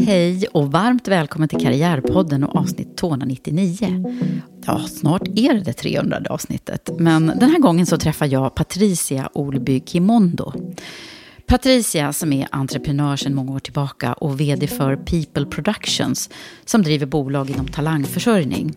Mm. 0.00 0.08
Hej 0.08 0.46
och 0.52 0.72
varmt 0.72 1.08
välkommen 1.08 1.48
till 1.48 1.60
Karriärpodden 1.60 2.44
och 2.44 2.56
avsnitt 2.56 2.96
299. 2.96 4.04
Ja, 4.66 4.80
snart 4.88 5.28
är 5.28 5.54
det 5.54 5.60
det 5.60 5.72
300 5.72 6.22
avsnittet. 6.30 6.90
Men 6.98 7.26
den 7.26 7.50
här 7.50 7.58
gången 7.58 7.86
så 7.86 7.96
träffar 7.96 8.26
jag 8.26 8.54
Patricia 8.54 9.30
Olby 9.32 9.82
Kimondo. 9.86 10.52
Patricia 11.46 12.12
som 12.12 12.32
är 12.32 12.48
entreprenör 12.50 13.16
sedan 13.16 13.34
många 13.34 13.52
år 13.52 13.58
tillbaka 13.58 14.12
och 14.12 14.40
vd 14.40 14.66
för 14.66 14.96
People 14.96 15.46
Productions 15.46 16.30
som 16.64 16.82
driver 16.82 17.06
bolag 17.06 17.50
inom 17.50 17.68
talangförsörjning. 17.68 18.76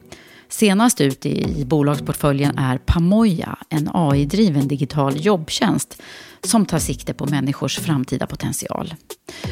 Senast 0.54 1.02
ut 1.02 1.26
i 1.26 1.66
bolagsportföljen 1.66 2.58
är 2.58 2.78
Pamoja, 2.78 3.58
en 3.70 3.90
AI-driven 3.94 4.68
digital 4.68 5.26
jobbtjänst 5.26 6.02
som 6.44 6.66
tar 6.66 6.80
sikte 6.80 7.14
på 7.14 7.26
människors 7.26 7.80
framtida 7.80 8.28
potential. 8.28 8.94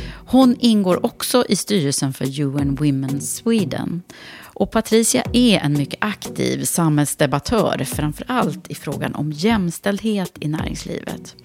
Hon 0.07 0.55
ingår 0.59 1.05
också 1.05 1.45
i 1.49 1.55
styrelsen 1.55 2.13
för 2.13 2.41
UN 2.41 2.75
Women 2.75 3.22
Sweden. 3.22 4.01
Och 4.44 4.72
Patricia 4.72 5.23
är 5.34 5.59
en 5.59 5.73
mycket 5.73 6.03
aktiv 6.03 6.63
samhällsdebattör, 6.63 7.83
framför 7.85 8.25
allt 8.28 8.72
i 8.72 8.75
frågan 8.75 9.16
om 9.16 9.31
jämställdhet 9.31 10.38
i 10.39 10.47
näringslivet. 10.47 11.35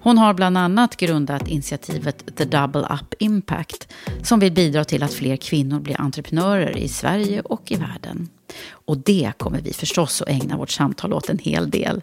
Hon 0.00 0.18
har 0.18 0.34
bland 0.34 0.58
annat 0.58 0.96
grundat 0.96 1.48
initiativet 1.48 2.36
The 2.36 2.44
Double 2.44 2.80
Up 2.90 3.14
Impact, 3.18 3.92
som 4.22 4.40
vill 4.40 4.52
bidra 4.52 4.84
till 4.84 5.02
att 5.02 5.14
fler 5.14 5.36
kvinnor 5.36 5.80
blir 5.80 6.00
entreprenörer 6.00 6.76
i 6.78 6.88
Sverige 6.88 7.40
och 7.40 7.72
i 7.72 7.76
världen. 7.76 8.28
Och 8.70 8.98
det 8.98 9.32
kommer 9.36 9.60
vi 9.60 9.72
förstås 9.72 10.22
att 10.22 10.28
ägna 10.28 10.56
vårt 10.56 10.70
samtal 10.70 11.12
åt 11.12 11.28
en 11.28 11.38
hel 11.38 11.70
del. 11.70 12.02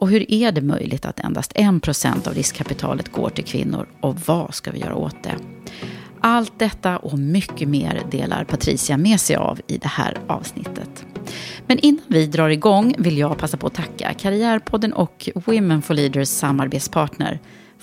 Och 0.00 0.08
hur 0.08 0.32
är 0.32 0.52
det 0.52 0.60
möjligt 0.60 1.06
att 1.06 1.20
endast 1.20 1.52
1% 1.52 2.28
av 2.28 2.34
riskkapitalet 2.34 3.12
går 3.12 3.30
till 3.30 3.44
kvinnor 3.44 3.88
och 4.00 4.16
vad 4.26 4.54
ska 4.54 4.70
vi 4.70 4.78
göra 4.78 4.96
åt 4.96 5.22
det? 5.22 5.34
Allt 6.20 6.58
detta 6.58 6.96
och 6.96 7.18
mycket 7.18 7.68
mer 7.68 8.02
delar 8.10 8.44
Patricia 8.44 8.96
med 8.96 9.20
sig 9.20 9.36
av 9.36 9.60
i 9.66 9.78
det 9.78 9.88
här 9.88 10.18
avsnittet. 10.26 11.06
Men 11.66 11.78
innan 11.78 12.04
vi 12.06 12.26
drar 12.26 12.48
igång 12.48 12.94
vill 12.98 13.18
jag 13.18 13.38
passa 13.38 13.56
på 13.56 13.66
att 13.66 13.74
tacka 13.74 14.14
Karriärpodden 14.14 14.92
och 14.92 15.28
Women 15.34 15.82
for 15.82 15.94
Leaders 15.94 16.28
samarbetspartner 16.28 17.40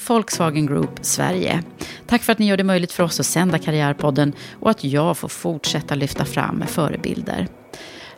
Volkswagen 0.07 0.65
Group 0.65 0.99
Sverige. 1.01 1.63
Tack 2.07 2.23
för 2.23 2.31
att 2.31 2.39
ni 2.39 2.47
gör 2.47 2.57
det 2.57 2.63
möjligt 2.63 2.91
för 2.91 3.03
oss 3.03 3.19
att 3.19 3.25
sända 3.25 3.59
Karriärpodden 3.59 4.33
och 4.59 4.69
att 4.69 4.83
jag 4.83 5.17
får 5.17 5.27
fortsätta 5.27 5.95
lyfta 5.95 6.25
fram 6.25 6.63
förebilder. 6.67 7.47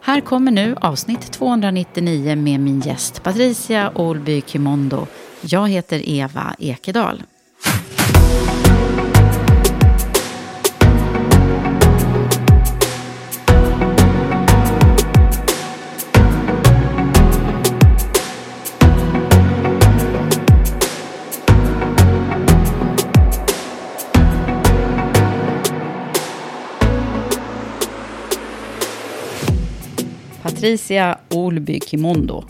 Här 0.07 0.21
kommer 0.21 0.51
nu 0.51 0.75
avsnitt 0.81 1.31
299 1.31 2.35
med 2.35 2.59
min 2.59 2.79
gäst 2.79 3.23
Patricia 3.23 3.91
Olby 3.95 4.41
Kimondo. 4.41 5.07
Jag 5.41 5.69
heter 5.69 6.09
Eva 6.09 6.55
Ekedal. 6.59 7.23
Patricia 30.61 31.17
Olby 31.29 31.79
Kimondo. 31.79 32.43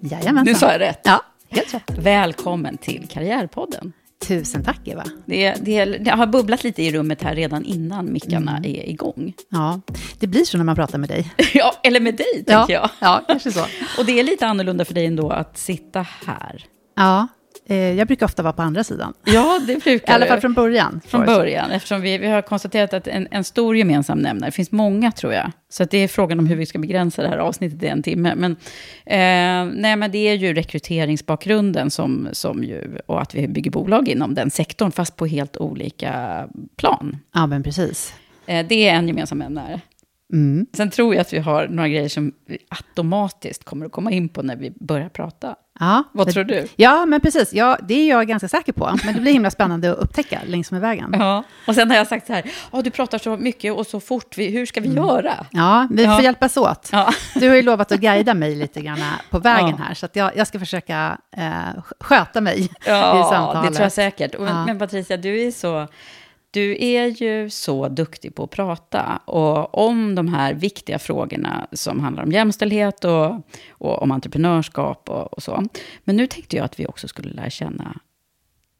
Jajamensan. 0.00 0.44
Nu 0.44 0.54
sa 0.54 0.72
jag 0.72 0.80
rätt. 0.80 1.00
Ja, 1.04 1.22
helt 1.50 1.74
rätt. 1.74 1.90
Välkommen 1.98 2.76
till 2.78 3.06
Karriärpodden. 3.10 3.92
Tusen 4.26 4.64
tack 4.64 4.88
Eva. 4.88 5.04
Det, 5.26 5.54
det, 5.54 5.84
det 5.84 6.10
har 6.10 6.26
bubblat 6.26 6.64
lite 6.64 6.82
i 6.82 6.92
rummet 6.92 7.22
här 7.22 7.34
redan 7.34 7.64
innan 7.64 8.12
mickarna 8.12 8.56
Mm. 8.56 8.64
är 8.70 8.88
igång. 8.88 9.32
Ja, 9.48 9.80
det 10.18 10.26
blir 10.26 10.44
så 10.44 10.56
när 10.56 10.64
man 10.64 10.76
pratar 10.76 10.98
med 10.98 11.08
dig. 11.08 11.32
Ja, 11.54 11.74
eller 11.82 12.00
med 12.00 12.14
dig, 12.16 12.34
tänker 12.34 12.52
Ja, 12.52 12.66
jag. 12.68 12.90
ja, 13.00 13.22
kanske 13.26 13.52
så. 13.52 13.64
Och 13.98 14.04
det 14.06 14.20
är 14.20 14.24
lite 14.24 14.46
annorlunda 14.46 14.84
för 14.84 14.94
dig 14.94 15.06
ändå 15.06 15.30
att 15.30 15.58
sitta 15.58 16.06
här. 16.26 16.64
Ja, 16.96 17.28
jag 17.72 18.06
brukar 18.06 18.26
ofta 18.26 18.42
vara 18.42 18.52
på 18.52 18.62
andra 18.62 18.84
sidan. 18.84 19.14
Ja, 19.24 19.60
det 19.66 19.84
brukar 19.84 20.12
I 20.12 20.14
alla 20.14 20.26
fall 20.26 20.40
från 20.40 20.54
början. 20.54 21.00
Från 21.06 21.26
början, 21.26 21.70
eftersom 21.70 22.00
vi, 22.00 22.18
vi 22.18 22.26
har 22.26 22.42
konstaterat 22.42 22.94
att 22.94 23.06
en, 23.06 23.28
en 23.30 23.44
stor 23.44 23.76
gemensam 23.76 24.18
nämnare, 24.18 24.48
det 24.48 24.54
finns 24.54 24.72
många 24.72 25.12
tror 25.12 25.32
jag, 25.32 25.52
så 25.68 25.82
att 25.82 25.90
det 25.90 25.98
är 25.98 26.08
frågan 26.08 26.38
om 26.38 26.46
hur 26.46 26.56
vi 26.56 26.66
ska 26.66 26.78
begränsa 26.78 27.22
det 27.22 27.28
här 27.28 27.38
avsnittet 27.38 27.80
till 27.80 27.88
en 27.88 28.02
timme. 28.02 28.34
Men, 28.34 28.52
eh, 29.06 29.74
nej, 29.80 29.96
men 29.96 30.10
det 30.10 30.18
är 30.18 30.34
ju 30.34 30.54
rekryteringsbakgrunden 30.54 31.90
som, 31.90 32.28
som 32.32 32.64
ju, 32.64 32.98
och 33.06 33.22
att 33.22 33.34
vi 33.34 33.48
bygger 33.48 33.70
bolag 33.70 34.08
inom 34.08 34.34
den 34.34 34.50
sektorn, 34.50 34.92
fast 34.92 35.16
på 35.16 35.26
helt 35.26 35.56
olika 35.56 36.44
plan. 36.76 37.16
Ja, 37.34 37.46
men 37.46 37.62
precis. 37.62 38.14
Eh, 38.46 38.66
det 38.66 38.88
är 38.88 38.94
en 38.94 39.08
gemensam 39.08 39.38
nämnare. 39.38 39.80
Mm. 40.32 40.66
Sen 40.72 40.90
tror 40.90 41.14
jag 41.14 41.20
att 41.20 41.32
vi 41.32 41.38
har 41.38 41.68
några 41.68 41.88
grejer 41.88 42.08
som 42.08 42.32
vi 42.46 42.58
automatiskt 42.68 43.64
kommer 43.64 43.86
att 43.86 43.92
komma 43.92 44.10
in 44.10 44.28
på 44.28 44.42
när 44.42 44.56
vi 44.56 44.70
börjar 44.70 45.08
prata. 45.08 45.56
Ja, 45.80 46.04
Vad 46.12 46.32
tror 46.32 46.44
du? 46.44 46.68
Ja, 46.76 47.06
men 47.06 47.20
precis. 47.20 47.52
Ja, 47.52 47.78
det 47.82 47.94
är 47.94 48.08
jag 48.08 48.28
ganska 48.28 48.48
säker 48.48 48.72
på. 48.72 48.96
Men 49.04 49.14
det 49.14 49.20
blir 49.20 49.32
himla 49.32 49.50
spännande 49.50 49.92
att 49.92 49.98
upptäcka 49.98 50.40
längs 50.46 50.70
med 50.70 50.80
vägen. 50.80 51.10
Ja. 51.18 51.42
Och 51.66 51.74
sen 51.74 51.90
har 51.90 51.96
jag 51.96 52.06
sagt 52.06 52.26
så 52.26 52.32
här, 52.32 52.42
"Ja, 52.72 52.82
du 52.82 52.90
pratar 52.90 53.18
så 53.18 53.36
mycket 53.36 53.72
och 53.72 53.86
så 53.86 54.00
fort, 54.00 54.38
hur 54.38 54.66
ska 54.66 54.80
vi 54.80 54.88
göra? 54.88 55.46
Ja, 55.50 55.88
vi 55.90 56.04
får 56.04 56.12
Ja. 56.14 56.22
hjälpas 56.22 56.56
åt. 56.56 56.88
Ja. 56.92 57.12
Du 57.34 57.48
har 57.48 57.56
ju 57.56 57.62
lovat 57.62 57.92
att 57.92 58.00
guida 58.00 58.34
mig 58.34 58.54
lite 58.56 58.80
grann 58.80 58.98
på 59.30 59.38
vägen 59.38 59.74
Ja. 59.78 59.84
här, 59.84 59.94
så 59.94 60.08
jag, 60.12 60.36
jag 60.36 60.46
ska 60.46 60.58
försöka 60.58 61.18
eh, 61.36 61.82
sköta 62.00 62.40
mig 62.40 62.60
i 62.60 62.68
Ja, 62.86 63.28
samtalet. 63.32 63.62
det 63.70 63.76
tror 63.76 63.84
jag 63.84 63.92
säkert. 63.92 64.34
Och, 64.34 64.46
Ja. 64.46 64.64
Men 64.66 64.78
Patricia, 64.78 65.16
du 65.16 65.40
är, 65.46 65.50
så, 65.50 65.88
du 66.54 66.76
är 66.84 67.22
ju 67.22 67.50
så 67.50 67.88
duktig 67.88 68.34
på 68.34 68.44
att 68.44 68.50
prata 68.50 69.16
och 69.24 69.86
om 69.88 70.14
de 70.14 70.28
här 70.28 70.54
viktiga 70.54 70.98
frågorna 70.98 71.66
som 71.72 72.00
handlar 72.00 72.22
om 72.22 72.32
jämställdhet 72.32 73.04
och, 73.04 73.40
och 73.70 74.02
om 74.02 74.10
entreprenörskap 74.10 75.08
och, 75.08 75.32
och 75.32 75.42
så. 75.42 75.64
Men 76.04 76.16
nu 76.16 76.26
tänkte 76.26 76.56
jag 76.56 76.64
att 76.64 76.80
vi 76.80 76.86
också 76.86 77.08
skulle 77.08 77.32
lära 77.32 77.50
känna 77.50 78.00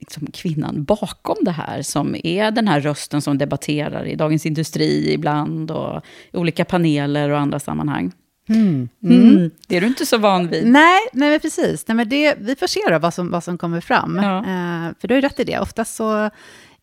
liksom 0.01 0.27
kvinnan 0.27 0.85
bakom 0.85 1.37
det 1.41 1.51
här, 1.51 1.83
som 1.83 2.17
är 2.25 2.51
den 2.51 2.69
här 2.69 2.81
rösten 2.81 3.23
som 3.23 3.39
debatterar 3.39 4.07
i 4.07 4.15
Dagens 4.15 4.47
Industri 4.47 5.13
ibland 5.13 5.71
och 5.71 6.03
i 6.33 6.37
olika 6.37 6.65
paneler 6.65 7.31
och 7.31 7.39
andra 7.39 7.61
sammanhang. 7.61 8.13
Mm. 8.49 8.89
Mm. 9.05 9.51
Det 9.69 9.77
är 9.77 9.81
du 9.81 9.87
inte 9.87 10.07
så 10.07 10.19
van 10.19 10.49
vid. 10.49 10.67
Nej, 10.67 11.01
nej 11.13 11.31
men 11.31 11.41
precis. 11.41 11.89
Nej, 11.89 11.97
men 11.97 12.09
det, 12.09 12.35
vi 12.39 12.57
får 12.57 12.67
se 12.67 12.81
då 12.91 12.99
vad 12.99 13.15
som, 13.15 13.31
vad 13.31 13.45
som 13.45 13.59
kommer 13.59 13.81
fram. 13.81 14.21
Ja. 14.23 14.39
Eh, 14.39 14.95
för 15.01 15.09
du 15.09 15.15
har 15.15 15.17
ju 15.17 15.29
rätt 15.29 15.41
i 15.41 15.45
det. 15.45 15.59
Oftast 15.59 15.95
så 15.95 16.31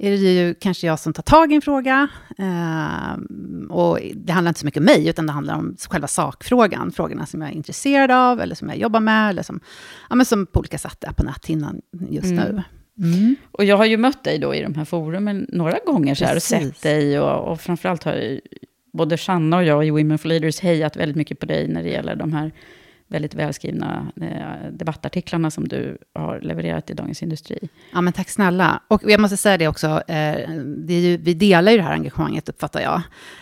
är 0.03 0.12
det 0.12 0.18
ju 0.18 0.53
kanske 0.53 0.88
jag 0.88 1.00
som 1.00 1.13
tar 1.13 1.24
tag 1.24 1.51
i 1.51 1.56
en 1.56 1.62
fråga. 1.62 2.07
Eh, 2.38 3.13
och 3.69 4.00
det 4.15 4.33
handlar 4.33 4.50
inte 4.50 4.59
så 4.59 4.65
mycket 4.65 4.80
om 4.80 4.86
mig, 4.86 5.07
utan 5.07 5.25
det 5.25 5.31
handlar 5.31 5.56
om 5.56 5.75
själva 5.89 6.07
sakfrågan. 6.07 6.92
Frågorna 6.92 7.25
som 7.25 7.42
jag 7.42 7.50
är 7.50 7.56
intresserad 7.56 8.12
av, 8.12 8.42
eller 8.42 8.56
som 8.56 8.69
jag 8.69 8.77
jobbar 8.77 9.00
med, 9.00 9.30
eller 9.30 9.44
som, 9.44 9.59
ja, 10.09 10.15
men 10.15 10.25
som 10.25 10.45
på 10.45 10.59
olika 10.59 10.77
sätt 10.77 11.03
är 11.03 11.12
på 11.12 11.24
näthinnan 11.24 11.81
just 12.09 12.31
mm. 12.31 12.56
nu. 12.56 12.63
Mm. 12.98 13.36
Och 13.51 13.65
jag 13.65 13.77
har 13.77 13.86
ju 13.86 13.98
mött 13.98 14.24
dig 14.24 14.39
då 14.39 14.56
i 14.56 14.62
de 14.62 14.75
här 14.75 14.86
forumen 14.86 15.45
några 15.50 15.77
gånger 15.86 16.15
så 16.15 16.25
här, 16.25 16.36
och 16.36 16.44
sett 16.44 16.81
dig. 16.81 17.19
Och, 17.19 17.51
och 17.51 17.62
framförallt 17.62 18.03
har 18.03 18.42
både 18.94 19.18
Shanna 19.18 19.57
och 19.57 19.63
jag 19.63 19.88
i 19.88 19.89
Women 19.89 20.18
for 20.18 20.30
Leaders 20.30 20.59
hejat 20.59 20.98
väldigt 20.98 21.18
mycket 21.18 21.39
på 21.39 21.45
dig 21.45 21.68
när 21.68 21.83
det 21.83 21.89
gäller 21.89 22.15
de 22.15 22.33
här 22.33 22.51
väldigt 23.12 23.34
välskrivna 23.34 24.12
eh, 24.22 24.72
debattartiklarna 24.72 25.52
som 25.52 25.68
du 25.68 25.98
har 26.16 26.40
levererat 26.42 26.90
i 26.90 26.94
Dagens 26.94 27.24
Industri. 27.24 27.69
Ja, 27.94 28.02
men 28.02 28.13
tack 28.13 28.30
snälla. 28.30 28.81
Och 28.88 29.02
jag 29.04 29.19
måste 29.19 29.38
säga 29.38 29.58
det 29.58 29.68
också, 29.68 29.88
eh, 30.08 30.50
det 30.78 30.94
ju, 30.94 31.18
vi 31.18 31.34
delar 31.34 31.72
ju 31.72 31.78
det 31.78 31.84
här 31.84 31.94
engagemanget, 31.94 32.50
uppfattar 32.50 32.81
jag. 32.81 33.02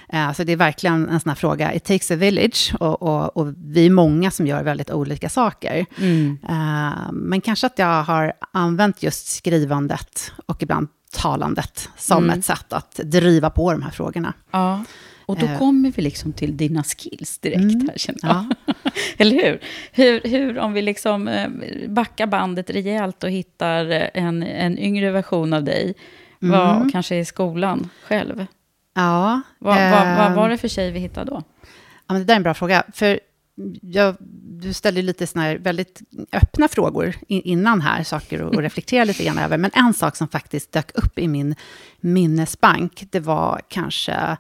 Eh, 0.10 0.34
så 0.34 0.44
det 0.44 0.52
är 0.52 0.58
verkligen 0.58 1.10
en 1.10 1.20
sån 1.20 1.30
här 1.30 1.36
fråga, 1.36 1.74
it 1.74 1.84
takes 1.84 2.12
a 2.12 2.16
village, 2.16 2.74
och, 2.80 3.02
och, 3.02 3.38
och 3.38 3.54
vi 3.58 3.86
är 3.86 3.90
många 3.90 4.32
som 4.32 4.48
gör 4.48 4.64
väldigt 4.64 4.92
olika 4.92 5.30
saker. 5.30 5.86
Mm. 5.98 6.38
Eh, 6.50 7.12
men 7.12 7.42
kanske 7.42 7.68
att 7.68 7.80
jag 7.80 8.04
har 8.04 8.34
använt 8.54 9.04
just 9.04 9.28
skrivandet 9.28 10.32
och 10.46 10.64
ibland 10.64 10.88
talandet 11.12 11.90
som 11.98 12.24
mm. 12.24 12.40
ett 12.40 12.46
sätt 12.46 12.74
att 12.74 12.96
driva 13.04 13.50
på 13.50 13.72
de 13.72 13.82
här 13.82 13.92
frågorna. 13.92 14.34
Ja. 14.52 14.84
Och 15.30 15.40
då 15.40 15.46
eh. 15.46 15.58
kommer 15.58 15.92
vi 15.92 16.02
liksom 16.02 16.34
till 16.34 16.58
dina 16.58 16.84
skills 16.84 17.40
direkt 17.40 17.74
mm. 17.74 17.90
här, 17.90 17.98
känner 17.98 18.20
jag. 18.22 18.46
Ja. 18.66 18.74
Eller 19.18 19.36
hur? 19.36 19.60
hur? 19.92 20.22
Hur, 20.30 20.60
om 20.60 20.74
vi 20.74 20.82
liksom 20.82 21.28
eh, 21.28 21.50
backar 21.88 22.28
bandet 22.28 22.70
rejält 22.70 23.24
och 23.24 23.30
hittar 23.30 23.86
en, 24.14 24.44
en 24.44 24.80
yngre 24.80 25.12
version 25.12 25.54
av 25.54 25.64
dig, 25.64 25.94
mm. 26.42 26.60
vad, 26.60 26.92
kanske 26.92 27.16
i 27.16 27.26
skolan 27.26 27.90
själv? 28.04 28.46
Ja. 28.96 29.42
Vad, 29.60 29.78
eh, 29.78 29.92
vad, 29.92 30.18
vad, 30.18 30.36
var 30.36 30.50
det 30.50 30.58
för 30.58 30.68
tjej 30.68 30.92
vi 30.92 31.00
hittade 31.00 31.32
då? 31.32 31.44
Ja, 32.08 32.14
men 32.14 32.18
det 32.18 32.24
där 32.24 32.34
är 32.34 32.38
en 32.38 32.44
bra 32.44 32.54
fråga. 32.54 32.84
För 32.94 33.20
jag, 33.82 34.16
du 34.62 34.74
ställde 34.74 35.02
lite 35.02 35.28
såna 35.28 35.46
här 35.46 35.58
väldigt 35.58 36.02
öppna 36.32 36.68
frågor 36.68 37.16
innan 37.28 37.82
här, 37.82 38.04
saker 38.04 38.48
att 38.48 38.58
reflektera 38.64 39.04
lite 39.04 39.24
grann 39.24 39.38
över. 39.38 39.58
Men 39.58 39.72
en 39.74 39.94
sak 39.94 40.16
som 40.16 40.28
faktiskt 40.28 40.72
dök 40.72 40.92
upp 40.98 41.20
i 41.20 41.28
min 41.28 41.56
minnesbank, 42.00 43.04
det 43.12 43.20
var 43.20 43.62
kanske 43.68 44.38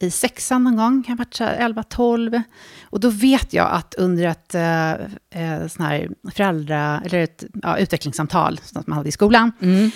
i 0.00 0.10
sexan 0.10 0.64
någon 0.64 0.76
gång, 0.76 1.02
kan 1.02 1.18
ha 1.18 1.24
varit 1.24 1.40
11, 1.40 1.82
12. 1.82 2.42
Och 2.82 3.00
då 3.00 3.10
vet 3.10 3.52
jag 3.52 3.70
att 3.72 3.94
under 3.94 4.26
ett 4.26 4.54
eh, 4.54 4.90
eh, 4.90 5.66
sån 5.68 5.86
här 5.86 6.08
föräldra, 6.34 7.02
eller 7.04 7.18
ett 7.18 7.44
ja, 7.62 7.78
utvecklingssamtal 7.78 8.60
som 8.62 8.84
man 8.86 8.96
hade 8.96 9.08
i 9.08 9.12
skolan, 9.12 9.52
mm. 9.60 9.90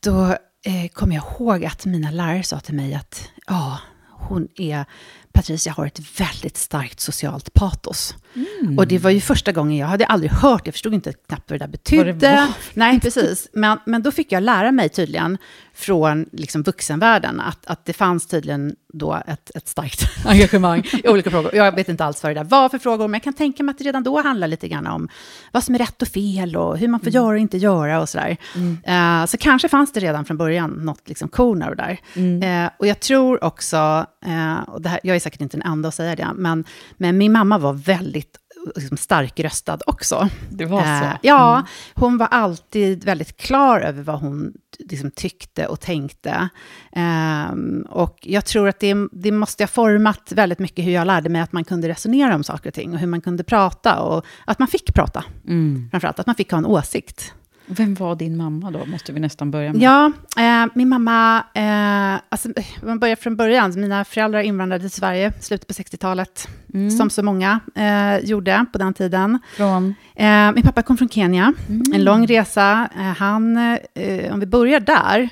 då 0.00 0.24
eh, 0.64 0.88
kommer 0.92 1.14
jag 1.14 1.24
ihåg 1.24 1.64
att 1.64 1.84
mina 1.84 2.10
lärare 2.10 2.42
sa 2.42 2.60
till 2.60 2.74
mig 2.74 2.94
att 2.94 3.28
ja, 3.46 3.78
hon 4.10 4.48
är 4.56 4.84
Patricia 5.32 5.72
har 5.72 5.86
ett 5.86 6.20
väldigt 6.20 6.56
starkt 6.56 7.00
socialt 7.00 7.54
patos. 7.54 8.14
Mm. 8.34 8.78
Och 8.78 8.86
det 8.86 8.98
var 8.98 9.10
ju 9.10 9.20
första 9.20 9.52
gången, 9.52 9.78
jag 9.78 9.86
hade 9.86 10.06
aldrig 10.06 10.30
hört, 10.32 10.62
jag 10.64 10.74
förstod 10.74 10.94
inte 10.94 11.12
knappt 11.12 11.50
vad 11.50 11.60
det 11.60 11.64
där 11.64 11.72
betydde. 11.72 12.12
Det 12.12 12.48
Nej, 12.74 13.00
precis. 13.00 13.48
Men, 13.52 13.78
men 13.86 14.02
då 14.02 14.10
fick 14.10 14.32
jag 14.32 14.42
lära 14.42 14.72
mig 14.72 14.88
tydligen 14.88 15.38
från 15.74 16.26
liksom 16.32 16.62
vuxenvärlden 16.62 17.40
att, 17.40 17.66
att 17.66 17.84
det 17.84 17.92
fanns 17.92 18.26
tydligen 18.26 18.76
då 18.92 19.22
ett, 19.26 19.50
ett 19.54 19.68
starkt 19.68 20.02
engagemang 20.26 20.84
i 21.04 21.08
olika 21.08 21.30
frågor. 21.30 21.54
Jag 21.54 21.74
vet 21.74 21.88
inte 21.88 22.04
alls 22.04 22.22
vad 22.22 22.30
det 22.30 22.40
där 22.40 22.44
var 22.44 22.68
för 22.68 22.78
frågor, 22.78 23.08
men 23.08 23.12
jag 23.12 23.22
kan 23.22 23.32
tänka 23.32 23.62
mig 23.62 23.70
att 23.72 23.78
det 23.78 23.84
redan 23.84 24.02
då 24.02 24.22
handlar 24.22 24.48
lite 24.48 24.68
grann 24.68 24.86
om 24.86 25.08
vad 25.52 25.64
som 25.64 25.74
är 25.74 25.78
rätt 25.78 26.02
och 26.02 26.08
fel 26.08 26.56
och 26.56 26.78
hur 26.78 26.88
man 26.88 27.00
får 27.00 27.08
mm. 27.08 27.14
göra 27.14 27.28
och 27.28 27.38
inte 27.38 27.58
göra 27.58 28.00
och 28.00 28.08
sådär. 28.08 28.36
Mm. 28.54 29.20
Uh, 29.20 29.26
så 29.26 29.36
kanske 29.36 29.68
fanns 29.68 29.92
det 29.92 30.00
redan 30.00 30.24
från 30.24 30.36
början 30.36 30.70
något 30.70 31.08
liksom 31.08 31.28
korn 31.28 31.58
där. 31.58 32.00
Mm. 32.14 32.64
Uh, 32.64 32.70
och 32.78 32.86
jag 32.86 33.00
tror 33.00 33.44
också, 33.44 34.06
uh, 34.26 34.60
och 34.60 34.82
det 34.82 34.88
här, 34.88 35.00
jag 35.02 35.16
är 35.16 35.20
säkert 35.22 35.40
inte 35.40 35.56
den 35.56 35.72
enda 35.72 35.88
att 35.88 35.94
säga 35.94 36.16
det, 36.16 36.30
men, 36.34 36.64
men 36.96 37.18
min 37.18 37.32
mamma 37.32 37.58
var 37.58 37.72
väldigt 37.72 38.38
liksom 38.74 38.96
starkröstad 38.96 39.78
också. 39.86 40.28
Det 40.50 40.64
var 40.64 40.82
så? 40.82 41.04
Eh, 41.04 41.12
ja, 41.22 41.54
mm. 41.54 41.66
hon 41.94 42.18
var 42.18 42.26
alltid 42.26 43.04
väldigt 43.04 43.36
klar 43.36 43.80
över 43.80 44.02
vad 44.02 44.20
hon 44.20 44.52
liksom, 44.78 45.10
tyckte 45.10 45.66
och 45.66 45.80
tänkte. 45.80 46.48
Eh, 46.92 47.52
och 47.88 48.18
jag 48.22 48.44
tror 48.44 48.68
att 48.68 48.80
det, 48.80 48.94
det 49.12 49.32
måste 49.32 49.62
ha 49.62 49.68
format 49.68 50.32
väldigt 50.32 50.58
mycket 50.58 50.84
hur 50.84 50.92
jag 50.92 51.06
lärde 51.06 51.28
mig 51.28 51.42
att 51.42 51.52
man 51.52 51.64
kunde 51.64 51.88
resonera 51.88 52.34
om 52.34 52.44
saker 52.44 52.70
och 52.70 52.74
ting, 52.74 52.92
och 52.92 52.98
hur 52.98 53.06
man 53.06 53.20
kunde 53.20 53.44
prata, 53.44 54.00
och 54.00 54.26
att 54.44 54.58
man 54.58 54.68
fick 54.68 54.94
prata. 54.94 55.24
Mm. 55.48 55.88
Framförallt, 55.90 56.18
att 56.18 56.26
man 56.26 56.34
fick 56.34 56.50
ha 56.50 56.58
en 56.58 56.66
åsikt. 56.66 57.34
Vem 57.66 57.94
var 57.94 58.14
din 58.14 58.36
mamma 58.36 58.70
då, 58.70 58.86
måste 58.86 59.12
vi 59.12 59.20
nästan 59.20 59.50
börja 59.50 59.72
med. 59.72 59.82
Ja, 59.82 60.12
eh, 60.36 60.70
min 60.74 60.88
mamma, 60.88 61.44
eh, 61.54 62.20
alltså, 62.28 62.48
man 62.82 62.98
börjar 62.98 63.16
från 63.16 63.36
början, 63.36 63.72
mina 63.76 64.04
föräldrar 64.04 64.40
invandrade 64.40 64.80
till 64.80 64.90
Sverige 64.90 65.32
i 65.38 65.42
slutet 65.42 65.68
på 65.68 65.74
60-talet, 65.74 66.48
mm. 66.74 66.90
som 66.90 67.10
så 67.10 67.22
många 67.22 67.60
eh, 67.74 68.18
gjorde 68.18 68.66
på 68.72 68.78
den 68.78 68.94
tiden. 68.94 69.38
Från? 69.56 69.94
Eh, 70.14 70.52
min 70.52 70.62
pappa 70.62 70.82
kom 70.82 70.96
från 70.96 71.08
Kenya, 71.08 71.52
mm. 71.68 71.82
en 71.94 72.04
lång 72.04 72.26
resa. 72.26 72.88
Eh, 72.96 73.02
han, 73.02 73.56
eh, 73.94 74.32
om 74.32 74.40
vi 74.40 74.46
börjar 74.46 74.80
där, 74.80 75.28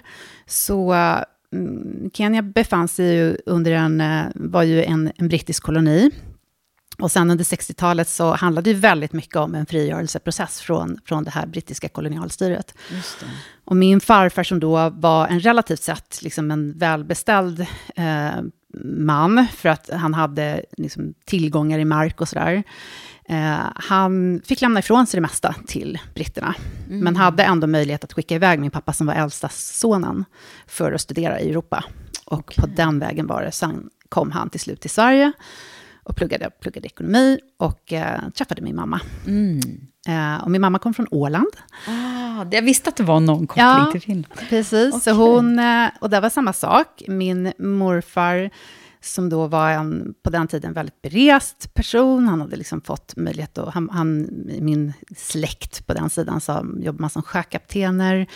så 0.47 0.93
mm, 1.53 2.11
Kenya 2.15 2.43
befann 2.43 2.89
sig 2.89 3.15
ju 3.15 3.37
under 3.47 3.73
en, 3.73 4.03
var 4.35 4.63
ju 4.63 4.85
en, 4.85 5.13
en 5.17 5.29
brittisk 5.29 5.63
koloni 5.63 6.11
och 6.99 7.13
sen 7.13 7.31
under 7.31 7.45
60-talet 7.45 8.09
så 8.09 8.35
handlade 8.35 8.73
det 8.73 8.79
väldigt 8.79 9.13
mycket 9.13 9.37
om 9.37 9.55
en 9.55 9.67
frigörelseprocess 9.67 10.61
från, 10.61 10.99
från 11.05 11.25
det 11.25 11.31
här 11.31 11.47
brittiska 11.47 11.89
kolonialstyret. 11.89 12.75
Och 13.65 13.77
min 13.77 14.01
farfar 14.01 14.43
som 14.43 14.61
då 14.61 14.91
var 14.91 15.27
en 15.27 15.41
relativt 15.41 15.83
sett 15.83 16.23
liksom 16.23 16.51
en 16.51 16.79
välbeställd 16.79 17.67
eh, 17.97 18.41
man, 18.85 19.47
för 19.57 19.69
att 19.69 19.91
han 19.93 20.15
hade 20.15 20.65
liksom, 20.77 21.15
tillgångar 21.25 21.79
i 21.79 21.85
mark 21.85 22.21
och 22.21 22.29
sådär. 22.29 22.63
Eh, 23.29 23.59
han 23.75 24.43
fick 24.45 24.61
lämna 24.61 24.81
ifrån 24.81 25.07
sig 25.07 25.19
det 25.19 25.23
mesta 25.23 25.55
till 25.67 25.99
britterna, 26.15 26.55
mm. 26.87 27.01
men 27.01 27.17
hade 27.17 27.43
ändå 27.43 27.67
möjlighet 27.67 28.05
att 28.05 28.13
skicka 28.13 28.35
iväg 28.35 28.61
min 28.61 28.71
pappa 28.71 28.93
som 28.93 29.07
var 29.07 29.15
äldsta 29.15 29.49
sonen 29.49 30.25
för 30.67 30.93
att 30.93 31.01
studera 31.01 31.41
i 31.41 31.51
Europa. 31.51 31.85
Och 32.25 32.39
okay. 32.39 32.57
på 32.57 32.67
den 32.77 32.99
vägen 32.99 33.27
var 33.27 33.43
det. 33.43 33.53
Sen 33.53 33.91
kom 34.09 34.31
han 34.31 34.51
till 34.51 34.61
slut 34.61 34.81
till 34.81 34.91
Sverige 34.91 35.33
och 36.03 36.17
pluggade, 36.17 36.51
pluggade 36.51 36.87
ekonomi 36.87 37.39
och 37.57 37.93
eh, 37.93 38.29
träffade 38.35 38.63
min 38.63 38.77
mamma. 38.77 39.01
Mm. 39.27 39.61
Eh, 40.09 40.45
och 40.45 40.51
min 40.51 40.61
mamma 40.61 40.79
kom 40.79 40.95
från 40.95 41.07
Åland. 41.11 41.53
Ah, 41.87 42.47
jag 42.51 42.63
visste 42.63 42.89
att 42.89 42.97
det 42.97 43.03
var 43.03 43.21
någon 43.21 43.47
koppling 43.47 43.65
ja, 43.65 43.89
till 43.93 44.01
Finland. 44.01 44.35
Precis, 44.49 44.95
okay. 44.95 45.01
så 45.01 45.11
hon, 45.11 45.59
eh, 45.59 45.89
och 46.01 46.11
det 46.11 46.21
var 46.21 46.31
samma 46.31 46.53
sak. 46.53 47.03
Min 47.09 47.53
morfar 47.59 48.51
som 49.03 49.29
då 49.29 49.47
var 49.47 49.71
en, 49.71 50.15
på 50.23 50.31
den 50.31 50.49
tiden, 50.49 50.73
väldigt 50.73 51.03
berest 51.03 51.75
person. 51.75 52.29
Han 52.29 52.41
hade 52.41 52.57
liksom 52.57 52.81
fått 52.81 53.17
möjlighet 53.17 53.59
att, 53.59 53.75
han, 53.75 53.91
han, 53.91 54.29
min 54.61 54.93
släkt 55.17 55.87
på 55.87 55.95
den 55.95 56.11
sidan, 56.11 56.41
så 56.41 56.53
jobbade 56.53 57.01
man 57.01 57.11
som 57.11 57.23
sjökaptener. 57.23 58.27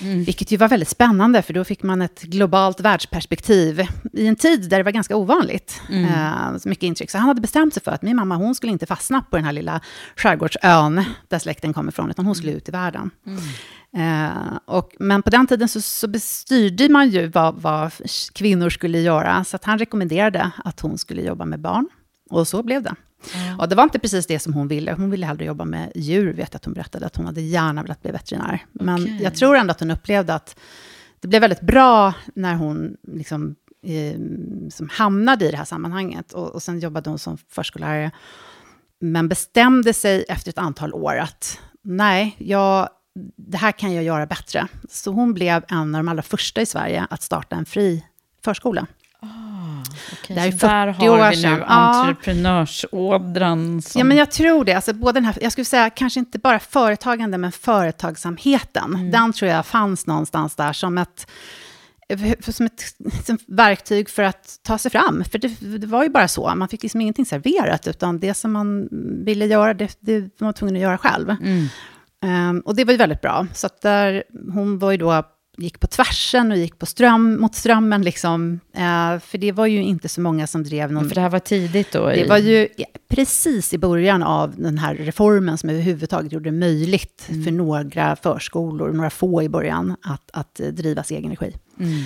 Mm. 0.00 0.24
Vilket 0.24 0.50
ju 0.50 0.56
var 0.56 0.68
väldigt 0.68 0.88
spännande, 0.88 1.42
för 1.42 1.54
då 1.54 1.64
fick 1.64 1.82
man 1.82 2.02
ett 2.02 2.22
globalt 2.22 2.80
världsperspektiv 2.80 3.86
i 4.12 4.26
en 4.26 4.36
tid 4.36 4.68
där 4.70 4.76
det 4.76 4.82
var 4.82 4.92
ganska 4.92 5.16
ovanligt. 5.16 5.80
Mm. 5.90 6.04
Uh, 6.04 6.58
så 6.58 6.68
mycket 6.68 6.84
intryck. 6.84 7.10
Så 7.10 7.18
han 7.18 7.28
hade 7.28 7.40
bestämt 7.40 7.74
sig 7.74 7.82
för 7.82 7.90
att 7.90 8.02
min 8.02 8.16
mamma, 8.16 8.36
hon 8.36 8.54
skulle 8.54 8.72
inte 8.72 8.86
fastna 8.86 9.22
på 9.30 9.36
den 9.36 9.44
här 9.44 9.52
lilla 9.52 9.80
skärgårdsön 10.16 11.04
där 11.28 11.38
släkten 11.38 11.72
kommer 11.72 11.92
ifrån, 11.92 12.10
utan 12.10 12.26
hon 12.26 12.34
skulle 12.34 12.52
ut 12.52 12.68
i 12.68 12.72
världen. 12.72 13.10
Mm. 13.26 13.40
Eh, 13.96 14.58
och, 14.64 14.96
men 14.98 15.22
på 15.22 15.30
den 15.30 15.46
tiden 15.46 15.68
så, 15.68 15.80
så 15.80 16.08
bestyrde 16.08 16.88
man 16.88 17.08
ju 17.08 17.26
vad, 17.26 17.54
vad, 17.54 17.92
kvinnor 18.32 18.70
skulle 18.70 19.00
göra, 19.00 19.44
så 19.44 19.58
han 19.62 19.78
rekommenderade 19.78 20.50
att 20.64 20.80
hon 20.80 20.98
skulle 20.98 21.22
jobba 21.22 21.44
med 21.44 21.60
barn. 21.60 21.88
Och 22.30 22.48
så 22.48 22.62
blev 22.62 22.82
det. 22.82 22.94
Mm. 23.34 23.60
Och 23.60 23.68
det 23.68 23.74
var 23.74 23.82
inte 23.82 23.98
precis 23.98 24.26
det 24.26 24.38
som 24.38 24.54
hon 24.54 24.68
ville. 24.68 24.92
Hon 24.92 25.10
ville 25.10 25.26
hellre 25.26 25.44
jobba 25.44 25.64
med 25.64 25.92
djur, 25.94 26.32
vet 26.32 26.48
jag 26.52 26.56
att 26.56 26.64
hon 26.64 26.74
berättade, 26.74 27.06
att 27.06 27.16
hon 27.16 27.26
hade 27.26 27.40
gärna 27.40 27.82
velat 27.82 28.02
bli 28.02 28.10
veterinär. 28.10 28.64
Men 28.72 29.02
okay. 29.02 29.22
jag 29.22 29.34
tror 29.34 29.56
ändå 29.56 29.70
att 29.70 29.80
hon 29.80 29.90
upplevde 29.90 30.34
att 30.34 30.56
det 31.20 31.28
blev 31.28 31.40
väldigt 31.40 31.60
bra 31.60 32.14
när 32.34 32.54
hon 32.54 32.96
liksom, 33.02 33.54
eh, 33.82 34.18
som 34.70 34.88
hamnade 34.92 35.48
i 35.48 35.50
det 35.50 35.56
här 35.56 35.64
sammanhanget. 35.64 36.32
Och, 36.32 36.54
och 36.54 36.62
sen 36.62 36.80
jobbade 36.80 37.10
hon 37.10 37.18
som 37.18 37.38
förskollärare. 37.50 38.10
Men 39.00 39.28
bestämde 39.28 39.92
sig 39.92 40.24
efter 40.28 40.50
ett 40.50 40.58
antal 40.58 40.94
år 40.94 41.16
att 41.16 41.60
nej, 41.82 42.36
jag 42.38 42.88
det 43.36 43.56
här 43.56 43.72
kan 43.72 43.94
jag 43.94 44.04
göra 44.04 44.26
bättre. 44.26 44.66
Så 44.88 45.12
hon 45.12 45.34
blev 45.34 45.64
en 45.68 45.94
av 45.94 46.02
de 46.02 46.08
allra 46.08 46.22
första 46.22 46.60
i 46.60 46.66
Sverige 46.66 47.06
att 47.10 47.22
starta 47.22 47.56
en 47.56 47.66
fri 47.66 48.04
förskola. 48.44 48.86
Oh, 49.22 49.80
okay. 50.12 50.36
Det 50.36 50.42
är 50.42 50.50
40 50.50 50.66
där 50.66 50.86
har 50.86 51.30
vi 51.30 51.42
nu 51.42 51.64
entreprenörsådran. 51.64 53.82
Som... 53.82 53.98
Ja, 53.98 54.04
men 54.04 54.16
jag 54.16 54.30
tror 54.30 54.64
det. 54.64 54.72
Alltså, 54.72 54.92
både 54.92 55.12
den 55.12 55.24
här, 55.24 55.38
jag 55.40 55.52
skulle 55.52 55.64
säga 55.64 55.90
kanske 55.90 56.20
inte 56.20 56.38
bara 56.38 56.58
företagande, 56.58 57.38
men 57.38 57.52
företagsamheten. 57.52 58.94
Mm. 58.94 59.10
Den 59.10 59.32
tror 59.32 59.50
jag 59.50 59.66
fanns 59.66 60.06
någonstans 60.06 60.54
där 60.54 60.72
som 60.72 60.98
ett 60.98 61.26
som 62.48 62.66
ett 62.66 62.82
som 63.26 63.38
verktyg 63.46 64.10
för 64.10 64.22
att 64.22 64.58
ta 64.62 64.78
sig 64.78 64.90
fram. 64.90 65.24
För 65.24 65.38
det, 65.38 65.78
det, 65.78 65.86
var 65.86 66.02
ju 66.02 66.08
bara 66.08 66.28
så, 66.28 66.54
man 66.54 66.68
fick 66.68 66.82
liksom 66.82 67.00
ingenting 67.00 67.26
serverat, 67.26 67.86
utan 67.86 68.20
det 68.20 68.34
som 68.34 68.52
man 68.52 68.88
ville 69.24 69.46
göra, 69.46 69.74
det, 69.74 69.96
det 70.00 70.20
var 70.20 70.30
man 70.38 70.54
tvungen 70.54 70.76
att 70.76 70.82
göra 70.82 70.98
själv. 70.98 71.30
Mm. 71.30 71.68
Um, 72.24 72.60
och 72.60 72.76
det 72.76 72.84
var 72.84 72.92
ju 72.92 72.98
väldigt 72.98 73.20
bra. 73.20 73.46
Så 73.54 73.68
där, 73.82 74.24
hon 74.52 74.78
var 74.78 74.90
ju 74.90 74.96
då 74.96 75.22
gick 75.56 75.80
på 75.80 75.86
tvärsen 75.86 76.50
och 76.50 76.58
gick 76.58 76.78
på 76.78 76.86
ström, 76.86 77.40
mot 77.40 77.54
strömmen. 77.54 78.02
Liksom. 78.02 78.60
Eh, 78.72 79.18
för 79.18 79.38
det 79.38 79.52
var 79.52 79.66
ju 79.66 79.82
inte 79.82 80.08
så 80.08 80.20
många 80.20 80.46
som 80.46 80.64
drev 80.64 80.92
någon... 80.92 81.08
För 81.08 81.14
det 81.14 81.20
här 81.20 81.30
var 81.30 81.38
tidigt 81.38 81.92
då? 81.92 82.06
Det 82.06 82.28
var 82.28 82.38
ju 82.38 82.68
precis 83.08 83.74
i 83.74 83.78
början 83.78 84.22
av 84.22 84.54
den 84.56 84.78
här 84.78 84.94
reformen 84.94 85.58
som 85.58 85.70
överhuvudtaget 85.70 86.32
gjorde 86.32 86.50
det 86.50 86.56
möjligt 86.56 87.26
mm. 87.28 87.44
för 87.44 87.50
några 87.50 88.16
förskolor, 88.16 88.92
några 88.92 89.10
få 89.10 89.42
i 89.42 89.48
början, 89.48 89.96
att, 90.02 90.30
att 90.32 90.54
drivas 90.54 91.12
i 91.12 91.16
egen 91.16 91.30
regi. 91.30 91.56
Mm. 91.80 92.04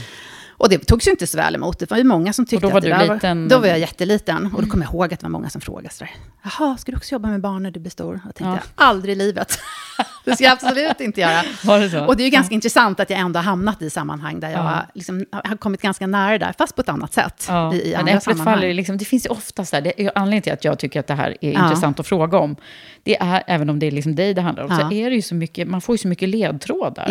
Och 0.59 0.69
det 0.69 0.79
togs 0.79 1.07
ju 1.07 1.11
inte 1.11 1.27
så 1.27 1.37
väl 1.37 1.55
emot. 1.55 1.79
Det 1.79 1.91
var 1.91 1.99
ju 1.99 2.05
många 2.05 2.33
som 2.33 2.47
tyckte 2.47 2.57
och 2.57 2.63
då 2.63 2.69
var 2.75 2.79
att 2.79 3.01
det 3.01 3.07
du 3.07 3.15
liten? 3.15 3.43
Var, 3.43 3.49
då 3.49 3.59
var 3.59 3.67
jag 3.67 3.79
jätteliten. 3.79 4.51
Och 4.55 4.63
då 4.63 4.69
kommer 4.69 4.85
jag 4.85 4.95
ihåg 4.95 5.15
att 5.15 5.21
det 5.21 5.25
var 5.25 5.31
många 5.31 5.51
som 5.51 5.61
frågade 5.61 5.95
sådär. 5.95 6.15
Jaha, 6.43 6.77
ska 6.77 6.93
du 6.93 6.97
också 6.97 7.15
jobba 7.15 7.29
med 7.29 7.41
barn 7.41 7.63
när 7.63 7.71
du 7.71 7.81
blir 7.81 7.91
stor? 7.91 8.15
Och 8.15 8.21
jag 8.25 8.35
tänkte, 8.35 8.63
ja. 8.77 8.85
aldrig 8.85 9.13
i 9.13 9.19
livet. 9.19 9.59
det 10.25 10.35
ska 10.35 10.45
jag 10.45 10.53
absolut 10.53 11.01
inte 11.01 11.21
göra. 11.21 11.43
Var 11.65 11.81
det 11.81 11.91
så? 11.91 12.05
Och 12.05 12.17
det 12.17 12.23
är 12.23 12.25
ju 12.25 12.31
ganska 12.31 12.53
ja. 12.53 12.55
intressant 12.55 13.01
att 13.01 13.11
jag 13.11 13.19
ändå 13.19 13.39
har 13.39 13.45
hamnat 13.45 13.83
i 13.83 13.91
sammanhang 13.91 14.41
där 14.41 14.51
jag 14.51 14.65
ja. 14.65 14.87
liksom, 14.95 15.25
har 15.31 15.57
kommit 15.57 15.83
ganska 15.83 16.07
nära 16.07 16.39
där, 16.39 16.55
fast 16.59 16.75
på 16.75 16.81
ett 16.81 16.89
annat 16.89 17.13
sätt. 17.13 17.47
Ja. 17.49 17.75
I, 17.75 17.91
i 17.91 17.97
Men 17.97 18.09
äpplet 18.09 18.45
faller 18.45 18.75
liksom, 18.75 18.99
det 18.99 19.05
finns 19.05 19.27
ju 19.27 19.31
oftast 19.31 19.73
där, 19.73 19.81
det 19.81 20.03
är 20.03 20.13
anledningen 20.15 20.43
till 20.43 20.53
att 20.53 20.65
jag 20.65 20.79
tycker 20.79 21.01
att 21.01 21.07
det 21.07 21.15
här 21.15 21.37
är 21.41 21.53
intressant 21.53 22.01
att 22.01 22.07
fråga 22.07 22.39
om, 22.39 22.57
det 23.03 23.17
är, 23.17 23.43
även 23.47 23.71
om 23.71 23.79
det 23.79 23.87
är 23.87 23.91
liksom 23.91 24.15
dig 24.15 24.35
det 24.35 24.43
handlar 24.43 24.65
om, 24.65 24.71
så 24.71 24.93
är 24.93 25.11
det 25.11 25.17
ju 25.17 25.23
så 25.23 25.35
mycket, 25.35 25.69
man 25.69 25.81
får 25.81 25.95
ju 25.95 25.99
så 25.99 26.09
mycket 26.09 26.29
ledtrådar. 26.29 27.07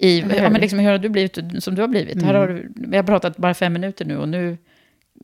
I, 0.00 0.18
ja, 0.20 0.50
men 0.50 0.60
liksom, 0.60 0.78
hur 0.78 0.90
har 0.90 0.98
du 0.98 1.08
blivit 1.08 1.38
som 1.58 1.74
du 1.74 1.80
har 1.80 1.88
blivit? 1.88 2.14
Mm. 2.14 2.26
Här 2.26 2.34
har 2.34 2.48
du, 2.48 2.72
vi 2.74 2.96
har 2.96 3.04
pratat 3.04 3.36
bara 3.36 3.54
fem 3.54 3.72
minuter 3.72 4.04
nu 4.04 4.16
och 4.16 4.28
nu 4.28 4.56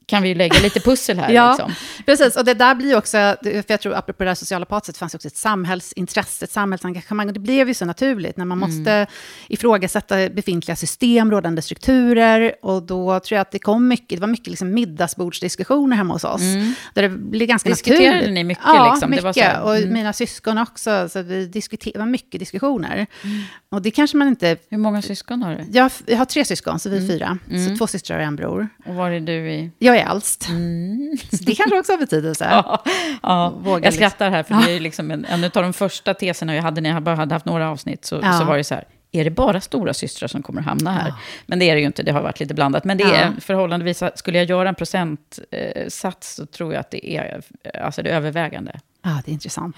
kan 0.07 0.23
vi 0.23 0.35
lägga 0.35 0.61
lite 0.61 0.81
pussel 0.81 1.19
här. 1.19 1.31
ja, 1.33 1.51
liksom. 1.51 1.75
precis. 2.07 2.37
Och 2.37 2.45
det 2.45 2.55
där 2.55 2.75
blir 2.75 2.97
också, 2.97 3.37
för 3.43 3.65
jag 3.67 3.81
tror 3.81 3.95
apropå 3.95 4.25
det 4.25 4.31
här 4.31 4.35
sociala 4.35 4.65
patet, 4.65 4.97
fanns 4.97 5.15
också 5.15 5.29
ett 5.29 5.37
samhällsintresse, 5.37 6.45
ett 6.45 6.53
samhällsengagemang. 6.53 7.29
Och 7.29 7.35
det 7.35 7.41
blev 7.41 7.69
ju 7.69 7.75
så 7.75 7.85
naturligt 7.85 8.37
när 8.37 8.45
man 8.45 8.59
mm. 8.59 8.71
måste 8.71 9.07
ifrågasätta 9.49 10.29
befintliga 10.29 10.77
system, 10.77 11.31
rådande 11.31 11.63
strukturer. 11.63 12.55
Och 12.63 12.83
då 12.83 13.21
tror 13.21 13.37
jag 13.37 13.41
att 13.41 13.51
det 13.51 13.59
kom 13.59 13.89
mycket, 13.89 14.09
det 14.09 14.21
var 14.21 14.29
mycket 14.29 14.47
liksom 14.47 14.75
middagsbordsdiskussioner 14.75 15.97
hemma 15.97 16.15
hos 16.15 16.25
oss. 16.25 16.43
Mm. 16.43 16.73
Där 16.95 17.03
det 17.03 17.09
blev 17.09 17.49
ganska 17.49 17.69
Diskuterade 17.69 18.15
naturligt. 18.15 18.35
ni 18.35 18.45
mycket? 18.45 18.65
Ja, 18.67 18.93
liksom? 18.93 19.11
mycket. 19.11 19.35
Så, 19.35 19.63
och 19.63 19.77
mm. 19.77 19.93
mina 19.93 20.13
syskon 20.13 20.59
också. 20.59 21.09
Så 21.09 21.23
vi 21.23 21.47
diskuterade, 21.47 21.99
det 21.99 21.99
var 21.99 22.07
mycket 22.11 22.39
diskussioner. 22.39 23.07
Mm. 23.23 23.43
Och 23.69 23.83
det 23.83 23.91
kanske 23.91 24.17
man 24.17 24.29
inte... 24.29 24.57
Hur 24.69 24.79
många 24.79 25.03
syskon 25.03 25.43
har 25.43 25.55
du? 25.55 25.65
Jag, 25.73 25.91
jag 26.07 26.17
har 26.17 26.25
tre 26.25 26.45
syskon, 26.45 26.79
så 26.79 26.89
vi 26.89 26.97
är 26.97 27.01
mm. 27.01 27.11
fyra. 27.11 27.39
Så 27.49 27.55
mm. 27.55 27.79
två 27.79 27.87
systrar 27.87 28.19
och 28.19 28.25
en 28.25 28.37
bror. 28.37 28.69
Och 28.87 28.95
var 28.95 29.11
är 29.11 29.21
du 29.21 29.51
i? 29.51 29.71
Jag 29.79 29.94
är 29.95 30.11
äldst. 30.11 30.49
Mm. 30.49 31.17
Så 31.31 31.45
det 31.45 31.55
kanske 31.55 31.79
också 31.79 31.93
har 31.93 31.99
betydelse. 31.99 32.45
ja, 32.51 32.85
ja. 33.23 33.55
jag 33.65 33.75
liksom- 33.75 33.93
skrattar 33.93 34.31
här, 34.31 34.43
för 34.43 34.55
det 34.55 34.73
är 34.73 34.81
liksom 34.81 35.11
en, 35.11 35.25
en 35.25 35.45
av 35.45 35.51
de 35.51 35.73
första 35.73 36.15
teserna 36.15 36.55
jag 36.55 36.63
hade 36.63 36.81
när 36.81 36.91
jag 36.91 37.03
bara 37.03 37.17
hade 37.17 37.35
haft 37.35 37.47
några 37.47 37.71
avsnitt, 37.71 38.05
så, 38.05 38.21
ja. 38.23 38.33
så 38.33 38.45
var 38.45 38.57
det 38.57 38.65
så 38.65 38.75
här, 38.75 38.85
är 39.13 39.25
det 39.25 39.31
bara 39.31 39.61
stora 39.61 39.95
systrar 39.95 40.29
som 40.29 40.43
kommer 40.43 40.61
att 40.61 40.67
hamna 40.67 40.93
här? 40.93 41.09
Ja. 41.09 41.19
Men 41.47 41.59
det 41.59 41.71
är 41.71 41.75
det 41.75 41.81
ju 41.81 41.87
inte, 41.87 42.03
det 42.03 42.13
har 42.13 42.23
varit 42.23 42.41
lite 42.41 42.55
blandat. 42.55 42.85
Men 42.85 42.99
det 42.99 43.05
är 43.05 43.33
förhållandevis, 43.41 44.03
skulle 44.15 44.39
jag 44.39 44.49
göra 44.51 44.69
en 44.69 44.75
procentsats 44.75 46.35
så 46.35 46.47
tror 46.47 46.73
jag 46.73 46.81
att 46.81 46.91
det 46.91 47.17
är 47.17 47.43
alltså 47.83 48.03
det 48.03 48.11
övervägande. 48.11 48.81
Ja, 49.03 49.23
det 49.25 49.31
är 49.31 49.33
intressant. 49.33 49.77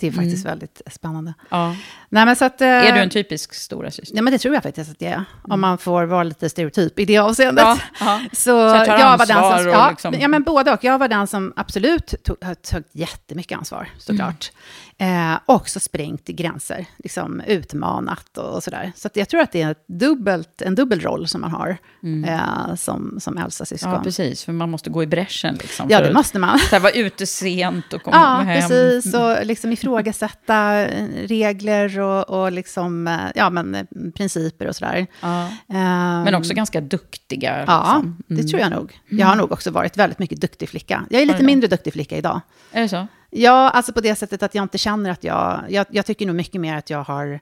Det 0.00 0.06
är 0.06 0.12
faktiskt 0.12 0.46
mm. 0.46 0.58
väldigt 0.58 0.82
spännande. 0.86 1.34
Ja. 1.50 1.76
Nej, 2.10 2.26
men 2.26 2.36
så 2.36 2.44
att, 2.44 2.60
eh, 2.60 2.68
är 2.68 2.92
du 2.92 2.98
en 2.98 3.10
typisk 3.10 3.54
stora 3.54 3.90
syster? 3.90 4.14
Nej, 4.14 4.22
men 4.22 4.32
det 4.32 4.38
tror 4.38 4.54
jag 4.54 4.62
faktiskt 4.62 4.90
att 4.90 5.00
jag 5.02 5.10
är. 5.10 5.14
Mm. 5.14 5.26
Om 5.42 5.60
man 5.60 5.78
får 5.78 6.04
vara 6.04 6.22
lite 6.22 6.48
stereotyp 6.48 6.98
i 6.98 7.04
det 7.04 7.18
avseendet. 7.18 7.64
Ja. 8.00 8.20
Så, 8.32 8.34
så 8.34 8.84
jag 8.86 9.18
var 9.18 9.26
den 9.26 9.62
som... 9.62 9.72
Ja, 9.72 9.90
liksom... 9.90 10.14
ja, 10.20 10.28
men 10.28 10.42
både 10.42 10.72
och. 10.72 10.84
Jag 10.84 10.98
var 10.98 11.08
den 11.08 11.26
som 11.26 11.52
absolut 11.56 12.14
tog, 12.24 12.36
tog 12.62 12.82
jättemycket 12.92 13.58
ansvar, 13.58 13.88
såklart. 13.98 14.50
Mm. 14.52 14.58
Eh, 15.00 15.38
också 15.46 15.80
sprängt 15.80 16.26
gränser, 16.26 16.86
liksom 16.98 17.40
utmanat 17.46 18.38
och, 18.38 18.54
och 18.54 18.62
sådär. 18.62 18.92
Så 18.96 19.08
jag 19.14 19.28
tror 19.28 19.40
att 19.40 19.52
det 19.52 19.62
är 19.62 19.74
dubbelt, 19.86 20.62
en 20.62 20.74
dubbel 20.74 21.00
roll 21.00 21.28
som 21.28 21.40
man 21.40 21.50
har 21.50 21.76
mm. 22.02 22.24
eh, 22.24 22.74
som, 22.74 23.18
som 23.20 23.38
äldsta 23.38 23.64
syskon. 23.64 23.92
Ja, 23.92 24.00
precis, 24.02 24.44
för 24.44 24.52
man 24.52 24.70
måste 24.70 24.90
gå 24.90 25.02
i 25.02 25.06
bräschen. 25.06 25.54
Liksom, 25.54 25.86
ja, 25.90 26.00
det 26.00 26.12
måste 26.12 26.38
man. 26.38 26.58
Så 26.58 26.74
här, 26.74 26.80
vara 26.80 26.92
ute 26.92 27.26
sent 27.26 27.92
och 27.92 28.02
komma 28.02 28.16
ja, 28.16 28.52
hem. 28.52 28.60
Ja, 28.60 28.68
precis. 28.68 29.14
Och 29.14 29.46
liksom 29.46 29.72
ifrågasätta 29.72 30.86
regler 31.14 31.97
och, 32.00 32.30
och 32.30 32.52
liksom, 32.52 33.06
eh, 33.06 33.18
ja, 33.34 33.50
men, 33.50 33.74
eh, 33.74 33.84
principer 34.14 34.66
och 34.66 34.76
sådär. 34.76 35.06
Ja. 35.20 35.48
Um, 35.66 35.76
men 36.24 36.34
också 36.34 36.54
ganska 36.54 36.80
duktiga. 36.80 37.64
Ja, 37.66 37.80
liksom. 37.80 38.24
mm. 38.30 38.42
det 38.42 38.48
tror 38.48 38.60
jag 38.60 38.70
nog. 38.70 39.00
Jag 39.08 39.26
har 39.26 39.36
nog 39.36 39.52
också 39.52 39.70
varit 39.70 39.96
väldigt 39.96 40.18
mycket 40.18 40.40
duktig 40.40 40.68
flicka. 40.68 41.04
Jag 41.10 41.22
är 41.22 41.26
lite 41.26 41.44
mindre 41.44 41.68
duktig 41.68 41.92
flicka 41.92 42.16
idag. 42.16 42.40
Är 42.72 42.82
det 42.82 42.88
så? 42.88 43.06
Ja, 43.30 43.70
alltså 43.70 43.92
på 43.92 44.00
det 44.00 44.14
sättet 44.14 44.42
att 44.42 44.54
jag 44.54 44.62
inte 44.62 44.78
känner 44.78 45.10
att 45.10 45.24
jag... 45.24 45.64
Jag, 45.68 45.86
jag 45.90 46.06
tycker 46.06 46.26
nog 46.26 46.36
mycket 46.36 46.60
mer 46.60 46.76
att 46.76 46.90
jag 46.90 47.04
har... 47.04 47.40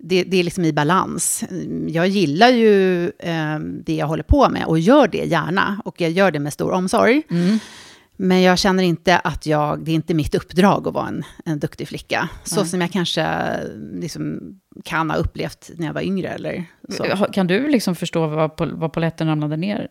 Det, 0.00 0.24
det, 0.24 0.36
är 0.36 0.44
liksom 0.44 0.64
i 0.64 0.72
balans. 0.72 1.44
Jag 1.88 2.08
gillar 2.08 2.48
ju 2.48 3.04
eh, 3.18 3.58
det 3.58 3.94
jag 3.94 4.06
håller 4.06 4.22
på 4.22 4.48
med 4.48 4.64
och 4.64 4.78
gör 4.78 5.08
det 5.08 5.24
gärna. 5.24 5.82
Och 5.84 6.00
jag 6.00 6.10
gör 6.10 6.30
det 6.30 6.38
med 6.38 6.52
stor 6.52 6.72
omsorg. 6.72 7.22
Mm. 7.30 7.58
Men 8.20 8.42
jag 8.42 8.58
känner 8.58 8.82
inte 8.82 9.18
att 9.18 9.46
jag, 9.46 9.84
det 9.84 9.90
är 9.90 9.94
inte 9.94 10.14
mitt 10.14 10.34
uppdrag 10.34 10.88
att 10.88 10.94
vara 10.94 11.08
en, 11.08 11.24
en 11.44 11.58
duktig 11.58 11.88
flicka. 11.88 12.28
Så 12.44 12.56
Nej. 12.60 12.66
som 12.66 12.80
jag 12.80 12.92
kanske 12.92 13.26
liksom 13.92 14.40
kan 14.84 15.10
ha 15.10 15.16
upplevt 15.16 15.70
när 15.76 15.86
jag 15.86 15.94
var 15.94 16.00
yngre. 16.00 16.28
Eller 16.28 16.64
så. 16.88 17.04
Kan 17.32 17.46
du 17.46 17.68
liksom 17.68 17.94
förstå 17.94 18.26
vad, 18.26 18.60
vad 18.60 18.92
poletten 18.92 19.28
ramlade 19.28 19.56
ner 19.56 19.88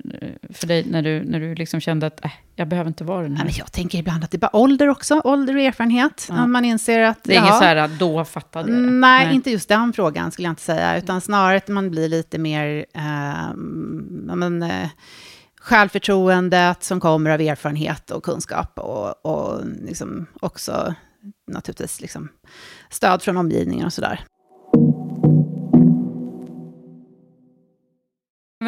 för 0.53 0.67
dig 0.67 0.85
när 0.89 1.01
du, 1.01 1.23
när 1.23 1.39
du 1.39 1.55
liksom 1.55 1.79
kände 1.79 2.07
att 2.07 2.25
äh, 2.25 2.31
jag 2.55 2.67
behöver 2.67 2.87
inte 2.87 3.03
vara 3.03 3.21
den 3.21 3.31
här? 3.31 3.45
Nej, 3.45 3.53
men 3.53 3.59
jag 3.59 3.71
tänker 3.71 3.99
ibland 3.99 4.23
att 4.23 4.31
det 4.31 4.37
är 4.37 4.39
bara 4.39 4.55
ålder 4.55 4.89
också, 4.89 5.21
ålder 5.23 5.55
och 5.55 5.61
erfarenhet. 5.61 6.27
Ja. 6.29 6.47
Man 6.47 6.65
inser 6.65 6.99
att... 7.01 7.23
Det 7.23 7.35
är 7.35 7.41
inget 7.41 7.57
så 7.57 7.63
här 7.63 7.75
att 7.75 7.99
då 7.99 8.25
fattade 8.25 8.71
jag 8.71 8.81
Nej, 8.81 9.25
Nej, 9.25 9.35
inte 9.35 9.51
just 9.51 9.69
den 9.69 9.93
frågan 9.93 10.31
skulle 10.31 10.45
jag 10.45 10.51
inte 10.51 10.61
säga, 10.61 10.97
utan 10.97 11.21
snarare 11.21 11.57
att 11.57 11.67
man 11.67 11.91
blir 11.91 12.09
lite 12.09 12.37
mer... 12.37 12.85
Eh, 12.93 13.55
men, 14.35 14.63
eh, 14.63 14.89
självförtroendet 15.67 16.83
som 16.83 16.99
kommer 16.99 17.29
av 17.29 17.41
erfarenhet 17.41 18.11
och 18.11 18.23
kunskap 18.23 18.79
och, 18.79 19.25
och 19.25 19.61
liksom 19.81 20.25
också 20.39 20.93
naturligtvis 21.51 22.01
liksom 22.01 22.29
stöd 22.89 23.21
från 23.21 23.37
omgivningen 23.37 23.85
och 23.85 23.93
sådär. 23.93 24.23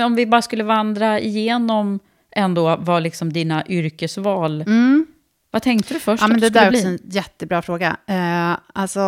Om 0.05 0.15
vi 0.15 0.25
bara 0.25 0.41
skulle 0.41 0.63
vandra 0.63 1.19
igenom 1.19 1.99
ändå 2.31 2.75
vad 2.75 3.03
liksom 3.03 3.33
dina 3.33 3.67
yrkesval... 3.67 4.61
Mm. 4.61 5.05
Vad 5.51 5.61
tänkte 5.61 5.93
du 5.93 5.99
först 5.99 6.21
ja, 6.21 6.27
men 6.27 6.39
Det 6.39 6.49
där 6.49 6.65
är 6.65 6.69
också 6.69 6.87
en 6.87 6.99
jättebra 7.03 7.61
fråga. 7.61 7.97
Eh, 8.07 8.57
alltså, 8.73 8.99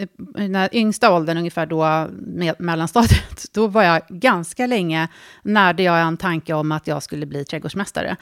Eh, 0.00 0.08
när 0.48 0.60
den 0.60 0.74
yngsta 0.76 1.12
åldern, 1.12 1.38
ungefär 1.38 1.66
då, 1.66 2.08
med, 2.10 2.54
mellanstadiet, 2.58 3.44
då 3.52 3.66
var 3.66 3.82
jag 3.82 4.02
ganska 4.08 4.66
länge, 4.66 5.08
närde 5.42 5.82
jag 5.82 6.00
en 6.00 6.16
tanke 6.16 6.54
om 6.54 6.72
att 6.72 6.86
jag 6.86 7.02
skulle 7.02 7.26
bli 7.26 7.44
trädgårdsmästare. 7.44 8.16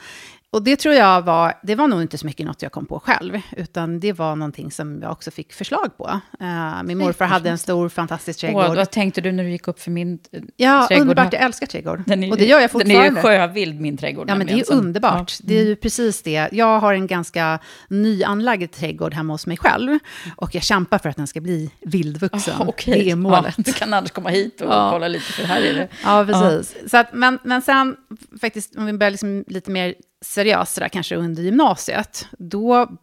Och 0.51 0.63
det 0.63 0.75
tror 0.75 0.95
jag 0.95 1.21
var, 1.21 1.53
det 1.63 1.75
var 1.75 1.87
nog 1.87 2.01
inte 2.01 2.17
så 2.17 2.25
mycket 2.25 2.45
något 2.45 2.61
jag 2.61 2.71
kom 2.71 2.85
på 2.85 2.99
själv, 2.99 3.41
utan 3.57 3.99
det 3.99 4.13
var 4.13 4.35
någonting 4.35 4.71
som 4.71 5.01
jag 5.01 5.11
också 5.11 5.31
fick 5.31 5.53
förslag 5.53 5.97
på. 5.97 6.19
Uh, 6.41 6.83
min 6.83 6.97
morfar 6.97 7.25
hade 7.25 7.49
en 7.49 7.57
stor 7.57 7.89
fantastisk 7.89 8.39
trädgård. 8.39 8.65
Åh, 8.69 8.75
vad 8.75 8.91
tänkte 8.91 9.21
du 9.21 9.31
när 9.31 9.43
du 9.43 9.49
gick 9.49 9.67
upp 9.67 9.79
för 9.79 9.91
min 9.91 10.19
uh, 10.35 10.41
ja, 10.55 10.85
trädgård? 10.87 11.01
underbart, 11.01 11.33
jag 11.33 11.41
älskar 11.41 11.67
trädgård. 11.67 12.03
Är, 12.11 12.31
och 12.31 12.37
det 12.37 12.45
gör 12.45 12.59
jag 12.59 12.71
fortfarande. 12.71 13.03
Den 13.03 13.17
är 13.17 13.17
ju 13.17 13.21
sjövild, 13.21 13.81
min 13.81 13.97
trädgård. 13.97 14.29
Ja, 14.29 14.35
men 14.35 14.47
det 14.47 14.53
är 14.53 14.57
ju 14.57 14.63
underbart. 14.63 15.33
Ja. 15.39 15.45
Det 15.47 15.59
är 15.59 15.65
ju 15.65 15.75
precis 15.75 16.21
det. 16.21 16.49
Jag 16.51 16.79
har 16.79 16.93
en 16.93 17.07
ganska 17.07 17.59
nyanlagd 17.87 18.71
trädgård 18.71 19.13
hemma 19.13 19.33
hos 19.33 19.47
mig 19.47 19.57
själv, 19.57 19.99
och 20.35 20.55
jag 20.55 20.63
kämpar 20.63 20.97
för 20.97 21.09
att 21.09 21.17
den 21.17 21.27
ska 21.27 21.41
bli 21.41 21.71
vildvuxen. 21.81 22.61
Oh, 22.61 22.69
okay. 22.69 22.93
Det 22.93 23.11
är 23.11 23.15
målet. 23.15 23.53
Ja, 23.57 23.63
du 23.65 23.73
kan 23.73 23.93
annars 23.93 24.11
komma 24.11 24.29
hit 24.29 24.61
och 24.61 24.67
ja. 24.73 24.89
kolla 24.91 25.07
lite, 25.07 25.31
för 25.31 25.43
här 25.43 25.61
är 25.61 25.73
det. 25.73 25.87
Ja, 26.03 26.25
precis. 26.25 26.91
Så 26.91 26.97
att, 26.97 27.13
men, 27.13 27.39
men 27.43 27.61
sen, 27.61 27.95
faktiskt, 28.41 28.75
om 28.75 28.85
vi 28.85 28.93
börjar 28.93 29.11
liksom 29.11 29.43
lite 29.47 29.71
mer 29.71 29.93
seriöst 30.21 30.73
sådär, 30.73 30.89
kanske 30.89 31.15
under 31.15 31.43
gymnasiet, 31.43 32.27
då, 32.37 32.97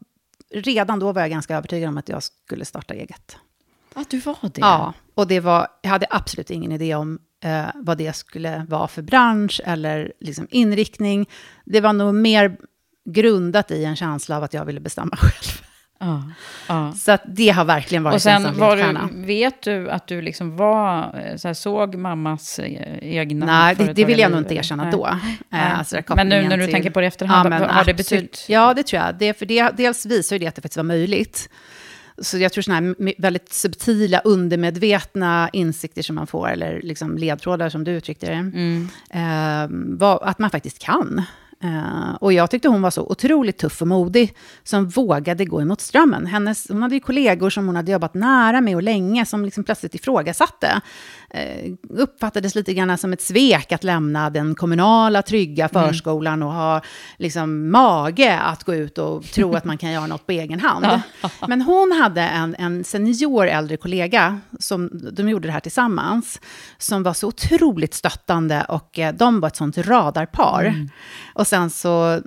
redan 0.50 0.98
då 0.98 1.12
var 1.12 1.20
jag 1.22 1.30
ganska 1.30 1.56
övertygad 1.56 1.88
om 1.88 1.98
att 1.98 2.08
jag 2.08 2.22
skulle 2.22 2.64
starta 2.64 2.94
eget. 2.94 3.36
Att 3.94 4.10
du 4.10 4.18
var 4.18 4.36
det? 4.42 4.60
Ja, 4.60 4.92
och 5.14 5.26
det 5.26 5.40
var, 5.40 5.68
jag 5.82 5.90
hade 5.90 6.06
absolut 6.10 6.50
ingen 6.50 6.72
idé 6.72 6.94
om 6.94 7.18
eh, 7.44 7.66
vad 7.74 7.98
det 7.98 8.16
skulle 8.16 8.66
vara 8.68 8.88
för 8.88 9.02
bransch 9.02 9.60
eller 9.64 10.12
liksom 10.20 10.46
inriktning. 10.50 11.28
Det 11.64 11.80
var 11.80 11.92
nog 11.92 12.14
mer 12.14 12.56
grundat 13.04 13.70
i 13.70 13.84
en 13.84 13.96
känsla 13.96 14.36
av 14.36 14.42
att 14.42 14.54
jag 14.54 14.64
ville 14.64 14.80
bestämma 14.80 15.16
själv. 15.20 15.66
Ja, 15.98 16.22
ja. 16.68 16.92
Så 16.92 17.12
att 17.12 17.22
det 17.26 17.48
har 17.48 17.64
verkligen 17.64 18.02
varit 18.02 18.14
och 18.14 18.22
sen 18.22 18.46
en 18.46 18.58
var 18.58 18.76
du, 18.76 19.26
Vet 19.26 19.62
du 19.62 19.90
att 19.90 20.06
du 20.06 20.22
liksom 20.22 20.56
var, 20.56 21.20
eh, 21.24 21.36
så 21.36 21.48
här, 21.48 21.54
såg 21.54 21.94
mammas 21.94 22.58
eh, 22.58 22.98
egna 23.00 23.46
Nej, 23.46 23.74
det, 23.74 23.92
det 23.92 24.04
vill 24.04 24.18
jag 24.18 24.30
nog 24.30 24.40
inte 24.40 24.54
erkänna 24.54 24.82
Nej. 24.82 24.92
då. 24.92 25.06
Äh, 25.52 25.78
alltså, 25.78 25.96
men 26.16 26.28
nu 26.28 26.42
när 26.42 26.56
du 26.56 26.64
till, 26.64 26.72
tänker 26.72 26.90
på 26.90 27.00
det 27.00 27.06
efterhand, 27.06 27.54
ja, 27.54 27.72
har 27.72 27.84
det 27.84 27.94
betytt? 27.94 28.44
Ja, 28.48 28.74
det 28.74 28.82
tror 28.82 29.02
jag. 29.02 29.14
Det, 29.18 29.38
för 29.38 29.46
det, 29.46 29.70
dels 29.76 30.06
visar 30.06 30.36
ju 30.36 30.40
det 30.40 30.46
att 30.46 30.54
det 30.54 30.62
faktiskt 30.62 30.76
var 30.76 30.84
möjligt. 30.84 31.48
Så 32.18 32.38
jag 32.38 32.52
tror 32.52 32.62
sådana 32.62 32.86
här 32.86 33.14
väldigt 33.22 33.52
subtila, 33.52 34.18
undermedvetna 34.18 35.50
insikter 35.52 36.02
som 36.02 36.16
man 36.16 36.26
får, 36.26 36.50
eller 36.50 36.80
liksom 36.82 37.18
ledtrådar 37.18 37.68
som 37.68 37.84
du 37.84 37.92
uttryckte 37.92 38.26
det, 38.26 38.32
mm. 38.32 38.88
eh, 39.10 39.96
var, 39.98 40.24
att 40.24 40.38
man 40.38 40.50
faktiskt 40.50 40.78
kan. 40.78 41.22
Uh, 41.64 42.14
och 42.14 42.32
jag 42.32 42.50
tyckte 42.50 42.68
hon 42.68 42.82
var 42.82 42.90
så 42.90 43.02
otroligt 43.02 43.58
tuff 43.58 43.82
och 43.82 43.88
modig, 43.88 44.36
som 44.62 44.88
vågade 44.88 45.44
gå 45.44 45.62
emot 45.62 45.80
strömmen. 45.80 46.26
Hennes, 46.26 46.68
hon 46.68 46.82
hade 46.82 46.94
ju 46.94 47.00
kollegor 47.00 47.50
som 47.50 47.66
hon 47.66 47.76
hade 47.76 47.92
jobbat 47.92 48.14
nära 48.14 48.60
med 48.60 48.76
och 48.76 48.82
länge, 48.82 49.26
som 49.26 49.44
liksom 49.44 49.64
plötsligt 49.64 49.94
ifrågasatte. 49.94 50.80
Uh, 51.36 51.74
uppfattades 51.88 52.54
lite 52.54 52.74
grann 52.74 52.98
som 52.98 53.12
ett 53.12 53.20
svek 53.20 53.72
att 53.72 53.84
lämna 53.84 54.30
den 54.30 54.54
kommunala, 54.54 55.22
trygga 55.22 55.68
mm. 55.68 55.88
förskolan 55.88 56.34
mm. 56.34 56.48
och 56.48 56.54
ha 56.54 56.80
liksom, 57.18 57.70
mage 57.70 58.38
att 58.38 58.64
gå 58.64 58.74
ut 58.74 58.98
och 58.98 59.24
tro 59.24 59.54
att 59.54 59.64
man 59.64 59.78
kan 59.78 59.90
göra 59.90 60.06
något 60.06 60.26
på 60.26 60.32
egen 60.32 60.60
hand. 60.60 60.86
Men 61.48 61.62
hon 61.62 61.92
hade 61.92 62.22
en, 62.22 62.54
en 62.58 62.84
senior 62.84 63.46
äldre 63.46 63.76
kollega, 63.76 64.40
som, 64.58 64.90
de 65.12 65.28
gjorde 65.28 65.48
det 65.48 65.52
här 65.52 65.60
tillsammans, 65.60 66.40
som 66.78 67.02
var 67.02 67.14
så 67.14 67.28
otroligt 67.28 67.94
stöttande 67.94 68.64
och 68.68 68.98
uh, 68.98 69.08
de 69.08 69.40
var 69.40 69.48
ett 69.48 69.56
sånt 69.56 69.78
radarpar. 69.78 70.64
Mm. 70.64 70.88
Och 71.34 71.46
sen 71.46 71.70
så 71.70 72.20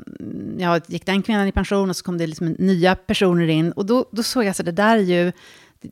ja, 0.58 0.80
gick 0.88 1.06
den 1.06 1.22
kvinnan 1.22 1.48
i 1.48 1.52
pension 1.52 1.90
och 1.90 1.96
så 1.96 2.04
kom 2.04 2.18
det 2.18 2.28
liksom 2.28 2.56
nya 2.60 2.96
personer 2.96 3.48
in. 3.48 3.72
Och 3.72 3.86
då, 3.86 4.06
då 4.12 4.24
såg 4.24 4.44
jag 4.46 4.56
så 4.56 4.64
det 4.64 4.72
där 4.72 4.98
är 4.98 5.02
ju, 5.02 5.32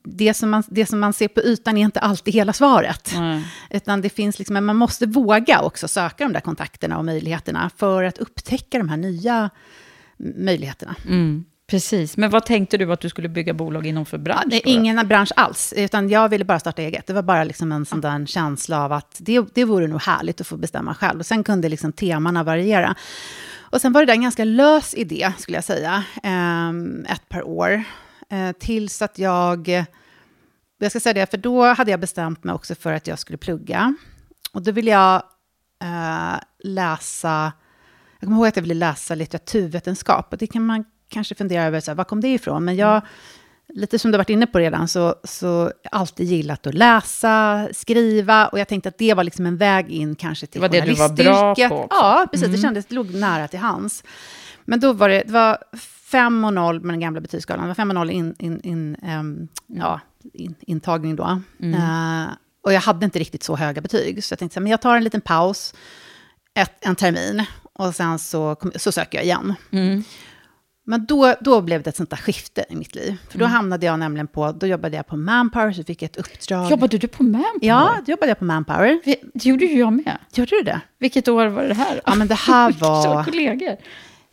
det 0.03 0.33
som, 0.33 0.49
man, 0.49 0.63
det 0.67 0.85
som 0.85 0.99
man 0.99 1.13
ser 1.13 1.27
på 1.27 1.41
ytan 1.41 1.77
är 1.77 1.81
inte 1.81 1.99
alltid 1.99 2.33
hela 2.33 2.53
svaret. 2.53 3.13
Mm. 3.15 3.41
Utan 3.69 4.01
det 4.01 4.09
finns 4.09 4.39
liksom, 4.39 4.65
man 4.65 4.75
måste 4.75 5.05
våga 5.05 5.61
också 5.61 5.87
söka 5.87 6.23
de 6.23 6.33
där 6.33 6.39
kontakterna 6.39 6.97
och 6.97 7.05
möjligheterna 7.05 7.71
för 7.77 8.03
att 8.03 8.17
upptäcka 8.17 8.77
de 8.77 8.89
här 8.89 8.97
nya 8.97 9.49
möjligheterna. 10.17 10.95
Mm. 11.05 11.45
Precis, 11.69 12.17
men 12.17 12.29
vad 12.29 12.45
tänkte 12.45 12.77
du 12.77 12.93
att 12.93 12.99
du 12.99 13.09
skulle 13.09 13.29
bygga 13.29 13.53
bolag 13.53 13.87
inom 13.87 14.05
för 14.05 14.17
bransch? 14.17 14.53
Ja, 14.53 14.59
ingen 14.65 15.07
bransch 15.07 15.31
alls, 15.35 15.73
utan 15.77 16.09
jag 16.09 16.29
ville 16.29 16.45
bara 16.45 16.59
starta 16.59 16.81
eget. 16.81 17.07
Det 17.07 17.13
var 17.13 17.21
bara 17.21 17.43
liksom 17.43 17.71
en 17.71 17.85
sån 17.85 18.01
där 18.01 18.25
känsla 18.25 18.83
av 18.83 18.93
att 18.93 19.17
det, 19.19 19.45
det 19.53 19.65
vore 19.65 19.87
nog 19.87 20.01
härligt 20.01 20.41
att 20.41 20.47
få 20.47 20.57
bestämma 20.57 20.95
själv. 20.95 21.19
Och 21.19 21.25
sen 21.25 21.43
kunde 21.43 21.69
liksom 21.69 21.91
temana 21.93 22.43
variera. 22.43 22.95
Och 23.59 23.81
sen 23.81 23.93
var 23.93 24.01
det 24.01 24.05
där 24.05 24.13
en 24.13 24.21
ganska 24.21 24.43
lös 24.43 24.93
idé, 24.93 25.31
skulle 25.37 25.57
jag 25.57 25.63
säga, 25.63 26.03
eh, 26.23 26.69
ett 27.13 27.29
par 27.29 27.47
år. 27.47 27.83
Eh, 28.31 28.51
tills 28.51 29.01
att 29.01 29.19
jag, 29.19 29.85
jag 30.77 30.91
ska 30.91 30.99
säga 30.99 31.13
det, 31.13 31.31
för 31.31 31.37
då 31.37 31.65
hade 31.65 31.91
jag 31.91 31.99
bestämt 31.99 32.43
mig 32.43 32.55
också 32.55 32.75
för 32.75 32.93
att 32.93 33.07
jag 33.07 33.19
skulle 33.19 33.37
plugga. 33.37 33.95
Och 34.51 34.61
då 34.61 34.71
ville 34.71 34.91
jag 34.91 35.15
eh, 35.83 36.39
läsa, 36.63 37.51
jag 38.19 38.27
kommer 38.27 38.37
ihåg 38.37 38.47
att 38.47 38.55
jag 38.55 38.63
ville 38.63 38.73
läsa 38.73 39.15
litteraturvetenskap. 39.15 40.33
Och 40.33 40.37
det 40.37 40.47
kan 40.47 40.65
man 40.65 40.85
kanske 41.09 41.35
fundera 41.35 41.63
över, 41.63 41.79
så 41.79 41.91
här, 41.91 41.95
var 41.95 42.03
kom 42.03 42.21
det 42.21 42.27
ifrån? 42.27 42.65
Men 42.65 42.75
jag, 42.75 43.01
lite 43.67 43.99
som 43.99 44.11
du 44.11 44.17
varit 44.17 44.29
inne 44.29 44.47
på 44.47 44.59
redan, 44.59 44.87
så, 44.87 45.15
så 45.23 45.71
alltid 45.91 46.27
gillat 46.27 46.67
att 46.67 46.73
läsa, 46.73 47.67
skriva, 47.73 48.47
och 48.47 48.59
jag 48.59 48.67
tänkte 48.67 48.89
att 48.89 48.97
det 48.97 49.13
var 49.13 49.23
liksom 49.23 49.45
en 49.45 49.57
väg 49.57 49.89
in 49.89 50.15
kanske 50.15 50.47
till 50.47 50.61
journalistyrket. 50.61 50.97
Det 50.97 51.01
var 51.01 51.09
det 51.09 51.23
du 51.23 51.33
var 51.33 51.55
bra 51.55 51.69
på 51.69 51.83
också. 51.83 51.95
Ja, 51.95 52.27
precis. 52.31 52.45
Mm. 52.45 52.55
Det 52.55 52.61
kändes, 52.61 52.85
det 52.85 52.95
låg 52.95 53.13
nära 53.13 53.47
till 53.47 53.59
hands. 53.59 54.03
Men 54.65 54.79
då 54.79 54.93
var 54.93 55.09
det, 55.09 55.23
det 55.25 55.33
var 55.33 55.57
5 56.11 56.45
och 56.45 56.53
0 56.53 56.81
med 56.81 56.93
den 56.93 56.99
gamla 56.99 57.21
betygsskalan. 57.21 57.63
Det 57.63 57.67
var 57.67 57.75
5 57.75 57.89
och 57.89 57.95
0 57.95 58.09
in, 58.09 58.35
in, 58.39 58.61
in, 58.63 58.95
um, 59.19 59.47
ja, 59.67 59.99
in, 60.33 60.55
intagning 60.59 61.15
då. 61.15 61.41
Mm. 61.59 61.73
Uh, 61.73 62.27
och 62.61 62.73
jag 62.73 62.81
hade 62.81 63.05
inte 63.05 63.19
riktigt 63.19 63.43
så 63.43 63.55
höga 63.55 63.81
betyg, 63.81 64.23
så 64.23 64.31
jag 64.31 64.39
tänkte 64.39 64.53
så 64.53 64.59
här, 64.59 64.63
men 64.63 64.71
jag 64.71 64.81
tar 64.81 64.97
en 64.97 65.03
liten 65.03 65.21
paus, 65.21 65.73
ett, 66.53 66.85
en 66.85 66.95
termin, 66.95 67.43
och 67.73 67.95
sen 67.95 68.19
så, 68.19 68.55
så 68.75 68.91
söker 68.91 69.17
jag 69.17 69.25
igen. 69.25 69.53
Mm. 69.71 70.03
Men 70.89 71.05
då, 71.05 71.35
då 71.41 71.61
blev 71.61 71.83
det 71.83 71.89
ett 71.89 71.95
sånt 71.95 72.09
där 72.09 72.17
skifte 72.17 72.65
i 72.69 72.75
mitt 72.75 72.95
liv. 72.95 73.17
För 73.29 73.39
då 73.39 73.45
mm. 73.45 73.55
hamnade 73.55 73.85
jag 73.85 73.99
nämligen 73.99 74.27
på, 74.27 74.51
då 74.51 74.67
jobbade 74.67 74.95
jag 74.95 75.07
på 75.07 75.17
Manpower, 75.17 75.71
så 75.71 75.83
fick 75.83 76.01
jag 76.01 76.09
ett 76.09 76.17
uppdrag. 76.17 76.71
Jobbade 76.71 76.97
du 76.97 77.07
på 77.07 77.23
Manpower? 77.23 77.67
Ja, 77.67 77.97
då 78.05 78.11
jobbade 78.11 78.27
jag 78.27 78.39
på 78.39 78.45
Manpower. 78.45 78.99
Det 79.33 79.45
gjorde 79.45 79.65
ju 79.65 79.79
jag 79.79 79.93
med. 79.93 80.17
Gjorde 80.33 80.49
du 80.49 80.61
det? 80.61 80.81
Vilket 80.99 81.27
år 81.27 81.47
var 81.47 81.63
det 81.63 81.73
här? 81.73 82.01
Ja, 82.05 82.15
men 82.15 82.27
det 82.27 82.35
här 82.35 82.71
var... 82.79 83.23
kollegor. 83.23 83.77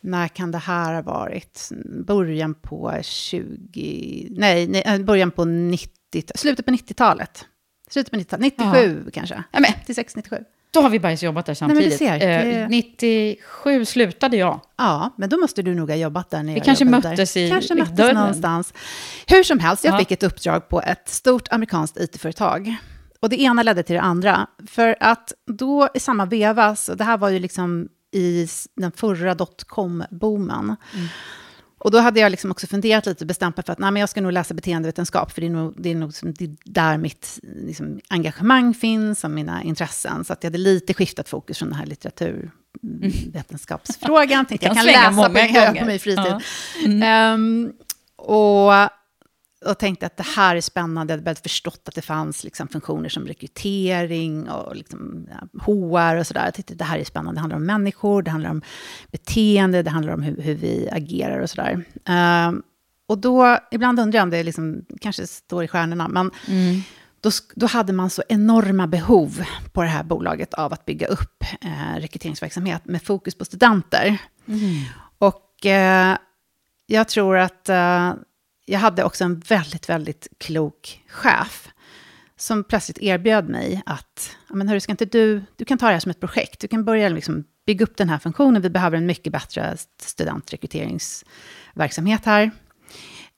När 0.04 0.28
kan 0.28 0.50
det 0.50 0.58
här 0.58 0.94
ha 0.94 1.02
varit? 1.02 1.70
Början 2.06 2.54
på 2.54 2.98
20... 3.02 4.28
Nej, 4.30 4.66
nej 4.66 4.82
äh, 4.86 4.98
början 4.98 5.30
på 5.30 5.44
90... 5.44 6.22
Slutet 6.34 6.66
på 6.66 6.72
90-talet. 6.72 7.44
Slutet 7.90 8.10
på 8.10 8.16
90-talet, 8.18 8.58
97 8.58 9.02
ja. 9.04 9.10
kanske. 9.12 9.42
Ja, 9.52 9.60
men. 9.60 9.70
96, 9.80 10.16
97. 10.16 10.36
Då 10.70 10.80
har 10.80 10.90
vi 10.90 11.00
bara 11.00 11.12
jobbat 11.12 11.46
där 11.46 11.54
samtidigt. 11.54 12.00
Nej, 12.00 12.20
ser, 12.20 12.62
eh, 12.62 12.68
97 12.68 13.84
slutade 13.84 14.36
jag. 14.36 14.60
Ja, 14.76 15.14
men 15.16 15.28
då 15.28 15.36
måste 15.36 15.62
du 15.62 15.74
nog 15.74 15.90
ha 15.90 15.96
jobbat 15.96 16.30
där. 16.30 16.42
När 16.42 16.54
vi 16.54 16.60
kanske 16.60 16.84
möttes 16.84 17.34
där. 17.34 17.40
i 17.40 17.50
Kanske 17.50 17.74
möttes 17.74 17.96
dörren. 17.96 18.14
någonstans. 18.14 18.74
Hur 19.26 19.42
som 19.42 19.58
helst, 19.58 19.84
jag 19.84 19.94
ja. 19.94 19.98
fick 19.98 20.10
ett 20.10 20.22
uppdrag 20.22 20.68
på 20.68 20.82
ett 20.82 21.08
stort 21.08 21.48
amerikanskt 21.50 21.96
it-företag. 21.96 22.76
Och 23.20 23.28
det 23.28 23.40
ena 23.40 23.62
ledde 23.62 23.82
till 23.82 23.94
det 23.94 24.02
andra. 24.02 24.46
För 24.66 24.96
att 25.00 25.32
då 25.46 25.88
i 25.94 26.00
samma 26.00 26.24
veva, 26.24 26.76
så 26.76 26.94
det 26.94 27.04
här 27.04 27.18
var 27.18 27.28
ju 27.28 27.38
liksom 27.38 27.88
i 28.14 28.48
den 28.74 28.92
förra 28.92 29.34
dotcom-boomen. 29.34 30.76
Mm. 30.94 31.06
Och 31.78 31.90
då 31.90 31.98
hade 31.98 32.20
jag 32.20 32.30
liksom 32.30 32.50
också 32.50 32.66
funderat 32.66 33.06
lite 33.06 33.24
och 33.24 33.28
bestämt 33.28 33.56
mig 33.56 33.64
för 33.64 33.72
att 33.72 33.78
nej, 33.78 33.90
men 33.90 34.00
jag 34.00 34.08
ska 34.08 34.20
nog 34.20 34.32
läsa 34.32 34.54
beteendevetenskap, 34.54 35.32
för 35.32 35.40
det 35.40 35.46
är 35.46 35.50
nog, 35.50 35.74
det 35.76 35.90
är 35.90 35.94
nog 35.94 36.12
det 36.22 36.44
är 36.44 36.56
där 36.64 36.98
mitt 36.98 37.38
liksom, 37.42 38.00
engagemang 38.08 38.74
finns 38.74 39.24
och 39.24 39.30
mina 39.30 39.62
intressen. 39.62 40.24
Så 40.24 40.32
att 40.32 40.44
jag 40.44 40.50
hade 40.50 40.58
lite 40.58 40.94
skiftat 40.94 41.28
fokus 41.28 41.58
från 41.58 41.68
den 41.68 41.78
här 41.78 41.86
litteraturvetenskapsfrågan. 41.86 44.30
Mm. 44.34 44.46
Tänkte 44.46 44.66
jag 44.66 44.76
kan 44.76 44.86
läsa 44.86 45.10
på, 45.10 45.22
på 45.78 45.84
min 45.86 46.00
fritid. 46.00 46.24
Ja. 46.26 46.40
Mm. 46.84 47.34
Um, 47.34 47.72
och 48.16 48.72
och 49.66 49.78
tänkte 49.78 50.06
att 50.06 50.16
det 50.16 50.26
här 50.36 50.56
är 50.56 50.60
spännande. 50.60 51.12
Jag 51.12 51.18
hade 51.18 51.24
väl 51.30 51.36
förstått 51.36 51.88
att 51.88 51.94
det 51.94 52.02
fanns 52.02 52.44
liksom 52.44 52.68
funktioner 52.68 53.08
som 53.08 53.26
rekrytering 53.26 54.50
och 54.50 54.76
liksom, 54.76 55.28
HR 55.60 56.16
och 56.16 56.26
sådär. 56.26 56.44
Jag 56.44 56.54
tyckte 56.54 56.72
att 56.72 56.78
det 56.78 56.84
här 56.84 56.98
är 56.98 57.04
spännande. 57.04 57.38
Det 57.38 57.40
handlar 57.40 57.56
om 57.56 57.66
människor, 57.66 58.22
det 58.22 58.30
handlar 58.30 58.50
om 58.50 58.62
beteende, 59.12 59.82
det 59.82 59.90
handlar 59.90 60.12
om 60.12 60.22
hur, 60.22 60.42
hur 60.42 60.54
vi 60.54 60.88
agerar 60.92 61.38
och 61.38 61.50
sådär. 61.50 61.84
Uh, 62.08 62.60
och 63.06 63.18
då, 63.18 63.58
ibland 63.70 64.00
undrar 64.00 64.18
jag 64.18 64.22
om 64.22 64.30
det 64.30 64.42
liksom, 64.42 64.84
kanske 65.00 65.26
står 65.26 65.64
i 65.64 65.68
stjärnorna, 65.68 66.08
men 66.08 66.30
mm. 66.48 66.80
då, 67.20 67.30
då 67.54 67.66
hade 67.66 67.92
man 67.92 68.10
så 68.10 68.22
enorma 68.28 68.86
behov 68.86 69.44
på 69.72 69.82
det 69.82 69.88
här 69.88 70.04
bolaget 70.04 70.54
av 70.54 70.72
att 70.72 70.84
bygga 70.84 71.06
upp 71.06 71.44
eh, 71.60 72.00
rekryteringsverksamhet 72.00 72.84
med 72.84 73.02
fokus 73.02 73.34
på 73.34 73.44
studenter. 73.44 74.18
Mm. 74.46 74.82
Och 75.18 75.66
eh, 75.66 76.16
jag 76.86 77.08
tror 77.08 77.36
att 77.36 77.68
eh, 77.68 78.12
jag 78.64 78.78
hade 78.78 79.04
också 79.04 79.24
en 79.24 79.38
väldigt, 79.38 79.88
väldigt 79.88 80.28
klok 80.38 81.04
chef 81.08 81.68
som 82.36 82.64
plötsligt 82.64 82.98
erbjöd 82.98 83.48
mig 83.48 83.82
att, 83.86 84.36
men 84.48 84.68
hörru, 84.68 84.80
ska 84.80 84.92
inte 84.92 85.04
du, 85.04 85.42
du 85.56 85.64
kan 85.64 85.78
ta 85.78 85.86
det 85.86 85.92
här 85.92 86.00
som 86.00 86.10
ett 86.10 86.20
projekt, 86.20 86.60
du 86.60 86.68
kan 86.68 86.84
börja 86.84 87.08
liksom 87.08 87.44
bygga 87.66 87.84
upp 87.84 87.96
den 87.96 88.08
här 88.08 88.18
funktionen, 88.18 88.62
vi 88.62 88.70
behöver 88.70 88.96
en 88.96 89.06
mycket 89.06 89.32
bättre 89.32 89.76
studentrekryteringsverksamhet 90.02 92.24
här. 92.24 92.50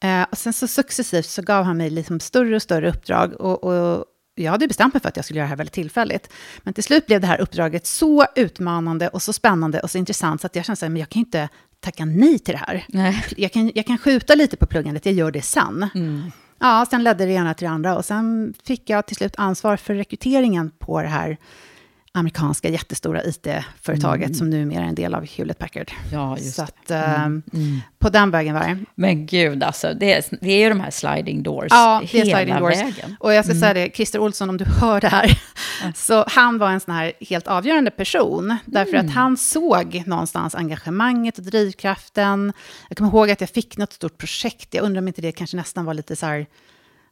Eh, 0.02 0.22
och 0.30 0.38
sen 0.38 0.52
så 0.52 0.66
successivt 0.66 1.26
så 1.26 1.42
gav 1.42 1.64
han 1.64 1.76
mig 1.76 1.90
liksom 1.90 2.20
större 2.20 2.56
och 2.56 2.62
större 2.62 2.88
uppdrag, 2.88 3.32
och, 3.32 3.64
och 3.64 4.04
jag 4.34 4.52
hade 4.52 4.68
bestämt 4.68 4.94
mig 4.94 5.00
för 5.00 5.08
att 5.08 5.16
jag 5.16 5.24
skulle 5.24 5.38
göra 5.38 5.46
det 5.46 5.50
här 5.50 5.56
väldigt 5.56 5.74
tillfälligt. 5.74 6.32
Men 6.62 6.74
till 6.74 6.84
slut 6.84 7.06
blev 7.06 7.20
det 7.20 7.26
här 7.26 7.40
uppdraget 7.40 7.86
så 7.86 8.26
utmanande 8.36 9.08
och 9.08 9.22
så 9.22 9.32
spännande 9.32 9.80
och 9.80 9.90
så 9.90 9.98
intressant 9.98 10.40
så 10.40 10.46
att 10.46 10.56
jag 10.56 10.64
kände 10.64 10.86
att 10.86 10.98
jag 10.98 11.08
kan 11.08 11.20
inte 11.20 11.48
tacka 11.80 12.04
nej 12.04 12.38
till 12.38 12.54
det 12.54 12.60
här. 12.66 12.84
Nej. 12.88 13.24
Jag, 13.36 13.52
kan, 13.52 13.72
jag 13.74 13.86
kan 13.86 13.98
skjuta 13.98 14.34
lite 14.34 14.56
på 14.56 14.66
pluggandet, 14.66 15.06
jag 15.06 15.14
gör 15.14 15.30
det 15.30 15.42
sen. 15.42 15.88
Mm. 15.94 16.32
Ja, 16.58 16.86
sen 16.90 17.04
ledde 17.04 17.26
det 17.26 17.32
ena 17.32 17.54
till 17.54 17.64
det 17.64 17.70
andra 17.70 17.96
och 17.96 18.04
sen 18.04 18.54
fick 18.64 18.90
jag 18.90 19.06
till 19.06 19.16
slut 19.16 19.34
ansvar 19.36 19.76
för 19.76 19.94
rekryteringen 19.94 20.70
på 20.78 21.02
det 21.02 21.08
här 21.08 21.36
amerikanska 22.16 22.68
jättestora 22.68 23.24
IT-företaget 23.24 24.26
mm. 24.26 24.34
som 24.34 24.50
numera 24.50 24.84
är 24.84 24.88
en 24.88 24.94
del 24.94 25.14
av 25.14 25.26
Hewlett 25.26 25.58
Packard. 25.58 25.92
Ja, 26.12 26.38
just 26.38 26.54
Så 26.54 26.62
att, 26.62 26.90
mm. 26.90 27.02
Ehm, 27.04 27.42
mm. 27.52 27.80
på 27.98 28.08
den 28.08 28.30
vägen 28.30 28.54
var 28.54 28.60
det. 28.60 28.78
Men 28.94 29.26
gud, 29.26 29.62
alltså, 29.62 29.94
det 29.94 30.12
är, 30.12 30.24
det 30.40 30.52
är 30.52 30.58
ju 30.58 30.68
de 30.68 30.80
här 30.80 30.90
sliding 30.90 31.42
doors 31.42 31.66
ja, 31.70 31.98
det 32.00 32.06
hela 32.06 32.30
är 32.30 32.44
sliding 32.44 32.60
doors. 32.60 32.76
vägen. 32.76 33.16
Och 33.20 33.34
jag 33.34 33.44
ska 33.44 33.52
mm. 33.52 33.60
säga 33.60 33.74
det, 33.74 33.94
Christer 33.94 34.18
Olsson, 34.18 34.50
om 34.50 34.56
du 34.56 34.64
hör 34.64 35.00
det 35.00 35.08
här, 35.08 35.40
så 35.94 36.24
han 36.28 36.58
var 36.58 36.70
en 36.70 36.80
sån 36.80 36.94
här 36.94 37.12
helt 37.20 37.46
avgörande 37.46 37.90
person, 37.90 38.56
därför 38.64 38.96
att 38.96 39.02
mm. 39.02 39.14
han 39.14 39.36
såg 39.36 40.02
någonstans 40.06 40.54
engagemanget 40.54 41.38
och 41.38 41.44
drivkraften. 41.44 42.52
Jag 42.88 42.98
kommer 42.98 43.10
ihåg 43.10 43.30
att 43.30 43.40
jag 43.40 43.50
fick 43.50 43.76
något 43.76 43.92
stort 43.92 44.18
projekt, 44.18 44.74
jag 44.74 44.84
undrar 44.84 45.02
om 45.02 45.08
inte 45.08 45.22
det 45.22 45.32
kanske 45.32 45.56
nästan 45.56 45.84
var 45.84 45.94
lite 45.94 46.16
så 46.16 46.26
här, 46.26 46.46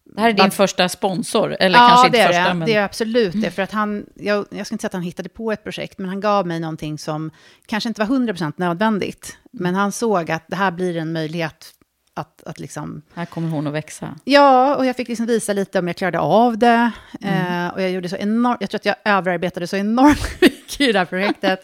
det 0.04 0.20
här 0.20 0.28
är 0.28 0.32
din 0.32 0.50
första 0.50 0.88
sponsor, 0.88 1.56
eller 1.60 1.78
ja, 1.78 1.88
kanske 1.88 2.06
inte 2.06 2.18
det 2.18 2.22
är 2.22 2.26
första. 2.26 2.48
Det. 2.48 2.54
Men... 2.54 2.66
det 2.66 2.74
är 2.74 2.84
absolut 2.84 3.42
det. 3.42 3.50
För 3.50 3.62
att 3.62 3.72
han, 3.72 4.06
jag, 4.14 4.46
jag 4.50 4.66
ska 4.66 4.74
inte 4.74 4.82
säga 4.82 4.88
att 4.88 4.92
han 4.92 5.02
hittade 5.02 5.28
på 5.28 5.52
ett 5.52 5.64
projekt, 5.64 5.98
men 5.98 6.08
han 6.08 6.20
gav 6.20 6.46
mig 6.46 6.60
någonting 6.60 6.98
som 6.98 7.30
kanske 7.66 7.88
inte 7.88 8.04
var 8.04 8.16
100% 8.16 8.52
nödvändigt. 8.56 9.38
Men 9.50 9.74
han 9.74 9.92
såg 9.92 10.30
att 10.30 10.44
det 10.48 10.56
här 10.56 10.70
blir 10.70 10.96
en 10.96 11.12
möjlighet 11.12 11.74
att, 12.14 12.42
att 12.44 12.60
liksom... 12.60 13.02
Här 13.14 13.26
kommer 13.26 13.48
hon 13.48 13.66
att 13.66 13.72
växa. 13.72 14.14
Ja, 14.24 14.76
och 14.76 14.86
jag 14.86 14.96
fick 14.96 15.08
liksom 15.08 15.26
visa 15.26 15.52
lite 15.52 15.78
om 15.78 15.86
jag 15.86 15.96
klarade 15.96 16.18
av 16.18 16.58
det. 16.58 16.90
Mm. 17.20 17.66
Eh, 17.66 17.74
och 17.74 17.82
jag 17.82 17.90
gjorde 17.90 18.08
så 18.08 18.16
enormt, 18.16 18.56
jag 18.60 18.70
tror 18.70 18.78
att 18.78 18.84
jag 18.84 18.96
överarbetade 19.04 19.66
så 19.66 19.76
enormt 19.76 20.40
mycket 20.64 20.80
i 20.80 20.92
det 20.92 20.98
här 20.98 21.06
projektet. 21.06 21.60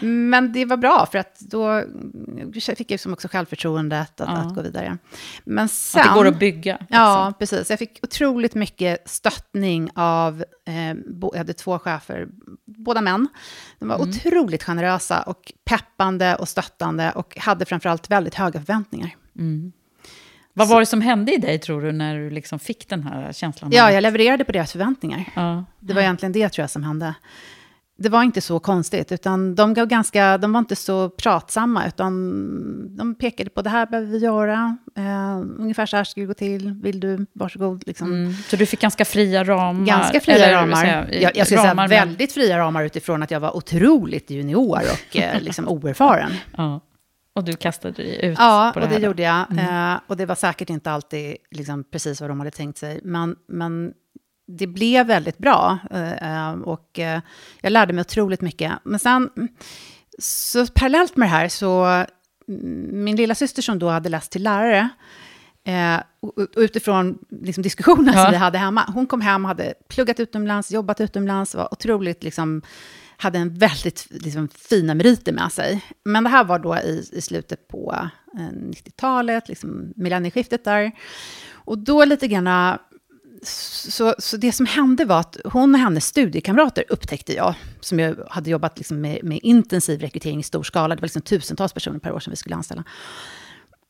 Men 0.00 0.52
det 0.52 0.64
var 0.64 0.76
bra, 0.76 1.08
för 1.12 1.18
att 1.18 1.40
då 1.40 1.82
fick 2.76 2.90
jag 2.90 3.00
också 3.12 3.28
självförtroendet 3.28 4.20
att, 4.20 4.28
Ja. 4.28 4.36
att 4.36 4.54
gå 4.54 4.62
vidare. 4.62 4.98
Men 5.44 5.68
sen... 5.68 6.00
Att 6.00 6.08
det 6.08 6.14
går 6.14 6.26
att 6.26 6.38
bygga. 6.38 6.78
Ja, 6.88 7.26
liksom. 7.28 7.38
precis. 7.38 7.70
Jag 7.70 7.78
fick 7.78 7.98
otroligt 8.02 8.54
mycket 8.54 9.08
stöttning 9.10 9.90
av, 9.94 10.44
eh, 10.66 10.96
bo, 11.06 11.30
jag 11.32 11.38
hade 11.38 11.52
två 11.52 11.78
chefer, 11.78 12.28
båda 12.64 13.00
män. 13.00 13.28
De 13.78 13.88
var 13.88 14.00
otroligt 14.02 14.62
generösa 14.62 15.22
och 15.22 15.52
peppande 15.64 16.34
och 16.36 16.48
stöttande 16.48 17.12
och 17.12 17.38
hade 17.38 17.64
framförallt 17.64 18.10
väldigt 18.10 18.34
höga 18.34 18.60
förväntningar. 18.60 19.10
Vad 20.56 20.68
var 20.68 20.80
det 20.80 20.86
som 20.86 21.00
hände 21.00 21.34
i 21.34 21.38
dig, 21.38 21.58
tror 21.58 21.82
du, 21.82 21.92
när 21.92 22.16
du 22.18 22.30
liksom 22.30 22.58
fick 22.58 22.88
den 22.88 23.02
här 23.02 23.32
känslan? 23.32 23.70
Ja, 23.74 23.92
jag 23.92 24.02
levererade 24.02 24.44
på 24.44 24.52
deras 24.52 24.72
förväntningar. 24.72 25.24
ja. 25.34 25.64
Det 25.80 25.94
var 25.94 26.00
egentligen 26.02 26.32
det 26.32 26.48
tror 26.48 26.62
jag 26.62 26.70
som 26.70 26.84
hände. 26.84 27.14
Det 27.96 28.08
var 28.08 28.22
inte 28.22 28.40
så 28.40 28.58
konstigt, 28.58 29.12
utan 29.12 29.54
de, 29.54 29.74
gav 29.74 29.86
ganska, 29.86 30.38
de 30.38 30.52
var 30.52 30.58
inte 30.58 30.76
så 30.76 31.08
pratsamma, 31.10 31.86
utan 31.86 32.96
de 32.96 33.14
pekade 33.14 33.50
på 33.50 33.62
det 33.62 33.70
här 33.70 33.86
behöver 33.86 34.10
vi 34.10 34.18
göra, 34.18 34.76
eh, 34.96 35.36
ungefär 35.58 35.86
så 35.86 35.96
här 35.96 36.04
ska 36.04 36.20
det 36.20 36.26
gå 36.26 36.34
till, 36.34 36.72
vill 36.82 37.00
du, 37.00 37.26
varsågod. 37.32 37.82
Liksom. 37.86 38.12
Mm. 38.12 38.32
Så 38.32 38.56
du 38.56 38.66
fick 38.66 38.80
ganska 38.80 39.04
fria 39.04 39.44
ramar? 39.44 39.86
Ganska 39.86 40.20
fria 40.20 40.34
eller, 40.36 40.52
ramar. 40.52 40.76
säga, 40.76 41.06
jag, 41.20 41.36
jag 41.36 41.46
skulle 41.46 41.70
ramar, 41.70 41.88
säga 41.88 42.04
väldigt 42.04 42.32
fria 42.32 42.58
ramar 42.58 42.84
utifrån 42.84 43.22
att 43.22 43.30
jag 43.30 43.40
var 43.40 43.56
otroligt 43.56 44.30
junior 44.30 44.80
och 44.92 45.16
eh, 45.16 45.40
liksom 45.42 45.68
oerfaren. 45.68 46.32
Ja. 46.56 46.80
Och 47.36 47.44
du 47.44 47.52
kastade 47.52 47.94
dig 47.94 48.24
ut 48.24 48.38
Ja, 48.38 48.70
på 48.74 48.80
och 48.80 48.86
det 48.86 48.94
det 48.94 49.00
här. 49.00 49.06
gjorde 49.06 49.22
jag. 49.22 49.38
Eh, 49.58 50.00
och 50.06 50.16
det 50.16 50.26
var 50.26 50.34
säkert 50.34 50.70
inte 50.70 50.90
alltid 50.90 51.36
liksom, 51.50 51.84
precis 51.84 52.20
vad 52.20 52.30
de 52.30 52.40
hade 52.40 52.50
tänkt 52.50 52.78
sig. 52.78 53.00
Men, 53.04 53.36
men 53.48 53.92
det 54.46 54.66
blev 54.66 55.06
väldigt 55.06 55.38
bra. 55.38 55.78
Eh, 55.90 56.50
och 56.52 56.98
eh, 56.98 57.20
jag 57.60 57.70
lärde 57.72 57.92
mig 57.92 58.00
otroligt 58.00 58.40
mycket. 58.40 58.72
Men 58.84 58.98
sen, 59.00 59.30
så 60.18 60.66
parallellt 60.66 61.16
med 61.16 61.26
det 61.28 61.32
här 61.32 61.48
så, 61.48 61.84
mm, 62.48 63.04
min 63.04 63.16
lilla 63.16 63.34
syster 63.34 63.62
som 63.62 63.78
då 63.78 63.88
hade 63.88 64.08
läst 64.08 64.32
till 64.32 64.42
lärare, 64.42 64.88
Eh, 65.66 66.00
och, 66.20 66.38
och 66.38 66.48
utifrån 66.56 67.18
liksom, 67.42 67.62
diskussionen 67.62 68.14
Ja. 68.14 68.22
som 68.22 68.30
vi 68.30 68.36
hade 68.36 68.58
hemma. 68.58 68.84
Hon 68.94 69.06
kom 69.06 69.20
hem, 69.20 69.44
hade 69.44 69.74
pluggat 69.88 70.20
utomlands, 70.20 70.70
jobbat 70.70 71.00
utomlands, 71.00 71.54
var 71.54 71.68
otroligt, 71.72 72.24
liksom, 72.24 72.62
hade 73.16 73.38
en 73.38 73.54
väldigt 73.58 74.06
liksom, 74.10 74.48
fina 74.48 74.94
meriter 74.94 75.32
med 75.32 75.52
sig. 75.52 75.84
Men 76.04 76.24
det 76.24 76.30
här 76.30 76.44
var 76.44 76.58
då 76.58 76.76
i, 76.76 77.08
i 77.12 77.20
slutet 77.20 77.68
på 77.68 77.94
eh, 78.34 78.40
90-talet, 78.40 79.48
liksom, 79.48 79.92
millennieskiftet 79.96 80.64
där. 80.64 80.92
Och 81.52 81.78
då 81.78 82.04
lite 82.04 82.28
grann... 82.28 82.78
Så, 83.44 84.14
så 84.18 84.36
det 84.36 84.52
som 84.52 84.66
hände 84.66 85.04
var 85.04 85.20
att 85.20 85.36
hon 85.44 85.74
och 85.74 85.80
hennes 85.80 86.06
studiekamrater 86.06 86.84
upptäckte 86.88 87.34
jag, 87.34 87.54
som 87.80 87.98
jag 87.98 88.16
hade 88.30 88.50
jobbat 88.50 88.78
liksom 88.78 89.00
med, 89.00 89.24
med 89.24 89.38
intensiv 89.42 90.00
rekrytering 90.00 90.40
i 90.40 90.42
stor 90.42 90.62
skala, 90.62 90.94
det 90.94 91.00
var 91.00 91.06
liksom 91.06 91.22
tusentals 91.22 91.72
personer 91.72 91.98
per 91.98 92.12
år 92.12 92.20
som 92.20 92.30
vi 92.30 92.36
skulle 92.36 92.56
anställa 92.56 92.84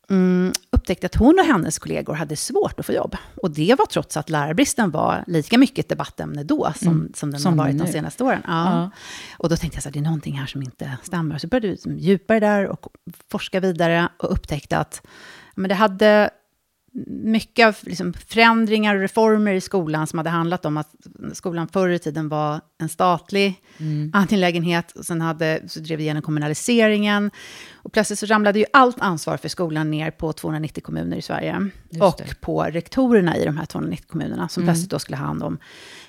mm, 0.09 0.51
upptäckte 0.69 1.05
att 1.05 1.15
hon 1.15 1.39
och 1.39 1.45
hennes 1.45 1.79
kollegor 1.79 2.13
hade 2.13 2.35
svårt 2.35 2.79
att 2.79 2.85
få 2.85 2.93
jobb. 2.93 3.15
Och 3.35 3.51
det 3.51 3.75
var 3.77 3.85
trots 3.85 4.17
att 4.17 4.29
lärarbristen 4.29 4.91
var 4.91 5.23
lika 5.27 5.57
mycket 5.57 5.79
ett 5.79 5.89
debattämne 5.89 6.43
då 6.43 6.73
som, 6.75 7.09
som 7.15 7.31
den 7.31 7.39
Som 7.39 7.59
har 7.59 7.65
varit 7.65 7.75
nu. 7.75 7.83
de 7.83 7.91
senaste 7.91 8.23
åren. 8.23 8.41
Ja. 8.47 8.81
Ja. 8.81 8.89
Och 9.37 9.49
då 9.49 9.57
tänkte 9.57 9.77
jag 9.77 9.87
att 9.87 9.93
det 9.93 9.99
är 9.99 10.03
någonting 10.03 10.39
här 10.39 10.45
som 10.45 10.61
inte 10.61 10.97
stämmer. 11.03 11.37
Så 11.37 11.47
började 11.47 11.67
vi 11.67 11.73
liksom 11.73 11.97
djupare 11.97 12.39
där 12.39 12.67
och 12.67 12.85
forska 13.31 13.59
vidare 13.59 14.09
och 14.17 14.31
upptäckte 14.31 14.77
att 14.77 15.01
men 15.55 15.69
det 15.69 15.75
hade 15.75 16.29
mycket 17.07 17.67
av 17.67 17.75
liksom 17.81 18.13
förändringar 18.13 18.95
och 18.95 19.01
reformer 19.01 19.53
i 19.53 19.61
skolan 19.61 20.07
som 20.07 20.19
hade 20.19 20.29
handlat 20.29 20.65
om 20.65 20.77
att 20.77 20.89
skolan 21.33 21.67
förr 21.67 21.89
i 21.89 21.99
tiden 21.99 22.29
var 22.29 22.61
en 22.77 22.89
statlig 22.89 23.61
angelägenhet. 24.13 24.91
Och 24.91 25.05
sen 25.05 25.21
hade, 25.21 25.61
så 25.67 25.79
drev 25.79 25.97
vi 25.97 26.03
igenom 26.03 26.21
kommunaliseringen. 26.21 27.31
Och 27.73 27.91
plötsligt 27.91 28.19
så 28.19 28.25
ramlade 28.25 28.59
ju 28.59 28.65
allt 28.73 29.01
ansvar 29.01 29.37
för 29.37 29.49
skolan 29.49 29.91
ner 29.91 30.11
på 30.11 30.33
290 30.33 30.83
kommuner 30.83 31.17
i 31.17 31.21
Sverige. 31.21 31.69
Och 32.01 32.21
på 32.41 32.63
rektorerna 32.63 33.37
i 33.37 33.45
de 33.45 33.57
här 33.57 33.65
290 33.65 34.05
kommunerna, 34.09 34.49
som 34.49 34.63
plötsligt 34.63 34.89
då 34.89 34.99
skulle 34.99 35.17
ha 35.17 35.25
hand 35.25 35.43
om 35.43 35.57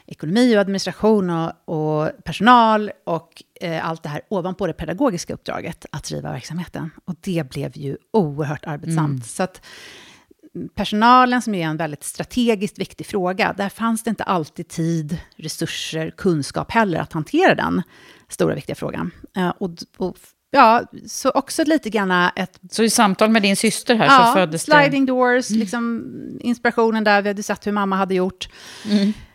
ekonomi 0.06 0.56
och 0.56 0.60
administration 0.60 1.30
och, 1.30 1.52
och 1.64 2.10
personal 2.24 2.90
och 3.04 3.42
eh, 3.60 3.88
allt 3.88 4.02
det 4.02 4.08
här 4.08 4.20
ovanpå 4.28 4.66
det 4.66 4.72
pedagogiska 4.72 5.34
uppdraget 5.34 5.86
att 5.92 6.04
driva 6.04 6.32
verksamheten. 6.32 6.90
Och 7.04 7.14
det 7.20 7.50
blev 7.50 7.76
ju 7.76 7.96
oerhört 8.12 8.66
arbetsamt. 8.66 9.26
Så 9.26 9.42
att 9.42 9.60
personalen, 10.74 11.42
som 11.42 11.54
är 11.54 11.66
en 11.66 11.76
väldigt 11.76 12.04
strategiskt 12.04 12.78
viktig 12.78 13.06
fråga, 13.06 13.54
där 13.56 13.68
fanns 13.68 14.02
det 14.02 14.10
inte 14.10 14.24
alltid 14.24 14.68
tid, 14.68 15.18
resurser, 15.36 16.10
kunskap 16.10 16.72
heller 16.72 16.98
att 16.98 17.12
hantera 17.12 17.54
den 17.54 17.82
stora 18.28 18.54
viktiga 18.54 18.76
frågan. 18.76 19.10
Eh, 19.36 19.48
och, 19.48 19.70
och 19.96 20.16
ja, 20.50 20.82
så 21.06 21.30
också 21.30 21.64
lite 21.64 21.90
grann 21.90 22.30
ett 22.36 22.60
Så 22.70 22.82
i 22.82 22.90
samtal 22.90 23.30
med 23.30 23.42
din 23.42 23.56
syster 23.56 23.94
här 23.94 24.06
Ja, 24.06 24.26
så 24.26 24.32
föddes 24.32 24.62
sliding 24.62 25.06
det... 25.06 25.12
doors, 25.12 25.50
liksom 25.50 26.12
inspirationen 26.40 27.04
där, 27.04 27.22
vi 27.22 27.28
hade 27.28 27.42
sett 27.42 27.66
hur 27.66 27.72
mamma 27.72 27.96
hade 27.96 28.14
gjort. 28.14 28.48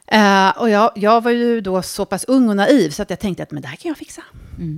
Eh, 0.08 0.50
och 0.50 0.70
jag, 0.70 0.92
jag 0.96 1.24
var 1.24 1.32
ju 1.32 1.62
då 1.62 1.82
så 1.82 2.06
pass 2.06 2.24
ung 2.24 2.50
och 2.50 2.56
naiv 2.56 2.90
så 2.90 3.02
att 3.02 3.10
jag 3.10 3.20
tänkte 3.20 3.44
att 3.44 3.52
men 3.52 3.62
det 3.62 3.68
här 3.68 3.76
kan 3.76 3.90
jag 3.90 3.98
fixa. 3.98 4.22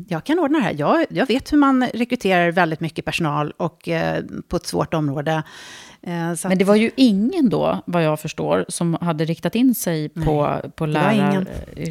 Jag 0.08 0.24
kan 0.24 0.40
ordna 0.40 0.58
det 0.58 0.64
här. 0.64 0.76
Jag, 0.78 1.06
jag 1.10 1.26
vet 1.26 1.54
hur 1.54 1.58
man 1.58 1.88
rekryterar 1.94 2.52
väldigt 2.52 2.80
mycket 2.80 3.06
personal 3.06 3.52
och 3.52 3.90
eh, 3.90 4.24
på 4.48 4.56
ett 4.56 4.68
svårt 4.68 4.94
område. 4.94 5.44
Eh, 6.08 6.34
så 6.34 6.48
Men 6.48 6.58
det 6.58 6.64
att- 6.64 6.68
var 6.68 6.76
ju 6.76 6.92
ingen 6.96 7.50
då, 7.50 7.82
vad 7.86 8.04
jag 8.04 8.20
förstår, 8.20 8.66
som 8.68 8.98
hade 9.02 9.26
riktat 9.26 9.56
in 9.56 9.76
sig 9.76 10.10
på, 10.10 10.22
på 10.76 10.86
var 10.86 10.88
lärar... 10.88 11.12
ingen. 11.14 11.48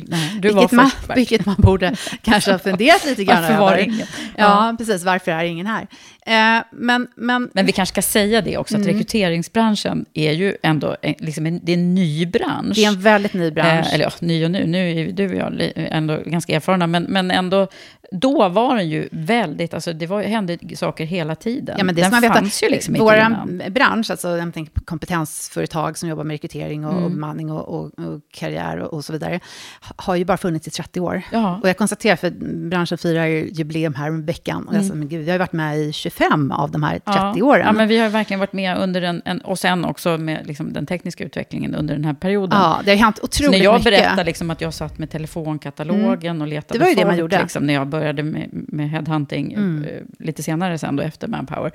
Nej, 0.08 0.38
du 0.42 0.48
var 0.50 0.60
vilket, 0.60 0.72
man, 0.76 0.90
först. 0.90 1.16
vilket 1.16 1.46
man 1.46 1.56
borde 1.58 1.94
kanske 2.22 2.50
ha 2.52 2.58
funderat 2.58 3.04
lite 3.06 3.24
grann 3.24 3.42
Varför 3.42 3.58
var 3.58 3.66
över. 3.72 3.76
det 3.76 3.82
ingen? 3.84 4.06
Ja, 4.36 4.74
precis. 4.78 5.04
Varför 5.04 5.32
är 5.32 5.44
ingen 5.44 5.66
här? 5.66 5.86
Eh, 6.26 6.62
men, 6.72 7.08
men, 7.16 7.50
Men 7.54 7.66
vi 7.66 7.72
kanske 7.72 7.92
ska 7.92 8.02
säga 8.02 8.40
det 8.40 8.56
också, 8.58 8.74
att 8.76 8.82
Mm. 8.82 8.92
rekryteringsbranschen 8.94 10.04
är 10.14 10.32
ju 10.32 10.56
ändå 10.62 10.96
liksom 11.18 11.46
en, 11.46 11.60
det 11.62 11.72
är 11.72 11.76
en 11.76 11.94
ny 11.94 12.26
bransch. 12.26 12.72
det 12.76 12.84
är 12.84 12.88
en 12.88 13.00
väldigt 13.00 13.34
ny 13.34 13.50
bransch. 13.50 13.86
Eh, 13.86 13.94
eller 13.94 14.04
ja, 14.04 14.10
ny 14.20 14.44
och 14.44 14.50
nu, 14.50 14.66
nu 14.66 14.90
är 15.00 15.12
du 15.12 15.28
och 15.28 15.36
jag 15.36 15.72
ändå 15.76 16.16
ganska 16.26 16.56
erfarna, 16.56 16.86
men, 16.86 17.02
men 17.02 17.30
ändå, 17.30 17.68
då 18.12 18.48
var 18.48 18.76
den 18.76 18.88
ju 18.88 19.08
väldigt, 19.12 19.74
alltså 19.74 19.92
det 19.92 20.06
var, 20.06 20.22
hände 20.22 20.58
saker 20.76 21.04
hela 21.04 21.34
tiden. 21.34 21.74
Ja, 21.78 21.84
men 21.84 21.94
det 21.94 22.02
den 22.02 22.20
veta, 22.20 22.34
fanns 22.34 22.62
ju 22.62 22.68
liksom 22.68 22.94
vår 22.98 23.16
innan. 23.16 23.62
bransch, 23.70 24.10
alltså 24.10 24.36
jag 24.36 24.54
tänker 24.54 24.80
kompetensföretag 24.80 25.98
som 25.98 26.08
jobbar 26.08 26.24
med 26.24 26.34
rekrytering 26.34 26.86
och, 26.86 26.92
Mm. 26.92 27.04
och 27.04 27.10
bemanning 27.10 27.50
och, 27.50 27.68
och, 27.68 27.84
och 27.84 28.20
karriär 28.34 28.78
och, 28.78 29.04
så 29.04 29.12
vidare, 29.12 29.40
ha- 29.82 29.94
har 29.98 30.16
ju 30.16 30.24
bara 30.24 30.36
funnits 30.36 30.68
i 30.68 30.70
30 30.70 31.00
år. 31.00 31.22
Ja. 31.32 31.60
Och 31.62 31.68
jag 31.68 31.76
konstaterar, 31.76 32.16
för 32.16 32.30
branschen 32.68 32.98
firar 32.98 33.26
ju 33.26 33.48
jubileum 33.52 33.94
här 33.94 34.08
om 34.08 34.24
veckan, 34.24 34.68
och 34.68 34.74
jag 34.74 34.84
sa, 34.84 34.94
men 34.94 35.08
gud, 35.08 35.20
vi 35.20 35.26
har 35.30 35.34
ju 35.34 35.38
varit 35.38 35.52
med 35.52 35.78
i 35.78 35.92
25 35.92 36.52
av 36.52 36.70
de 36.70 36.82
här 36.82 36.98
30 36.98 37.10
Mm. 37.22 37.38
ja, 37.38 37.44
åren. 37.44 37.66
Ja, 37.66 37.72
men 37.72 37.88
vi 37.88 37.98
har 37.98 38.08
verkligen 38.08 38.40
varit 38.40 38.52
med 38.52 38.78
under 38.78 39.02
en, 39.02 39.22
en 39.24 39.40
och 39.40 39.58
sen 39.58 39.84
också 39.84 40.18
med 40.18 40.46
liksom 40.46 40.72
den 40.72 40.86
tekniska 40.86 41.24
utvecklingen 41.24 41.74
under 41.74 41.94
den 41.94 42.04
här 42.04 42.14
perioden. 42.14 42.58
Ja, 42.60 42.80
det 42.84 42.90
har 42.90 42.96
hänt 42.98 43.18
otroligt 43.22 43.50
när 43.50 43.58
jag 43.64 43.74
mycket. 43.74 43.84
berättar 43.84 44.24
liksom 44.24 44.50
att 44.50 44.60
jag 44.60 44.74
satt 44.74 44.98
med 44.98 45.10
telefonkatalogen 45.10 46.40
och 46.42 46.48
letade 46.48 46.78
Det 46.78 46.84
var 46.84 46.88
ju 46.88 46.94
det 46.94 47.00
folk, 47.00 47.10
man 47.10 47.18
gjorde. 47.18 47.42
Liksom, 47.42 47.66
när 47.66 47.74
jag 47.74 47.86
började 47.86 48.01
med, 48.02 48.48
med 48.52 48.90
headhunting 48.90 49.52
Mm. 49.52 49.84
eh, 49.84 50.02
lite 50.18 50.42
senare 50.42 50.78
sen 50.78 50.96
då 50.96 51.02
efter 51.02 51.28
Manpower. 51.28 51.72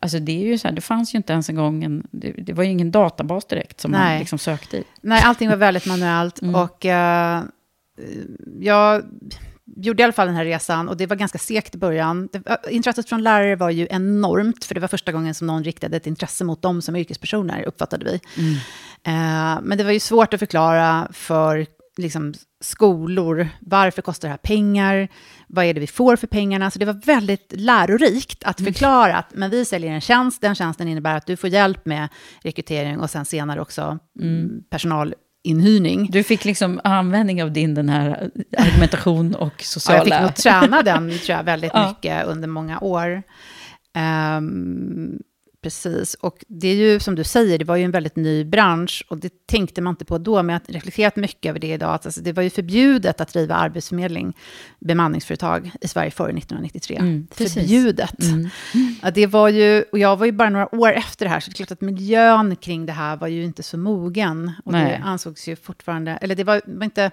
Alltså 0.00 0.18
det 0.18 0.42
är 0.42 0.46
ju 0.46 0.58
så 0.58 0.68
här, 0.68 0.74
det 0.74 0.80
fanns 0.80 1.14
ju 1.14 1.16
inte 1.16 1.32
ens 1.32 1.48
en 1.48 1.54
gång 1.56 1.84
en, 1.84 2.06
det, 2.10 2.32
det 2.32 2.52
var 2.52 2.64
ju 2.64 2.70
ingen 2.70 2.90
databas 2.90 3.44
direkt 3.46 3.80
som 3.80 3.90
man 3.90 4.00
Nej. 4.00 4.18
liksom 4.18 4.38
sökte 4.38 4.76
i. 4.76 4.84
Nej, 5.00 5.22
allting 5.24 5.48
var 5.48 5.56
väldigt 5.56 5.86
manuellt. 5.86 6.42
Mm. 6.42 6.54
Och 6.54 6.86
eh, 6.86 7.42
jag 8.60 9.02
gjorde 9.76 10.02
i 10.02 10.04
alla 10.04 10.12
fall 10.12 10.26
den 10.26 10.36
här 10.36 10.44
resan 10.44 10.88
och 10.88 10.96
det 10.96 11.06
var 11.06 11.16
ganska 11.16 11.38
segt 11.38 11.74
i 11.74 11.78
början. 11.78 12.28
Det, 12.32 12.38
var- 12.48 12.70
intresset 12.70 13.08
från 13.08 13.22
lärare 13.22 13.56
var 13.56 13.70
ju 13.70 13.86
enormt, 13.90 14.64
för 14.64 14.74
det 14.74 14.80
var 14.80 14.88
första 14.88 15.12
gången 15.12 15.34
som 15.34 15.46
någon 15.46 15.64
riktade 15.64 15.96
ett 15.96 16.06
intresse 16.06 16.44
mot 16.44 16.62
dem 16.62 16.82
som 16.82 16.96
yrkespersoner, 16.96 17.62
uppfattade 17.62 18.04
vi. 18.04 18.20
Eh, 19.02 19.58
men 19.62 19.78
det 19.78 19.84
var 19.84 19.92
ju 19.92 20.00
svårt 20.00 20.34
att 20.34 20.40
förklara 20.40 21.08
för 21.12 21.66
liksom, 21.98 22.34
skolor, 22.60 23.48
varför 23.60 24.02
kostar 24.02 24.28
det 24.28 24.32
här 24.32 24.38
pengar? 24.38 25.08
Vad 25.46 25.64
är 25.64 25.74
det 25.74 25.80
vi 25.80 25.86
får 25.86 26.16
för 26.16 26.26
pengarna? 26.26 26.70
Så 26.70 26.78
det 26.78 26.84
var 26.84 27.06
väldigt 27.06 27.52
lärorikt 27.56 28.44
att 28.44 28.60
förklara 28.60 29.16
att 29.16 29.34
men 29.34 29.50
vi 29.50 29.64
säljer 29.64 29.92
en 29.92 30.00
tjänst, 30.00 30.40
den 30.40 30.54
tjänsten 30.54 30.88
innebär 30.88 31.16
att 31.16 31.26
du 31.26 31.36
får 31.36 31.50
hjälp 31.50 31.86
med 31.86 32.08
rekrytering 32.42 33.00
och 33.00 33.10
sen 33.10 33.24
senare 33.24 33.60
också 33.60 33.98
mm. 34.20 34.62
personalinhyrning. 34.70 36.08
Du 36.10 36.22
fick 36.22 36.44
liksom 36.44 36.80
användning 36.84 37.42
av 37.42 37.52
din 37.52 37.74
den 37.74 37.88
här 37.88 38.30
argumentation 38.58 39.34
och 39.34 39.52
Ja, 39.58 39.64
sociala... 39.64 39.98
jag 39.98 40.04
fick 40.04 40.20
nog 40.20 40.34
träna 40.34 40.82
den 40.82 41.10
tror 41.10 41.36
jag, 41.36 41.44
väldigt 41.44 41.70
Ja. 41.74 41.88
mycket 41.88 42.26
under 42.26 42.48
många 42.48 42.80
år. 42.80 43.22
Ehm, 43.94 45.18
Precis, 45.66 46.14
och 46.14 46.44
det 46.48 46.68
är 46.68 46.74
ju 46.74 47.00
som 47.00 47.14
du 47.14 47.24
säger, 47.24 47.58
det 47.58 47.64
var 47.64 47.76
ju 47.76 47.84
en 47.84 47.90
väldigt 47.90 48.16
ny 48.16 48.44
bransch 48.44 49.04
och 49.08 49.18
det 49.18 49.46
tänkte 49.46 49.80
man 49.80 49.92
inte 49.92 50.04
på 50.04 50.18
då, 50.18 50.42
men 50.42 50.48
jag 50.48 50.60
har 50.60 50.72
reflekterat 50.72 51.16
mycket 51.16 51.50
över 51.50 51.60
det 51.60 51.72
idag. 51.72 51.94
Att 51.94 52.06
alltså, 52.06 52.20
det 52.20 52.32
var 52.32 52.42
ju 52.42 52.50
förbjudet 52.50 53.20
att 53.20 53.32
driva 53.32 53.54
arbetsförmedling, 53.54 54.36
bemanningsföretag 54.80 55.70
i 55.80 55.88
Sverige 55.88 56.10
före 56.10 56.28
1993. 56.28 56.96
Mm, 56.96 57.26
förbjudet. 57.30 58.22
Mm. 58.22 58.48
Ja, 59.02 59.10
det 59.10 59.26
var 59.26 59.48
ju, 59.48 59.84
och 59.92 59.98
jag 59.98 60.16
var 60.16 60.26
ju 60.26 60.32
bara 60.32 60.50
några 60.50 60.74
år 60.74 60.92
efter 60.92 61.24
det 61.24 61.30
här, 61.30 61.40
så 61.40 61.50
det 61.50 61.54
är 61.54 61.56
klart 61.56 61.70
att 61.70 61.80
miljön 61.80 62.56
kring 62.56 62.86
det 62.86 62.92
här 62.92 63.16
var 63.16 63.28
ju 63.28 63.44
inte 63.44 63.62
så 63.62 63.78
mogen. 63.78 64.52
Och 64.64 64.72
Nej. 64.72 64.84
det 64.84 65.04
ansågs 65.04 65.48
ju 65.48 65.56
fortfarande, 65.56 66.10
eller 66.10 66.34
det 66.34 66.44
var, 66.44 66.60
var 66.66 66.84
inte, 66.84 67.10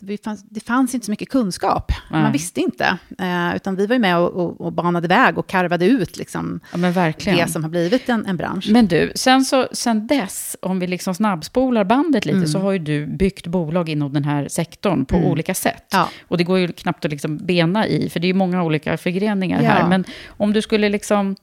det 0.00 0.24
fanns, 0.24 0.42
det 0.50 0.60
fanns 0.60 0.94
inte 0.94 1.04
så 1.06 1.12
mycket 1.12 1.28
kunskap. 1.28 1.92
Nej. 2.10 2.22
Man 2.22 2.32
visste 2.32 2.60
inte. 2.60 2.98
Eh, 3.18 3.56
utan 3.56 3.76
vi 3.76 3.86
var 3.86 3.94
ju 3.94 4.00
med 4.00 4.18
och, 4.18 4.30
och, 4.30 4.60
och 4.60 4.72
banade 4.72 5.08
väg 5.08 5.38
och 5.38 5.46
karvade 5.46 5.86
ut 5.86 6.16
liksom, 6.16 6.60
Ja, 6.72 6.78
det 7.24 7.48
som 7.48 7.62
har 7.64 7.70
blivit 7.70 8.08
en, 8.08 8.26
en 8.26 8.36
bransch. 8.36 8.68
Men 8.70 8.86
du, 8.86 9.12
sen, 9.14 9.44
så, 9.44 9.68
sen 9.72 10.06
dess, 10.06 10.56
om 10.62 10.78
vi 10.80 10.86
liksom 10.86 11.14
snabbspolar 11.14 11.84
bandet 11.84 12.24
lite, 12.26 12.36
Mm. 12.36 12.48
så 12.48 12.58
har 12.58 12.72
ju 12.72 12.78
du 12.78 13.06
byggt 13.06 13.46
bolag 13.46 13.88
inom 13.88 14.12
den 14.12 14.24
här 14.24 14.48
sektorn 14.48 15.04
på 15.04 15.16
olika 15.16 15.54
sätt. 15.54 15.84
Ja. 15.92 16.08
Och 16.28 16.38
det 16.38 16.44
går 16.44 16.58
ju 16.58 16.68
knappt 16.68 17.04
att 17.04 17.10
liksom 17.10 17.36
bena 17.38 17.86
i, 17.86 18.08
för 18.10 18.20
det 18.20 18.26
är 18.26 18.28
ju 18.28 18.34
många 18.34 18.62
olika 18.62 18.96
förgreningar 18.96 19.62
Ja. 19.62 19.68
här. 19.70 19.88
Men 19.88 20.04
om 20.28 20.52
du 20.52 20.62
skulle 20.62 20.88
liksom 20.88 21.36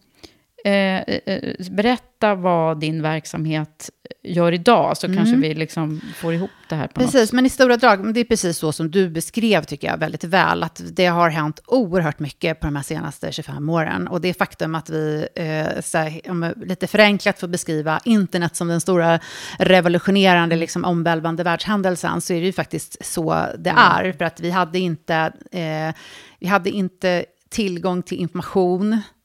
eh, 0.64 1.00
eh, 1.00 1.54
berätta 1.72 2.36
vad 2.36 2.80
din 2.80 3.02
verksamhet 3.02 3.90
gör 4.24 4.52
idag, 4.52 4.98
så 4.98 5.08
kanske 5.16 5.36
vi 5.36 5.54
liksom 5.54 6.02
får 6.16 6.34
ihop 6.34 6.50
det 6.70 6.76
här 6.76 6.88
på 6.88 7.00
något 7.00 7.08
Mm. 7.08 7.12
Precis, 7.12 7.34
men 7.34 7.46
i 7.46 7.50
stora 7.50 7.78
drag, 7.78 8.14
det 8.14 8.20
är 8.20 8.24
precis 8.24 8.58
så 8.58 8.72
som 8.72 8.92
du 8.92 9.10
beskrev 9.10 9.64
tycker 9.64 9.88
jag 9.88 9.98
väldigt 9.98 10.24
väl, 10.24 10.64
att 10.64 10.82
det 10.92 11.06
har 11.06 11.30
hänt 11.30 11.60
oerhört 11.68 12.20
mycket 12.20 12.60
på 12.60 12.68
de 12.68 12.76
här 12.76 12.84
senaste 12.84 13.32
25 13.32 13.70
åren. 13.70 14.08
Och 14.08 14.22
det 14.22 14.34
faktum 14.34 14.76
att 14.76 14.90
vi, 14.90 15.28
eh, 15.36 15.82
så 15.82 15.98
här, 15.98 16.22
om 16.30 16.44
jag 16.44 16.68
lite 16.68 16.88
förenklat 16.88 17.40
får 17.40 17.48
beskriva 17.48 18.00
internet 18.06 18.56
som 18.56 18.68
den 18.68 18.82
stora 18.82 19.20
revolutionerande, 19.60 20.56
liksom 20.56 20.86
omvälvande 20.86 21.44
världshändelsen, 21.44 22.22
så 22.22 22.34
är 22.34 22.40
det 22.40 22.46
ju 22.46 22.54
faktiskt 22.54 23.06
så 23.06 23.46
det 23.58 23.74
är. 23.78 24.12
För 24.12 24.26
att 24.26 24.40
vi 24.40 24.52
hade 24.52 24.80
inte, 24.80 25.16
eh, 25.52 25.96
vi 26.40 26.48
hade 26.48 26.70
inte 26.70 27.26
tillgång 27.50 28.04
till 28.04 28.18
information, 28.18 28.94
Eh, 28.94 29.17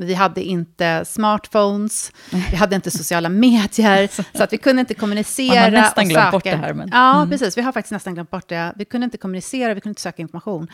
vi 0.00 0.14
hade 0.14 0.42
inte 0.42 1.04
smartphones, 1.04 2.12
vi 2.50 2.56
hade 2.56 2.76
inte 2.76 2.90
sociala 2.90 3.28
medier, 3.28 4.08
så 4.36 4.42
att 4.44 4.52
vi 4.52 4.58
kunde 4.58 4.80
inte 4.80 4.94
kommunicera. 4.94 5.54
Man 5.54 5.62
har 5.64 5.70
nästan 5.70 6.08
glömt 6.08 6.30
bort 6.32 6.44
det 6.44 6.56
här, 6.56 6.74
men- 6.74 6.88
Ja, 6.92 7.16
Mm. 7.16 7.30
precis. 7.30 7.58
Vi 7.58 7.62
har 7.62 7.72
faktiskt 7.72 7.92
nästan 7.92 8.14
glömt 8.14 8.30
bort 8.30 8.48
det. 8.48 8.72
Vi 8.76 8.84
kunde 8.84 9.04
inte 9.04 9.18
kommunicera, 9.18 9.74
vi 9.74 9.80
kunde 9.80 9.90
inte 9.90 10.02
söka 10.02 10.22
information. 10.22 10.68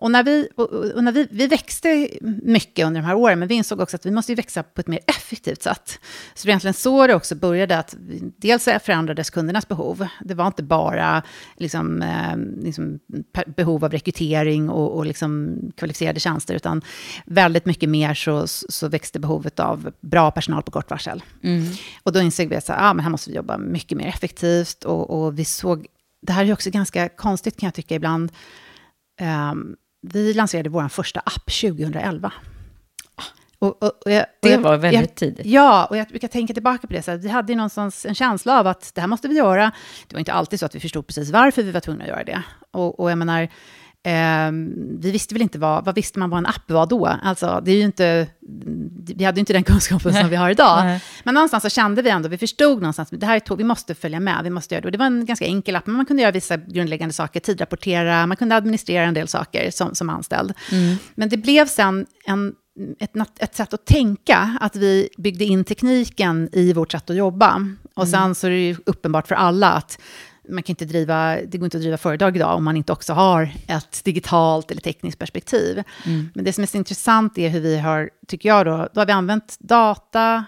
Och, 0.00 0.10
när 0.10 0.22
vi, 0.22 0.48
och, 0.54 1.04
när 1.04 1.12
vi, 1.12 1.28
vi 1.30 1.46
växte 1.46 2.08
mycket 2.42 2.86
under 2.86 3.00
de 3.00 3.06
här 3.06 3.14
åren, 3.14 3.38
men 3.38 3.48
vi 3.48 3.54
insåg 3.54 3.80
också 3.80 3.96
att 3.96 4.06
vi 4.06 4.10
måste 4.10 4.32
ju 4.32 4.36
växa 4.36 4.62
på 4.62 4.80
ett 4.80 4.86
mer 4.86 5.00
effektivt 5.06 5.62
sätt. 5.62 5.88
Så 6.34 6.42
det 6.42 6.46
var 6.46 6.50
egentligen 6.50 6.74
så 6.74 7.06
det 7.06 7.14
också 7.14 7.34
började, 7.34 7.78
att 7.78 7.96
dels 8.36 8.64
förändrades 8.64 9.30
kundernas 9.30 9.68
behov. 9.68 10.06
Det 10.24 10.34
var 10.34 10.46
inte 10.46 10.62
bara 10.62 11.22
liksom, 11.56 12.02
eh, 12.02 12.36
liksom, 12.64 12.98
behov 13.46 13.84
av 13.84 13.92
rekrytering 13.92 14.70
och, 14.70 14.96
och 14.96 15.06
liksom 15.06 15.58
kvalificerade 15.76 16.20
tjänster, 16.20 16.54
utan 16.54 16.82
väldigt 17.26 17.66
mycket 17.66 17.88
mer 17.88 18.14
så, 18.14 18.46
så 18.46 18.88
växte 18.88 19.18
behovet 19.20 19.60
av 19.60 19.92
bra 20.00 20.30
personal 20.30 20.62
på 20.62 20.70
kort 20.70 20.90
varsel. 20.90 21.22
Och 22.02 22.12
då 22.12 22.20
insåg 22.20 22.48
vi 22.48 22.56
att 22.56 22.66
så, 22.66 22.72
här, 22.72 22.90
ah, 22.90 22.94
men 22.94 23.04
här 23.04 23.10
måste 23.10 23.30
vi 23.30 23.36
jobba 23.36 23.58
mycket 23.58 23.98
mer 23.98 24.06
effektivt. 24.06 24.84
Och, 24.84 25.10
och 25.10 25.38
vi 25.38 25.44
såg, 25.44 25.86
det 26.22 26.32
här 26.32 26.44
är 26.44 26.52
också 26.52 26.70
ganska 26.70 27.08
konstigt 27.08 27.60
kan 27.60 27.66
jag 27.66 27.74
tycka 27.74 27.94
ibland. 27.94 28.32
Ehm, 29.20 29.76
vi 30.14 30.34
lanserade 30.34 30.68
vår 30.70 30.88
första 30.88 31.20
app 31.20 31.44
2011. 31.60 32.32
Och, 33.60 33.82
och, 33.82 33.92
och 34.04 34.10
jag, 34.12 34.26
Det 34.42 34.48
jag- 34.50 34.58
var 34.60 34.76
väldigt 34.76 35.00
jag, 35.00 35.14
tidigt. 35.14 35.46
Ja, 35.46 35.86
och 35.86 35.96
jag 35.96 36.06
brukar 36.08 36.28
tänka 36.28 36.54
tillbaka 36.54 36.86
på 36.86 36.92
det. 36.92 37.02
Så 37.02 37.16
vi 37.16 37.28
hade 37.28 37.54
någonstans 37.54 38.06
en 38.06 38.14
känsla 38.14 38.60
av 38.60 38.66
att 38.66 38.94
det 38.94 39.00
här 39.00 39.08
måste 39.08 39.28
vi 39.28 39.34
göra. 39.34 39.72
Det 40.06 40.14
var 40.14 40.18
inte 40.18 40.32
alltid 40.32 40.60
så 40.60 40.66
att 40.66 40.74
vi 40.74 40.80
förstod 40.80 41.06
precis 41.06 41.30
varför 41.30 41.62
vi 41.62 41.70
var 41.70 41.80
tvungna 41.80 42.04
att 42.04 42.08
göra 42.10 42.24
det. 42.24 42.42
Och, 42.70 43.00
och 43.00 43.10
jag 43.10 43.18
menar, 43.18 43.48
ehm, 44.04 44.72
vi 45.00 45.10
visste 45.10 45.34
väl 45.34 45.42
inte 45.42 45.58
vad, 45.58 45.84
vad 45.84 45.94
visste 45.94 46.18
man 46.18 46.30
vad 46.30 46.38
en 46.38 46.46
app 46.46 46.70
var 46.70 46.86
då? 46.86 47.06
Alltså, 47.06 47.62
det 47.64 47.70
är 47.70 47.76
ju 47.76 47.82
inte, 47.82 48.26
vi 49.16 49.24
hade 49.24 49.36
ju 49.36 49.40
inte 49.40 49.52
den 49.52 49.64
kunskapen 49.64 50.14
som 50.14 50.28
vi 50.28 50.36
har 50.36 50.50
idag. 50.50 50.84
Nej. 50.84 51.02
Men 51.24 51.34
någonstans 51.34 51.62
så 51.62 51.68
kände 51.68 52.02
vi 52.02 52.10
ändå, 52.10 52.28
vi 52.28 52.38
förstod 52.38 52.82
någonstans, 52.82 53.08
det 53.10 53.26
här 53.26 53.36
är 53.36 53.56
vi 53.56 53.64
måste 53.64 53.94
följa 53.94 54.20
med, 54.20 54.44
vi 54.44 54.50
måste 54.50 54.74
göra 54.74 54.82
det. 54.82 54.88
Och 54.88 54.92
det 54.92 54.98
var 54.98 55.06
en 55.06 55.26
ganska 55.26 55.44
enkel 55.44 55.76
app, 55.76 55.86
men 55.86 55.96
man 55.96 56.06
kunde 56.06 56.22
göra 56.22 56.32
vissa 56.32 56.56
grundläggande 56.56 57.12
saker, 57.12 57.40
tidrapportera, 57.40 58.26
man 58.26 58.36
kunde 58.36 58.56
administrera 58.56 59.04
en 59.04 59.14
del 59.14 59.28
saker 59.28 59.70
som, 59.70 59.94
som 59.94 60.10
anställd. 60.10 60.52
Men 61.14 61.28
det 61.28 61.36
blev 61.36 61.66
sen 61.66 62.06
en, 62.26 62.54
ett, 62.98 63.12
ett 63.38 63.54
sätt 63.54 63.74
att 63.74 63.86
tänka, 63.86 64.58
att 64.60 64.76
vi 64.76 65.08
byggde 65.16 65.44
in 65.44 65.64
tekniken 65.64 66.48
i 66.52 66.72
vårt 66.72 66.92
sätt 66.92 67.10
att 67.10 67.16
jobba. 67.16 67.66
Och 67.94 68.08
sen 68.08 68.34
så 68.34 68.46
är 68.46 68.50
det 68.50 68.66
ju 68.68 68.76
uppenbart 68.86 69.28
för 69.28 69.34
alla 69.34 69.72
att 69.72 69.98
man 70.48 70.62
kan 70.62 70.72
inte 70.72 70.84
driva, 70.84 71.36
det 71.36 71.58
går 71.58 71.64
inte 71.64 71.76
att 71.76 71.82
driva 71.82 71.96
företag 71.96 72.36
idag 72.36 72.56
om 72.56 72.64
man 72.64 72.76
inte 72.76 72.92
också 72.92 73.12
har 73.12 73.50
ett 73.66 74.04
digitalt 74.04 74.70
eller 74.70 74.80
tekniskt 74.80 75.18
perspektiv. 75.18 75.82
Men 76.34 76.44
det 76.44 76.52
som 76.52 76.62
är 76.62 76.66
så 76.66 76.76
intressant 76.76 77.38
är 77.38 77.48
hur 77.48 77.60
vi 77.60 77.78
har, 77.78 78.10
tycker 78.28 78.48
jag 78.48 78.66
då, 78.66 78.88
då 78.94 79.00
har 79.00 79.06
vi 79.06 79.12
använt 79.12 79.56
data, 79.60 80.44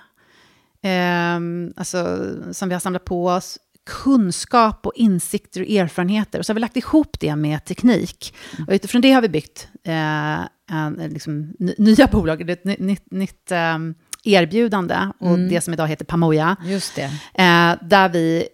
ehm, 0.82 1.72
alltså, 1.76 2.28
som 2.52 2.68
vi 2.68 2.74
har 2.74 2.80
samlat 2.80 3.04
på 3.04 3.26
oss, 3.26 3.58
kunskap 3.86 4.86
och 4.86 4.92
insikter 4.96 5.60
och 5.60 5.68
erfarenheter. 5.68 6.38
Och 6.38 6.46
så 6.46 6.50
har 6.50 6.54
vi 6.54 6.60
lagt 6.60 6.76
ihop 6.76 7.20
det 7.20 7.36
med 7.36 7.64
teknik. 7.64 8.34
Och 8.66 8.72
utifrån 8.72 9.00
det 9.00 9.12
har 9.12 9.22
vi 9.22 9.28
byggt 9.28 9.68
eh, 9.84 10.40
en, 10.70 10.94
liksom, 11.10 11.54
ny- 11.58 11.74
nya 11.78 12.06
bolag, 12.06 12.50
ett 12.50 12.64
ny- 12.64 12.76
nytt, 12.78 13.10
nytt 13.10 13.52
ehm, 13.52 13.94
erbjudande. 14.24 14.96
Och 15.18 15.38
det 15.38 15.60
som 15.60 15.74
idag 15.74 15.86
heter 15.88 16.04
Pamoja. 16.04 16.56
Just 16.64 16.94
det. 16.96 17.04
Eh, 17.34 17.88
där 17.88 18.08
vi, 18.08 18.48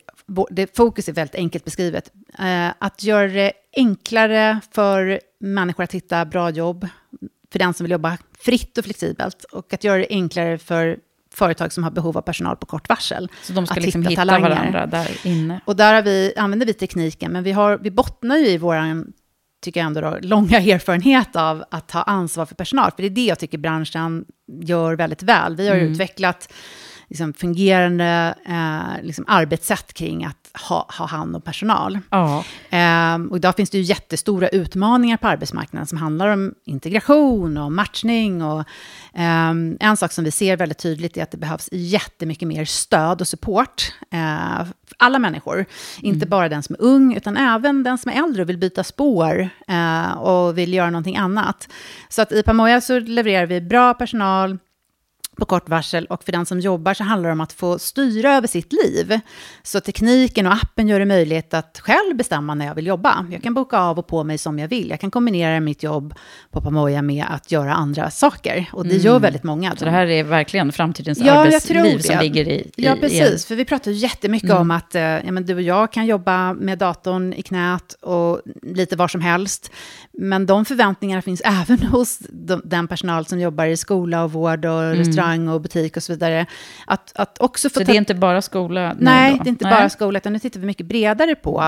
det 0.50 0.76
fokus 0.76 1.08
är 1.08 1.12
väldigt 1.12 1.34
enkelt 1.34 1.64
beskrivet. 1.64 2.12
Eh, 2.38 2.68
att 2.78 3.02
göra 3.02 3.28
det 3.28 3.52
enklare 3.76 4.60
för 4.72 5.20
människor 5.40 5.82
att 5.84 5.92
hitta 5.92 6.24
bra 6.24 6.50
jobb, 6.50 6.88
för 7.52 7.58
den 7.58 7.74
som 7.74 7.84
vill 7.84 7.90
jobba 7.90 8.18
fritt 8.38 8.78
och 8.78 8.84
flexibelt, 8.84 9.44
och 9.44 9.72
att 9.72 9.84
göra 9.84 9.98
det 9.98 10.06
enklare 10.10 10.58
för 10.58 10.98
företag 11.34 11.72
som 11.72 11.84
har 11.84 11.90
behov 11.90 12.16
av 12.16 12.22
personal 12.22 12.56
på 12.56 12.66
kort 12.66 12.88
varsel. 12.88 13.28
Så 13.42 13.52
de 13.52 13.66
ska 13.66 13.74
att 13.74 13.82
liksom 13.82 14.02
hitta, 14.02 14.20
talanger. 14.20 14.48
varandra 14.48 14.86
där 14.86 15.26
inne. 15.26 15.60
Och 15.64 15.76
där 15.76 15.94
har 15.94 16.02
vi, 16.02 16.32
använder 16.36 16.66
vi 16.66 16.74
tekniken, 16.74 17.32
men 17.32 17.44
vi, 17.44 17.52
har, 17.52 17.78
vi 17.78 17.90
bottnar 17.90 18.36
ju 18.36 18.46
i 18.46 18.58
vår, 18.58 19.04
tycker 19.62 19.80
jag 19.80 19.86
ändå 19.86 20.00
då, 20.00 20.18
långa 20.20 20.58
erfarenhet 20.74 21.36
av 21.36 21.64
att 21.70 21.88
ta 21.88 22.02
ansvar 22.02 22.46
för 22.46 22.54
personal. 22.54 22.90
För 22.90 23.02
det 23.02 23.08
är 23.08 23.10
det 23.10 23.26
jag 23.26 23.38
tycker 23.38 23.58
branschen 23.58 24.24
gör 24.62 24.96
väldigt 24.96 25.22
väl. 25.22 25.56
Vi 25.56 25.68
har 25.68 25.76
utvecklat 25.76 26.52
liksom, 27.08 27.32
fungerande 27.32 28.34
eh, 28.46 29.02
liksom, 29.04 29.24
arbetssätt 29.28 29.92
kring 29.92 30.24
att 30.24 30.36
ha, 30.68 30.88
ha 30.98 31.06
hand 31.06 31.36
om 31.36 31.42
personal. 31.42 31.98
Ja. 32.10 32.44
Ehm, 32.70 33.28
och 33.30 33.36
idag 33.36 33.56
finns 33.56 33.70
det 33.70 33.78
ju 33.78 33.84
jättestora 33.84 34.48
utmaningar 34.48 35.16
på 35.16 35.28
arbetsmarknaden 35.28 35.86
som 35.86 35.98
handlar 35.98 36.28
om 36.28 36.54
integration 36.64 37.56
och 37.56 37.72
matchning. 37.72 38.42
Och, 38.42 38.64
ehm, 39.14 39.76
en 39.80 39.96
sak 39.96 40.12
som 40.12 40.24
vi 40.24 40.30
ser 40.30 40.56
väldigt 40.56 40.78
tydligt 40.78 41.16
är 41.16 41.22
att 41.22 41.30
det 41.30 41.36
behövs 41.36 41.68
jättemycket 41.72 42.48
mer 42.48 42.64
stöd 42.64 43.20
och 43.20 43.28
support. 43.28 43.92
eh, 44.10 44.64
för 44.86 44.96
alla 44.98 45.18
människor, 45.18 45.64
inte 46.00 46.26
bara 46.26 46.48
den 46.48 46.62
som 46.62 46.74
är 46.74 46.82
ung, 46.82 47.14
utan 47.14 47.36
även 47.36 47.82
den 47.82 47.98
som 47.98 48.10
är 48.10 48.24
äldre 48.24 48.42
och 48.42 48.48
vill 48.48 48.58
byta 48.58 48.84
spår 48.84 49.48
eh, 49.68 50.12
och 50.12 50.58
vill 50.58 50.74
göra 50.74 50.90
någonting 50.90 51.16
annat. 51.16 51.68
Så 52.08 52.22
att 52.22 52.32
i 52.32 52.42
Pamoja 52.42 52.80
så 52.80 52.98
levererar 52.98 53.46
vi 53.46 53.60
bra 53.60 53.94
personal, 53.94 54.58
på 55.36 55.44
kort 55.44 55.68
varsel 55.68 56.06
och 56.06 56.24
för 56.24 56.32
den 56.32 56.46
som 56.46 56.60
jobbar 56.60 56.94
så 56.94 57.04
handlar 57.04 57.28
det 57.28 57.32
om 57.32 57.40
att 57.40 57.52
få 57.52 57.78
styra 57.78 58.34
över 58.34 58.48
sitt 58.48 58.72
liv. 58.72 59.20
Så 59.62 59.80
tekniken 59.80 60.46
och 60.46 60.52
appen 60.52 60.88
gör 60.88 60.98
det 60.98 61.06
möjligt 61.06 61.54
att 61.54 61.80
själv 61.82 62.16
bestämma 62.16 62.54
när 62.54 62.66
jag 62.66 62.74
vill 62.74 62.86
jobba. 62.86 63.26
Jag 63.30 63.42
kan 63.42 63.54
boka 63.54 63.78
av 63.78 63.98
och 63.98 64.06
på 64.06 64.24
mig 64.24 64.38
som 64.38 64.58
jag 64.58 64.68
vill. 64.68 64.90
Jag 64.90 65.00
kan 65.00 65.10
kombinera 65.10 65.60
mitt 65.60 65.82
jobb 65.82 66.14
på 66.50 66.60
Pamoja 66.60 67.02
med 67.02 67.24
att 67.30 67.52
göra 67.52 67.74
andra 67.74 68.10
saker. 68.10 68.66
Och 68.72 68.86
det 68.86 68.96
gör 68.96 69.18
väldigt 69.18 69.44
många. 69.44 69.68
Mm. 69.68 69.78
Så 69.78 69.84
det 69.84 69.90
här 69.90 70.06
är 70.06 70.24
verkligen 70.24 70.72
framtidens 70.72 71.18
Ja, 71.18 71.32
arbetsliv 71.32 71.98
som 71.98 72.18
ligger 72.20 72.48
i, 72.48 72.52
i 72.52 72.72
Ja, 72.76 72.96
i 72.96 73.00
precis. 73.00 73.46
För 73.46 73.54
vi 73.56 73.64
pratar 73.64 73.90
ju 73.90 73.96
jättemycket 73.96 74.50
om 74.50 74.70
att 74.70 74.94
eh, 74.94 75.02
ja, 75.02 75.32
men 75.32 75.46
du 75.46 75.54
och 75.54 75.62
jag 75.62 75.92
kan 75.92 76.06
jobba 76.06 76.54
med 76.54 76.78
datorn 76.78 77.32
i 77.32 77.42
knät 77.42 77.92
och 77.92 78.40
lite 78.62 78.96
var 78.96 79.08
som 79.08 79.20
helst. 79.20 79.70
Men 80.12 80.46
de 80.46 80.64
förväntningarna 80.64 81.22
finns 81.22 81.40
även 81.44 81.82
hos 81.82 82.18
de, 82.18 82.60
den 82.64 82.88
personal 82.88 83.26
som 83.26 83.40
jobbar 83.40 83.66
i 83.66 83.76
skola 83.76 84.24
och 84.24 84.32
vård 84.32 84.64
och 84.64 84.82
restaurang 84.82 85.25
och 85.48 85.60
butik 85.60 85.96
och 85.96 86.02
så 86.02 86.12
vidare. 86.12 86.46
Att, 86.86 87.12
att 87.14 87.38
också 87.40 87.68
få 87.68 87.80
Så 87.80 87.84
det 87.84 87.92
är 87.92 87.96
inte 87.96 88.14
bara 88.14 88.42
skola 88.42 88.96
Nej, 88.98 89.32
då? 89.32 89.42
det 89.44 89.48
är 89.48 89.50
inte 89.50 89.64
Nej. 89.64 89.74
bara 89.74 89.88
skola, 89.88 90.18
utan 90.18 90.32
nu 90.32 90.38
tittar 90.38 90.60
vi 90.60 90.66
mycket 90.66 90.86
bredare 90.86 91.34
på 91.34 91.60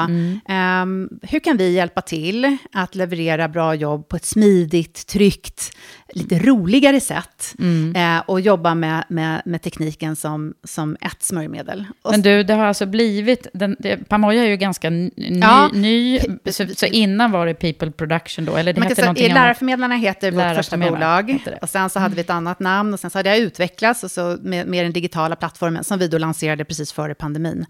ehm, 0.49 1.09
hur 1.23 1.40
kan 1.40 1.57
vi 1.57 1.71
hjälpa 1.73 2.01
till 2.01 2.57
att 2.73 2.94
leverera 2.94 3.49
bra 3.49 3.75
jobb 3.75 4.09
på 4.09 4.16
ett 4.16 4.25
smidigt, 4.25 5.07
tryggt, 5.07 5.71
lite 6.12 6.38
roligare 6.38 7.01
sätt 7.01 7.55
eh, 7.94 8.18
och 8.27 8.40
jobba 8.40 8.75
med, 8.75 9.05
med, 9.09 9.42
med 9.44 9.62
tekniken 9.62 10.16
som, 10.16 10.55
som 10.64 10.97
ett 11.01 11.23
smörjmedel. 11.23 11.85
Och 12.03 12.11
Men 12.11 12.23
du, 12.23 12.42
det 12.42 12.55
har 12.55 12.64
alltså 12.64 12.87
blivit, 12.87 13.47
den, 13.55 13.77
det, 13.79 14.09
Pamoja 14.09 14.44
är 14.44 14.49
ju 14.49 14.57
ganska 14.57 14.90
ny, 14.90 15.12
Ja. 15.16 15.71
ny 15.75 16.21
så, 16.51 16.66
så 16.77 16.87
innan 16.87 17.31
var 17.31 17.47
det 17.47 17.55
People 17.55 17.90
Production 17.90 18.44
då, 18.44 18.57
eller 18.57 18.73
det 18.73 18.81
man 18.81 18.88
kan 18.88 19.05
hette 19.05 19.21
säga, 19.21 19.29
i 19.29 19.31
annat? 19.31 19.42
Lärarförmedlarna 19.42 19.97
heter 19.97 20.31
vårt 20.31 20.57
första 20.57 20.77
bolag. 20.77 21.38
Och 21.62 21.68
sen 21.68 21.90
så 21.90 21.99
hade 22.01 22.14
vi 22.14 22.21
ett 22.21 22.31
annat 22.31 22.61
namn 22.61 22.94
och 22.94 23.01
sen 23.01 23.11
så 23.11 23.18
hade 23.18 23.29
jag 23.29 23.38
utvecklas, 23.48 24.04
alltså 24.04 24.38
med, 24.42 24.66
med 24.66 24.84
den 24.84 24.92
digitala 24.92 25.37
plattformen, 25.37 25.84
som 25.84 25.98
vi 25.98 26.08
då 26.08 26.18
lanserade 26.18 26.64
precis 26.64 26.92
före 26.92 27.14
pandemin 27.14 27.66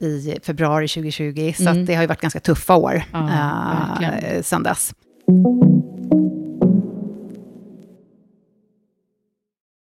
i 0.00 0.38
februari 0.42 0.88
2020. 0.88 1.52
Så 1.56 1.68
att 1.68 1.86
det 1.86 1.94
har 1.94 2.02
ju 2.02 2.06
varit 2.08 2.20
ganska 2.20 2.40
tuffa 2.40 2.76
år 2.76 3.02
Ja, 3.12 3.28
verkligen. 3.88 4.36
eh, 4.36 4.42
sedan 4.42 4.62
dess. 4.62 4.92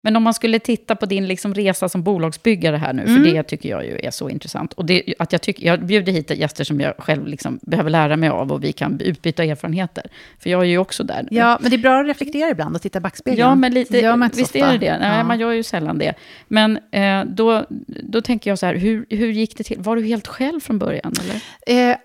Men 0.06 0.16
om 0.16 0.24
man 0.24 0.34
skulle 0.34 0.60
titta 0.60 0.96
på 0.96 1.06
din 1.06 1.28
liksom 1.28 1.54
resa 1.54 1.90
som 1.90 2.04
bolagsbyggare 2.04 2.78
här 2.78 2.94
nu, 2.94 3.02
Mm. 3.04 3.16
för 3.26 3.32
det 3.32 3.44
tycker 3.44 3.70
jag 3.70 3.86
ju 3.86 4.00
är 4.04 4.12
så 4.12 4.30
intressant. 4.30 4.74
Och 4.74 4.86
det, 4.86 5.14
att 5.20 5.32
jag, 5.32 5.42
tycker, 5.42 5.66
jag 5.66 5.86
bjuder 5.86 6.12
hit 6.14 6.30
gäster 6.32 6.64
som 6.64 6.80
jag 6.82 6.94
själv 6.98 7.28
liksom 7.28 7.60
behöver 7.62 7.90
lära 7.90 8.18
mig 8.18 8.30
av 8.30 8.52
och 8.52 8.64
vi 8.64 8.72
kan 8.74 9.00
utbyta 9.02 9.44
erfarenheter. 9.44 10.04
För 10.40 10.50
jag 10.50 10.62
är 10.62 10.66
ju 10.66 10.78
också 10.78 11.04
där. 11.04 11.22
nu. 11.32 11.38
Ja, 11.38 11.58
men 11.62 11.70
det 11.72 11.76
är 11.76 11.82
bra 11.82 12.00
att 12.02 12.08
reflektera 12.08 12.50
ibland 12.50 12.76
och 12.76 12.82
titta 12.82 12.98
i 13.00 13.02
backspegeln. 13.02 13.40
Ja, 13.40 13.56
men 13.56 13.74
lite, 13.74 13.98
gör 14.00 14.16
man 14.16 14.30
visst 14.34 14.56
är 14.56 14.72
det 14.72 14.78
det? 14.78 14.98
Nej, 14.98 15.18
Ja. 15.18 15.24
man 15.24 15.40
gör 15.40 15.52
ju 15.52 15.64
sällan 15.64 15.98
det. 15.98 16.14
Men 16.48 16.80
eh, 16.92 17.24
då, 17.26 17.66
då 18.04 18.22
tänker 18.22 18.52
jag 18.52 18.60
så 18.60 18.66
här, 18.66 18.76
hur, 18.76 19.06
hur 19.10 19.32
gick 19.32 19.58
det 19.58 19.64
till? 19.64 19.80
Var 19.80 19.96
du 19.96 20.04
helt 20.06 20.28
själv 20.28 20.60
från 20.60 20.80
början? 20.80 21.14
Eller? 21.24 21.90
Eh, 21.92 21.96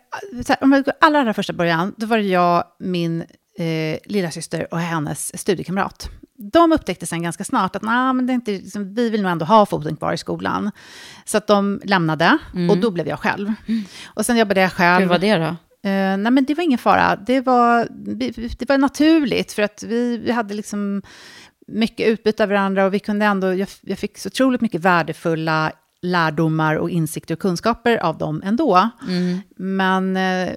här, 0.48 0.56
om 0.60 0.72
jag 0.72 0.84
går 0.84 0.94
allra, 1.00 1.20
allra 1.20 1.34
första 1.34 1.52
början, 1.52 1.94
då 1.96 2.06
var 2.06 2.16
det 2.18 2.24
jag, 2.24 2.64
min 2.78 3.20
eh, 3.58 3.98
lilla 4.04 4.30
syster 4.30 4.66
och 4.74 4.78
hennes 4.80 5.38
studiekamrat. 5.40 6.08
De 6.53 6.72
upptäckte 6.72 7.07
sen 7.07 7.22
ganska 7.22 7.44
snart 7.44 7.76
att 7.76 7.83
nah, 7.83 8.12
men 8.12 8.26
det 8.26 8.33
är 8.33 8.35
inte, 8.35 8.53
liksom, 8.53 8.94
vi 8.94 9.11
vill 9.11 9.22
nog 9.22 9.33
ändå 9.33 9.44
ha 9.44 9.66
foten 9.66 9.96
kvar 9.96 10.12
i 10.12 10.16
skolan. 10.16 10.70
Så 11.24 11.38
att 11.38 11.46
de 11.46 11.81
lämnade, 11.85 12.38
och 12.70 12.79
då 12.79 12.90
blev 12.90 13.09
jag 13.09 13.18
själv. 13.18 13.53
Och 14.05 14.26
sen 14.26 14.37
jobbade 14.37 14.61
jag 14.61 14.72
själv. 14.72 15.03
Hur 15.03 15.09
var 15.09 15.18
det 15.18 15.37
då? 15.37 15.57
Eh, 15.88 16.16
nej, 16.16 16.33
men 16.33 16.44
det 16.44 16.55
var 16.55 16.64
ingen 16.64 16.79
fara. 16.79 17.16
Det 17.16 17.40
var, 17.40 17.88
det 18.59 18.68
var 18.68 18.79
naturligt, 18.79 19.53
för 19.53 19.62
att 19.62 19.83
vi, 19.83 20.18
vi 20.18 20.33
hade 20.33 20.55
liksom 20.55 21.03
mycket 21.66 22.09
utbyte 22.09 22.42
av 22.42 22.48
varandra 22.48 22.85
och 22.85 22.94
vi 22.94 22.98
kunde 22.98 23.26
ändå, 23.26 23.55
jag, 23.55 23.68
jag 23.81 23.98
fick 23.98 24.18
så 24.18 24.26
otroligt 24.26 24.61
mycket 24.61 24.81
värdefulla 24.81 25.72
lärdomar 26.02 26.74
och 26.76 26.90
insikter 26.90 27.34
och 27.34 27.38
kunskaper 27.40 27.96
av 27.96 28.18
dem 28.18 28.42
ändå. 28.44 28.88
Men 29.56 30.16
eh, 30.16 30.48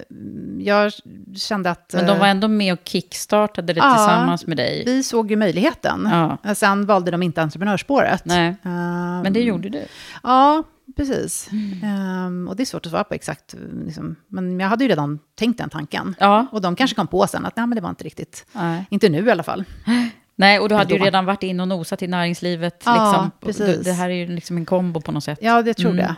jag 0.58 0.92
kände 1.36 1.70
att... 1.70 1.90
Men 1.94 2.06
de 2.06 2.12
eh, 2.12 2.18
var 2.18 2.26
ändå 2.26 2.48
med 2.48 2.72
och 2.72 2.78
kickstartade 2.84 3.72
det 3.72 3.78
Ja, 3.80 3.94
tillsammans 3.94 4.46
med 4.46 4.56
dig? 4.56 4.82
vi 4.86 5.02
såg 5.02 5.30
ju 5.30 5.36
möjligheten. 5.36 6.08
Ja. 6.12 6.38
Eh, 6.44 6.54
Sen 6.54 6.86
valde 6.86 7.10
de 7.10 7.22
inte 7.22 7.42
entreprenörsspåret. 7.42 8.24
Nej, 8.24 8.48
Eh, 8.64 9.22
men 9.22 9.32
det 9.32 9.40
gjorde 9.40 9.68
du. 9.68 9.84
Ja, 10.22 10.62
precis. 10.96 11.48
Mm. 11.52 11.80
Ehm, 11.84 12.48
och 12.48 12.56
det 12.56 12.62
är 12.62 12.64
svårt 12.64 12.86
att 12.86 12.90
svara 12.92 13.04
på 13.04 13.14
exakt. 13.14 13.54
Liksom. 13.86 14.16
Men 14.28 14.60
jag 14.60 14.68
hade 14.68 14.84
ju 14.84 14.90
redan 14.90 15.18
tänkt 15.38 15.58
den 15.58 15.68
tanken. 15.70 16.14
Ja. 16.18 16.46
Och 16.52 16.60
de 16.60 16.76
kanske 16.76 16.96
kom 16.96 17.06
på 17.06 17.26
sen 17.26 17.44
att 17.46 17.56
nej, 17.56 17.66
men 17.66 17.76
det 17.76 17.82
var 17.82 17.90
inte 17.90 18.04
riktigt. 18.04 18.46
Nej. 18.52 18.86
Inte 18.90 19.08
nu 19.08 19.26
i 19.26 19.30
alla 19.30 19.42
fall. 19.42 19.64
Nej, 20.36 20.58
och 20.60 20.68
du 20.68 20.74
hade 20.74 20.94
ju 20.94 21.00
redan 21.04 21.24
varit 21.24 21.42
in 21.42 21.60
och 21.60 21.68
nosat 21.68 22.02
i 22.02 22.06
näringslivet. 22.06 22.82
Ja, 22.86 23.04
liksom. 23.04 23.30
precis. 23.40 23.84
Det 23.84 23.92
här 23.92 24.10
är 24.10 24.14
ju 24.14 24.26
liksom 24.26 24.56
en 24.56 24.66
kombo 24.66 25.00
på 25.00 25.12
något 25.12 25.24
sätt. 25.24 25.38
Ja, 25.42 25.62
det 25.62 25.74
tror 25.74 25.90
Mm. 25.92 26.04
jag. 26.04 26.14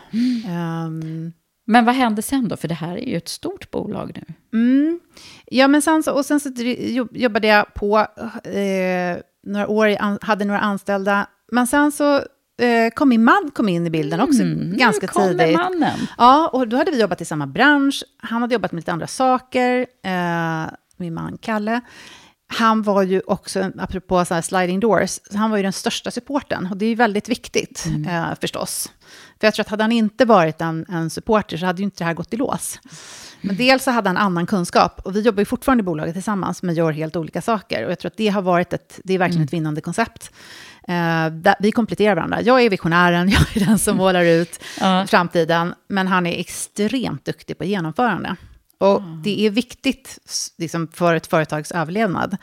Ehm, 0.51 1.33
Men 1.65 1.85
vad 1.85 1.95
hände 1.95 2.21
sen 2.21 2.47
då? 2.47 2.57
För 2.57 2.67
det 2.67 2.73
här 2.75 2.97
är 2.97 3.07
ju 3.07 3.17
ett 3.17 3.27
stort 3.27 3.71
bolag 3.71 4.11
nu. 4.15 4.33
mm. 4.59 4.99
Ja, 5.45 5.67
men 5.67 5.81
sen 5.81 6.03
så, 6.03 6.11
och 6.13 6.25
sen 6.25 6.39
så 6.39 6.49
jobbade 7.11 7.47
jag 7.47 7.73
på 7.73 7.97
eh, 8.43 9.17
några 9.47 9.67
år, 9.67 10.25
hade 10.25 10.45
några 10.45 10.59
anställda. 10.59 11.27
Men 11.51 11.67
sen 11.67 11.91
så 11.91 12.15
eh, 12.61 12.89
kom 12.95 13.09
min 13.09 13.23
man 13.23 13.51
kom 13.53 13.69
in 13.69 13.87
i 13.87 13.89
bilden 13.89 14.19
också 14.19 14.41
Mm, 14.41 14.77
ganska 14.77 15.07
kommer 15.07 15.27
tidigt. 15.37 15.55
mannen. 15.57 15.99
Ja, 16.17 16.47
och 16.53 16.67
då 16.67 16.77
hade 16.77 16.91
vi 16.91 17.01
jobbat 17.01 17.21
i 17.21 17.25
samma 17.25 17.47
bransch. 17.47 18.03
Han 18.17 18.41
hade 18.41 18.53
jobbat 18.55 18.71
med 18.71 18.79
lite 18.79 18.91
andra 18.91 19.07
saker, 19.07 19.85
eh, 20.03 20.65
min 20.97 21.13
man 21.13 21.37
Kalle. 21.41 21.81
Han 22.47 22.81
var 22.81 23.03
ju 23.03 23.21
också, 23.27 23.71
apropå 23.79 24.25
så 24.25 24.41
sliding 24.41 24.79
doors, 24.79 25.19
han 25.33 25.49
var 25.49 25.57
ju 25.57 25.63
den 25.63 25.73
största 25.73 26.11
supporten. 26.11 26.67
Och 26.71 26.77
det 26.77 26.85
är 26.85 26.89
ju 26.89 26.95
väldigt 26.95 27.29
viktigt 27.29 27.85
eh, 28.09 28.27
förstås. 28.41 28.91
För 29.39 29.47
jag 29.47 29.53
tror 29.53 29.63
att 29.63 29.69
hade 29.69 29.83
han 29.83 29.91
inte 29.91 30.25
varit 30.25 30.61
en, 30.61 30.85
en 30.89 31.09
supporter 31.09 31.57
så 31.57 31.65
hade 31.65 31.77
ju 31.81 31.83
inte 31.83 31.97
det 32.03 32.05
här 32.05 32.13
gått 32.13 32.33
i 32.33 32.37
lås. 32.37 32.79
Men 33.41 33.55
dels 33.57 33.83
så 33.83 33.91
hade 33.91 34.09
han 34.09 34.17
annan 34.17 34.45
kunskap, 34.45 35.01
och 35.03 35.15
vi 35.15 35.21
jobbar 35.21 35.41
ju 35.41 35.45
fortfarande 35.45 35.81
i 35.81 35.83
bolaget 35.83 36.13
tillsammans, 36.13 36.63
men 36.63 36.75
gör 36.75 36.91
helt 36.91 37.15
olika 37.15 37.41
saker. 37.41 37.85
Och 37.85 37.91
jag 37.91 37.99
tror 37.99 38.09
att 38.11 38.17
det 38.17 38.27
har 38.27 38.41
varit 38.41 38.73
ett, 38.73 38.99
det 39.03 39.13
är 39.13 39.17
verkligen 39.17 39.43
ett 39.45 39.53
vinnande 39.53 39.81
koncept. 39.81 40.31
Eh, 40.87 41.27
där, 41.31 41.55
vi 41.59 41.71
kompletterar 41.71 42.15
varandra. 42.15 42.41
Jag 42.41 42.61
är 42.61 42.69
visionären, 42.69 43.29
jag 43.53 43.57
är 43.57 43.65
den 43.65 43.79
som 43.79 43.97
målar 43.97 44.23
ut 44.23 44.59
Ja. 44.79 45.05
framtiden, 45.07 45.73
men 45.87 46.07
han 46.07 46.27
är 46.27 46.39
extremt 46.39 47.25
duktig 47.25 47.57
på 47.57 47.65
genomförande. 47.65 48.35
Och 48.77 49.01
det 49.23 49.45
är 49.45 49.49
viktigt 49.49 50.19
liksom, 50.57 50.87
för 50.87 51.15
ett 51.15 51.27
företags 51.27 51.71
överlevnad. 51.71 52.37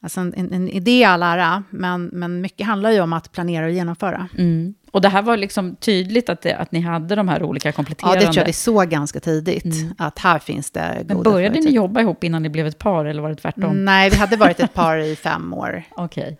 Alltså 0.00 0.20
en, 0.20 0.34
en, 0.52 0.68
idé 0.68 0.98
i 0.98 1.04
all 1.04 1.22
ära, 1.22 1.62
men, 1.70 2.06
men 2.12 2.40
mycket 2.40 2.66
handlar 2.66 2.90
ju 2.90 3.00
om 3.00 3.12
att 3.12 3.32
planera 3.32 3.66
och 3.66 3.72
genomföra. 3.72 4.28
Mm. 4.38 4.74
Och 4.90 5.00
det 5.00 5.08
här 5.08 5.22
var 5.22 5.36
liksom 5.36 5.76
tydligt 5.76 6.28
att, 6.28 6.42
det, 6.42 6.56
att 6.56 6.72
ni 6.72 6.80
hade 6.80 7.14
de 7.14 7.28
här 7.28 7.42
olika 7.42 7.68
Ja, 7.68 7.72
kompletterande. 7.72 8.20
det 8.20 8.24
tror 8.24 8.36
jag 8.36 8.46
vi 8.46 8.52
såg 8.52 8.88
ganska 8.88 9.20
tidigt, 9.20 9.64
att 9.98 10.18
här 10.18 10.38
finns 10.38 10.70
det 10.70 10.80
Mm. 10.80 11.06
Men 11.06 11.16
goda 11.16 11.30
började 11.30 11.48
ni 11.48 11.54
förutsättningar. 11.54 11.82
jobba 11.82 12.00
ihop 12.00 12.24
innan 12.24 12.42
ni 12.42 12.48
blev 12.48 12.66
ett 12.66 12.78
par, 12.78 13.04
eller 13.04 13.22
var 13.22 13.28
det 13.28 13.36
tvärtom? 13.36 13.84
Nej, 13.84 14.10
vi 14.10 14.16
hade 14.16 14.36
varit 14.36 14.60
ett 14.60 14.74
par 14.74 14.98
i 14.98 15.16
fem 15.16 15.54
år. 15.54 15.82
Okej. 15.90 16.38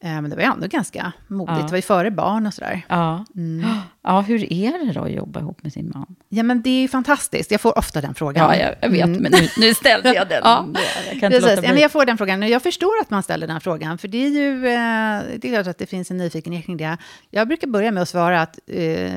Eh, 0.00 0.10
Men 0.10 0.30
det 0.30 0.36
var 0.36 0.42
ju 0.42 0.48
ändå 0.48 0.66
ganska 0.66 1.12
modigt. 1.28 1.58
Ja. 1.58 1.64
Det 1.64 1.70
var 1.70 1.76
ju 1.78 1.82
före 1.82 2.10
barn 2.10 2.46
och 2.46 2.54
sådär. 2.54 2.82
Ja. 2.88 3.24
Mm. 3.36 3.66
Ja, 4.04 4.20
hur 4.20 4.52
är 4.52 4.86
det 4.86 4.92
då 4.92 5.00
att 5.04 5.12
jobba 5.12 5.40
ihop 5.40 5.62
med 5.62 5.72
sin 5.72 5.90
man? 5.94 6.16
Ja, 6.28 6.42
men 6.42 6.62
det 6.62 6.70
är 6.70 6.80
ju 6.82 6.88
fantastiskt. 6.88 7.50
Jag 7.50 7.60
får 7.60 7.78
ofta 7.78 8.00
den 8.00 8.14
frågan. 8.14 8.58
Ja, 8.58 8.74
jag, 8.82 8.90
vet, 8.90 9.04
Mm. 9.04 9.22
men 9.22 9.32
nu, 9.32 9.48
nu 9.56 9.74
ställde 9.74 10.14
jag 10.14 10.28
den. 10.28 10.40
Ja. 10.44 10.66
Jag 11.12 11.20
kan 11.20 11.30
Precis, 11.30 11.60
ja, 11.62 11.72
men 11.72 11.78
jag 11.82 11.92
får 11.92 12.06
den 12.06 12.18
frågan. 12.18 12.48
Jag 12.48 12.62
förstår 12.62 12.92
att 13.00 13.10
man 13.10 13.22
ställer 13.22 13.46
den 13.46 13.60
frågan, 13.60 13.98
för 13.98 14.08
det 14.08 14.24
är 14.26 14.28
ju 14.30 14.66
eh, 14.66 15.38
det 15.40 15.48
är 15.48 15.52
klart 15.52 15.66
att 15.66 15.78
det 15.78 15.86
finns 15.86 16.10
en 16.10 16.16
nyfikenhet 16.16 16.64
kring 16.66 16.76
det. 16.76 16.96
Jag 17.30 17.48
brukar 17.48 17.66
börja 17.68 17.92
med 17.92 18.02
att 18.02 18.08
svara 18.08 18.42
att 18.42 18.58
eh, 18.66 19.12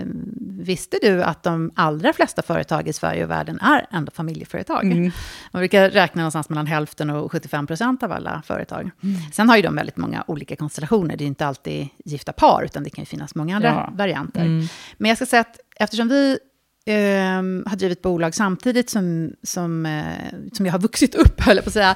visste 0.60 0.97
du 1.02 1.23
att 1.23 1.43
de 1.43 1.71
allra 1.76 2.13
flesta 2.13 2.41
företag 2.41 2.88
i 2.88 2.93
Sverige 2.93 3.23
och 3.23 3.30
världen 3.30 3.60
är 3.60 3.86
ändå 3.91 4.12
familjeföretag? 4.12 4.84
Mm. 4.86 5.12
Man 5.52 5.60
brukar 5.60 5.89
räkna 5.89 6.21
någonstans 6.21 6.50
mellan 6.50 6.67
hälften 6.67 7.10
och 7.10 7.32
75 7.32 7.67
procent 7.67 8.04
av 8.04 8.12
alla 8.12 8.41
företag. 8.45 8.91
Mm. 9.04 9.15
Sen 9.34 9.50
har 9.50 9.56
ju 9.56 9.62
de 9.62 9.76
väldigt 9.76 9.97
många 9.97 10.23
olika 10.28 10.56
konstellationer. 10.56 11.17
Det 11.17 11.23
är 11.23 11.28
inte 11.28 11.47
alltid 11.47 11.88
gifta 12.06 12.32
par, 12.34 12.63
utan 12.65 12.84
det 12.84 12.89
kan 12.89 13.02
ju 13.02 13.06
finnas 13.06 13.36
många 13.36 13.56
andra 13.56 13.69
Ja. 13.69 13.89
varianter. 13.97 14.67
Mm. 14.85 14.95
Men 14.97 15.09
jag 15.09 15.17
ska 15.17 15.25
säga 15.25 15.41
att 15.41 15.59
eftersom 15.75 16.07
vi 16.07 16.39
ehm, 16.85 17.63
har 17.67 17.75
drivit 17.77 18.01
bolag 18.01 18.35
samtidigt 18.35 18.89
som, 18.89 19.31
som, 19.43 19.85
eh, 19.85 20.35
som 20.53 20.65
jag 20.65 20.73
har 20.73 20.79
vuxit 20.79 21.15
upp, 21.15 21.41
höll 21.45 21.55
jag 21.55 21.63
på 21.65 21.69
att 21.69 21.73
säga. 21.73 21.95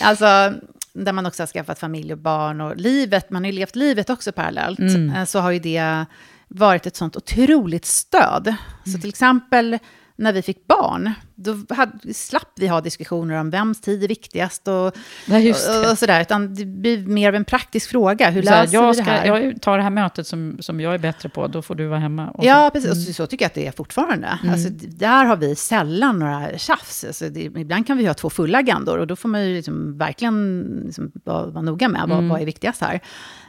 alltså, 0.00 0.52
där 0.92 1.12
man 1.12 1.26
också 1.26 1.42
har 1.42 1.46
skaffat 1.46 1.78
familj 1.78 2.12
och 2.12 2.18
barn 2.18 2.60
och 2.60 2.76
livet, 2.76 3.30
man 3.30 3.42
har 3.44 3.50
ju 3.50 3.58
levt 3.58 3.76
livet 3.76 4.10
också 4.10 4.32
parallellt, 4.32 4.78
Mm. 4.78 5.10
eh, 5.16 5.24
så 5.24 5.38
har 5.38 5.50
ju 5.50 5.58
det 5.58 6.04
varit 6.48 6.86
ett 6.86 6.96
sånt 6.96 7.16
otroligt 7.16 7.84
stöd. 7.84 8.54
Så 8.92 8.98
till 8.98 9.08
exempel 9.08 9.78
när 10.18 10.32
vi 10.32 10.42
fick 10.42 10.66
barn, 10.66 11.12
då 11.34 11.56
hade, 11.74 12.14
slapp 12.14 12.48
vi 12.56 12.66
ha 12.68 12.80
diskussioner 12.80 13.40
om 13.40 13.50
vems 13.50 13.80
tid 13.80 14.04
är 14.04 14.08
viktigast 14.08 14.68
och, 14.68 14.96
Ja, 15.26 15.38
och, 15.38 15.90
och 15.90 15.98
sådär, 15.98 16.20
utan 16.20 16.54
det 16.54 16.64
blir 16.64 17.06
mer 17.06 17.28
av 17.28 17.34
en 17.34 17.44
praktisk 17.44 17.90
fråga. 17.90 18.30
Hur 18.30 18.42
löser 18.42 18.74
jag, 18.74 18.92
vi 18.92 18.96
det 18.98 19.02
här? 19.02 19.24
ska, 19.24 19.38
jag 19.40 19.62
tar 19.62 19.76
det 19.76 19.82
här 19.82 19.90
mötet 19.90 20.26
som, 20.26 20.56
som 20.60 20.80
jag 20.80 20.94
är 20.94 20.98
bättre 20.98 21.28
på, 21.28 21.46
då 21.46 21.62
får 21.62 21.74
du 21.74 21.86
vara 21.86 21.98
hemma. 21.98 22.28
Och 22.30 22.44
Ja, 22.44 22.66
så- 22.66 22.70
precis. 22.70 22.90
Och 22.90 22.96
så, 22.96 23.12
så 23.12 23.26
tycker 23.26 23.44
jag 23.44 23.48
att 23.50 23.54
det 23.54 23.66
är 23.66 23.72
fortfarande. 23.72 24.38
Alltså, 24.50 24.68
d- 24.70 24.86
där 24.90 25.24
har 25.24 25.36
vi 25.36 25.54
sällan 25.56 26.18
några 26.18 26.58
tjafs. 26.58 27.04
Alltså, 27.04 27.28
det, 27.28 27.40
ibland 27.40 27.86
kan 27.86 27.98
vi 27.98 28.06
ha 28.06 28.14
två 28.14 28.30
fulla 28.30 28.58
agendor 28.58 28.98
och 28.98 29.06
då 29.06 29.16
får 29.16 29.28
man 29.28 29.46
ju 29.48 29.54
liksom 29.56 29.98
verkligen 29.98 30.62
liksom 30.86 31.12
vara, 31.24 31.46
vara 31.46 31.62
noga 31.62 31.88
med 31.88 32.08
vad, 32.08 32.24
vad 32.24 32.40
är 32.40 32.44
viktigast 32.46 32.80
här. 32.80 33.00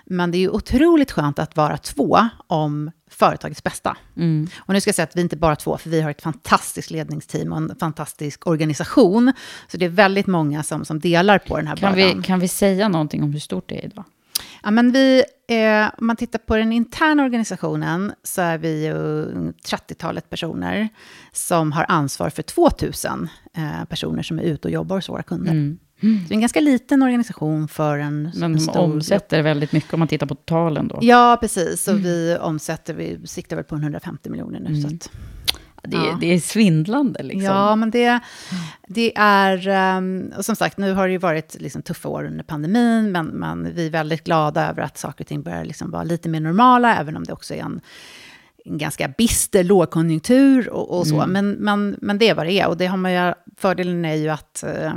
Men 0.06 0.32
det 0.32 0.38
är 0.38 0.39
ju 0.39 0.49
otroligt 0.49 1.12
skönt 1.12 1.39
att 1.39 1.56
vara 1.58 1.77
två 1.77 2.19
om 2.47 2.91
företagets 3.19 3.63
bästa. 3.63 3.97
Mm. 4.17 4.47
Och 4.58 4.73
nu 4.73 4.82
ska 4.82 4.88
jag 4.88 4.95
säga 4.95 5.03
att 5.03 5.15
vi 5.15 5.21
inte 5.21 5.38
bara 5.38 5.56
två, 5.56 5.77
för 5.77 5.89
vi 5.89 6.01
har 6.01 6.12
ett 6.12 6.21
fantastiskt 6.21 6.91
ledningsteam 6.91 7.51
och 7.51 7.58
en 7.58 7.75
fantastisk 7.80 8.47
organisation. 8.47 9.34
Så 9.67 9.77
det 9.77 9.86
är 9.86 9.89
väldigt 9.89 10.27
många 10.27 10.63
som, 10.63 10.86
som 10.86 10.99
delar 10.99 11.39
på 11.39 11.58
den 11.58 11.67
här 11.67 11.75
Kan, 11.75 11.93
bördan. 11.93 12.17
vi, 12.17 12.23
kan 12.23 12.39
vi 12.39 12.47
säga 12.47 12.89
någonting 12.89 13.23
om 13.23 13.34
hur 13.34 13.39
stort 13.39 13.69
det 13.69 13.75
är 13.80 13.86
idag? 13.86 14.03
Ja, 14.63 14.71
men 14.71 14.91
vi, 14.91 15.23
eh, 15.47 15.89
om 15.97 16.08
man 16.08 16.15
tittar 16.15 16.39
på 16.39 16.56
den 16.56 16.71
interna 16.71 17.23
organisationen 17.23 18.13
så 18.23 18.41
är 18.41 18.58
vi 18.58 18.86
ju 18.86 19.25
30-talet 19.65 20.30
personer 20.30 20.89
som 21.32 21.71
har 21.71 21.86
ansvar 21.89 22.30
för 22.30 22.43
2000 22.43 23.30
eh, 23.58 23.86
personer 23.86 24.23
som 24.23 24.39
är 24.39 24.43
ute 24.43 24.67
och 24.67 24.71
jobbar 24.71 24.95
hos 24.95 25.10
våra 25.10 25.23
kunder. 25.23 25.51
Mm. 25.51 25.77
Så 26.01 26.05
det 26.07 26.31
är 26.31 26.33
en 26.33 26.39
ganska 26.41 26.62
liten 26.62 27.01
organisation 27.03 27.67
för 27.67 27.97
en, 27.97 28.23
Men 28.36 28.43
en 28.43 28.53
de 28.53 28.60
stor... 28.60 28.79
omsätter 28.79 29.41
väldigt 29.41 29.71
mycket 29.71 29.93
om 29.93 29.99
man 29.99 30.07
tittar 30.07 30.27
på 30.27 30.36
totalen 30.36 30.88
då. 30.88 30.99
Ja, 31.01 31.38
precis. 31.41 31.88
Och 31.88 32.05
vi 32.05 32.38
omsätter, 32.41 32.93
vi 32.93 33.19
siktar 33.25 33.55
väl 33.55 33.65
på 33.65 33.75
150 33.75 34.29
miljoner 34.29 34.60
nu. 34.60 34.81
Så 34.81 34.88
att, 34.88 35.10
Det, 35.83 35.97
är, 35.97 36.01
Ja. 36.05 36.17
det 36.21 36.33
är 36.33 36.39
svindlande 36.39 37.23
liksom. 37.23 37.41
Ja, 37.43 37.75
men 37.75 37.91
det, 37.91 38.19
det 38.88 39.17
är... 39.17 39.67
ehm, 39.67 40.33
Och 40.38 40.45
som 40.45 40.55
sagt, 40.55 40.77
nu 40.77 40.93
har 40.93 41.07
det 41.07 41.12
ju 41.12 41.17
varit 41.17 41.55
liksom 41.60 41.81
tuffa 41.81 42.10
år 42.10 42.23
under 42.25 42.43
pandemin, 42.43 43.12
men, 43.12 43.25
men 43.27 43.73
vi 43.75 43.86
är 43.86 43.91
väldigt 43.91 44.23
glada 44.23 44.69
över 44.69 44.81
att 44.81 44.97
saker 44.97 45.23
och 45.23 45.27
ting 45.27 45.41
börjar 45.43 45.65
liksom 45.65 45.91
vara 45.91 46.03
lite 46.03 46.29
mer 46.29 46.39
normala, 46.39 46.97
även 46.97 47.17
om 47.17 47.23
det 47.23 47.33
också 47.33 47.53
är 47.53 47.60
en, 47.62 47.81
en 48.65 48.77
ganska 48.77 49.07
bister 49.07 49.63
lågkonjunktur 49.63 50.69
och, 50.69 50.99
och 50.99 51.07
så. 51.07 51.25
Men, 51.27 51.51
men, 51.51 51.95
men 52.01 52.17
det 52.17 52.29
är 52.29 52.36
vad 52.36 52.45
det 52.45 52.51
är. 52.60 52.67
Och 52.67 52.77
det 52.77 52.86
har 52.86 52.97
man 52.97 53.13
ju, 53.13 53.33
fördelen 53.57 54.05
är 54.05 54.15
ju 54.15 54.29
att... 54.29 54.63
eh, 54.63 54.93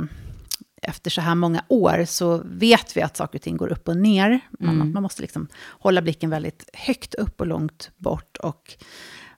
efter 0.81 1.11
så 1.11 1.21
här 1.21 1.35
många 1.35 1.63
år 1.67 2.05
så 2.05 2.41
vet 2.45 2.97
vi 2.97 3.01
att 3.01 3.17
saker 3.17 3.37
och 3.37 3.41
ting 3.43 3.57
går 3.57 3.71
upp 3.71 3.87
och 3.87 3.97
ner. 3.97 4.39
Man, 4.59 4.75
Mm. 4.75 4.93
man 4.93 5.03
måste 5.03 5.21
liksom 5.21 5.47
hålla 5.69 6.01
blicken 6.01 6.29
väldigt 6.29 6.69
högt 6.73 7.13
upp 7.15 7.41
och 7.41 7.47
långt 7.47 7.91
bort 7.97 8.37
och 8.37 8.73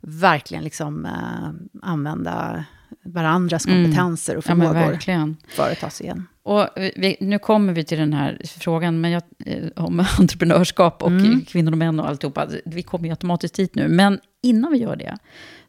verkligen 0.02 0.64
liksom, 0.64 1.06
eh, 1.06 1.50
använda 1.82 2.66
varandras 3.06 3.66
kompetenser 3.66 4.38
och 4.38 4.50
Mm. 4.50 4.58
Ja, 4.62 4.64
men 4.66 4.74
förmågor 4.74 4.92
verkligen. 4.92 5.38
för 5.48 5.72
att 5.72 5.80
ta 5.80 5.90
sig 5.90 6.06
igen. 6.06 6.28
Och 6.44 6.68
vi, 6.76 7.18
nu 7.20 7.40
kommer 7.40 7.74
vi 7.74 7.84
till 7.84 7.98
den 7.98 8.14
här 8.14 8.42
frågan 8.46 9.02
men 9.02 9.12
jag, 9.12 9.24
eh, 9.46 9.64
om 9.76 10.00
entreprenörskap 10.20 11.04
och 11.04 11.12
kvinnor 11.48 11.72
och 11.72 11.78
män 11.78 12.00
och 12.00 12.10
alltihopa. 12.10 12.48
Vi 12.66 12.84
kommer 12.84 13.06
ju 13.06 13.10
automatiskt 13.12 13.56
dit 13.56 13.76
nu. 13.76 13.88
Men 13.88 14.20
innan 14.44 14.72
vi 14.72 14.78
gör 14.78 14.96
det 14.96 15.18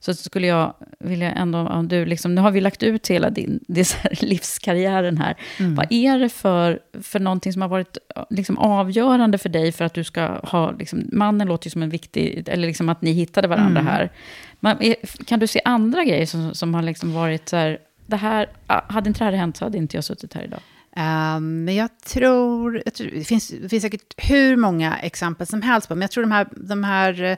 så 0.01 0.15
skulle 0.15 0.47
jag 0.47 0.75
vilja 1.01 1.33
ändå, 1.33 1.59
om 1.59 1.89
du 1.89 2.07
liksom, 2.07 2.35
nu 2.35 2.41
har 2.41 2.51
vi 2.51 2.61
lagt 2.61 2.83
ut 2.83 3.07
hela 3.11 3.31
din 3.31 3.61
det 3.69 3.93
här, 3.93 4.19
livskarriären 4.25 5.19
här. 5.19 5.37
Vad 5.75 5.87
är 5.91 6.19
det 6.19 6.29
för, 6.29 6.79
för 7.03 7.21
någonting 7.21 7.53
som 7.53 7.63
har 7.63 7.69
varit 7.69 7.99
liksom, 8.31 8.59
avgörande 8.59 9.39
för 9.39 9.49
dig 9.49 9.73
för 9.73 9.85
att 9.85 9.95
du 9.95 10.05
ska 10.05 10.27
ha, 10.43 10.71
liksom, 10.71 11.09
mannen 11.13 11.49
låter 11.49 11.67
ju 11.67 11.71
som 11.71 11.83
en 11.83 11.91
viktig, 11.91 12.49
eller 12.49 12.67
liksom 12.67 12.89
att 12.89 13.03
ni 13.03 13.13
hittade 13.13 13.49
varandra 13.49 13.81
här. 13.91 14.13
Men, 14.61 14.83
är- 14.83 15.25
kan 15.25 15.39
du 15.41 15.47
se 15.47 15.61
andra 15.65 16.05
grejer 16.05 16.27
som, 16.27 16.55
som 16.55 16.75
har 16.75 16.83
liksom 16.83 17.13
varit 17.15 17.49
så 17.49 17.57
här, 17.57 17.79
det 18.07 18.17
här, 18.17 18.49
hade 18.67 19.09
inte 19.09 19.19
det 19.21 19.25
här 19.25 19.33
hänt 19.33 19.57
så 19.57 19.65
hade 19.65 19.79
inte 19.79 19.97
jag 19.97 20.05
suttit 20.05 20.35
här 20.35 20.43
idag. 20.45 20.61
Ehm, 20.97 21.65
men 21.65 21.75
jag 21.75 21.89
tror, 22.01 22.83
jag 22.85 22.95
tror 22.95 23.11
det, 23.15 23.25
finns, 23.25 23.49
det 23.49 23.69
finns 23.69 23.83
säkert 23.83 24.15
hur 24.17 24.57
många 24.57 24.97
exempel 24.97 25.47
som 25.47 25.63
helst 25.63 25.89
på, 25.89 25.95
men 25.95 26.03
jag 26.03 26.11
tror 26.11 26.25
de 26.25 26.33
här, 26.33 26.47
de 26.57 26.85
här 26.85 27.23
ehm, 27.23 27.37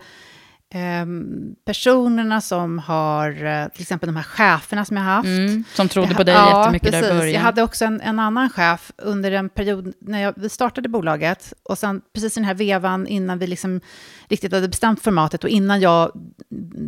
personerna 1.66 2.40
som 2.40 2.78
har, 2.78 3.44
eh, 3.44 3.68
till 3.68 3.82
exempel 3.82 4.06
de 4.06 4.16
här 4.16 4.22
cheferna 4.22 4.84
som 4.84 4.96
jag 4.96 5.04
har 5.04 5.10
haft. 5.12 5.26
Mm, 5.26 5.64
som 5.74 5.88
trodde 5.88 6.14
på 6.14 6.22
dig 6.22 6.34
ha- 6.34 6.60
jättemycket 6.60 6.90
där 6.92 6.98
i 6.98 7.02
precis. 7.02 7.18
början. 7.18 7.32
Jag 7.34 7.40
hade 7.40 7.62
också 7.62 7.84
en, 7.84 8.00
en 8.00 8.18
annan 8.18 8.50
chef 8.50 8.92
under 8.98 9.32
en 9.32 9.48
period 9.48 9.92
när 10.00 10.22
jag, 10.22 10.34
vi 10.36 10.48
startade 10.48 10.88
bolaget 10.88 11.52
och 11.62 11.78
sen 11.78 12.00
precis 12.14 12.36
i 12.36 12.40
den 12.40 12.44
här 12.44 12.54
vevan 12.54 13.06
innan 13.06 13.38
vi 13.38 13.46
liksom 13.46 13.80
riktigt 14.28 14.52
hade 14.52 14.68
bestämt 14.68 15.02
formatet 15.02 15.44
och 15.44 15.50
innan 15.50 15.80
jag 15.80 16.10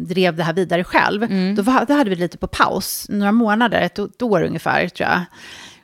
drev 0.09 0.37
det 0.37 0.43
här 0.43 0.53
vidare 0.53 0.85
själv, 0.85 1.22
Mm. 1.22 1.55
då, 1.55 1.62
var, 1.62 1.85
då 1.89 1.95
hade 1.95 2.11
vi 2.11 2.16
lite 2.16 2.39
på 2.39 2.47
paus, 2.47 3.07
några 3.09 3.33
månader, 3.33 3.81
ett, 3.81 3.99
ett 3.99 4.22
år 4.22 4.43
ungefär 4.43 4.89
tror 4.89 5.09
jag. 5.09 5.24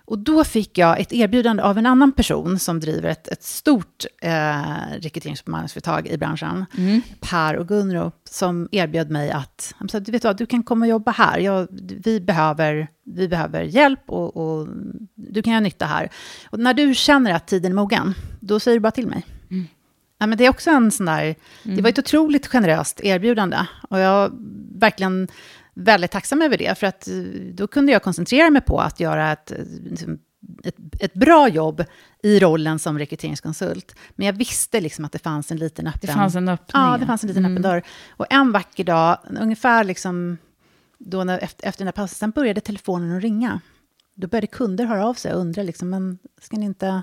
Och 0.07 0.19
då 0.19 0.45
fick 0.45 0.79
jag 0.79 1.01
ett 1.01 1.13
erbjudande 1.13 1.63
av 1.63 1.79
en 1.79 1.87
annan 1.87 2.13
person 2.13 2.59
som 2.59 2.81
driver 2.81 3.09
ett, 3.09 3.29
ett 3.29 3.43
stort 3.43 4.05
eh, 4.23 4.63
rekryterings 4.99 5.41
och 5.41 5.45
bemanningsföretag 5.45 6.09
i 6.09 6.19
branschen, 6.19 6.67
Mm. 6.77 7.01
Per 7.21 7.57
och 7.57 7.69
Gunro, 7.69 8.13
som 8.31 8.69
erbjöd 8.73 9.11
mig 9.11 9.31
att 9.31 9.75
sa, 9.89 10.01
du 10.01 10.13
vet 10.13 10.25
vad, 10.25 10.37
du 10.37 10.47
kan 10.47 10.63
komma 10.63 10.85
och 10.85 10.91
jobba 10.91 11.11
här. 11.11 11.39
Jag, 11.39 11.69
vi, 12.05 12.21
behöver, 12.21 12.89
vi 13.05 13.29
behöver 13.29 13.63
hjälp 13.63 14.01
och, 14.07 14.37
och 14.37 14.69
du 15.15 15.43
kan 15.43 15.53
göra 15.53 15.61
nytta 15.61 15.87
här. 15.87 16.09
Och 16.51 16.59
när 16.59 16.75
du 16.75 16.95
känner 16.95 17.33
att 17.33 17.47
tiden 17.47 17.73
är 17.73 17.77
mogen, 17.77 18.15
då 18.41 18.61
säger 18.61 18.77
du 18.77 18.81
bara 18.81 18.91
till 18.91 19.07
mig. 19.07 19.27
Ja, 20.19 20.27
men 20.27 20.39
det 20.39 20.47
är 20.47 20.51
också 20.51 20.71
en 20.71 20.91
sån 20.91 21.07
där, 21.07 21.35
det 21.63 21.83
var 21.83 21.91
ett 21.91 21.99
otroligt 21.99 22.47
generöst 22.47 23.01
erbjudande. 23.01 23.59
Och 23.89 23.99
jag 23.99 24.33
verkligen 24.79 25.29
väldigt 25.75 26.11
tacksam 26.11 26.43
över 26.43 26.59
det, 26.59 26.79
för 26.79 26.87
att 26.87 27.09
eh, 27.09 27.15
då 27.53 27.67
kunde 27.67 27.93
jag 27.93 28.03
koncentrera 28.03 28.51
mig 28.51 28.63
på 28.63 28.81
att 28.81 29.01
göra 29.01 29.33
ett, 29.33 29.51
eh, 29.51 29.59
liksom, 29.83 30.19
ett, 30.65 30.77
ett 31.01 31.15
bra 31.15 31.49
jobb 31.49 31.85
i 32.23 32.41
rollen 32.41 32.79
som 32.79 32.99
rekryteringskonsult. 32.99 33.97
Men 34.11 34.27
jag 34.27 34.33
visste 34.33 34.81
liksom 34.81 35.05
att 35.05 35.13
det 35.13 35.19
fanns 35.19 35.51
en 35.51 35.57
liten 35.57 35.87
öppen... 35.87 36.01
Det 36.03 36.13
fanns 36.13 36.35
en 36.35 36.49
öppning. 36.49 36.83
Ja, 36.83 36.97
det 37.01 37.07
fanns 37.07 37.23
en 37.23 37.29
liten 37.29 37.45
öppen 37.45 37.63
dörr. 37.63 37.83
Och 38.11 38.27
en 38.31 38.53
vacker 38.53 38.85
dag, 38.85 39.19
ungefär 39.41 39.85
liksom 39.85 40.39
då 40.99 41.25
när, 41.25 41.39
efter, 41.39 41.69
efter 41.69 41.79
den 41.79 41.87
här 41.87 41.93
pausen, 41.93 42.15
sen 42.15 42.31
började 42.31 42.61
telefonen 42.61 43.17
att 43.17 43.23
ringa. 43.23 43.61
Då 44.15 44.27
började 44.27 44.47
kunder 44.47 44.85
höra 44.85 45.07
av 45.07 45.15
sig 45.15 45.35
och 45.35 45.41
undra, 45.41 45.63
liksom, 45.63 45.91
men 45.91 46.19
ska 46.41 46.57
ni 46.57 46.65
inte 46.67 47.03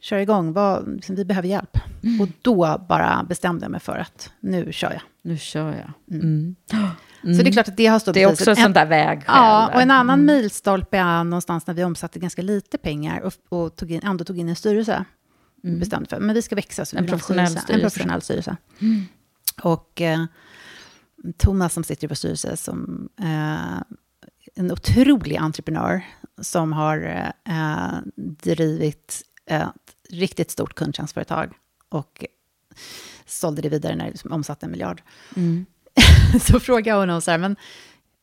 köra 0.00 0.22
igång? 0.22 0.52
Vad, 0.52 0.94
liksom, 0.94 1.16
vi 1.16 1.24
behöver 1.24 1.48
hjälp. 1.48 1.78
Mm. 2.02 2.20
Och 2.20 2.28
då 2.42 2.84
bara 2.88 3.26
bestämde 3.28 3.64
jag 3.64 3.70
mig 3.70 3.80
för 3.80 3.96
att 3.96 4.32
nu 4.40 4.72
kör 4.72 4.92
jag. 4.92 5.02
Nu 5.22 5.38
kör 5.38 5.72
jag. 5.72 6.16
Mm. 6.20 6.56
Så 7.24 7.42
det 7.42 7.50
är 7.50 7.52
klart 7.52 7.68
att 7.68 7.76
det 7.76 7.86
har 7.86 7.98
stor 7.98 8.12
Det 8.12 8.22
är 8.22 8.26
också 8.32 8.50
en 8.50 8.56
sån 8.56 8.64
En- 8.64 8.72
där 8.72 8.86
vägskäl. 8.86 9.34
Ja, 9.36 9.70
och 9.74 9.82
en 9.82 9.90
annan 9.90 10.24
milstolpe 10.24 10.98
är 10.98 11.24
någonstans 11.24 11.66
när 11.66 11.74
vi 11.74 11.84
omsatte 11.84 12.18
ganska 12.18 12.42
lite 12.42 12.78
pengar 12.78 13.20
och, 13.20 13.32
och 13.48 13.76
tog 13.76 13.90
in, 13.90 14.00
ändå 14.04 14.24
tog 14.24 14.38
in 14.38 14.48
en 14.48 14.56
styrelse. 14.56 15.04
Bestämde 15.62 16.08
för, 16.08 16.20
men 16.20 16.34
vi 16.34 16.42
ska 16.42 16.54
växa. 16.56 16.84
Så 16.84 16.96
vi 16.96 17.00
En 17.02 17.06
professionell 17.08 17.44
En 17.56 17.62
styrelse. 17.62 17.82
professionell 17.82 18.22
styrelse. 18.22 18.56
Och 19.62 20.00
eh, 20.00 20.24
Thomas 21.38 21.72
som 21.74 21.84
sitter 21.84 22.04
i 22.04 22.08
vår 22.08 22.14
styrelse, 22.14 22.56
som 22.56 23.08
eh, 23.20 23.82
en 24.54 24.72
otrolig 24.72 25.36
entreprenör 25.36 26.02
som 26.40 26.72
har 26.72 27.32
eh, 27.48 27.98
drivit 28.42 29.22
ett 29.46 29.68
riktigt 30.10 30.50
stort 30.50 30.74
kundtjänstföretag 30.74 31.52
och 31.88 32.24
sålde 33.26 33.62
det 33.62 33.68
vidare 33.68 33.96
när 33.96 34.04
det 34.04 34.10
liksom 34.10 34.32
omsatte 34.32 34.66
en 34.66 34.70
miljard. 34.72 35.02
så 36.40 36.60
frågade 36.60 36.90
jag 36.90 36.96
honom 36.96 37.20
så 37.20 37.30
här, 37.30 37.38
men 37.38 37.56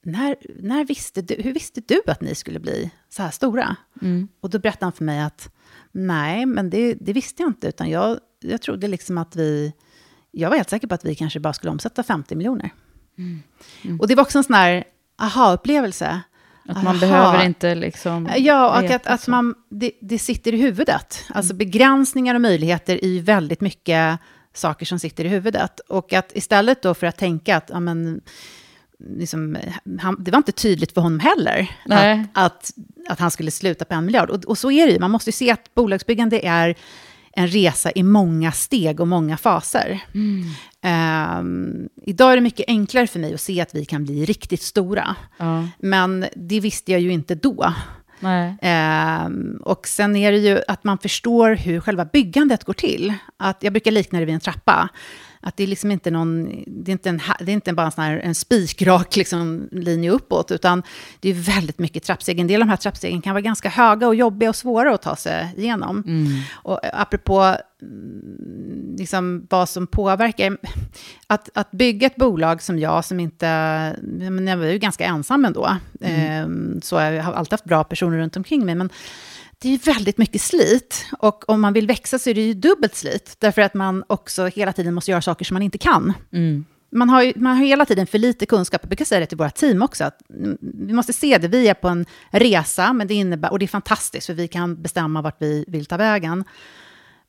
när, 0.03 0.35
när 0.59 0.85
visste 0.85 1.21
du, 1.21 1.35
hur 1.39 1.53
visste 1.53 1.81
du 1.87 2.01
att 2.07 2.21
ni 2.21 2.35
skulle 2.35 2.59
bli 2.59 2.91
så 3.09 3.23
här 3.23 3.31
stora? 3.31 3.75
Och 4.41 4.49
då 4.49 4.59
berättade 4.59 4.85
han 4.85 4.93
för 4.93 5.03
mig 5.03 5.21
att 5.21 5.49
nej, 5.91 6.45
men 6.45 6.69
det, 6.69 6.93
det 6.93 7.13
visste 7.13 7.43
jag 7.43 7.49
inte, 7.49 7.67
utan 7.67 7.89
jag, 7.89 8.19
jag 8.39 8.61
trodde 8.61 8.87
liksom 8.87 9.17
att 9.17 9.35
vi, 9.35 9.73
jag 10.31 10.49
var 10.49 10.57
helt 10.57 10.69
säker 10.69 10.87
på 10.87 10.95
att 10.95 11.05
vi 11.05 11.15
kanske 11.15 11.39
bara 11.39 11.53
skulle 11.53 11.71
omsätta 11.71 12.03
50 12.03 12.35
miljoner. 12.35 12.69
Och 13.99 14.07
det 14.07 14.15
var 14.15 14.23
också 14.23 14.37
en 14.37 14.43
sån 14.43 14.55
här 14.55 14.83
aha-upplevelse. 15.17 16.21
Att 16.67 16.83
man 16.83 16.95
Aha. 16.95 16.99
behöver 16.99 17.45
inte 17.45 17.75
liksom... 17.75 18.29
Ja, 18.37 18.79
och 18.79 18.89
att, 18.91 19.07
att 19.07 19.27
man, 19.27 19.55
det, 19.69 19.91
det 20.01 20.19
sitter 20.19 20.53
i 20.53 20.57
huvudet. 20.57 21.25
Alltså 21.29 21.53
begränsningar 21.53 22.35
och 22.35 22.41
möjligheter 22.41 23.05
ju 23.05 23.19
väldigt 23.19 23.61
mycket 23.61 24.19
saker 24.53 24.85
som 24.85 24.99
sitter 24.99 25.25
i 25.25 25.27
huvudet. 25.27 25.79
Och 25.79 26.13
att 26.13 26.31
istället 26.35 26.81
då 26.81 26.93
för 26.93 27.07
att 27.07 27.17
tänka 27.17 27.57
att, 27.57 27.69
ja 27.73 27.79
men, 27.79 28.21
liksom, 29.17 29.57
han, 29.99 30.23
det 30.23 30.31
var 30.31 30.37
inte 30.37 30.51
tydligt 30.51 30.93
för 30.93 31.01
honom 31.01 31.19
heller, 31.19 31.71
att, 31.89 32.27
att, 32.33 32.71
att 33.09 33.19
han 33.19 33.31
skulle 33.31 33.51
sluta 33.51 33.85
på 33.85 33.93
en 33.93 34.05
miljard. 34.05 34.29
Och, 34.29 34.45
och 34.45 34.57
så 34.57 34.71
är 34.71 34.87
det 34.87 34.93
ju, 34.93 34.99
man 34.99 35.11
måste 35.11 35.27
ju 35.27 35.31
se 35.31 35.51
att 35.51 35.73
bolagsbyggande 35.73 36.39
är 36.39 36.75
en 37.33 37.47
resa 37.47 37.91
i 37.95 38.03
många 38.03 38.51
steg 38.51 38.99
och 38.99 39.07
många 39.07 39.37
faser. 39.37 40.03
Ehm, 40.81 41.89
idag 42.01 42.31
är 42.31 42.35
det 42.35 42.41
mycket 42.41 42.65
enklare 42.67 43.07
för 43.07 43.19
mig 43.19 43.33
att 43.33 43.41
se 43.41 43.61
att 43.61 43.75
vi 43.75 43.85
kan 43.85 44.03
bli 44.03 44.25
riktigt 44.25 44.61
stora. 44.61 45.15
Ja. 45.37 45.67
Men 45.79 46.25
det 46.35 46.59
visste 46.59 46.91
jag 46.91 47.01
ju 47.01 47.11
inte 47.11 47.35
då. 47.35 47.73
Ehm, 48.61 49.59
och 49.61 49.87
sen 49.87 50.15
är 50.15 50.31
det 50.31 50.37
ju 50.37 50.61
att 50.67 50.83
man 50.83 50.97
förstår 50.97 51.55
hur 51.55 51.79
själva 51.79 52.05
byggandet 52.05 52.63
går 52.63 52.73
till. 52.73 53.13
Att, 53.37 53.63
jag 53.63 53.73
brukar 53.73 53.91
likna 53.91 54.19
det 54.19 54.25
vid 54.25 54.35
en 54.35 54.41
trappa. 54.41 54.89
Att 55.43 55.57
det 55.57 55.63
är 55.63 55.67
liksom 55.67 55.91
inte 55.91 56.11
någon, 56.11 56.63
det 56.67 56.91
är 56.91 56.93
inte, 56.93 57.09
en, 57.09 57.21
det 57.39 57.51
är 57.51 57.53
inte 57.53 57.73
bara 57.73 57.85
en, 57.85 57.91
sån 57.91 58.03
här, 58.03 58.17
en 58.17 58.35
spikrak 58.35 59.15
liksom, 59.15 59.69
linje 59.71 60.11
uppåt, 60.11 60.51
utan 60.51 60.83
det 61.19 61.29
är 61.29 61.33
väldigt 61.33 61.79
mycket 61.79 62.03
trappsteg. 62.03 62.39
En 62.39 62.47
del 62.47 62.61
av 62.61 62.67
de 62.67 62.69
här 62.69 62.77
trappstegen 62.77 63.21
kan 63.21 63.33
vara 63.33 63.41
ganska 63.41 63.69
höga 63.69 64.07
och 64.07 64.15
jobbiga 64.15 64.49
och 64.49 64.55
svåra 64.55 64.93
att 64.93 65.01
ta 65.01 65.15
sig 65.15 65.53
igenom. 65.57 66.03
Och 66.53 66.79
apropå 66.93 67.39
mm, 67.39 67.57
liksom, 68.97 69.47
vad 69.49 69.69
som 69.69 69.87
påverkar, 69.87 70.57
att, 71.27 71.49
att 71.53 71.71
bygga 71.71 72.07
ett 72.07 72.15
bolag 72.15 72.61
som 72.61 72.79
jag, 72.79 73.05
som 73.05 73.19
inte, 73.19 73.45
menar, 74.01 74.51
jag 74.51 74.57
var 74.57 74.65
ju 74.65 74.77
ganska 74.77 75.05
ensam 75.05 75.45
ändå, 75.45 75.77
Ehm, 76.01 76.81
så 76.81 76.95
jag 76.95 77.23
har 77.23 77.33
alltid 77.33 77.53
haft 77.53 77.63
bra 77.63 77.83
personer 77.83 78.17
runt 78.17 78.37
omkring 78.37 78.65
mig, 78.65 78.75
men 78.75 78.89
det 79.59 79.67
är 79.67 79.71
ju 79.71 79.77
väldigt 79.77 80.17
mycket 80.17 80.41
slit. 80.41 81.05
Och 81.19 81.49
om 81.49 81.61
man 81.61 81.73
vill 81.73 81.87
växa 81.87 82.19
så 82.19 82.29
är 82.29 82.33
det 82.33 82.41
ju 82.41 82.53
dubbelt 82.53 82.95
slit. 82.95 83.35
Därför 83.39 83.61
att 83.61 83.73
man 83.73 84.03
också 84.07 84.45
hela 84.45 84.73
tiden 84.73 84.93
måste 84.93 85.11
göra 85.11 85.21
saker 85.21 85.45
som 85.45 85.55
man 85.55 85.61
inte 85.61 85.77
kan. 85.77 86.13
Man, 86.91 87.09
har 87.09 87.23
ju, 87.23 87.33
man 87.35 87.57
har 87.57 87.65
hela 87.65 87.85
tiden 87.85 88.07
för 88.07 88.17
lite 88.17 88.45
kunskap. 88.45 88.81
Jag 88.83 88.89
brukar 88.89 89.05
säga 89.05 89.19
det 89.19 89.25
till 89.25 89.37
våra 89.37 89.49
team 89.49 89.81
också. 89.81 90.03
Att 90.03 90.29
mm, 90.29 90.57
vi 90.61 90.93
måste 90.93 91.13
se 91.13 91.37
det. 91.37 91.47
Vi 91.47 91.67
är 91.67 91.73
på 91.73 91.87
en 91.87 92.05
resa, 92.29 92.93
men 92.93 93.07
det 93.07 93.13
innebär, 93.13 93.51
och 93.51 93.59
det 93.59 93.65
är 93.65 93.67
fantastiskt, 93.67 94.27
för 94.27 94.33
vi 94.33 94.47
kan 94.47 94.81
bestämma 94.81 95.21
vart 95.21 95.41
vi 95.41 95.65
vill 95.67 95.85
ta 95.85 95.97
vägen. 95.97 96.43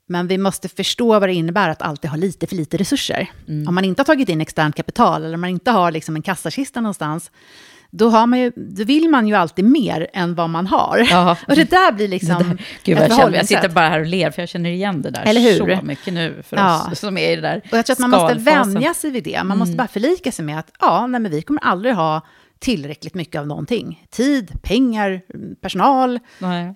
Men 0.09 0.27
vi 0.27 0.39
måste 0.39 0.69
förstå 0.69 1.19
vad 1.21 1.29
det 1.29 1.35
innebär 1.35 1.69
att 1.69 1.83
alltid 1.83 2.11
ha 2.11 2.17
lite 2.17 2.47
för 2.47 2.57
lite 2.57 2.77
resurser. 2.77 3.31
Om 3.69 3.75
man 3.75 3.85
inte 3.85 4.01
har 4.01 4.05
tagit 4.05 4.29
in 4.29 4.41
externt 4.41 4.77
kapital, 4.77 5.25
eller 5.25 5.35
om 5.35 5.41
man 5.41 5.51
inte 5.51 5.71
har 5.71 5.91
liksom 5.91 6.17
en 6.17 6.23
kassakista 6.23 6.81
någonstans, 6.81 7.31
då, 7.91 8.09
har 8.09 8.27
man 8.27 8.39
ju, 8.39 8.53
då 8.57 8.85
vill 8.85 9.09
man 9.11 9.29
ju 9.29 9.35
alltid 9.35 9.65
mer 9.65 10.07
än 10.13 10.35
vad 10.35 10.51
man 10.51 10.67
har. 10.67 11.07
Ja. 11.11 11.37
Och 11.49 11.57
det 11.57 11.71
där 11.71 11.93
blir 11.93 12.09
liksom 12.09 12.39
Det 12.39 12.45
där, 12.45 12.65
gud, 12.85 12.99
ett 12.99 13.09
jag, 13.09 13.19
känner, 13.19 13.37
jag 13.37 13.47
sitter 13.47 13.69
bara 13.69 13.89
här 13.89 14.01
och 14.01 14.07
ler, 14.07 14.31
för 14.31 14.43
jag 14.43 14.49
känner 14.49 14.71
igen 14.71 15.03
det 15.03 15.11
där 15.11 15.23
Eller 15.27 15.41
hur? 15.41 15.59
så 15.77 15.85
mycket 15.85 16.15
nu 16.15 16.43
för 16.49 16.57
Ja. 16.57 16.89
oss 16.93 16.99
som 17.01 17.19
är 17.19 17.33
i 17.33 17.37
det 17.37 17.43
där 17.43 17.61
Och 17.73 17.79
jag 17.79 17.87
tror 17.87 17.95
att 17.95 17.99
man 17.99 18.11
måste 18.11 18.35
vänja 18.39 18.95
sig 18.95 19.11
vid 19.11 19.25
det. 19.25 19.45
Man 19.45 19.59
måste 19.59 19.77
bara 19.77 19.89
förlika 19.89 20.33
sig 20.33 20.45
med 20.45 20.59
att 20.59 20.73
ja, 20.81 21.07
nej, 21.07 21.21
men 21.21 21.31
vi 21.31 21.43
kommer 21.43 21.63
aldrig 21.65 21.95
ha 21.95 22.21
tillräckligt 22.63 23.15
mycket 23.15 23.39
av 23.41 23.47
någonting. 23.47 24.07
Tid, 24.11 24.63
pengar, 24.63 25.21
personal. 25.61 26.15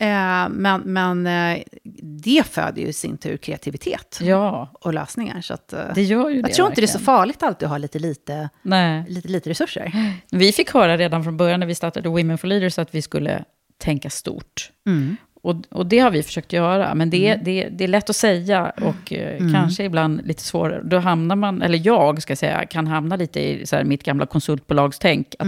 Eh, 0.01 0.49
men 0.51 0.81
men 0.85 1.27
eh, 1.27 1.63
det 2.03 2.47
föder 2.47 2.83
ju 2.83 2.89
i 2.89 2.93
sin 2.93 3.19
tur 3.19 3.37
kreativitet 3.37 4.19
Ja, 4.23 4.71
och 4.81 4.95
lösningar. 4.95 5.41
Så 5.41 5.55
att, 5.55 5.73
eh, 5.73 5.81
det 5.95 6.03
gör 6.03 6.29
ju 6.29 6.37
jag 6.37 6.45
det 6.45 6.55
tror 6.55 6.69
inte 6.69 6.81
det 6.81 6.85
är 6.85 6.87
så 6.87 6.93
verkligen. 6.99 7.05
farligt 7.17 7.43
alltid 7.43 7.67
att 7.67 7.71
ha 7.71 7.79
lite 7.79 7.99
lite, 7.99 8.49
Nej. 8.63 9.05
lite, 9.09 9.29
lite 9.29 9.51
resurser. 9.51 9.93
Vi 10.31 10.53
fick 10.53 10.71
höra 10.75 10.97
redan 10.97 11.25
från 11.25 11.37
början 11.37 11.61
när 11.61 11.67
vi 11.67 11.75
startade 11.75 12.09
Women 12.09 12.39
for 12.39 12.49
Leaders 12.49 12.79
att 12.79 12.95
vi 12.95 13.03
skulle 13.03 13.45
tänka 13.79 14.11
stort. 14.11 14.71
Mm. 14.87 15.17
Och, 15.43 15.57
och 15.71 15.87
det 15.87 15.99
har 15.99 16.11
vi 16.11 16.23
försökt 16.23 16.53
göra, 16.53 16.95
men 16.95 17.11
det, 17.11 17.29
är- 17.29 17.37
det, 17.45 17.69
det 17.69 17.85
är 17.85 17.89
lätt 17.89 18.11
att 18.11 18.17
säga 18.17 18.73
och 18.81 19.13
eh, 19.13 19.53
kanske 19.53 19.85
ibland 19.85 20.27
lite 20.27 20.43
svårare. 20.43 20.83
Då 20.85 20.99
hamnar 20.99 21.37
man, 21.37 21.63
eller 21.63 21.81
jag 21.87 22.23
ska 22.23 22.37
säga, 22.37 22.67
kan 22.67 22.87
hamna 22.87 23.17
lite 23.17 23.41
i 23.41 23.67
så 23.67 23.77
här, 23.77 23.85
mitt 23.85 24.03
gamla 24.03 24.27
konsultbolagstänk. 24.27 25.35
Att, 25.39 25.47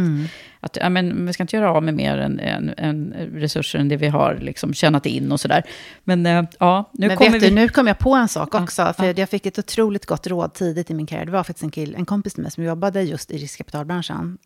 att 0.61 0.76
ja, 0.80 0.89
men, 0.89 1.26
vi 1.26 1.32
ska 1.32 1.43
inte 1.43 1.57
göra 1.57 1.72
av 1.72 1.82
med 1.82 1.95
mer 1.95 2.18
än, 2.18 2.41
än, 2.41 2.74
än 2.76 3.14
resurser 3.32 3.78
än 3.78 3.89
det 3.89 3.97
vi 3.97 4.09
har 4.09 4.39
liksom, 4.41 4.74
tjänat 4.74 5.07
in 5.07 5.32
och 5.32 5.41
sådär. 5.41 5.62
Men 6.05 6.26
eh, 6.26 6.45
ja, 6.59 6.91
nu 6.93 7.09
Men 7.09 7.16
kommer 7.16 7.30
vet 7.30 7.43
vi... 7.43 7.49
du, 7.49 7.55
nu 7.55 7.68
kom 7.68 7.86
jag 7.86 7.99
på 7.99 8.14
en 8.14 8.28
sak 8.28 8.55
också. 8.55 8.93
för 8.97 9.05
ja. 9.05 9.12
jag 9.16 9.28
fick 9.28 9.47
ett 9.47 9.59
otroligt 9.59 10.07
gott 10.07 10.26
råd 10.26 10.55
tidigt 10.55 10.91
i 10.91 10.95
min 10.95 11.07
karriär. 11.07 11.26
Det 11.26 11.32
var 11.32 11.45
faktiskt 11.45 11.64
en, 11.64 11.70
kill, 11.70 11.95
en 11.95 12.07
kompis 12.07 12.34
till 12.34 12.43
mig 12.43 12.53
som 12.53 12.64
jobbade 12.64 13.03
just 13.03 13.30
i 13.30 13.39
riskkapitalbranschen 13.39 14.39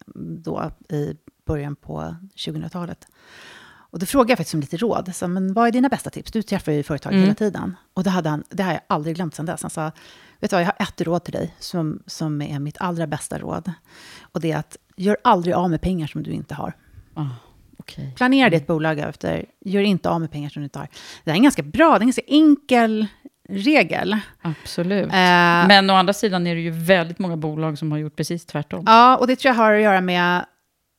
då 0.44 0.70
i 0.92 1.14
början 1.46 1.76
på 1.76 2.16
2000-talet. 2.36 3.06
Och 3.92 3.98
då 3.98 4.06
frågade 4.06 4.30
jag 4.30 4.38
faktiskt 4.38 4.54
om 4.54 4.60
lite 4.60 4.76
råd. 4.76 5.10
Så, 5.14 5.28
men 5.28 5.52
vad 5.54 5.66
är 5.68 5.72
dina 5.72 5.88
bästa 5.88 6.10
tips? 6.10 6.30
Du 6.32 6.42
träffar 6.42 6.72
ju 6.72 6.82
företag 6.82 7.12
Mm. 7.12 7.22
hela 7.22 7.34
tiden. 7.34 7.76
Och 7.94 8.04
det, 8.04 8.10
hade 8.10 8.28
han, 8.28 8.44
det 8.50 8.62
har 8.62 8.72
jag 8.72 8.80
aldrig 8.86 9.16
glömt 9.16 9.34
sedan 9.34 9.46
dess. 9.46 9.62
Han 9.62 9.70
sa, 9.70 9.90
vet 10.40 10.50
du 10.50 10.56
vad, 10.56 10.62
jag 10.62 10.66
har 10.66 10.76
ett 10.78 11.00
råd 11.00 11.24
till 11.24 11.32
dig 11.32 11.54
som, 11.58 12.02
som 12.06 12.42
är 12.42 12.58
mitt 12.58 12.76
allra 12.80 13.06
bästa 13.06 13.38
råd. 13.38 13.72
Och 14.22 14.40
det 14.40 14.52
är 14.52 14.56
att 14.56 14.76
gör 14.96 15.16
aldrig 15.24 15.54
av 15.54 15.70
med 15.70 15.80
pengar 15.80 16.06
som 16.06 16.22
du 16.22 16.30
inte 16.30 16.54
har. 16.54 16.72
Ah, 17.14 17.26
okej. 17.78 18.12
Planera 18.16 18.50
ditt 18.50 18.66
bolag 18.66 18.98
efter, 18.98 19.44
gör 19.60 19.80
inte 19.82 20.10
av 20.10 20.20
med 20.20 20.30
pengar 20.30 20.48
som 20.48 20.60
du 20.60 20.64
inte 20.64 20.78
har. 20.78 20.88
Det 21.24 21.30
är 21.30 21.34
en 21.34 21.42
ganska 21.42 21.62
bra, 21.62 21.90
det 21.90 21.96
är 21.96 22.00
en 22.00 22.06
ganska 22.06 22.22
enkel 22.26 23.06
regel. 23.48 24.16
Absolut. 24.42 25.06
Eh, 25.06 25.10
Men 25.68 25.90
å 25.90 25.94
andra 25.94 26.12
sidan 26.12 26.46
är 26.46 26.54
det 26.54 26.60
ju 26.60 26.70
väldigt 26.70 27.18
många 27.18 27.36
bolag 27.36 27.78
som 27.78 27.92
har 27.92 27.98
gjort 27.98 28.16
precis 28.16 28.46
tvärtom. 28.46 28.84
Ja, 28.86 29.16
och 29.16 29.26
det 29.26 29.36
tror 29.36 29.50
jag 29.54 29.56
har 29.62 29.72
att 29.72 29.82
göra 29.82 30.00
med... 30.00 30.44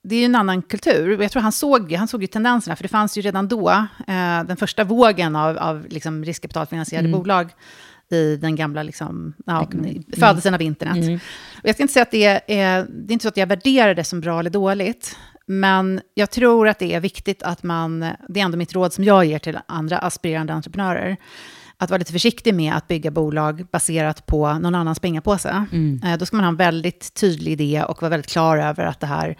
Det 0.04 0.16
är 0.16 0.20
ju 0.20 0.26
en 0.26 0.36
annan 0.36 0.62
kultur. 0.62 1.22
Jag 1.22 1.32
tror 1.32 1.42
han 1.42 1.52
såg, 1.52 1.92
han 1.94 2.08
såg 2.08 2.22
ju 2.22 2.28
tendenserna, 2.28 2.76
för 2.76 2.84
det 2.84 2.88
fanns 2.90 3.18
ju 3.18 3.22
redan 3.22 3.48
då 3.48 3.70
eh, 4.08 4.44
den 4.48 4.58
första 4.58 4.84
vågen 4.84 5.36
av, 5.36 5.58
av 5.58 5.86
liksom 5.90 6.24
riskkapitalfinansierade 6.26 7.08
bolag 7.14 7.50
i 8.12 8.36
den 8.36 8.56
gamla 8.56 8.84
liksom, 8.84 9.34
ja, 9.46 9.68
födelsen 10.20 10.54
av 10.54 10.62
internet. 10.62 10.96
Och 11.54 11.68
jag 11.70 11.76
ska 11.76 11.84
inte 11.84 11.94
säga 11.94 12.04
att 12.04 12.12
det 12.12 12.24
är, 12.26 12.42
är... 12.48 12.86
Det 12.90 13.12
är 13.12 13.14
inte 13.14 13.24
så 13.24 13.30
att 13.30 13.38
jag 13.38 13.48
värderar 13.48 13.96
det 13.96 14.04
som 14.04 14.22
bra 14.22 14.40
eller 14.40 14.50
dåligt, 14.50 15.18
men 15.46 16.02
jag 16.14 16.32
tror 16.32 16.68
att 16.68 16.80
det 16.80 16.94
är 16.94 17.00
viktigt 17.00 17.44
att 17.44 17.64
man... 17.64 18.00
Det 18.30 18.40
är 18.40 18.44
ändå 18.44 18.58
mitt 18.58 18.74
råd 18.74 18.94
som 18.94 19.04
jag 19.04 19.26
ger 19.26 19.40
till 19.40 19.60
andra 19.66 19.98
aspirerande 19.98 20.54
entreprenörer. 20.54 21.18
Att 21.78 21.90
vara 21.90 21.98
lite 21.98 22.12
försiktig 22.12 22.54
med 22.54 22.74
att 22.74 22.88
bygga 22.88 23.12
bolag 23.12 23.66
baserat 23.72 24.26
på 24.26 24.54
någon 24.54 24.76
annans 24.76 25.00
pengapåse. 25.00 25.66
Eh, 26.04 26.18
Då 26.18 26.26
ska 26.26 26.36
man 26.38 26.44
ha 26.44 26.50
en 26.50 26.56
väldigt 26.56 27.14
tydlig 27.14 27.52
idé 27.52 27.84
och 27.84 28.02
vara 28.02 28.10
väldigt 28.10 28.32
klar 28.32 28.58
över 28.58 28.86
att 28.86 29.00
det 29.00 29.08
här 29.08 29.36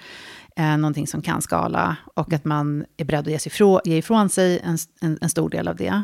eh, 0.56 0.78
någonting 0.78 1.08
som 1.08 1.22
kan 1.22 1.42
skala 1.42 1.98
och 2.14 2.34
att 2.34 2.46
man 2.46 2.86
är 2.98 3.06
beredd 3.06 3.20
att 3.20 3.32
ge, 3.32 3.40
sig 3.40 3.50
ifrån, 3.50 3.80
ge 3.86 3.98
ifrån 3.98 4.30
sig 4.30 4.60
en, 4.60 4.78
en, 5.02 5.18
en 5.22 5.30
stor 5.30 5.50
del 5.50 5.68
av 5.68 5.76
det. 5.76 6.04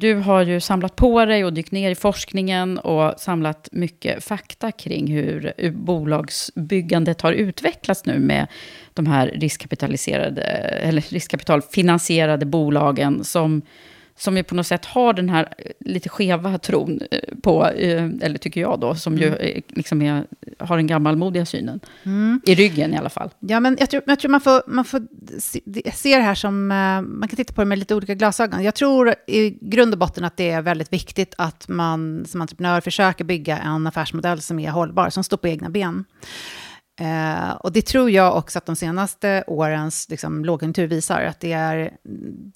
Du 0.00 0.14
har 0.14 0.42
ju 0.42 0.60
samlat 0.60 0.96
på 0.96 1.24
dig 1.24 1.44
och 1.44 1.52
dykt 1.52 1.72
ner 1.72 1.90
i 1.90 1.94
forskningen 1.94 2.78
och 2.78 3.20
samlat 3.20 3.68
mycket 3.72 4.24
fakta 4.24 4.72
kring 4.72 5.06
hur 5.06 5.70
bolagsbyggandet 5.70 7.20
har 7.20 7.32
utvecklats 7.32 8.06
nu 8.06 8.18
med 8.18 8.46
de 8.94 9.06
här 9.06 9.26
riskkapitaliserade, 9.26 10.42
eller 10.42 11.00
riskkapitalfinansierade 11.00 12.46
bolagen 12.46 13.24
som, 13.24 13.62
som 14.20 14.36
ju 14.36 14.42
på 14.42 14.54
något 14.54 14.66
sätt 14.66 14.84
har 14.84 15.12
den 15.12 15.28
här 15.28 15.54
eh, 15.58 15.72
lite 15.80 16.08
skeva 16.08 16.58
tron 16.58 17.00
eh, 17.10 17.18
på, 17.42 17.66
eh, 17.66 18.08
eller 18.20 18.38
tycker 18.38 18.60
jag 18.60 18.80
då, 18.80 18.94
som 18.94 19.18
ju 19.18 19.34
eh, 19.34 19.62
liksom 19.68 20.02
är, 20.02 20.24
har 20.58 20.76
den 20.76 20.86
gammalmodiga 20.86 21.46
synen. 21.46 21.80
I 22.44 22.54
ryggen 22.54 22.94
i 22.94 22.96
alla 22.96 23.08
fall. 23.08 23.30
Ja, 23.38 23.60
men 23.60 23.76
jag 23.80 23.90
tror, 23.90 24.02
jag 24.06 24.20
tror 24.20 24.30
man 24.30 24.40
får, 24.40 24.62
man 24.66 24.84
får 24.84 25.02
se, 25.38 25.60
se 25.94 26.16
det 26.16 26.22
här 26.22 26.34
som... 26.34 26.66
Man 26.66 27.28
kan 27.28 27.36
titta 27.36 27.54
på 27.54 27.60
det 27.60 27.66
med 27.66 27.78
lite 27.78 27.94
olika 27.94 28.14
glasögon. 28.14 28.62
Jag 28.62 28.74
tror 28.74 29.14
i 29.26 29.58
grund 29.60 29.92
och 29.92 29.98
botten 29.98 30.24
att 30.24 30.36
det 30.36 30.50
är 30.50 30.62
väldigt 30.62 30.92
viktigt 30.92 31.34
att 31.38 31.68
man 31.68 32.24
som 32.28 32.40
entreprenör 32.40 32.80
försöker 32.80 33.24
bygga 33.24 33.58
en 33.58 33.86
affärsmodell 33.86 34.40
som 34.40 34.58
är 34.58 34.70
hållbar, 34.70 35.10
som 35.10 35.24
står 35.24 35.36
på 35.36 35.48
egna 35.48 35.70
ben. 35.70 36.04
Eh, 37.00 37.50
och 37.50 37.72
det 37.72 37.82
tror 37.82 38.10
jag 38.10 38.36
också 38.36 38.58
att 38.58 38.66
de 38.66 38.76
senaste 38.76 39.44
årens 39.46 40.08
liksom, 40.10 40.44
lågkonjunktur 40.44 40.86
visar, 40.86 41.22
att 41.22 41.40
det 41.40 41.52
är, 41.52 41.90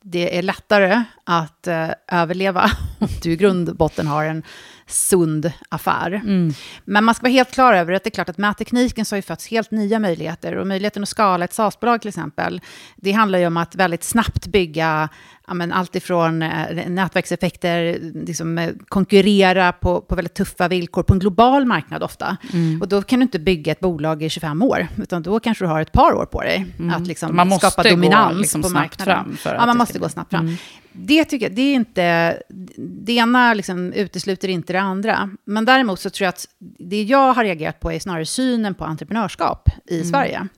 det 0.03 0.39
är 0.39 0.43
lättare 0.43 1.03
att 1.25 1.67
eh, 1.67 1.89
överleva 2.13 2.71
du 3.23 3.33
i 3.33 3.37
grund 3.37 3.69
och 3.69 3.77
botten 3.77 4.07
har 4.07 4.25
en 4.25 4.43
sund 4.87 5.53
affär. 5.69 6.13
Mm. 6.13 6.53
Men 6.85 7.05
man 7.05 7.15
ska 7.15 7.23
vara 7.23 7.33
helt 7.33 7.51
klar 7.51 7.75
över 7.75 7.93
att 7.93 8.05
det 8.05 8.09
är 8.09 8.15
klart 8.15 8.29
att 8.29 8.39
med 8.39 8.57
tekniken 8.57 9.05
så 9.05 9.15
har 9.15 9.19
ju 9.19 9.23
fötts 9.23 9.47
helt 9.47 9.71
nya 9.71 9.99
möjligheter. 9.99 10.57
Och 10.57 10.67
möjligheten 10.67 11.03
att 11.03 11.09
skala 11.09 11.45
ett 11.45 11.53
SaaS-bolag 11.53 12.01
till 12.01 12.09
exempel, 12.09 12.61
det 12.97 13.13
handlar 13.13 13.39
ju 13.39 13.47
om 13.47 13.57
att 13.57 13.75
väldigt 13.75 14.05
snabbt 14.05 14.47
bygga 14.47 15.09
ja, 15.47 15.55
men 15.55 15.73
allt 15.73 15.97
ifrån 15.97 16.43
eh, 16.43 16.89
nätverkseffekter, 16.89 17.99
liksom, 18.27 18.59
eh, 18.59 18.71
konkurrera 18.89 19.73
på, 19.73 20.01
på 20.01 20.15
väldigt 20.15 20.35
tuffa 20.35 20.69
villkor 20.69 21.03
på 21.03 21.13
en 21.13 21.19
global 21.19 21.65
marknad 21.65 22.03
ofta. 22.03 22.37
Mm. 22.53 22.81
Och 22.83 22.89
då 22.89 23.03
kan 23.03 23.19
du 23.19 23.23
inte 23.23 23.39
bygga 23.39 23.73
ett 23.73 23.81
bolag 23.81 24.23
i 24.23 24.31
25 24.31 24.63
år, 24.63 24.87
utan 24.97 25.23
då 25.23 25.41
kanske 25.41 25.65
du 25.65 25.69
har 25.69 25.81
ett 25.81 25.93
par 25.93 26.13
år 26.13 26.27
på 26.27 26.41
dig 26.43 26.67
Mm. 26.79 26.95
att 26.95 27.07
liksom 27.07 27.37
Man 27.37 27.49
måste 27.49 27.71
skapa 27.71 27.91
dominans 27.91 28.39
liksom 28.39 28.63
på 28.63 28.69
marknaden. 28.69 29.37
ja, 29.45 29.67
man 29.67 29.77
måste 29.77 29.99
gå 29.99 30.09
snabbt 30.09 30.31
fram. 30.31 30.47
Mm. 30.47 30.57
Det 30.93 31.25
tycker 31.25 31.47
jag, 31.47 31.57
det 31.57 31.63
är 31.63 31.75
inte, 31.75 32.43
det 32.79 33.13
ena 33.13 33.55
liksom 33.55 33.93
utesluter 33.93 34.49
inte 34.49 34.73
det 34.73 34.81
andra. 34.81 35.31
Men 35.45 35.65
däremot 35.65 36.01
så 36.01 36.11
tror 36.11 36.25
jag 36.25 36.29
att 36.29 36.47
det 36.79 37.03
jag 37.03 37.33
har 37.33 37.45
reagerat 37.45 37.81
på 37.81 37.93
är 37.93 37.99
snarare 37.99 38.27
synen 38.27 38.75
på 38.75 38.85
entreprenörskap 38.85 39.69
i 39.91 39.95
Mm. 39.97 40.09
Sverige. 40.11 40.49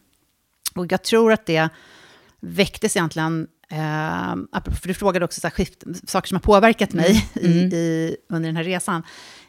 Och 0.74 0.92
jag 0.92 1.02
tror 1.02 1.32
att 1.32 1.46
det 1.46 1.68
väcktes 2.40 2.96
egentligen, 2.96 3.46
apropå- 4.52 4.76
för 4.76 4.88
du 4.88 4.94
frågade 4.94 5.24
också 5.24 5.40
så 5.40 5.46
här, 5.46 5.52
skift, 5.52 5.84
saker 6.06 6.28
som 6.28 6.36
har 6.36 6.40
påverkat 6.40 6.92
mig 6.92 7.28
Mm. 7.36 7.52
i, 7.52 7.76
i, 7.76 8.16
under 8.28 8.48
den 8.48 8.56
här 8.56 8.64
resan. 8.64 9.02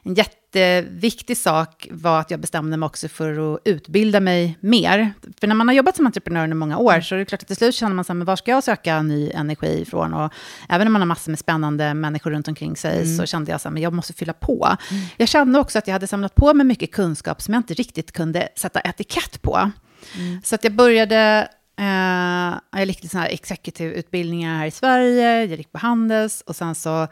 En 0.03 0.13
jätteviktig 0.13 1.37
sak 1.37 1.87
var 1.91 2.19
att 2.19 2.31
jag 2.31 2.39
bestämde 2.39 2.77
mig 2.77 2.87
också 2.87 3.07
för 3.07 3.53
att 3.55 3.61
utbilda 3.65 4.19
mig 4.19 4.57
mer. 4.61 5.13
För 5.39 5.47
när 5.47 5.55
man 5.55 5.67
har 5.67 5.75
jobbat 5.75 5.95
som 5.95 6.05
entreprenör 6.05 6.43
under 6.43 6.55
många 6.55 6.77
år 6.77 7.01
så 7.01 7.15
är 7.15 7.19
det 7.19 7.25
klart 7.25 7.41
att 7.41 7.47
till 7.47 7.55
slut 7.57 7.75
känner 7.75 7.95
man 7.95 8.05
sig, 8.05 8.15
men 8.15 8.25
var 8.25 8.35
ska 8.35 8.51
jag 8.51 8.63
söka 8.63 9.01
ny 9.01 9.31
energi 9.31 9.81
ifrån? 9.81 10.13
Och 10.13 10.33
även 10.69 10.87
om 10.87 10.93
man 10.93 11.01
har 11.01 11.07
massor 11.07 11.31
med 11.31 11.39
spännande 11.39 11.93
människor 11.93 12.31
runt 12.31 12.47
omkring 12.47 12.75
sig 12.75 13.17
så 13.17 13.25
kände 13.25 13.51
jag 13.51 13.61
så 13.61 13.67
här, 13.69 13.73
men 13.73 13.83
jag 13.83 13.93
måste 13.93 14.13
fylla 14.13 14.33
på. 14.33 14.77
Jag 15.17 15.29
kände 15.29 15.59
också 15.59 15.77
att 15.79 15.87
jag 15.87 15.93
hade 15.93 16.07
samlat 16.07 16.35
på 16.35 16.53
mig 16.53 16.65
mycket 16.65 16.91
kunskap 16.91 17.41
som 17.41 17.53
jag 17.53 17.59
inte 17.59 17.73
riktigt 17.73 18.11
kunde 18.11 18.49
sätta 18.55 18.79
etikett 18.79 19.41
på. 19.41 19.71
Så 20.43 20.55
att 20.55 20.63
jag 20.63 20.73
började, 20.73 21.47
eh, 21.77 22.59
jag 22.71 22.85
gick 22.85 23.13
här 23.13 23.29
executive-utbildningar 23.29 24.57
här 24.57 24.65
i 24.65 24.71
Sverige, 24.71 25.45
jag 25.45 25.57
gick 25.57 25.71
på 25.71 25.77
Handels 25.77 26.41
och 26.41 26.55
sen 26.55 26.75
så, 26.75 27.07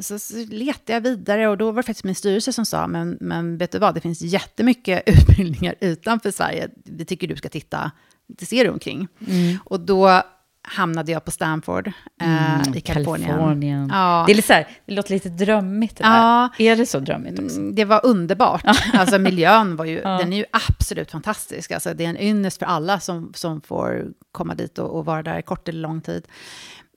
så, 0.00 0.18
så 0.18 0.34
letade 0.48 0.92
jag 0.92 1.00
vidare 1.00 1.48
och 1.48 1.58
då 1.58 1.70
var 1.70 1.82
det 1.82 1.86
faktiskt 1.86 2.04
min 2.04 2.14
styrelse 2.14 2.52
som 2.52 2.66
sa, 2.66 2.86
men, 2.86 3.18
men 3.20 3.58
vet 3.58 3.72
du 3.72 3.78
vad, 3.78 3.94
det 3.94 4.00
finns 4.00 4.20
jättemycket 4.20 5.02
utbildningar 5.06 5.74
utanför 5.80 6.30
Sverige, 6.30 6.68
vi 6.84 7.04
tycker 7.04 7.28
du 7.28 7.36
ska 7.36 7.48
titta, 7.48 7.90
det 8.26 8.46
ser 8.46 8.64
du 8.64 8.70
omkring. 8.70 9.08
Och 9.64 9.80
då 9.80 10.22
hamnade 10.62 11.12
jag 11.12 11.24
på 11.24 11.30
Stanford 11.30 11.92
eh, 12.20 12.76
i 12.76 12.80
Kalifornien. 12.80 13.28
Kalifornien. 13.30 13.90
Ja. 13.92 14.24
Det, 14.26 14.32
är 14.32 14.36
lite 14.36 14.46
så 14.48 14.52
här, 14.54 14.68
det 14.86 14.94
låter 14.94 15.10
lite 15.10 15.28
drömmigt. 15.28 15.96
Det 15.96 16.04
Ja. 16.04 16.48
där. 16.58 16.64
Är 16.64 16.76
det 16.76 16.86
så 16.86 16.98
drömmigt 16.98 17.38
också? 17.38 17.56
Mm, 17.58 17.74
Det 17.74 17.84
var 17.84 18.06
underbart. 18.06 18.62
Alltså 18.92 19.18
miljön 19.18 19.76
var 19.76 19.84
ju, 19.84 20.00
den 20.00 20.32
är 20.32 20.36
ju 20.36 20.44
absolut 20.52 21.10
fantastisk. 21.10 21.70
Alltså 21.70 21.94
det 21.94 22.04
är 22.04 22.08
en 22.08 22.20
ynnest 22.20 22.58
för 22.58 22.66
alla 22.66 23.00
som, 23.00 23.32
som 23.34 23.60
får 23.60 24.04
komma 24.32 24.54
dit 24.54 24.78
och, 24.78 24.98
och 24.98 25.04
vara 25.04 25.22
där 25.22 25.42
kort 25.42 25.68
eller 25.68 25.80
lång 25.80 26.00
tid. 26.00 26.26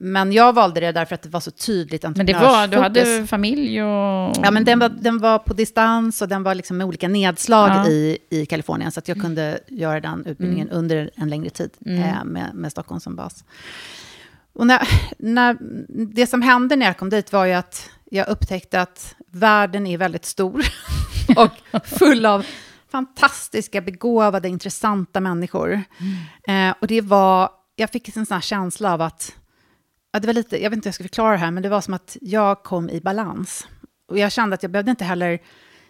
Men 0.05 0.31
jag 0.31 0.53
valde 0.53 0.79
det 0.79 0.91
därför 0.91 1.15
att 1.15 1.21
det 1.21 1.29
var 1.29 1.39
så 1.39 1.51
tydligt 1.51 2.03
Men 2.03 2.25
det 2.25 2.33
var, 2.33 2.67
du 2.67 2.77
hade 2.77 2.77
entreprenörsfokus. 2.77 3.29
familj 3.29 3.83
och... 3.83 4.35
Ja, 4.43 4.51
men 4.51 4.63
den 4.65 4.79
var, 4.79 4.89
den 4.89 5.19
var 5.19 5.39
på 5.39 5.53
distans 5.53 6.21
och 6.21 6.27
den 6.27 6.43
var 6.43 6.55
liksom 6.55 6.77
med 6.77 6.87
olika 6.87 7.07
nedslag 7.07 7.69
Ja. 7.69 7.87
i, 7.87 8.17
i 8.29 8.45
Kalifornien. 8.45 8.91
Så 8.91 8.99
att 8.99 9.07
jag 9.07 9.21
kunde 9.21 9.59
göra 9.67 9.99
den 9.99 10.25
utbildningen 10.25 10.69
under 10.69 11.09
en 11.15 11.29
längre 11.29 11.49
tid 11.49 11.69
eh, 11.85 12.23
med, 12.23 12.49
med 12.53 12.71
Stockholm 12.71 12.99
som 12.99 13.15
bas. 13.15 13.43
Och 14.53 14.67
när, 14.67 14.87
när, 15.17 15.57
det 16.13 16.27
som 16.27 16.41
hände 16.41 16.75
när 16.75 16.85
jag 16.85 16.97
kom 16.97 17.09
dit 17.09 17.33
var 17.33 17.45
ju 17.45 17.53
att 17.53 17.89
jag 18.11 18.27
upptäckte 18.27 18.81
att 18.81 19.15
världen 19.31 19.87
är 19.87 19.97
väldigt 19.97 20.25
stor 20.25 20.65
och 21.35 21.81
full 21.87 22.25
av 22.25 22.45
fantastiska, 22.91 23.81
begåvade, 23.81 24.49
intressanta 24.49 25.19
människor. 25.19 25.81
Eh, 26.47 26.73
och 26.81 26.87
det 26.87 27.01
var, 27.01 27.49
jag 27.75 27.89
fick 27.89 28.17
en 28.17 28.25
sån 28.25 28.35
här 28.35 28.41
känsla 28.41 28.93
av 28.93 29.01
att, 29.01 29.35
ja, 30.13 30.19
det 30.19 30.27
var 30.27 30.33
lite, 30.33 30.63
jag 30.63 30.69
vet 30.69 30.77
inte 30.77 30.87
hur 30.87 30.89
jag 30.89 30.95
ska 30.95 31.03
förklara 31.03 31.31
det 31.31 31.37
här, 31.37 31.51
men 31.51 31.63
det 31.63 31.69
var 31.69 31.81
som 31.81 31.93
att 31.93 32.17
jag 32.21 32.63
kom 32.63 32.89
i 32.89 33.01
balans. 33.01 33.67
Och 34.07 34.17
jag 34.19 34.31
kände 34.31 34.53
att 34.53 34.63
jag 34.63 34.71
behövde 34.71 34.91
inte 34.91 35.05
heller 35.05 35.39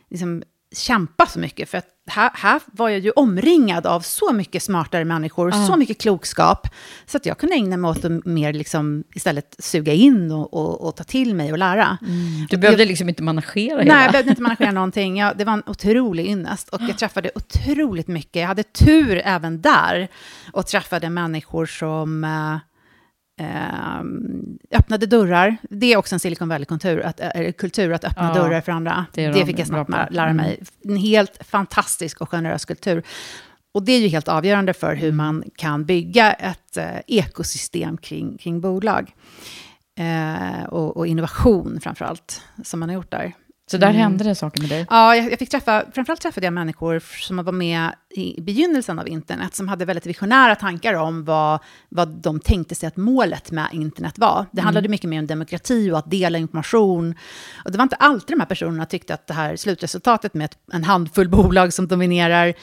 liksom, 0.10 0.44
kämpa 0.76 1.26
så 1.26 1.40
mycket, 1.40 1.70
för 1.70 1.78
att 1.78 1.88
här, 2.08 2.32
här 2.34 2.62
var 2.66 2.90
jag 2.90 3.00
ju 3.00 3.12
omringad 3.12 3.86
av 3.86 4.02
så 4.02 4.34
mycket 4.34 4.64
smartare 4.64 5.06
människor, 5.06 5.52
så 5.52 5.76
mycket 5.76 6.02
klokskap, 6.02 6.68
så 7.06 7.18
att 7.18 7.26
jag 7.26 7.38
kunde 7.38 7.56
ägna 7.56 7.78
mig 7.78 7.92
åt 7.92 8.06
att 8.06 8.26
mer 8.26 8.54
liksom, 8.54 9.04
istället 9.16 9.56
suga 9.60 9.94
in 9.94 10.32
och, 10.32 10.54
och, 10.54 10.88
och 10.88 10.96
ta 10.96 11.04
till 11.04 11.36
mig 11.36 11.52
och 11.52 11.58
lära. 11.58 11.98
Du 12.50 12.58
behövde 12.58 12.86
liksom 12.86 13.10
inte 13.10 13.24
managera 13.24 13.76
Nej, 13.76 13.86
hela. 13.86 14.04
jag 14.04 14.12
behövde 14.12 14.30
inte 14.30 14.42
managera 14.42 14.72
någonting. 14.82 15.18
Jag, 15.18 15.38
det 15.38 15.46
var 15.46 15.54
en 15.54 15.64
otrolig 15.66 16.28
ynnest 16.28 16.70
och 16.70 16.82
jag 16.82 16.98
träffade 16.98 17.32
otroligt 17.36 18.08
mycket. 18.08 18.36
Jag 18.42 18.48
hade 18.48 18.64
tur 18.64 19.22
även 19.26 19.62
där 19.62 20.08
och 20.52 20.68
träffade 20.68 21.10
människor 21.10 21.66
som 21.66 22.24
eh, 23.40 24.78
öppnade 24.78 25.06
dörrar. 25.06 25.58
Det 25.70 25.94
är 25.94 25.98
också 25.98 26.16
en 26.16 26.20
Silicon 26.20 26.50
Valley-kultur, 26.50 27.00
att, 27.02 27.20
eh, 27.20 27.52
kultur, 27.58 27.94
att 27.94 28.04
öppna 28.06 28.28
Ja, 28.36 28.42
dörrar 28.42 28.62
för 28.62 28.72
andra. 28.72 29.06
det 29.14 29.28
Det, 29.28 29.46
fick 29.46 29.60
jag 29.60 29.68
snabbt 29.68 29.90
lära 30.12 30.30
Mm. 30.30 30.36
mig. 30.38 30.64
En 30.84 30.96
helt 30.98 31.38
fantastisk 31.48 32.22
och 32.22 32.30
generös 32.30 32.66
kultur. 32.66 33.04
Och 33.74 33.84
det 33.84 33.92
är 33.92 34.00
ju 34.00 34.08
helt 34.08 34.28
avgörande 34.28 34.74
för 34.74 34.96
hur 34.96 35.12
man 35.12 35.44
kan 35.56 35.86
bygga 35.86 36.34
ett 36.34 36.78
eh, 36.78 36.86
ekosystem 37.08 37.98
kring, 37.98 38.38
kring 38.38 38.62
bolag. 38.62 39.14
Eh, 40.00 40.64
och, 40.64 40.98
och 40.98 41.08
innovation 41.08 41.80
framför 41.84 42.06
allt, 42.06 42.42
som 42.64 42.80
man 42.80 42.90
har 42.90 42.94
gjort 42.94 43.12
där. 43.12 43.34
Så 43.72 43.78
där 43.78 43.92
hände 43.92 44.24
det 44.24 44.36
saker 44.36 44.62
med 44.62 44.70
dig. 44.70 44.86
Ja, 44.90 45.16
jag, 45.16 45.32
jag 45.32 45.40
fick 45.40 45.50
träffa, 45.50 45.86
framförallt 45.94 46.22
träffade 46.22 46.46
jag 46.48 46.54
människor 46.54 47.00
som 47.00 47.46
var 47.46 47.52
med 47.52 47.92
i 48.16 48.42
begynnelsen 48.42 49.00
av 49.00 49.08
internet, 49.08 49.56
som 49.56 49.68
hade 49.68 49.86
väldigt 49.86 50.06
visionära 50.06 50.56
tankar 50.56 50.94
om 50.94 51.26
vad, 51.26 51.60
vad 51.90 52.08
de 52.10 52.40
tänkte 52.40 52.76
sig 52.76 52.88
att 52.88 52.98
målet 52.98 53.52
med 53.52 53.68
internet 53.72 54.18
var. 54.18 54.46
Det 54.52 54.62
handlade 54.62 54.90
mycket 54.90 55.10
mer 55.10 55.20
om 55.20 55.28
demokrati 55.28 55.92
och 55.92 55.98
att 55.98 56.12
dela 56.12 56.38
information. 56.38 57.16
Och 57.66 57.72
det 57.72 57.78
var 57.78 57.84
inte 57.84 57.96
alltid 57.96 58.38
de 58.38 58.40
här 58.40 58.48
personerna 58.48 58.86
tyckte 58.86 59.14
att 59.14 59.28
det 59.28 59.34
här 59.34 59.56
slutresultatet 59.56 60.34
med 60.34 60.46
ett, 60.46 60.58
en 60.74 60.84
handfull 60.84 61.30
bolag 61.30 61.74
som 61.74 61.88
dominerar 61.88 62.54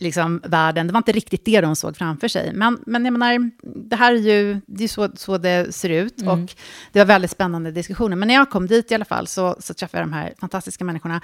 liksom, 0.00 0.40
världen, 0.44 0.86
det 0.86 0.92
var 0.92 0.98
inte 0.98 1.12
riktigt 1.12 1.44
det 1.44 1.60
de 1.60 1.76
såg 1.76 1.96
framför 1.96 2.28
sig. 2.28 2.52
Men, 2.54 2.78
men 2.86 3.04
jag 3.04 3.12
menar, 3.12 3.50
det 3.88 3.96
här 3.96 4.12
är 4.12 4.16
ju 4.16 4.60
det 4.66 4.84
är 4.84 4.88
så, 4.88 5.08
så 5.16 5.38
det 5.38 5.74
ser 5.74 5.88
ut. 5.88 6.22
Och 6.28 6.54
det 6.92 6.98
var 6.98 7.06
väldigt 7.06 7.30
spännande 7.30 7.70
diskussioner. 7.70 8.16
Men 8.16 8.28
när 8.28 8.34
jag 8.34 8.50
kom 8.50 8.66
dit 8.66 8.90
i 8.90 8.94
alla 8.94 9.04
fall 9.04 9.26
så, 9.26 9.56
så 9.58 9.74
träffade 9.74 10.02
jag 10.02 10.08
de 10.08 10.12
här 10.12 10.34
fantastiska 10.40 10.84
människorna. 10.84 11.20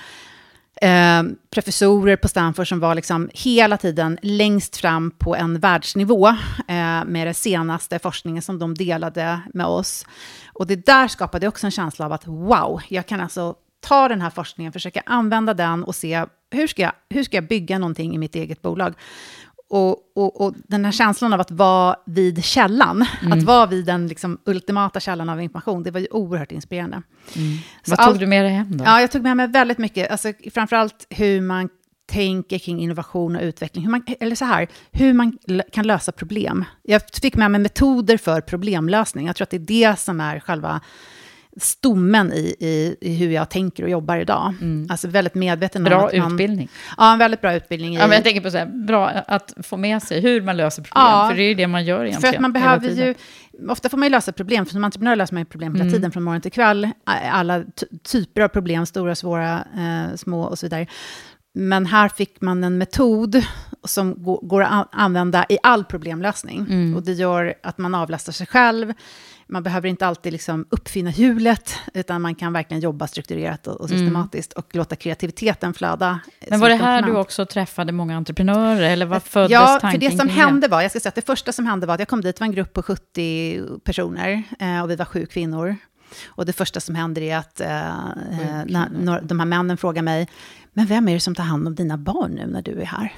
Eh, 0.83 1.23
professorer 1.51 2.17
på 2.17 2.29
Stanford 2.29 2.69
som 2.69 2.81
var 2.81 2.95
liksom 2.95 3.31
hela 3.33 3.77
tiden 3.77 4.19
längst 4.23 4.77
fram 4.77 5.11
på 5.11 5.37
en 5.37 5.61
världsnivå 5.61 6.29
eh, 6.69 7.05
med 7.07 7.27
den 7.27 7.35
senaste 7.35 7.99
forskningen 7.99 8.43
som 8.43 8.59
de 8.59 8.75
delade 8.75 9.41
med 9.55 9.67
oss. 9.67 10.07
Och 10.53 10.67
det 10.67 10.87
där 10.87 11.09
skapade 11.09 11.49
också 11.49 11.67
en 11.67 11.71
känsla 11.71 12.07
av 12.07 12.13
att 12.13 12.27
wow, 12.27 12.81
jag 12.89 13.07
kan 13.07 13.21
alltså 13.21 13.55
ta 13.81 14.09
den 14.09 14.21
här 14.21 14.31
forskningen, 14.31 14.73
försöka 14.73 15.03
använda 15.07 15.55
den 15.55 15.85
och 15.85 15.95
se 15.95 16.25
hur 16.55 16.67
ska 16.67 16.83
jag, 16.83 16.93
hur 17.09 17.23
ska 17.23 17.37
jag 17.37 17.49
bygga 17.49 17.79
någonting 17.79 18.15
i 18.15 18.19
mitt 18.19 18.35
eget 18.35 18.63
bolag. 18.63 18.95
Och, 19.69 19.97
och, 20.15 20.41
och 20.41 20.55
den 20.69 20.85
här 20.85 20.93
känslan 20.93 21.33
av 21.33 21.41
att 21.41 21.51
vara 21.51 21.97
vid 22.07 22.45
källan, 22.45 23.07
att 23.33 23.43
vara 23.43 23.67
vid 23.67 23.85
den 23.87 24.09
liksom 24.09 24.39
ultimata 24.45 25.01
källan 25.01 25.29
av 25.29 25.43
information, 25.43 25.83
det 25.83 25.91
var 25.91 26.01
ju 26.01 26.07
oerhört 26.11 26.53
inspirerande. 26.53 27.03
Så 27.33 27.41
Vad 27.91 27.99
tog 27.99 28.09
allt- 28.09 28.21
du 28.21 28.27
med 28.27 28.45
dig 28.45 28.53
hem 28.53 28.77
då? 28.77 28.85
Ja, 28.85 29.01
jag 29.01 29.11
tog 29.11 29.23
med 29.23 29.37
mig 29.37 29.49
väldigt 29.49 29.79
mycket, 29.79 30.11
alltså, 30.11 30.33
framförallt 30.55 31.07
hur 31.11 31.41
man 31.41 31.69
tänker 32.07 32.59
kring 32.59 32.81
innovation 32.81 33.37
och 33.37 33.43
utveckling. 33.43 33.85
Hur 33.85 33.91
man, 33.91 34.05
eller 34.21 34.37
så 34.37 34.45
här, 34.45 34.69
hur 34.93 35.13
man 35.13 35.39
kan 35.73 35.87
lösa 35.87 36.13
problem. 36.13 36.65
Jag 36.83 37.03
fick 37.23 37.37
med 37.37 37.51
mig 37.51 37.61
metoder 37.61 38.17
för 38.17 38.41
problemlösning. 38.41 39.27
Jag 39.27 39.37
tror 39.37 39.45
att 39.45 39.51
det 39.51 39.57
är 39.57 39.91
det 39.91 39.99
som 39.99 40.21
är 40.21 40.41
själva 40.41 40.81
stommen 41.57 42.33
i, 42.33 42.55
i, 42.61 42.97
i 43.01 43.15
hur 43.17 43.31
jag 43.31 43.49
tänker 43.51 43.83
och 43.83 43.91
jobbar 43.91 44.17
idag. 44.17 44.55
Alltså 44.89 45.09
väldigt 45.09 45.35
medveten 45.35 45.83
om 45.83 45.85
Bra 45.91 46.07
att 46.09 46.17
man... 46.17 46.33
utbildning. 46.33 46.69
Ja, 46.97 47.13
en 47.13 47.19
väldigt 47.19 47.41
bra 47.41 47.55
utbildning. 47.55 47.95
I, 47.95 47.99
Ja, 47.99 48.07
men 48.07 48.15
jag 48.15 48.25
tänker 48.25 48.41
på 48.41 48.51
så 48.51 48.59
här, 48.59 48.67
bra 48.67 49.09
att 49.09 49.55
få 49.63 49.77
med 49.77 50.03
sig 50.03 50.21
hur 50.21 50.41
man 50.43 50.57
löser 50.57 50.83
problem, 50.83 51.05
Ja. 51.07 51.29
för 51.31 51.37
det 51.37 51.43
är 51.43 51.49
ju 51.49 51.55
det 51.55 51.67
man 51.67 51.85
gör 51.85 52.05
egentligen. 52.05 52.21
För 52.21 52.29
att 52.37 52.41
man 52.43 52.53
behöver 52.53 52.89
ju, 52.89 53.15
ofta 53.69 53.89
får 53.89 53.99
man 53.99 54.07
ju 54.07 54.11
lösa 54.11 54.33
problem, 54.33 54.67
för 54.67 54.73
som 54.73 54.85
entreprenör 54.85 55.17
löser 55.17 55.35
man 55.35 55.41
ju 55.41 55.45
problem 55.47 55.75
hela 55.75 55.91
tiden, 55.91 56.11
från 56.13 56.23
morgon 56.23 56.41
till 56.41 56.53
kväll. 56.53 56.89
Alla 57.33 57.63
ty- 57.63 57.87
typer 58.03 58.41
av 58.41 58.49
problem, 58.49 58.87
stora, 58.87 59.15
svåra, 59.15 59.55
eh, 59.55 60.17
små 60.17 60.43
och 60.43 60.59
så 60.59 60.67
vidare. 60.67 60.87
Men 61.57 61.87
här 61.87 62.09
fick 62.09 62.41
man 62.41 62.65
en 62.65 62.79
metod 62.79 63.43
som 63.85 64.23
gå- 64.25 64.41
går 64.43 64.63
att 64.63 64.73
an- 64.73 64.87
använda 64.93 65.47
i 65.49 65.59
all 65.63 65.85
problemlösning. 65.85 66.95
Och 66.97 67.03
det 67.05 67.13
gör 67.13 67.55
att 67.63 67.79
man 67.79 67.95
avlastar 67.95 68.33
sig 68.33 68.47
själv. 68.47 68.93
Man 69.47 69.63
behöver 69.63 69.89
inte 69.89 70.07
alltid 70.07 70.33
liksom 70.33 70.67
uppfinna 70.71 71.11
hjulet, 71.11 71.75
utan 71.95 72.23
man 72.23 72.35
kan 72.35 72.53
verkligen 72.53 72.81
jobba 72.81 73.07
strukturerat 73.07 73.67
och, 73.67 73.81
och 73.81 73.89
systematiskt 73.89 74.53
och 74.53 74.67
låta 74.77 74.97
kreativiteten 74.97 75.75
flöda. 75.75 76.21
Men 76.49 76.61
var 76.61 76.69
det 76.69 76.75
här 76.75 77.03
du 77.03 77.17
också 77.17 77.47
träffade 77.47 77.93
många 77.93 78.17
entreprenörer, 78.17 78.91
eller 78.91 79.07
vad 79.07 79.23
föddes 79.23 79.51
Ja, 79.51 79.79
tanken 79.81 80.01
för 80.01 80.11
det 80.11 80.17
som 80.17 80.29
hände 80.29 80.69
var, 80.69 80.83
jag 80.83 80.91
ska 80.91 81.01
säga 81.01 81.09
att 81.09 81.15
det 81.15 81.27
första 81.27 81.53
som 81.53 81.67
hände 81.67 81.87
var 81.87 81.95
att 81.95 82.01
jag 82.01 82.09
kom 82.09 82.21
dit, 82.21 82.41
var 82.41 82.47
en 82.47 82.53
grupp 82.53 82.73
på 82.73 82.83
70 82.83 83.79
personer, 83.85 84.43
eh, 84.59 84.83
och 84.83 84.91
vi 84.91 84.97
var 84.97 85.05
sju 85.05 85.27
kvinnor. 85.27 85.77
Och 86.27 86.47
det 86.47 86.53
första 86.53 86.81
som 86.81 86.95
händer 86.95 87.23
är 87.23 87.37
att 87.37 87.61
eh, 87.61 87.69
när, 88.67 88.89
när 88.89 89.21
de 89.23 89.41
här 89.41 89.47
männen 89.47 89.77
frågar 89.77 90.03
mig, 90.03 90.29
men 90.73 90.87
vem 90.87 91.09
är 91.09 91.15
det 91.15 91.21
som 91.21 91.35
tar 91.35 91.45
hand 91.45 91.67
om 91.67 91.75
dina 91.75 91.97
barn 91.97 92.31
nu 92.31 92.47
när 92.47 92.63
du 92.63 92.81
är 92.81 92.87
här? 92.87 93.13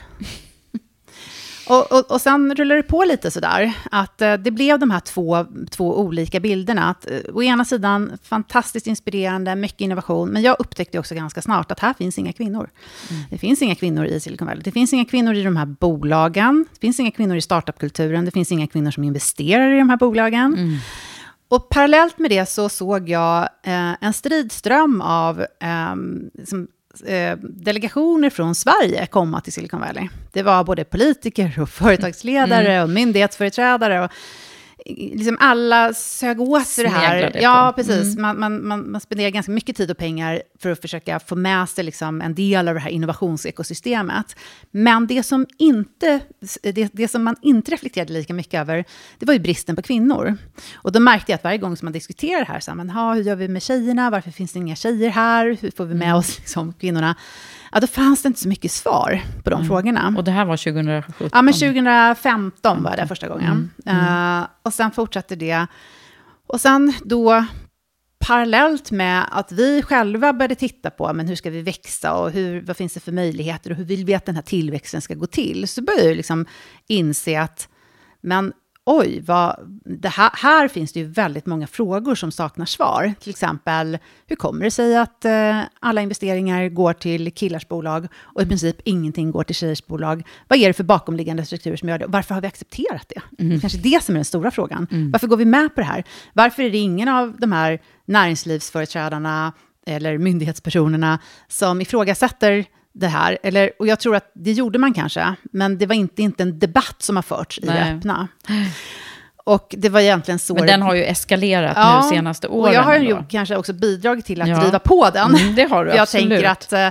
Och, 1.69 1.93
och, 1.93 2.11
och 2.11 2.21
sen 2.21 2.55
rullar 2.55 2.77
det 2.77 2.83
på 2.83 3.05
lite 3.05 3.31
sådär, 3.31 3.73
att 3.91 4.23
eh, 4.23 4.35
det 4.35 4.51
blev 4.51 4.79
de 4.79 4.91
här 4.91 5.01
två, 5.01 5.47
två 5.71 5.99
olika 5.99 6.41
bilderna. 6.41 6.91
Att, 6.91 7.11
eh, 7.11 7.21
å 7.35 7.43
ena 7.43 7.65
sidan 7.65 8.19
fantastiskt 8.23 8.87
inspirerande, 8.87 9.57
mycket 9.57 9.81
innovation, 9.81 10.29
men 10.29 10.43
jag 10.43 10.57
upptäckte 10.59 10.99
också 10.99 11.15
ganska 11.15 11.43
snart 11.43 11.71
att 11.71 11.81
här 11.81 11.95
finns 11.95 12.19
inga 12.19 12.33
kvinnor. 12.33 12.71
Mm. 13.11 13.23
Det 13.31 13.39
finns 13.39 13.63
inga 13.63 13.75
kvinnor 13.75 14.07
i 14.07 14.21
Silicon 14.21 14.47
Valley, 14.47 14.63
det 14.63 14.73
finns 14.73 14.93
inga 14.93 15.05
kvinnor 15.05 15.35
i 15.35 15.43
de 15.43 15.57
här 15.57 15.67
bolagen, 15.67 16.67
det 16.73 16.81
finns 16.81 17.01
inga 17.01 17.11
kvinnor 17.11 17.37
i 17.37 17.41
startupkulturen, 17.41 18.25
det 18.25 18.31
finns 18.31 18.53
inga 18.53 18.67
kvinnor 18.67 18.91
som 18.91 19.05
investerar 19.05 19.73
i 19.75 19.79
de 19.79 19.91
här 19.91 19.97
bolagen. 19.97 20.55
Mm. 20.55 20.79
Och 21.49 21.69
parallellt 21.69 22.19
med 22.19 22.31
det 22.31 22.47
så 22.47 22.69
såg 22.69 23.09
jag 23.09 23.43
eh, 23.63 23.93
en 24.01 24.13
stridström 24.13 25.01
av 25.01 25.41
eh, 25.41 25.95
liksom 26.35 26.69
Eh, 27.03 27.37
delegationer 27.39 28.31
från 28.31 28.55
Sverige 28.55 29.07
komma 29.07 29.41
till 29.41 29.53
Silicon 29.53 29.81
Valley. 29.81 30.09
Det 30.33 30.43
var 30.43 30.65
både 30.65 30.85
politiker 30.85 31.59
och 31.61 31.69
företagsledare 31.69 32.73
mm. 32.73 32.83
och 32.83 32.91
myndighetsföreträdare. 32.91 34.05
Och 34.05 34.11
liksom 34.95 35.37
alla 35.41 35.95
sög 35.95 36.41
åt 36.41 36.67
sig 36.67 36.85
det 36.85 36.91
här. 36.91 37.31
Det 37.31 37.41
ja, 37.41 37.73
precis. 37.77 38.17
Mm. 38.17 38.23
Man, 38.23 38.41
man, 38.41 38.67
man, 38.69 38.91
man 38.91 39.01
spenderar 39.01 39.31
ganska 39.31 39.53
mycket 39.53 39.77
tid 39.77 39.91
och 39.91 39.99
pengar 39.99 40.43
för 40.59 40.71
att 40.71 40.81
försöka 40.81 41.21
få 41.21 41.37
med 41.37 41.69
sig 41.69 41.85
liksom 41.85 42.21
en 42.21 42.35
del 42.35 42.69
av 42.69 42.75
det 42.75 42.81
här 42.81 42.91
innovationsekosystemet. 42.91 44.37
Men 44.71 45.07
det 45.07 45.23
som, 45.23 45.47
inte, 45.59 46.21
det, 46.63 46.91
det 46.93 47.09
som 47.09 47.25
man 47.25 47.37
inte 47.43 47.71
reflekterade 47.71 48.13
lika 48.13 48.35
mycket 48.35 48.61
över, 48.61 48.85
det 49.19 49.27
var 49.27 49.35
ju 49.35 49.41
bristen 49.41 49.77
på 49.77 49.83
kvinnor. 49.83 50.37
Och 50.75 50.93
då 50.93 51.01
märkte 51.01 51.33
jag 51.33 51.37
att 51.37 51.45
varje 51.45 51.59
gång 51.59 51.77
som 51.77 51.87
man 51.87 51.93
diskuterar 51.93 52.39
det 52.39 52.53
här, 52.53 52.61
så 52.61 52.71
här, 52.71 52.77
men, 52.77 52.91
ha, 52.91 53.15
hur 53.15 53.23
gör 53.23 53.37
vi 53.37 53.49
med 53.49 53.63
tjejerna? 53.63 54.11
Varför 54.11 54.31
finns 54.31 54.53
det 54.53 54.59
inga 54.59 54.77
tjejer 54.77 55.11
här? 55.11 55.57
Hur 55.61 55.71
får 55.71 55.85
vi 55.85 55.95
med 55.95 56.09
mm. 56.09 56.19
oss 56.19 56.39
liksom, 56.39 56.73
kvinnorna? 56.73 57.17
Ja, 57.73 57.81
då 57.81 57.87
fanns 57.87 58.23
det 58.23 58.27
inte 58.27 58.41
så 58.41 58.49
mycket 58.49 58.73
svar 58.73 59.23
på 59.45 59.51
de 59.51 59.57
mm. 59.57 59.69
frågorna. 59.69 60.15
Och 60.17 60.25
det 60.25 60.31
här 60.31 60.45
var 60.45 60.57
2017? 60.57 61.31
Ja, 61.33 61.43
men 61.43 61.55
2015 61.55 62.83
var 62.83 62.97
det 62.97 63.07
första 63.07 63.29
gången. 63.29 63.71
Mm. 63.87 64.41
Uh, 64.41 64.47
och 64.63 64.75
sen 64.75 64.91
fortsatte 64.91 65.37
det. 65.37 65.67
Och 66.47 66.61
sen 66.61 66.93
då, 67.05 67.45
parallellt 68.19 68.91
med 68.91 69.25
att 69.31 69.53
vi 69.53 69.83
själva 69.83 70.33
började 70.33 70.55
titta 70.55 70.91
på 70.91 71.13
men 71.13 71.29
hur 71.29 71.37
ska 71.37 71.51
vi 71.51 71.63
växa 71.63 72.15
och 72.15 72.31
hur, 72.31 72.61
vad 72.61 72.77
finns 72.77 72.95
det 72.95 73.01
för 73.01 73.13
möjligheter 73.13 73.71
och 73.71 73.77
hur 73.77 73.85
vill 73.85 74.05
vi 74.05 74.15
att 74.15 74.27
den 74.27 74.35
här 74.35 74.43
tillväxten 74.43 75.01
ska 75.01 75.15
gå 75.15 75.27
till, 75.27 75.69
så 75.69 75.83
började 75.83 76.09
jag 76.09 76.17
liksom 76.17 76.47
inse 76.87 77.41
att 77.41 77.69
men 78.21 78.53
oj, 78.89 79.21
vad, 79.21 79.57
det 79.85 80.09
här, 80.09 80.31
här, 80.35 80.69
finns 80.69 80.93
det 80.93 81.01
ju 81.01 81.07
väldigt 81.07 81.47
många 81.47 81.67
frågor 81.67 82.15
som 82.15 82.33
saknar 82.33 82.67
svar. 82.67 83.15
Till 83.21 83.31
exempel, 83.31 83.99
hur 84.27 84.37
kommer 84.37 84.65
det 84.65 84.71
sig 84.71 84.97
att 84.97 85.25
eh, 85.25 85.61
alla 85.81 86.01
investeringar 86.01 86.69
går 86.69 86.93
till 86.93 87.33
killars 87.33 87.69
bolag 87.69 88.09
och 88.17 88.43
i 88.43 88.47
princip 88.47 88.77
ingenting 88.85 89.31
går 89.31 89.45
till 89.45 89.55
tjejers 89.55 89.87
bolag? 89.87 90.23
Vad 90.49 90.59
är 90.59 90.67
det 90.67 90.73
för 90.73 90.85
bakomliggande 90.85 91.45
strukturer 91.45 91.77
som 91.77 91.89
gör 91.89 91.99
det? 91.99 92.07
Varför 92.07 92.35
har 92.35 92.43
vi 92.43 92.49
accepterat 92.49 93.13
det? 93.15 93.43
Mm. 93.43 93.61
Kanske 93.61 93.79
det 93.79 94.03
som 94.03 94.15
är 94.15 94.19
den 94.19 94.25
stora 94.25 94.51
frågan. 94.51 94.87
Mm. 94.91 95.11
Varför 95.11 95.27
går 95.27 95.37
vi 95.37 95.45
med 95.45 95.75
på 95.75 95.81
det 95.81 95.87
här? 95.87 96.05
Varför 96.33 96.63
är 96.63 96.71
det 96.71 96.79
ingen 96.79 97.09
av 97.09 97.37
de 97.39 97.53
här 97.53 97.79
näringslivsföreträdarna 98.05 99.53
eller 99.87 100.19
myndighetspersonerna 100.19 101.19
som 101.49 101.81
ifrågasätter 101.81 102.65
det 102.97 103.07
här. 103.07 103.39
Eller, 103.43 103.71
och 103.79 103.87
jag 103.87 104.01
tror 104.01 104.17
att 104.17 104.31
det 104.35 104.53
gjorde 104.53 104.79
man 104.79 104.95
kanske, 104.95 105.35
men 105.43 105.79
det 105.79 105.87
var 105.87 105.95
inte, 105.95 106.23
inte 106.23 106.43
en 106.43 106.59
debatt 106.59 107.03
som 107.03 107.17
har 107.17 107.23
förts 107.23 107.59
i 107.59 107.67
det 107.67 107.97
öppna. 107.97 108.29
Och 109.45 109.75
det 109.79 109.89
var 109.89 110.01
egentligen 110.01 110.39
så... 110.39 110.55
Men 110.55 110.67
den 110.67 110.83
har 110.83 110.95
ju 110.95 111.05
eskalerat 111.05 111.73
ja, 111.77 112.03
nu 112.03 112.17
senaste 112.17 112.49
åren. 112.49 112.69
Och 112.69 112.75
jag 112.75 112.83
har 112.83 112.99
ju 112.99 113.17
kanske 113.29 113.57
också 113.57 113.73
bidragit 113.73 114.27
till 114.27 114.43
att 114.43 114.49
ja. 114.49 114.61
driva 114.61 114.79
på 114.79 115.11
den. 115.11 115.35
Mm, 115.35 115.55
det 115.55 115.65
har 115.65 115.85
du, 115.85 115.91
jag 115.95 115.99
absolut. 115.99 116.31
tänker 116.31 116.49
att... 116.49 116.73
Eh, 116.73 116.89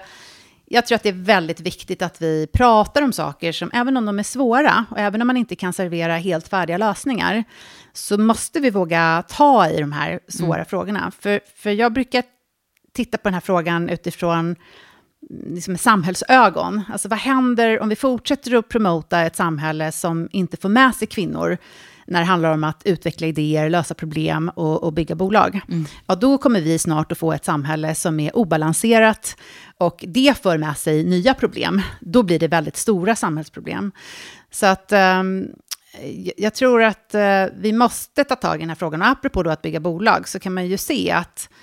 jag 0.67 0.85
tror 0.85 0.95
att 0.95 1.03
det 1.03 1.09
är 1.09 1.23
väldigt 1.23 1.59
viktigt 1.59 2.01
att 2.01 2.21
vi 2.21 2.47
pratar 2.53 3.01
om 3.01 3.13
saker 3.13 3.51
som, 3.51 3.71
även 3.73 3.97
om 3.97 4.05
de 4.05 4.19
är 4.19 4.23
svåra, 4.23 4.85
och 4.91 4.99
även 4.99 5.21
om 5.21 5.27
man 5.27 5.37
inte 5.37 5.55
kan 5.55 5.73
servera 5.73 6.17
helt 6.17 6.47
färdiga 6.47 6.77
lösningar, 6.77 7.43
så 7.93 8.17
måste 8.17 8.59
vi 8.59 8.69
våga 8.69 9.23
ta 9.27 9.69
i 9.69 9.79
de 9.79 9.91
här 9.91 10.19
svåra 10.27 10.55
mm. 10.55 10.65
frågorna. 10.65 11.11
För, 11.19 11.39
för 11.55 11.71
jag 11.71 11.93
brukar 11.93 12.23
titta 12.93 13.17
på 13.17 13.23
den 13.23 13.33
här 13.33 13.41
frågan 13.41 13.89
utifrån 13.89 14.55
liksom 15.29 15.77
samhällsögon. 15.77 16.81
Alltså 16.91 17.07
vad 17.07 17.19
händer 17.19 17.81
om 17.81 17.89
vi 17.89 17.95
fortsätter 17.95 18.55
att 18.55 18.69
promota 18.69 19.21
ett 19.21 19.35
samhälle 19.35 19.91
som 19.91 20.29
inte 20.31 20.57
får 20.57 20.69
med 20.69 20.95
sig 20.95 21.07
kvinnor 21.07 21.57
när 22.07 22.19
det 22.19 22.25
handlar 22.25 22.51
om 22.51 22.63
att 22.63 22.81
utveckla 22.85 23.27
idéer, 23.27 23.69
lösa 23.69 23.93
problem 23.93 24.51
och, 24.55 24.83
och 24.83 24.93
bygga 24.93 25.15
bolag. 25.15 25.61
Mm. 25.67 25.85
Ja, 26.05 26.15
då 26.15 26.37
kommer 26.37 26.61
vi 26.61 26.79
snart 26.79 27.11
att 27.11 27.17
få 27.17 27.33
ett 27.33 27.45
samhälle 27.45 27.95
som 27.95 28.19
är 28.19 28.37
obalanserat 28.37 29.37
och 29.77 30.05
det 30.07 30.37
för 30.43 30.57
med 30.57 30.77
sig 30.77 31.03
nya 31.03 31.33
problem. 31.33 31.81
Då 31.99 32.23
blir 32.23 32.39
det 32.39 32.47
väldigt 32.47 32.77
stora 32.77 33.15
samhällsproblem. 33.15 33.91
Så 34.51 34.65
att 34.65 34.91
um, 34.91 35.47
jag 36.37 36.53
tror 36.53 36.83
att 36.83 37.15
uh, 37.15 37.55
vi 37.61 37.73
måste 37.73 38.23
ta 38.23 38.35
tag 38.35 38.55
i 38.55 38.59
den 38.59 38.69
här 38.69 38.75
frågan. 38.75 39.01
Och 39.01 39.07
apropå 39.07 39.43
då 39.43 39.49
att 39.49 39.61
bygga 39.61 39.79
bolag 39.79 40.27
så 40.27 40.39
kan 40.39 40.53
man 40.53 40.67
ju 40.67 40.77
se 40.77 41.11
att 41.11 41.49
Eh, 41.49 41.54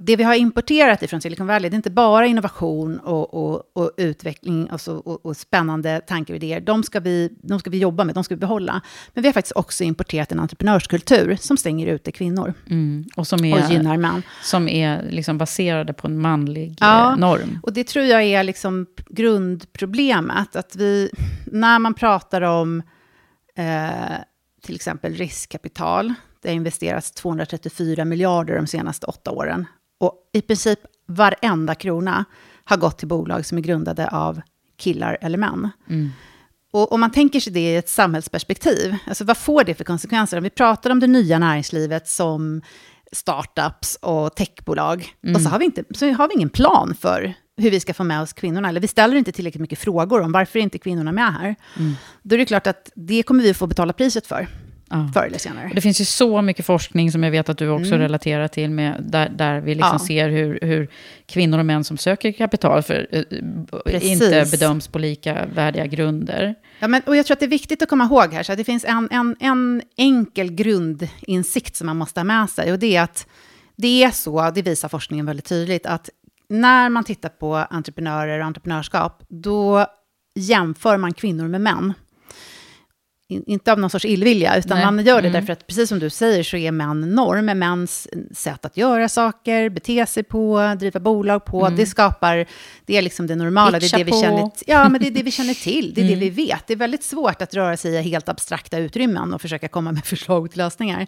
det 0.00 0.16
vi 0.16 0.22
har 0.22 0.34
importerat 0.34 1.02
ifrån 1.02 1.20
Silicon 1.20 1.46
Valley, 1.46 1.70
det 1.70 1.74
är 1.74 1.76
inte 1.76 1.90
bara 1.90 2.26
innovation 2.26 2.98
och, 2.98 3.34
och, 3.34 3.62
och 3.72 3.90
utveckling 3.96 4.68
alltså, 4.70 4.96
och, 4.96 5.26
och, 5.26 5.36
spännande 5.36 6.00
tankar 6.00 6.34
och 6.34 6.36
idéer. 6.36 6.60
De 6.60 6.82
ska, 6.82 7.00
vi, 7.00 7.38
de 7.42 7.60
ska 7.60 7.70
vi 7.70 7.78
jobba 7.78 8.04
med, 8.04 8.14
de 8.14 8.24
ska 8.24 8.34
vi 8.34 8.38
behålla. 8.38 8.80
Men 9.14 9.22
vi 9.22 9.28
har 9.28 9.32
faktiskt 9.32 9.56
också 9.56 9.84
importerat 9.84 10.32
en 10.32 10.40
entreprenörskultur 10.40 11.36
som 11.40 11.56
stänger 11.56 11.86
ute 11.86 12.12
kvinnor. 12.12 12.54
Mm, 12.70 13.04
och 13.16 13.26
som 13.26 13.44
är, 13.44 13.64
och 13.64 13.72
gynnar 13.72 13.96
män. 13.96 14.22
Som 14.42 14.68
är 14.68 15.02
liksom 15.10 15.38
baserade 15.38 15.92
på 15.92 16.06
en 16.06 16.20
manlig 16.20 16.76
ja, 16.80 17.12
eh, 17.12 17.16
norm. 17.16 17.58
och 17.62 17.72
det 17.72 17.84
tror 17.84 18.04
jag 18.04 18.22
är 18.22 18.42
liksom 18.42 18.86
grundproblemet. 19.08 20.56
Att 20.56 20.76
vi, 20.76 21.10
när 21.46 21.78
man 21.78 21.94
pratar 21.94 22.42
om 22.42 22.82
eh, 23.56 24.18
till 24.62 24.74
exempel 24.74 25.14
riskkapital, 25.14 26.14
det 26.44 26.50
har 26.50 26.56
investerats 26.56 27.10
234 27.10 28.04
miljarder 28.04 28.56
de 28.56 28.66
senaste 28.66 29.06
åtta 29.06 29.30
åren. 29.30 29.66
Och 30.00 30.14
i 30.32 30.40
princip 30.40 30.78
varenda 31.06 31.74
krona 31.74 32.24
har 32.64 32.76
gått 32.76 32.98
till 32.98 33.08
bolag 33.08 33.46
som 33.46 33.58
är 33.58 33.62
grundade 33.62 34.08
av 34.08 34.40
killar 34.76 35.18
eller 35.20 35.38
män. 35.38 35.70
Mm. 35.88 36.10
Och 36.72 36.92
om 36.92 37.00
man 37.00 37.10
tänker 37.10 37.40
sig 37.40 37.52
det 37.52 37.60
i 37.60 37.76
ett 37.76 37.88
samhällsperspektiv, 37.88 38.96
alltså 39.06 39.24
vad 39.24 39.36
får 39.36 39.64
det 39.64 39.74
för 39.74 39.84
konsekvenser? 39.84 40.36
Om 40.36 40.42
vi 40.42 40.50
pratar 40.50 40.90
om 40.90 41.00
det 41.00 41.06
nya 41.06 41.38
näringslivet 41.38 42.08
som 42.08 42.62
startups 43.12 43.98
och 44.02 44.36
techbolag, 44.36 45.14
mm. 45.24 45.36
och 45.36 45.42
så 45.42 45.48
har, 45.48 45.58
vi 45.58 45.64
inte, 45.64 45.84
så 45.90 46.12
har 46.12 46.28
vi 46.28 46.34
ingen 46.34 46.48
plan 46.48 46.94
för 47.00 47.34
hur 47.56 47.70
vi 47.70 47.80
ska 47.80 47.94
få 47.94 48.04
med 48.04 48.22
oss 48.22 48.32
kvinnorna, 48.32 48.68
eller 48.68 48.80
vi 48.80 48.88
ställer 48.88 49.16
inte 49.16 49.32
tillräckligt 49.32 49.60
mycket 49.60 49.78
frågor 49.78 50.20
om 50.20 50.32
varför 50.32 50.58
är 50.58 50.62
inte 50.62 50.78
kvinnorna 50.78 51.12
med 51.12 51.32
här. 51.32 51.54
Mm. 51.78 51.94
Då 52.22 52.34
är 52.34 52.38
det 52.38 52.44
klart 52.44 52.66
att 52.66 52.90
det 52.94 53.22
kommer 53.22 53.42
vi 53.42 53.54
få 53.54 53.66
betala 53.66 53.92
priset 53.92 54.26
för 54.26 54.48
ja. 54.90 55.10
förr 55.14 55.26
eller 55.26 55.38
senare. 55.38 55.70
Det 55.74 55.80
finns 55.80 56.00
ju 56.00 56.04
så 56.04 56.42
mycket 56.42 56.66
forskning 56.66 57.12
som 57.12 57.22
jag 57.22 57.30
vet 57.30 57.48
att 57.48 57.58
du 57.58 57.68
också 57.68 57.94
mm. 57.94 58.00
relaterar 58.00 58.48
till, 58.48 58.70
med, 58.70 59.04
där, 59.08 59.28
där 59.28 59.60
vi 59.60 59.74
liksom 59.74 59.98
ja. 60.00 60.06
ser 60.06 60.28
hur, 60.28 60.58
hur 60.62 60.88
kvinnor 61.26 61.58
och 61.58 61.66
män 61.66 61.84
som 61.84 61.98
söker 61.98 62.32
kapital 62.32 62.82
för, 62.82 63.08
uh, 63.14 64.04
inte 64.04 64.46
bedöms 64.50 64.88
på 64.88 64.98
lika 64.98 65.46
värdiga 65.54 65.86
grunder. 65.86 66.54
Ja, 66.78 66.88
men, 66.88 67.02
och 67.06 67.16
jag 67.16 67.26
tror 67.26 67.34
att 67.34 67.40
det 67.40 67.46
är 67.46 67.50
viktigt 67.50 67.82
att 67.82 67.88
komma 67.88 68.04
ihåg 68.04 68.32
här, 68.32 68.42
så 68.42 68.52
att 68.52 68.58
det 68.58 68.64
finns 68.64 68.84
en, 68.84 69.08
en, 69.10 69.36
en 69.40 69.82
enkel 69.96 70.50
grundinsikt 70.50 71.76
som 71.76 71.86
man 71.86 71.96
måste 71.96 72.20
ha 72.20 72.24
med 72.24 72.50
sig, 72.50 72.72
och 72.72 72.78
det 72.78 72.96
är 72.96 73.02
att 73.02 73.26
det 73.76 74.04
är 74.04 74.10
så, 74.10 74.50
det 74.50 74.62
visar 74.62 74.88
forskningen 74.88 75.26
väldigt 75.26 75.46
tydligt, 75.46 75.86
att 75.86 76.10
när 76.48 76.88
man 76.88 77.04
tittar 77.04 77.28
på 77.28 77.56
entreprenörer 77.56 78.38
och 78.38 78.46
entreprenörskap, 78.46 79.22
då 79.28 79.86
jämför 80.34 80.96
man 80.96 81.14
kvinnor 81.14 81.48
med 81.48 81.60
män 81.60 81.92
inte 83.46 83.72
av 83.72 83.78
någon 83.78 83.90
sorts 83.90 84.04
illvilja, 84.04 84.56
utan 84.56 84.76
Nej. 84.78 84.86
man 84.86 85.04
gör 85.04 85.22
det 85.22 85.28
mm. 85.28 85.32
därför 85.32 85.52
att, 85.52 85.66
precis 85.66 85.88
som 85.88 85.98
du 85.98 86.10
säger, 86.10 86.42
så 86.42 86.56
är 86.56 86.72
män 86.72 87.00
norm. 87.00 87.58
Mäns 87.58 88.08
sätt 88.32 88.64
att 88.64 88.76
göra 88.76 89.08
saker, 89.08 89.68
bete 89.68 90.06
sig 90.06 90.22
på, 90.22 90.74
driva 90.78 91.00
bolag 91.00 91.44
på, 91.44 91.66
mm. 91.66 91.76
det 91.76 91.86
skapar, 91.86 92.46
det 92.86 92.96
är 92.96 93.02
liksom 93.02 93.26
det 93.26 93.36
normala, 93.36 93.78
det 93.80 93.86
är 93.92 93.98
det 93.98 94.04
vi 94.04 94.12
känner, 94.12 94.50
ja, 94.66 94.88
men 94.88 95.00
det 95.00 95.06
är 95.06 95.10
det 95.10 95.22
vi 95.22 95.30
känner 95.30 95.54
till, 95.54 95.94
det 95.94 96.00
är 96.00 96.04
mm. 96.04 96.18
det 96.18 96.30
vi 96.30 96.46
vet. 96.46 96.66
Det 96.66 96.72
är 96.72 96.76
väldigt 96.76 97.04
svårt 97.04 97.42
att 97.42 97.54
röra 97.54 97.76
sig 97.76 97.94
i 97.94 98.02
helt 98.02 98.28
abstrakta 98.28 98.78
utrymmen 98.78 99.34
och 99.34 99.40
försöka 99.40 99.68
komma 99.68 99.92
med 99.92 100.04
förslag 100.14 100.50
till 100.50 100.58
lösningar. 100.58 101.06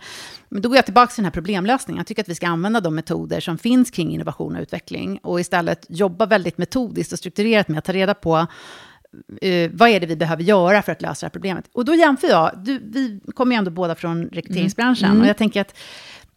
Men 0.49 0.63
då 0.63 0.69
går 0.69 0.77
jag 0.77 0.85
tillbaka 0.85 1.07
till 1.13 1.17
den 1.17 1.25
här 1.25 1.33
problemlösningen. 1.33 1.99
Jag 1.99 2.07
tycker 2.07 2.23
att 2.23 2.29
vi 2.29 2.35
ska 2.35 2.47
använda 2.47 2.81
de 2.81 2.95
metoder 2.95 3.41
som 3.41 3.59
finns 3.59 3.91
kring 3.91 4.15
innovation 4.15 4.57
och 4.57 4.63
utveckling 4.63 5.19
och 5.23 5.41
istället 5.41 5.87
jobba 5.89 6.27
väldigt 6.27 6.59
metodiskt 6.59 7.13
och 7.13 7.19
strukturerat 7.19 7.69
med 7.69 7.79
att 7.79 7.85
ta 7.85 7.93
reda 7.93 8.15
på 8.15 8.47
Uh, 9.45 9.71
vad 9.73 9.89
är 9.89 10.01
det 10.01 10.07
vi 10.07 10.17
behöver 10.17 10.43
göra 10.43 10.83
för 10.83 10.93
att 10.93 11.03
lösa 11.03 11.27
det 11.27 11.29
här 11.29 11.31
problemet? 11.31 11.65
Och 11.73 11.85
då 11.85 11.95
jämför 11.95 12.29
jag, 12.29 12.51
du, 12.65 12.79
vi 12.79 13.21
kommer 13.35 13.55
ju 13.55 13.59
ändå 13.59 13.71
båda 13.71 13.95
från 13.95 14.25
rekryteringsbranschen, 14.25 15.11
mm. 15.11 15.23
och 15.23 15.29
jag 15.29 15.37
tänker 15.37 15.61
att 15.61 15.75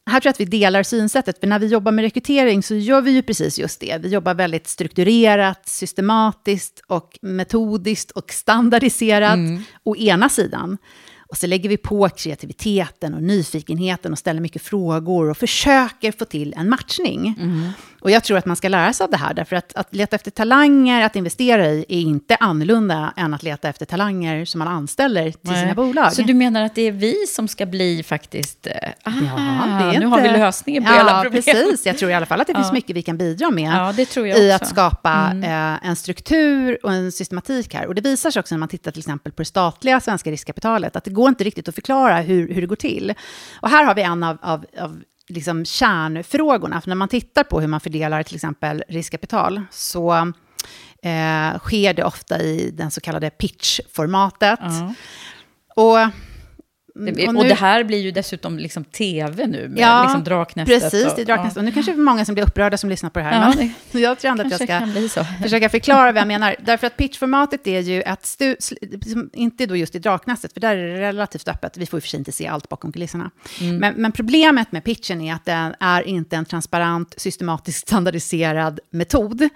här 0.10 0.20
tror 0.20 0.28
jag 0.28 0.34
att 0.34 0.40
vi 0.40 0.46
delar 0.46 0.84
synsättet, 0.84 1.40
för 1.40 1.48
när 1.48 1.60
vi 1.60 1.68
jobbar 1.68 1.92
med 1.92 2.04
rekrytering 2.04 2.64
så 2.64 2.76
gör 2.76 3.02
vi 3.02 3.12
ju 3.12 3.22
precis 3.22 3.60
just 3.60 3.80
det. 3.80 3.98
Vi 4.02 4.10
jobbar 4.10 4.34
väldigt 4.34 4.68
strukturerat, 4.68 5.68
systematiskt 5.68 6.82
och 6.88 7.20
metodiskt 7.22 8.12
och 8.12 8.32
standardiserat, 8.32 9.34
mm. 9.34 9.64
å 9.84 9.96
ena 9.96 10.30
sidan. 10.30 10.78
Och 11.30 11.38
så 11.38 11.48
lägger 11.48 11.70
vi 11.70 11.78
på 11.78 12.10
kreativiteten 12.10 13.14
och 13.14 13.24
nyfikenheten 13.24 14.12
och 14.12 14.20
ställer 14.20 14.42
mycket 14.42 14.62
frågor 14.62 15.30
och 15.30 15.38
försöker 15.38 16.12
få 16.12 16.26
till 16.26 16.54
en 16.58 16.70
matchning. 16.70 17.36
Mm. 17.40 17.70
Och 18.02 18.12
jag 18.12 18.24
tror 18.24 18.38
att 18.38 18.46
man 18.46 18.56
ska 18.56 18.68
lära 18.70 18.94
sig 18.94 19.04
av 19.04 19.10
det 19.12 19.18
här, 19.18 19.34
därför 19.34 19.56
att 19.56 19.76
att 19.76 19.96
leta 19.96 20.16
efter 20.16 20.32
talanger 20.32 21.06
att 21.06 21.16
investera 21.16 21.68
i 21.68 21.86
är 21.90 22.00
inte 22.02 22.36
annorlunda 22.36 23.14
än 23.18 23.34
att 23.34 23.44
leta 23.44 23.70
efter 23.70 23.86
talanger 23.86 24.46
som 24.46 24.60
man 24.60 24.68
anställer 24.68 25.32
till 25.32 25.40
Nej. 25.42 25.62
sina 25.62 25.74
bolag. 25.76 26.14
Så 26.14 26.22
du 26.22 26.34
menar 26.34 26.64
att 26.64 26.76
det 26.76 26.82
är 26.82 26.92
vi 26.92 27.16
som 27.28 27.48
ska 27.48 27.66
bli 27.66 28.04
faktiskt... 28.04 28.68
eh, 28.68 28.74
Ah, 29.04 29.12
Ja, 29.94 30.00
nu 30.00 30.06
har 30.06 30.22
vi 30.22 30.28
lösningen 30.30 30.84
på 30.84 30.90
ja, 30.90 30.98
hela 30.98 31.24
problemet. 31.24 31.46
precis. 31.46 31.86
Jag 31.86 31.98
tror 31.98 32.12
i 32.12 32.14
alla 32.14 32.26
fall 32.26 32.42
att 32.42 32.48
det 32.48 32.54
finns 32.54 32.68
Ja. 32.68 32.74
mycket 32.74 32.96
vi 32.96 33.02
kan 33.02 33.18
bidra 33.18 33.52
med 33.52 33.74
Ja, 33.74 33.94
det 33.96 34.06
tror 34.06 34.28
jag 34.28 34.40
i 34.40 34.54
också. 34.54 34.64
att 34.64 34.70
skapa 34.70 35.30
Mm. 35.32 35.44
eh, 35.84 35.90
en 35.90 35.96
struktur 35.96 36.78
och 36.86 36.94
en 36.94 37.12
systematik 37.12 37.74
här. 37.74 37.86
Och 37.88 37.96
det 37.96 38.02
visar 38.02 38.32
sig 38.32 38.40
också 38.40 38.56
när 38.56 38.60
man 38.60 38.70
tittar 38.70 38.92
till 38.92 39.00
exempel 39.00 39.32
på 39.32 39.42
det 39.42 39.46
statliga 39.46 40.00
svenska 40.00 40.32
riskkapitalet, 40.32 40.96
att 40.96 41.04
det 41.04 41.12
går 41.12 41.30
inte 41.30 41.44
riktigt 41.44 41.68
att 41.68 41.76
förklara 41.76 42.22
hur, 42.22 42.54
hur 42.54 42.62
det 42.62 42.68
går 42.68 42.76
till. 42.76 43.14
Och 43.62 43.70
här 43.70 43.84
har 43.84 43.96
vi 43.96 44.02
en 44.02 44.24
av, 44.24 44.38
av, 44.42 44.66
av 44.80 45.02
liksom 45.30 45.66
kärnfrågorna. 45.66 46.82
För 46.82 46.90
när 46.90 46.96
man 46.96 47.08
tittar 47.08 47.44
på 47.44 47.62
hur 47.62 47.68
man 47.68 47.80
fördelar 47.80 48.24
till 48.24 48.36
exempel 48.36 48.84
riskkapital, 48.88 49.62
så 49.72 50.14
eh, 51.04 51.60
sker 51.60 51.94
det 51.94 52.04
ofta 52.04 52.42
i 52.42 52.72
den 52.72 52.92
så 52.92 53.02
kallade 53.02 53.30
pitch-formatet. 53.30 54.60
Ja. 54.62 54.94
Och, 55.76 55.98
Det- 57.06 57.24
och 57.24 57.28
Och, 57.28 57.34
nu- 57.44 57.50
det 57.50 57.56
här 57.56 57.84
blir 57.84 57.98
ju 57.98 58.12
dessutom 58.12 58.60
liksom 58.60 58.84
tv 58.84 59.48
nu, 59.48 59.68
med 59.70 59.80
Ja, 59.80 60.04
liksom 60.04 60.24
Draknästet. 60.24 60.82
Precis, 60.82 61.06
och, 61.08 61.14
det 61.16 61.22
är 61.22 61.26
Draknästet. 61.26 61.58
Och 61.58 61.64
nu 61.64 61.72
kanske 61.72 61.92
det 61.92 61.96
är 61.96 62.02
många 62.02 62.26
som 62.26 62.36
blir 62.36 62.44
upprörda 62.48 62.78
som 62.78 62.90
lyssnar 62.90 63.10
på 63.10 63.20
det 63.20 63.26
här. 63.26 63.34
Ja, 63.50 63.54
men 63.92 64.02
jag 64.02 64.20
tror 64.20 64.32
ändå 64.32 64.44
att 64.44 64.52
jag 64.52 64.62
ska 64.62 64.88
försöka 65.44 65.70
förklara 65.70 66.12
vad 66.12 66.22
jag 66.22 66.28
menar. 66.28 66.56
Därför 66.60 66.88
att 66.88 66.98
pitchformatet 66.98 67.68
är 67.68 67.80
ju 67.80 68.02
ett 68.02 68.22
stu- 68.24 69.30
inte 69.34 69.66
då 69.66 69.76
just 69.76 69.96
i 69.96 70.00
Draknästet, 70.00 70.54
för 70.54 70.60
där 70.60 70.78
är 70.78 70.88
det 70.94 71.02
relativt 71.02 71.48
öppet. 71.48 71.78
Vi 71.78 71.86
får 71.86 71.98
och 71.98 72.04
för 72.04 72.10
sig 72.10 72.18
inte 72.20 72.32
se 72.32 72.48
allt 72.48 72.70
bakom 72.70 72.92
kulisserna. 72.92 73.32
Mm. 73.62 73.78
Men, 73.78 73.94
men 73.94 74.12
problemet 74.12 74.72
med 74.72 74.84
pitchen 74.84 75.22
är 75.22 75.34
att 75.34 75.46
den 75.46 75.76
är 75.80 76.08
inte 76.08 76.36
en 76.36 76.46
transparent, 76.46 77.14
systematiskt 77.18 77.88
standardiserad 77.88 78.80
metod, 78.92 79.50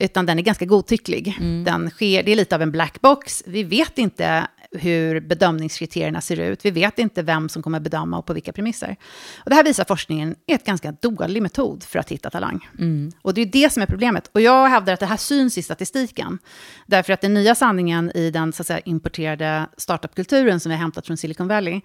utan 0.00 0.26
den 0.26 0.38
är 0.38 0.42
ganska 0.42 0.64
godtycklig. 0.64 1.36
Mm. 1.40 1.64
Den 1.64 1.90
sker, 1.90 2.22
det 2.22 2.32
är 2.32 2.36
lite 2.36 2.54
av 2.54 2.62
en 2.62 2.70
black 2.72 3.00
box. 3.00 3.42
Vi 3.46 3.62
vet 3.62 3.98
inte 3.98 4.46
hur 4.72 5.20
bedömningskriterierna 5.20 6.20
ser 6.20 6.40
ut. 6.40 6.64
Vi 6.64 6.70
vet 6.70 6.98
inte 6.98 7.22
vem 7.22 7.48
som 7.48 7.62
kommer 7.62 7.80
bedöma 7.80 8.18
och 8.18 8.26
på 8.26 8.32
vilka 8.32 8.52
premisser. 8.52 8.96
Och 9.38 9.50
det 9.50 9.56
här 9.56 9.64
visar 9.64 9.84
forskningen 9.84 10.34
är 10.46 10.54
ett 10.54 10.64
ganska 10.64 10.92
dålig 10.92 11.42
metod 11.42 11.84
för 11.84 11.98
att 11.98 12.08
hitta 12.08 12.30
talang. 12.30 12.68
Och 13.22 13.34
det 13.34 13.40
är 13.40 13.46
det 13.46 13.72
som 13.72 13.82
är 13.82 13.86
problemet. 13.86 14.30
Och 14.34 14.40
jag 14.40 14.68
hävdar 14.68 14.92
att 14.92 15.00
det 15.00 15.06
här 15.06 15.16
syns 15.16 15.58
i 15.58 15.62
statistiken. 15.62 16.38
Därför 16.86 17.12
att 17.12 17.20
den 17.20 17.34
nya 17.34 17.54
sanningen 17.54 18.10
i 18.14 18.30
den 18.30 18.52
så 18.52 18.62
att 18.62 18.66
säga, 18.66 18.80
importerade 18.80 19.66
startupkulturen 19.76 20.60
som 20.60 20.70
vi 20.70 20.76
har 20.76 20.82
hämtat 20.82 21.06
från 21.06 21.16
Silicon 21.16 21.48
Valley, 21.48 21.80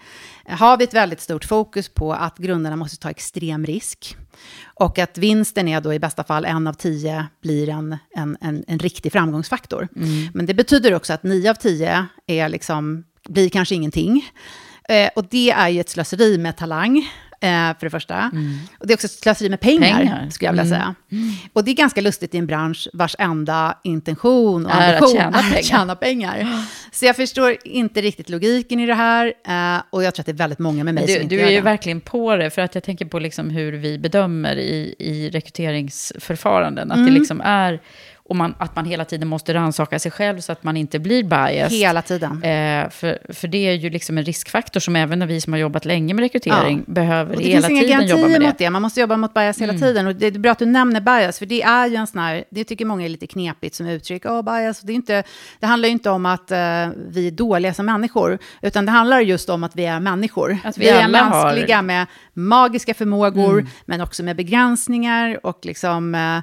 eh, 0.45 0.57
har 0.57 0.77
vi 0.77 0.83
ett 0.83 0.93
väldigt 0.93 1.21
stort 1.21 1.45
fokus 1.45 1.89
på 1.89 2.13
att 2.13 2.37
grundarna 2.37 2.75
måste 2.75 2.97
ta 2.97 3.09
extrem 3.09 3.65
risk. 3.65 4.17
Och 4.65 4.99
att 4.99 5.17
vinsten 5.17 5.67
är 5.67 5.81
då 5.81 5.93
i 5.93 5.99
bästa 5.99 6.23
fall 6.23 6.45
en 6.45 6.67
av 6.67 6.73
tio 6.73 7.25
blir 7.41 7.69
en, 7.69 7.97
en, 8.15 8.37
en, 8.41 8.63
en 8.67 8.79
riktig 8.79 9.11
framgångsfaktor. 9.11 9.87
Men 10.33 10.45
det 10.45 10.53
betyder 10.53 10.93
också 10.93 11.13
att 11.13 11.23
nio 11.23 11.49
av 11.49 11.55
tio 11.55 12.05
är 12.27 12.49
liksom, 12.49 13.03
blir 13.27 13.49
kanske 13.49 13.75
ingenting. 13.75 14.29
Eh, 14.89 15.09
och 15.15 15.25
det 15.29 15.51
är 15.51 15.69
ju 15.69 15.79
ett 15.79 15.89
slöseri 15.89 16.37
med 16.37 16.57
talang, 16.57 17.09
för 17.79 17.85
det 17.85 17.89
första. 17.89 18.31
Och 18.79 18.87
det 18.87 18.93
är 18.93 18.95
också 18.95 19.07
slöseri 19.07 19.49
med 19.49 19.59
pengar, 19.59 19.97
Pengar. 19.97 20.29
skulle 20.29 20.47
jag 20.47 20.53
vilja 20.53 20.65
säga. 20.69 20.95
Och 21.53 21.63
det 21.63 21.71
är 21.71 21.75
ganska 21.75 22.01
lustigt 22.01 22.35
i 22.35 22.37
en 22.37 22.47
bransch 22.47 22.87
vars 22.93 23.15
enda 23.19 23.77
intention 23.83 24.65
och 24.65 24.71
Är 24.71 24.93
att 24.93 25.01
ambition 25.01 25.17
tjäna 25.17 25.37
är 25.37 25.41
pengar. 25.43 25.59
att 25.59 25.65
tjäna 25.65 25.95
pengar. 25.95 26.47
Så 26.91 27.05
jag 27.05 27.15
förstår 27.15 27.55
inte 27.63 28.01
riktigt 28.01 28.29
logiken 28.29 28.79
i 28.79 28.85
det 28.85 28.93
här. 28.93 29.33
Eh, 29.47 29.81
och 29.89 30.03
jag 30.03 30.15
tror 30.15 30.21
att 30.21 30.25
det 30.25 30.31
är 30.31 30.33
väldigt 30.33 30.59
många 30.59 30.83
med 30.83 30.93
mig 30.93 31.07
som 31.07 31.13
Du, 31.15 31.21
inte 31.21 31.35
du 31.35 31.39
gör 31.41 31.47
är 31.47 31.51
ju 31.51 31.57
det. 31.57 31.61
verkligen 31.63 32.01
på 32.01 32.35
det, 32.35 32.49
för 32.49 32.61
att 32.61 32.75
jag 32.75 32.83
tänker 32.83 33.05
på 33.05 33.19
liksom 33.19 33.49
hur 33.49 33.71
vi 33.71 33.97
bedömer 33.99 34.55
i, 34.55 34.95
i 34.99 35.29
rekryteringsförfaranden. 35.29 36.91
Att 36.91 36.97
Mm. 36.97 37.13
det 37.13 37.19
liksom 37.19 37.41
är, 37.41 37.79
och 38.29 38.35
man, 38.35 38.55
att 38.57 38.75
man 38.75 38.85
hela 38.85 39.05
tiden 39.05 39.27
måste 39.27 39.53
rannsaka 39.53 39.99
sig 39.99 40.11
själv 40.11 40.39
så 40.39 40.51
att 40.51 40.63
man 40.63 40.77
inte 40.77 40.99
blir 40.99 41.23
biased. 41.23 41.71
Hela 41.79 42.01
tiden. 42.01 42.43
Eh, 42.43 42.89
för, 42.89 43.33
för 43.33 43.47
det 43.47 43.57
är 43.57 43.73
ju 43.73 43.89
liksom 43.89 44.17
en 44.17 44.23
riskfaktor 44.23 44.79
som 44.79 44.95
även 44.95 45.19
när 45.19 45.25
vi 45.27 45.41
som 45.41 45.53
har 45.53 45.59
jobbat 45.59 45.85
länge 45.85 46.13
med 46.13 46.23
rekrytering 46.23 46.83
behöver 46.87 47.35
Och 47.35 47.41
det 47.41 47.47
hela 47.47 47.67
finns 47.67 47.81
inga 47.83 47.99
tiden 47.99 48.07
jobba 48.07 48.21
garantier 48.21 48.29
med 48.29 48.41
det. 48.41 48.45
Mm. 48.45 48.47
mot 48.49 48.57
det. 48.57 48.69
Man 48.69 48.81
måste 48.81 48.99
jobba 49.01 49.17
mot 49.17 49.33
bias 49.33 49.61
hela 49.61 49.73
tiden. 49.73 50.07
Och 50.07 50.15
det 50.15 50.27
är 50.27 50.31
bra 50.31 50.51
att 50.51 50.59
du 50.59 50.65
nämner 50.65 51.01
bias, 51.01 51.39
för 51.39 51.45
det 51.45 51.61
är 51.63 51.87
ju 51.87 51.95
en 51.95 52.07
sån 52.07 52.21
här, 52.21 52.43
det 52.49 52.63
tycker 52.63 52.85
många 52.85 53.05
är 53.05 53.09
lite 53.09 53.27
knepigt 53.27 53.75
som 53.75 53.87
uttryck. 53.87 54.25
Åh, 54.25 54.41
bias. 54.41 54.79
Det, 54.81 54.93
är 54.93 54.95
inte, 54.95 55.23
det 55.59 55.65
handlar 55.67 55.87
ju 55.87 55.93
inte 55.93 56.09
om 56.09 56.25
att 56.25 56.51
eh, 56.51 56.57
vi 57.09 57.27
är 57.27 57.31
dåliga 57.31 57.73
som 57.73 57.85
människor, 57.85 58.37
utan 58.61 58.85
det 58.85 58.91
handlar 58.91 59.19
just 59.19 59.49
om 59.49 59.63
att 59.63 59.75
vi 59.75 59.85
är 59.85 59.99
människor. 59.99 60.57
Att 60.63 60.77
vi 60.77 60.81
vi 60.81 60.89
är 60.89 61.03
alla 61.03 61.19
har- 61.23 61.35
Mm. 61.35 61.45
mänskliga 61.55 61.81
med 61.81 62.05
magiska 62.33 62.93
förmågor, 62.93 63.65
men 63.85 64.01
också 64.01 64.23
med 64.23 64.35
begränsningar 64.35 65.39
och 65.45 65.59
liksom, 65.65 66.15
eh, 66.15 66.37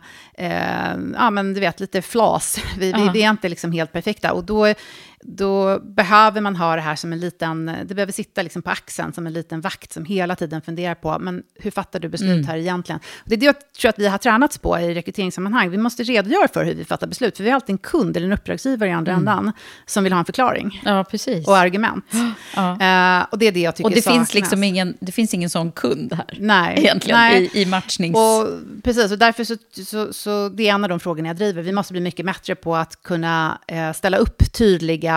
eh, 0.47 0.97
ja 1.14 1.30
men 1.30 1.55
du 1.55 1.61
vet, 1.61 1.72
lite 1.81 2.03
flas. 2.03 2.59
Vi, 2.79 2.93
vi, 2.93 3.01
Ja. 3.07 3.11
vi 3.12 3.23
är 3.23 3.31
inte 3.31 3.49
liksom 3.49 3.73
helt 3.73 3.93
perfekta. 3.93 4.33
Och 4.33 4.45
då, 4.45 4.75
då 5.23 5.79
behöver 5.79 6.41
man 6.41 6.57
ha 6.57 6.75
det 6.77 6.81
här 6.83 6.97
som 6.97 7.12
en 7.12 7.20
liten, 7.20 7.66
det 7.85 7.95
behöver 7.95 8.12
sitta 8.12 8.43
liksom 8.43 8.62
på 8.62 8.70
axeln 8.70 9.12
som 9.12 9.27
en 9.27 9.33
liten 9.33 9.61
vakt 9.61 9.93
som 9.93 10.05
hela 10.05 10.37
tiden 10.37 10.62
funderar 10.62 10.95
på, 10.95 11.18
men 11.18 11.43
hur 11.61 11.70
fattar 11.70 12.01
du 12.01 12.09
beslut 12.09 12.31
Mm. 12.33 12.47
här 12.47 12.57
egentligen? 12.57 13.01
Och 13.23 13.29
det 13.29 13.35
är 13.35 13.39
det 13.39 13.47
jag 13.47 13.73
tror 13.81 13.89
att 13.89 13.99
vi 13.99 14.09
har 14.09 14.18
tränats 14.18 14.59
på 14.59 14.79
i 14.81 14.95
rekryteringssammanhang. 14.95 15.70
Vi 15.70 15.77
måste 15.79 16.03
redogöra 16.03 16.49
för 16.49 16.64
hur 16.64 16.75
vi 16.75 16.85
fattar 16.85 17.07
beslut, 17.07 17.37
för 17.37 17.45
vi 17.45 17.51
har 17.51 17.55
alltid 17.55 17.73
en 17.75 17.79
kund 17.79 18.16
eller 18.16 18.27
en 18.27 18.33
uppdragsgivare 18.33 18.89
i 18.91 18.93
andra 18.93 19.12
ändan 19.12 19.53
som 19.87 20.05
vill 20.05 20.12
ha 20.12 20.18
en 20.20 20.25
förklaring 20.25 20.81
Ja, 20.85 21.05
precis. 21.05 21.47
och 21.49 21.57
argument. 21.59 22.05
Ja. 22.57 22.70
Eh, 22.73 23.27
och 23.31 23.39
det 23.39 23.47
är 23.47 23.53
det 23.53 23.61
jag 23.61 23.77
tycker 23.77 23.89
Och 23.91 23.95
det 23.95 24.03
finns 24.05 24.35
liksom 24.35 24.64
ingen, 24.64 24.97
det 25.01 25.12
finns 25.12 25.35
ingen 25.35 25.51
sån 25.51 25.73
kund 25.73 26.12
här. 26.12 26.39
Nej, 26.39 26.79
Egentligen, 26.79 27.18
nej. 27.20 27.51
i, 27.55 27.62
i 27.62 27.66
matchnings... 27.66 28.16
Och, 28.16 28.49
precis, 28.85 29.12
och 29.12 29.18
därför 29.18 29.45
så, 29.45 29.57
så, 29.85 30.12
så 30.12 30.49
det 30.49 30.68
är 30.68 30.75
en 30.75 30.85
av 30.85 30.91
de 30.91 31.01
frågorna 31.01 31.29
jag 31.29 31.37
driver. 31.37 31.62
Vi 31.62 31.73
måste 31.73 31.93
bli 31.93 32.01
mycket 32.01 32.27
bättre 32.27 32.55
på 32.55 32.77
att 32.77 33.03
kunna 33.03 33.59
eh, 33.68 33.93
ställa 33.93 34.16
upp 34.16 34.53
tydliga 34.53 35.12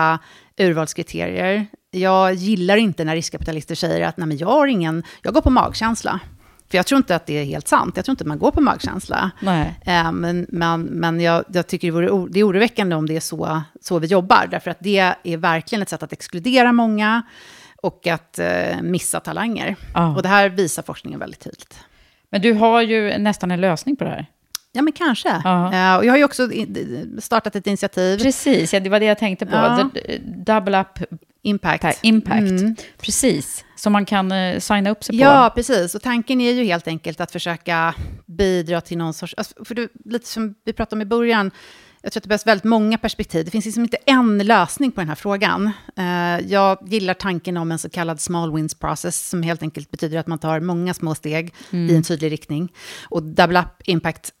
urvalskriterier. 0.58 1.66
Jag 1.90 2.34
gillar 2.34 2.76
inte 2.76 3.04
när 3.04 3.14
riskkapitalister 3.14 3.74
säger 3.74 4.06
att 4.06 4.16
Nej, 4.16 4.26
men 4.26 4.36
jag, 4.36 4.48
har 4.48 4.66
ingen, 4.66 5.02
jag 5.22 5.34
går 5.34 5.40
på 5.40 5.50
magkänsla. 5.50 6.20
För 6.70 6.78
jag 6.78 6.86
tror 6.86 6.96
inte 6.96 7.16
att 7.16 7.26
det 7.26 7.38
är 7.38 7.44
helt 7.44 7.68
sant. 7.68 7.96
Jag 7.96 8.04
tror 8.04 8.12
inte 8.12 8.24
att 8.24 8.28
man 8.28 8.38
går 8.38 8.50
på 8.50 8.60
magkänsla. 8.60 9.30
Eh, 9.84 10.12
men 10.12 10.46
men, 10.48 10.82
men 10.82 11.20
jag, 11.20 11.44
jag 11.48 11.66
tycker 11.66 11.88
det, 11.88 11.92
vore, 11.92 12.32
det 12.32 12.40
är 12.40 12.48
oroväckande 12.48 12.96
om 12.96 13.06
det 13.06 13.16
är 13.16 13.20
så, 13.20 13.62
så 13.80 13.98
vi 13.98 14.06
jobbar. 14.06 14.46
Därför 14.50 14.70
att 14.70 14.78
det 14.80 15.14
är 15.22 15.36
verkligen 15.36 15.82
ett 15.82 15.88
sätt 15.88 16.02
att 16.02 16.12
exkludera 16.12 16.72
många 16.72 17.22
och 17.82 18.06
att 18.06 18.38
eh, 18.38 18.82
missa 18.82 19.20
talanger. 19.20 19.76
Ja. 19.94 20.16
Och 20.16 20.22
det 20.22 20.28
här 20.28 20.48
visar 20.48 20.82
forskningen 20.82 21.20
väldigt 21.20 21.40
tydligt. 21.40 21.78
Men 22.30 22.42
du 22.42 22.52
har 22.52 22.82
ju 22.82 23.18
nästan 23.18 23.50
en 23.50 23.60
lösning 23.60 23.96
på 23.96 24.04
det 24.04 24.10
här. 24.10 24.26
Ja, 24.76 24.82
men 24.82 24.92
kanske. 24.92 25.40
Ja. 25.44 25.64
Eh, 25.74 25.96
och 25.96 26.04
jag 26.04 26.12
har 26.12 26.18
ju 26.18 26.24
också 26.24 26.48
startat 27.18 27.56
ett 27.56 27.66
initiativ, 27.66 28.18
Precis, 28.18 28.72
ja, 28.72 28.80
det 28.80 28.90
var 28.90 29.00
det 29.00 29.06
jag 29.06 29.18
tänkte 29.18 29.46
på. 29.46 29.56
Ja. 29.56 29.90
Double 30.46 30.80
up 30.80 31.18
Impact. 31.42 31.82
pa- 31.82 31.92
impact. 32.02 32.40
Mm. 32.40 32.76
Precis, 32.98 33.64
som 33.76 33.92
man 33.92 34.04
kan 34.04 34.32
uh, 34.32 34.58
signa 34.58 34.90
upp 34.90 35.04
sig 35.04 35.18
på. 35.18 35.24
Ja, 35.24 35.52
precis. 35.54 35.94
Och 35.94 36.02
tanken 36.02 36.40
är 36.40 36.52
ju 36.52 36.64
helt 36.64 36.88
enkelt 36.88 37.20
att 37.20 37.32
försöka 37.32 37.94
bidra 38.26 38.80
till 38.80 38.98
någon 38.98 39.14
sorts... 39.14 39.34
Alltså, 39.36 39.64
för 39.64 39.74
det, 39.74 39.88
lite 40.04 40.26
som 40.26 40.54
vi 40.64 40.72
pratade 40.72 40.96
om 40.96 41.02
i 41.02 41.04
början, 41.04 41.50
jag 42.02 42.12
tror 42.12 42.20
att 42.20 42.22
det 42.22 42.28
behövs 42.28 42.46
väldigt 42.46 42.64
många 42.64 42.98
perspektiv. 42.98 43.44
Det 43.44 43.50
finns 43.50 43.64
liksom 43.64 43.82
inte 43.82 43.96
en 44.06 44.38
lösning 44.38 44.92
på 44.92 45.00
den 45.00 45.08
här 45.08 45.14
frågan. 45.16 45.70
Eh, 45.96 46.46
jag 46.52 46.78
gillar 46.86 47.14
tanken 47.14 47.56
om 47.56 47.72
en 47.72 47.78
så 47.78 47.90
kallad 47.90 48.20
small 48.20 48.54
wins 48.54 48.74
process, 48.74 49.28
som 49.28 49.42
helt 49.42 49.62
enkelt 49.62 49.90
betyder 49.90 50.18
att 50.18 50.26
man 50.26 50.38
tar 50.38 50.60
många 50.60 50.94
små 50.94 51.14
steg 51.14 51.54
i 51.70 51.96
en 51.96 52.02
tydlig 52.02 52.32
riktning. 52.32 52.72
Och 53.08 53.22
double 53.22 53.60
up 53.60 53.82
impact 53.84 54.32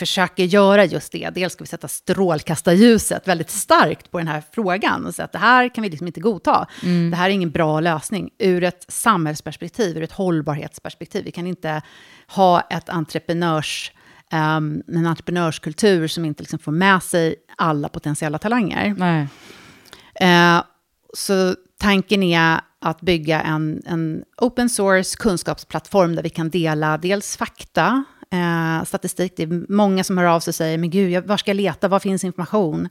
försöker 0.00 0.44
göra 0.44 0.84
just 0.84 1.12
det. 1.12 1.30
Dels 1.30 1.52
ska 1.52 1.64
vi 1.64 1.68
sätta 1.68 1.88
strålkastarljuset 1.88 3.28
väldigt 3.28 3.50
starkt 3.50 4.10
på 4.10 4.18
den 4.18 4.28
här 4.28 4.42
frågan 4.52 5.06
och 5.06 5.14
säga 5.14 5.24
att 5.24 5.32
det 5.32 5.38
här 5.38 5.74
kan 5.74 5.82
vi 5.82 5.90
liksom 5.90 6.06
inte 6.06 6.20
godta. 6.20 6.66
Det 7.10 7.16
här 7.16 7.30
är 7.30 7.34
ingen 7.34 7.50
bra 7.50 7.80
lösning 7.80 8.30
ur 8.38 8.64
ett 8.64 8.84
samhällsperspektiv, 8.88 9.96
ur 9.96 10.02
ett 10.02 10.12
hållbarhetsperspektiv. 10.12 11.24
Vi 11.24 11.30
kan 11.30 11.46
inte 11.46 11.82
ha 12.26 12.60
ett 12.60 12.88
entreprenörs, 12.88 13.92
ehm, 14.32 14.82
en 14.88 15.06
entreprenörskultur 15.06 16.08
som 16.08 16.24
inte 16.24 16.42
liksom 16.42 16.58
får 16.58 16.72
med 16.72 17.02
sig 17.02 17.34
alla 17.56 17.88
potentiella 17.88 18.38
talanger. 18.38 18.94
Eh, 20.14 20.62
så 21.14 21.54
tanken 21.80 22.22
är 22.22 22.60
att 22.80 23.00
bygga 23.00 23.40
en, 23.40 23.82
en 23.86 24.24
open 24.36 24.68
source 24.68 25.16
kunskapsplattform 25.18 26.16
där 26.16 26.22
vi 26.22 26.30
kan 26.30 26.50
dela 26.50 26.98
dels 26.98 27.36
fakta, 27.36 28.04
eh, 28.32 28.84
statistik. 28.84 29.32
Det 29.36 29.42
är 29.42 29.72
många 29.72 30.04
som 30.04 30.18
hör 30.18 30.24
av 30.24 30.40
sig 30.40 30.50
och 30.50 30.54
säger, 30.54 30.78
men 30.78 30.90
gud, 30.90 31.10
jag, 31.10 31.22
var 31.22 31.36
ska 31.36 31.50
jag 31.50 31.56
leta, 31.56 31.88
var 31.88 31.98
finns 32.00 32.24
information? 32.24 32.88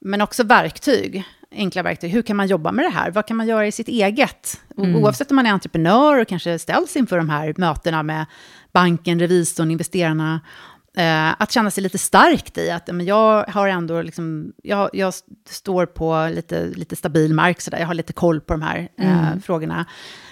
Men 0.00 0.20
också 0.20 0.44
verktyg, 0.44 1.24
enkla 1.52 1.82
verktyg. 1.82 2.10
Hur 2.10 2.22
kan 2.22 2.36
man 2.36 2.46
jobba 2.46 2.72
med 2.72 2.84
det 2.84 2.90
här? 2.90 3.10
Vad 3.10 3.26
kan 3.26 3.36
man 3.36 3.46
göra 3.46 3.66
i 3.66 3.72
sitt 3.72 3.88
eget? 3.88 4.60
Och 4.76 4.84
Oavsett 4.86 5.30
om 5.30 5.36
man 5.36 5.46
är 5.46 5.50
entreprenör 5.52 6.20
och 6.20 6.28
kanske 6.28 6.58
ställs 6.58 6.96
inför 6.96 7.16
de 7.16 7.28
här 7.28 7.54
mötena 7.56 8.02
med 8.02 8.26
banken, 8.72 9.20
revisorn, 9.20 9.70
investerarna. 9.70 10.40
Eh, 10.96 11.42
att 11.42 11.52
känna 11.52 11.70
sig 11.70 11.82
lite 11.82 11.98
starkt 11.98 12.58
i 12.58 12.70
att 12.70 12.86
men 12.94 13.06
jag 13.06 13.44
har 13.48 13.68
ändå 13.68 14.02
liksom, 14.02 14.52
jag, 14.62 14.90
jag 14.92 15.14
står 15.48 15.86
på 15.86 16.28
lite, 16.34 16.64
lite 16.66 16.96
stabil 16.96 17.34
mark, 17.34 17.60
så 17.60 17.70
där. 17.70 17.78
jag 17.78 17.86
har 17.86 17.94
lite 17.94 18.12
koll 18.12 18.40
på 18.40 18.52
de 18.52 18.62
här 18.62 18.88
eh, 18.98 19.26
Mm. 19.28 19.40
frågorna. 19.40 19.86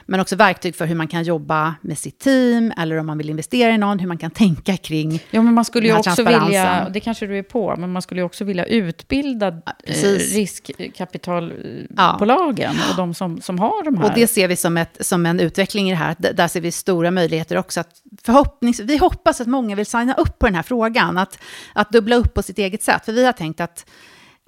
Men 0.07 0.21
också 0.21 0.37
verktyg 0.37 0.75
för 0.75 0.87
hur 0.87 0.95
man 0.95 1.09
kan 1.09 1.23
jobba 1.23 1.75
med 1.81 1.99
sitt 1.99 2.19
team, 2.19 2.73
eller 2.77 2.97
om 2.97 3.07
man 3.07 3.19
vill 3.19 3.31
investera 3.31 3.75
i 3.75 3.79
någon, 3.79 3.99
hur 3.99 4.09
man 4.09 4.19
kan 4.19 4.31
tänka 4.31 4.77
kring 4.77 5.23
Ja, 5.31 5.43
men 5.43 5.55
man 5.55 5.65
skulle 5.65 5.87
ju 5.87 5.93
den 5.93 6.03
här 6.05 6.13
också 6.13 6.25
vilja, 6.25 6.89
det 6.89 7.01
kanske 7.01 7.27
du 7.27 7.39
är 7.39 7.43
på, 7.43 7.75
men 7.79 7.93
man 7.93 8.03
skulle 8.03 8.21
ju 8.21 8.25
också 8.25 8.45
vilja 8.45 8.65
utbilda 8.65 9.49
eh, 9.49 9.55
precis. 9.87 10.35
riskkapitalbolagen 10.35 12.75
och 12.91 12.97
de 12.97 13.15
som, 13.15 13.41
som 13.41 13.59
har 13.59 13.85
de 13.85 13.99
här. 13.99 14.05
Och 14.05 14.11
det 14.15 14.27
ser 14.27 14.49
vi 14.49 14.57
som, 14.57 14.77
ett, 14.77 14.97
som 15.01 15.27
en 15.27 15.41
utveckling 15.41 15.89
i 15.89 15.91
det 15.91 15.97
här. 15.97 16.17
Där 16.19 16.49
ser 16.49 16.61
vi 16.61 16.73
stora 16.73 17.11
möjligheter 17.11 17.57
också. 17.57 17.81
Att 17.81 17.91
förhoppnings, 18.23 18.81
vi 18.81 18.97
hoppas 18.97 19.41
att 19.41 19.49
många 19.49 19.77
vill 19.77 19.87
signa 19.87 20.15
upp 20.15 20.39
på 20.39 20.47
den 20.47 20.55
här 20.55 20.63
frågan. 20.63 21.19
Att, 21.19 21.39
att 21.73 21.91
dubbla 21.91 22.17
upp 22.17 22.35
på 22.35 22.43
sitt 22.43 22.59
eget 22.59 22.83
sätt. 22.83 23.05
För 23.05 23.13
vi 23.13 23.25
har 23.25 23.33
tänkt 23.33 23.61
att 23.61 23.87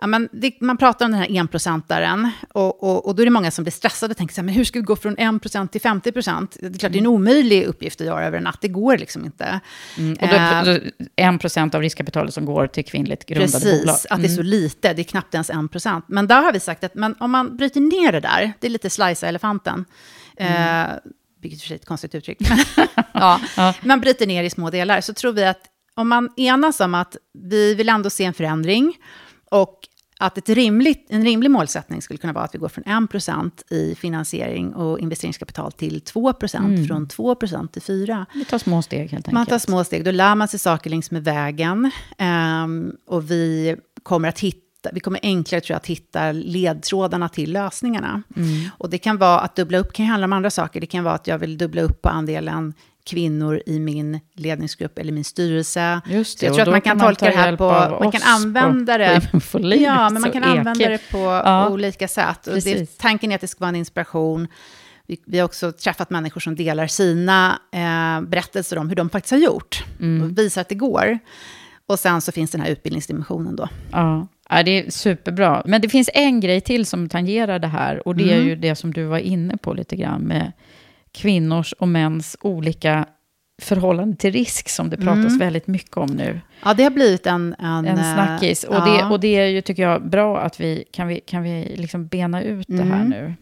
ja, 0.01 0.07
men 0.07 0.28
det, 0.32 0.61
man 0.61 0.76
pratar 0.76 1.05
om 1.05 1.12
den 1.12 1.20
här 1.20 1.38
enprocentaren. 1.38 2.30
Och, 2.53 2.82
och, 2.82 3.07
och 3.07 3.14
då 3.14 3.22
är 3.22 3.24
det 3.24 3.30
många 3.30 3.51
som 3.51 3.64
blir 3.64 3.72
stressade 3.72 4.11
och 4.11 4.16
tänker 4.16 4.34
så 4.34 4.40
här, 4.40 4.45
men 4.47 4.55
hur 4.55 4.64
ska 4.64 4.78
vi 4.78 4.84
gå 4.84 4.97
från 4.97 5.16
1% 5.16 5.68
till 5.68 5.80
50%? 5.80 6.57
Det 6.61 6.66
är 6.66 6.78
klart, 6.78 6.92
det 6.92 6.99
är 6.99 7.01
en 7.01 7.07
omöjlig 7.07 7.64
uppgift 7.64 8.01
att 8.01 8.07
göra 8.07 8.26
över 8.26 8.38
en 8.38 8.45
natt. 8.45 8.59
Det 8.61 8.68
går 8.68 8.99
liksom 8.99 9.24
inte. 9.24 9.61
Mm, 9.99 10.12
och 10.12 10.28
Eh, 10.34 10.64
då, 10.64 10.72
då, 10.72 10.80
en 11.16 11.38
procent 11.38 11.74
av 11.74 11.80
riskkapitalet 11.80 12.34
som 12.34 12.45
går 12.45 12.66
till 12.66 12.84
kvinnligt 12.84 13.26
grundade 13.26 13.53
Precis, 13.53 13.80
bolag. 13.80 13.97
att 14.11 14.20
det 14.20 14.26
är 14.26 14.36
så 14.36 14.42
lite, 14.42 14.92
det 14.92 15.03
är 15.03 15.05
knappt 15.05 15.34
ens 15.34 15.51
1%. 15.51 16.03
Men 16.07 16.26
där 16.26 16.42
har 16.42 16.53
vi 16.53 16.61
sagt 16.61 16.84
att 16.84 16.95
men 16.95 17.14
om 17.20 17.30
man 17.30 17.57
bryter 17.57 17.80
ner 17.80 18.12
det 18.12 18.20
där, 18.20 18.53
det 18.61 18.66
är 18.66 18.70
lite 18.70 18.90
slicea 18.90 19.28
elefanten, 19.28 19.84
eh, 20.36 20.47
vilket 21.40 21.57
i 21.57 21.61
och 21.61 21.61
för 21.61 21.68
sig 21.68 21.74
är 21.74 21.78
ett 21.78 21.86
konstigt 21.86 22.14
uttryck, 22.14 22.38
men 22.49 22.86
ja, 23.12 23.40
man 23.82 24.01
bryter 24.01 24.26
ner 24.26 24.45
i 24.45 24.51
små 24.51 24.70
delar, 24.70 25.01
så 25.01 25.14
tror 25.14 25.32
vi 25.32 25.45
att 25.45 25.61
om 25.95 26.09
man 26.09 26.30
enas 26.36 26.80
om 26.80 26.95
att 26.95 27.16
vi 27.38 27.74
vill 27.74 27.88
ändå 27.88 28.11
se 28.11 28.24
en 28.24 28.34
förändring, 28.34 28.97
och 29.55 29.79
att 30.19 30.39
ett 30.39 30.49
rimligt, 30.49 31.07
en 31.09 31.25
rimlig 31.25 31.51
målsättning 31.51 32.03
skulle 32.03 32.19
kunna 32.19 32.33
vara 32.33 32.45
att 32.45 32.55
vi 32.55 32.59
går 32.59 32.69
från 32.69 32.85
1% 32.85 33.51
i 33.71 33.95
finansiering 33.95 34.75
och 34.75 34.99
investeringskapital 34.99 35.73
till 35.73 36.01
2%, 36.01 36.87
från 36.87 37.07
2% 37.07 37.69
till 37.69 37.83
4%. 37.83 38.27
Vi 38.35 38.45
tar 38.45 38.59
små 38.59 38.83
steg 38.83 38.99
helt 38.99 39.13
enkelt. 39.13 39.33
Man 39.33 39.47
tar 39.47 39.59
små 39.59 39.85
steg, 39.85 40.05
då 40.05 40.11
lär 40.11 40.35
man 40.35 40.49
sig 40.49 40.59
saker 40.59 40.91
längs 40.91 41.11
med 41.11 41.25
vägen. 41.25 41.91
Ehm, 42.19 42.93
och 43.07 43.31
vi 43.31 43.77
kommer 44.03 44.29
att 44.29 44.41
hitta, 44.41 44.91
vi 44.93 45.01
kommer 45.01 45.21
enklare 45.23 45.61
tror 45.61 45.75
jag 45.75 45.77
att 45.77 45.87
hitta 45.87 46.33
ledtrådarna 46.33 47.29
till 47.29 47.53
lösningarna. 47.53 48.23
Mm. 48.37 48.71
Och 48.79 48.91
det 48.91 48.99
kan 48.99 49.19
vara 49.19 49.41
att 49.41 49.57
dubbla 49.57 49.79
upp, 49.79 49.93
kan 49.93 50.07
handla 50.07 50.25
om 50.25 50.33
andra 50.33 50.51
saker. 50.51 50.81
Det 50.81 50.87
kan 50.87 51.05
vara 51.05 51.15
att 51.15 51.27
jag 51.27 51.39
vill 51.39 51.59
dubbla 51.59 51.83
upp 51.83 52.03
på 52.03 52.09
andelen 52.09 52.75
kvinnor 53.05 53.63
i 53.67 53.79
min 53.79 54.21
ledningsgrupp 54.35 54.99
eller 54.99 55.13
min 55.13 55.25
styrelse. 55.25 56.01
Just 56.07 56.39
Så 56.39 56.45
jag 56.45 56.53
det, 56.53 56.57
tror 56.57 56.63
att 56.63 56.71
man 56.71 56.81
kan 56.81 56.99
man 56.99 57.07
tolka 57.07 57.27
det 57.27 57.37
här 57.37 57.57
på, 57.57 57.99
man 58.01 58.13
kan 58.13 58.23
använda 58.25 58.99
det. 58.99 59.21
Ja, 59.81 60.11
men 60.11 60.23
man 60.23 60.31
kan 60.33 60.45
använda 60.45 60.89
det 60.89 61.01
på 61.11 61.19
Ja. 61.19 61.69
olika 61.69 62.09
sätt. 62.09 62.47
Och 62.47 62.55
det, 62.63 62.99
tanken 62.99 63.31
är 63.31 63.35
att 63.35 63.41
det 63.41 63.47
ska 63.49 63.61
vara 63.61 63.69
en 63.69 63.77
inspiration. 63.77 64.49
Vi, 65.07 65.21
vi 65.27 65.39
har 65.39 65.45
också 65.45 65.73
träffat 65.73 66.11
människor 66.11 66.41
som 66.41 66.57
delar 66.57 66.87
sina 66.87 67.59
eh, 67.73 68.29
berättelser 68.29 68.79
om 68.79 68.89
hur 68.89 68.97
de 68.97 69.11
faktiskt 69.11 69.31
har 69.31 69.39
gjort. 69.39 69.85
Mm. 70.01 70.23
Och 70.31 70.39
visar 70.39 70.61
att 70.61 70.69
det 70.69 70.75
går. 70.75 71.19
Och 71.87 71.99
sen 71.99 72.21
så 72.21 72.33
finns 72.33 72.51
den 72.51 72.61
här 72.61 72.69
utbildningsdimensionen 72.71 73.57
då. 73.57 73.69
Ja. 73.93 74.27
ja, 74.51 74.63
det 74.63 74.71
är 74.87 74.91
superbra. 74.91 75.63
Men 75.67 75.81
det 75.81 75.89
finns 75.89 76.11
en 76.15 76.41
grej 76.41 76.61
till 76.61 76.87
som 76.87 77.09
tangerar 77.09 77.59
det 77.59 77.67
här. 77.67 78.09
Och 78.09 78.17
det 78.17 78.31
är 78.33 78.37
Mm. 78.37 78.49
ju 78.49 78.57
det 78.57 78.75
som 78.75 78.93
du 78.93 79.05
var 79.05 79.19
inne 79.19 79.57
på 79.57 79.75
lite 79.75 79.97
grann 79.97 80.21
med 80.23 80.53
kvinnors 81.15 81.73
och 81.73 81.89
mäns 81.89 82.37
olika 82.41 83.07
förhållande 83.62 84.17
till 84.17 84.33
risk 84.33 84.69
som 84.69 84.91
det 84.91 84.97
pratas 84.97 85.25
Mm. 85.25 85.39
väldigt 85.39 85.67
mycket 85.67 85.97
om 85.97 86.07
nu. 86.09 86.41
Ja, 86.65 86.75
det 86.75 86.83
har 86.83 86.91
blivit 86.91 87.27
en... 87.27 87.55
En, 87.59 87.87
En 87.87 88.15
snackis. 88.15 88.65
Och, 88.65 88.75
ja. 88.75 88.85
det, 88.85 89.05
och 89.05 89.21
det 89.21 89.29
är 89.39 89.47
ju, 89.47 89.61
tycker 89.61 89.83
jag, 89.83 90.09
bra 90.11 90.41
att 90.41 90.61
vi 90.61 90.85
kan, 90.93 91.09
vi, 91.09 91.21
kan 91.21 91.43
vi 91.43 91.75
liksom 91.79 92.07
bena 92.07 92.43
ut 92.43 92.67
det 92.69 92.83
här 92.83 92.95
Mm. 93.01 93.09
nu. 93.09 93.35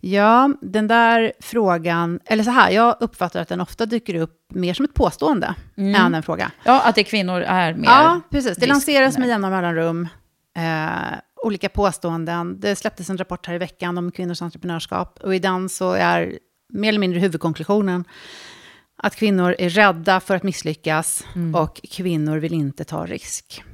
Ja, 0.00 0.50
den 0.62 0.88
där 0.88 1.32
frågan, 1.40 2.20
eller 2.24 2.44
så 2.44 2.50
här, 2.50 2.70
jag 2.70 2.96
uppfattar 3.00 3.40
att 3.42 3.48
den 3.48 3.60
ofta 3.60 3.86
dyker 3.86 4.14
upp 4.14 4.32
mer 4.48 4.74
som 4.74 4.84
ett 4.84 4.94
påstående 4.94 5.54
än 5.76 6.14
en 6.14 6.22
fråga. 6.22 6.50
Ja, 6.64 6.82
att 6.84 6.94
det 6.94 7.04
kvinnor 7.04 7.40
är 7.40 7.74
mer... 7.74 7.84
Ja, 7.88 8.20
precis. 8.30 8.56
Det 8.56 8.66
lanseras 8.66 9.18
med 9.18 9.28
jämna 9.28 9.50
mellanrum. 9.50 10.08
Eh, 10.56 11.18
olika 11.44 11.68
påståenden. 11.68 12.60
Det 12.60 12.76
släpptes 12.76 13.10
en 13.10 13.18
rapport 13.18 13.46
här 13.46 13.54
i 13.54 13.58
veckan 13.58 13.98
om 13.98 14.12
kvinnors 14.12 14.42
entreprenörskap. 14.42 15.18
Och 15.22 15.34
i 15.34 15.38
den 15.38 15.68
så 15.68 15.92
är 15.92 16.38
mer 16.68 16.88
eller 16.88 16.98
mindre 16.98 17.20
huvudkonklusionen 17.20 18.04
att 18.96 19.16
kvinnor 19.16 19.54
är 19.58 19.68
rädda 19.68 20.20
för 20.20 20.36
att 20.36 20.42
misslyckas 20.42 21.24
och 21.54 21.80
kvinnor 21.90 22.36
vill 22.36 22.52
inte 22.52 22.84
ta 22.84 23.06
risk. 23.06 23.64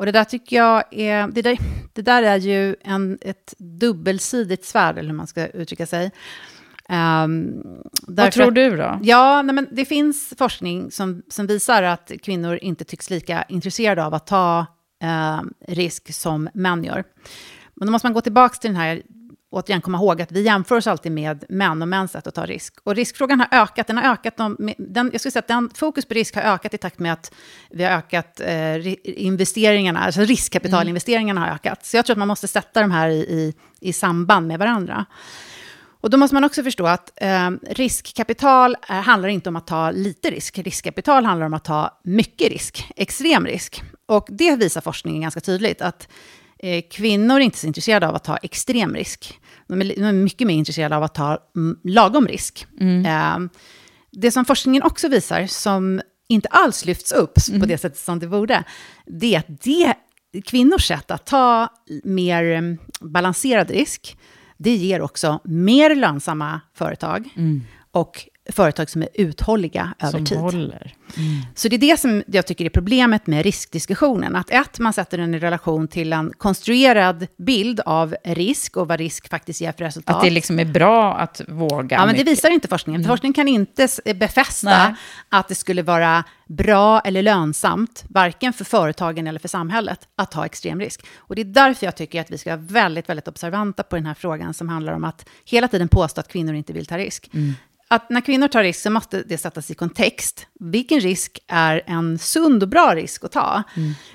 Och 0.00 0.06
det 0.06 0.12
där 0.12 0.24
tycker 0.24 0.56
jag 0.56 0.84
är, 0.90 1.28
det 1.28 1.42
där, 1.42 1.58
det 1.92 2.02
där 2.02 2.22
är 2.22 2.36
ju 2.36 2.76
en, 2.80 3.18
ett 3.20 3.54
dubbelsidigt 3.58 4.64
svärd, 4.64 4.98
eller 4.98 5.08
hur 5.08 5.16
man 5.16 5.26
ska 5.26 5.46
uttrycka 5.46 5.86
sig. 5.86 6.10
Um, 6.88 7.62
Vad 8.06 8.32
tror 8.32 8.50
du 8.50 8.76
då? 8.76 8.98
Ja, 9.02 9.42
nej, 9.42 9.54
men 9.54 9.68
det 9.72 9.84
finns 9.84 10.34
forskning 10.38 10.90
som, 10.90 11.22
som 11.28 11.46
visar 11.46 11.82
att 11.82 12.12
kvinnor 12.22 12.58
inte 12.62 12.84
tycks 12.84 13.10
lika 13.10 13.42
intresserade 13.42 14.04
av 14.04 14.14
att 14.14 14.26
ta 14.26 14.66
eh, 15.02 15.40
risk 15.68 16.14
som 16.14 16.48
män 16.54 16.84
gör. 16.84 17.04
Men 17.74 17.86
då 17.86 17.92
måste 17.92 18.06
man 18.06 18.14
gå 18.14 18.20
tillbaka 18.20 18.54
till 18.54 18.70
den 18.70 18.80
här, 18.80 19.02
återigen 19.50 19.80
komma 19.80 19.98
ihåg 19.98 20.22
att 20.22 20.32
vi 20.32 20.42
jämför 20.42 20.76
oss 20.76 20.86
alltid 20.86 21.12
med 21.12 21.44
män 21.48 21.82
och 21.82 21.88
mäns 21.88 22.12
sätt 22.12 22.26
att 22.26 22.34
ta 22.34 22.46
risk. 22.46 22.74
Och 22.84 22.94
riskfrågan 22.94 23.40
har 23.40 23.48
ökat, 23.50 23.86
den 23.86 23.96
har 23.96 24.12
ökat, 24.12 24.36
de, 24.36 24.74
den, 24.78 25.10
jag 25.12 25.20
skulle 25.20 25.32
säga 25.32 25.40
att 25.40 25.48
den, 25.48 25.70
fokus 25.74 26.04
på 26.04 26.14
risk 26.14 26.34
har 26.34 26.42
ökat 26.42 26.74
i 26.74 26.78
takt 26.78 26.98
med 26.98 27.12
att 27.12 27.32
vi 27.70 27.84
har 27.84 27.90
ökat 27.90 28.40
eh, 28.40 28.94
investeringarna, 29.04 30.00
alltså 30.00 30.20
riskkapitalinvesteringarna 30.20 31.40
har 31.40 31.48
ökat. 31.48 31.86
Så 31.86 31.96
jag 31.96 32.06
tror 32.06 32.14
att 32.14 32.18
man 32.18 32.28
måste 32.28 32.48
sätta 32.48 32.80
de 32.80 32.90
här 32.90 33.08
i, 33.08 33.18
i, 33.18 33.54
i 33.80 33.92
samband 33.92 34.46
med 34.46 34.58
varandra. 34.58 35.06
Och 36.00 36.10
då 36.10 36.16
måste 36.16 36.34
man 36.34 36.44
också 36.44 36.62
förstå 36.62 36.86
att 36.86 37.12
eh, 37.16 37.50
riskkapital 37.70 38.76
eh, 38.88 38.96
handlar 38.96 39.28
inte 39.28 39.48
om 39.48 39.56
att 39.56 39.66
ta 39.66 39.90
lite 39.90 40.30
risk. 40.30 40.58
Riskkapital 40.58 41.24
handlar 41.24 41.46
om 41.46 41.54
att 41.54 41.64
ta 41.64 42.00
mycket 42.04 42.52
risk, 42.52 42.92
extrem 42.96 43.46
risk. 43.46 43.82
Och 44.06 44.26
det 44.30 44.56
visar 44.56 44.80
forskningen 44.80 45.22
ganska 45.22 45.40
tydligt, 45.40 45.82
att 45.82 46.08
kvinnor 46.90 47.36
är 47.36 47.40
inte 47.40 47.58
så 47.58 47.66
intresserade 47.66 48.08
av 48.08 48.14
att 48.14 48.24
ta 48.24 48.36
extrem 48.36 48.94
risk. 48.94 49.38
De 49.66 49.80
är, 49.80 50.12
mycket 50.12 50.46
mer 50.46 50.54
intresserade 50.54 50.96
av 50.96 51.02
att 51.02 51.14
ta 51.14 51.38
mm, 51.56 51.78
lagom 51.84 52.26
risk. 52.28 52.66
Eh, 52.80 53.38
det 54.10 54.30
som 54.30 54.44
forskningen 54.44 54.82
också 54.82 55.08
visar, 55.08 55.46
som 55.46 56.00
inte 56.28 56.48
alls 56.48 56.84
lyfts 56.84 57.12
upp 57.12 57.34
på 57.60 57.66
det 57.66 57.78
sättet 57.78 57.98
som 57.98 58.18
det 58.18 58.28
borde, 58.28 58.64
det 59.06 59.34
är 59.34 59.38
att 59.38 59.62
det, 59.62 59.94
kvinnors 60.44 60.86
sätt 60.88 61.10
att 61.10 61.26
ta 61.26 61.68
mer 62.04 62.44
eh, 62.44 62.62
balanserad 63.00 63.70
risk, 63.70 64.18
det 64.56 64.74
ger 64.74 65.00
också 65.00 65.40
mer 65.44 65.94
lönsamma 65.94 66.60
företag 66.74 67.28
och 67.90 68.28
företag 68.52 68.90
som 68.90 69.02
är 69.02 69.08
uthålliga 69.14 69.94
över 70.00 70.10
som 70.10 70.26
tid. 70.26 70.38
håller. 70.38 70.94
Så 71.54 71.68
det 71.68 71.76
är 71.76 71.80
det 71.80 72.00
som 72.00 72.22
jag 72.26 72.46
tycker 72.46 72.64
är 72.64 72.68
problemet 72.68 73.26
med 73.26 73.42
riskdiskussionen. 73.44 74.36
Att 74.36 74.50
ett, 74.50 74.78
man 74.78 74.92
sätter 74.92 75.18
den 75.18 75.34
i 75.34 75.38
relation 75.38 75.88
till 75.88 76.12
en 76.12 76.32
konstruerad 76.38 77.26
bild 77.38 77.80
av 77.80 78.16
risk 78.24 78.76
och 78.76 78.88
vad 78.88 78.98
risk 78.98 79.28
faktiskt 79.28 79.60
ger 79.60 79.72
för 79.72 79.84
resultat. 79.84 80.16
Att 80.16 80.22
det 80.22 80.30
liksom 80.30 80.58
är 80.58 80.64
bra 80.64 81.14
att 81.14 81.40
våga 81.48 81.96
Ja, 81.96 82.06
men 82.06 82.16
det 82.16 82.24
visar 82.24 82.50
inte 82.50 82.68
forskningen. 82.68 83.04
Forskningen 83.04 83.34
kan 83.34 83.48
inte 83.48 83.88
befästa 84.14 84.70
Nej. 84.70 84.94
att 85.28 85.48
det 85.48 85.54
skulle 85.54 85.82
vara 85.82 86.24
bra 86.46 87.00
eller 87.00 87.22
lönsamt, 87.22 88.04
varken 88.08 88.52
för 88.52 88.64
företagen 88.64 89.26
eller 89.26 89.38
för 89.38 89.48
samhället, 89.48 90.08
att 90.16 90.30
ta 90.30 90.46
extrem 90.46 90.80
risk. 90.80 91.06
Och 91.16 91.34
det 91.34 91.42
är 91.42 91.44
därför 91.44 91.86
jag 91.86 91.96
tycker 91.96 92.20
att 92.20 92.30
vi 92.30 92.38
ska 92.38 92.50
vara 92.50 92.66
väldigt, 92.66 93.08
väldigt 93.08 93.28
observanta 93.28 93.82
på 93.82 93.96
den 93.96 94.06
här 94.06 94.14
frågan 94.14 94.54
som 94.54 94.68
handlar 94.68 94.92
om 94.92 95.04
att 95.04 95.28
hela 95.44 95.68
tiden 95.68 95.88
påstå 95.88 96.20
att 96.20 96.28
kvinnor 96.28 96.54
inte 96.54 96.72
vill 96.72 96.86
ta 96.86 96.98
risk. 96.98 97.30
Att 97.92 98.10
när 98.10 98.20
kvinnor 98.20 98.48
tar 98.48 98.62
risk 98.62 98.80
så 98.80 98.90
måste 98.90 99.22
det 99.22 99.38
sättas 99.38 99.70
i 99.70 99.74
kontext. 99.74 100.46
Vilken 100.60 101.00
risk 101.00 101.38
är 101.48 101.82
en 101.86 102.18
sund 102.18 102.62
och 102.62 102.68
bra 102.68 102.94
risk 102.94 103.24
att 103.24 103.32
ta? 103.32 103.62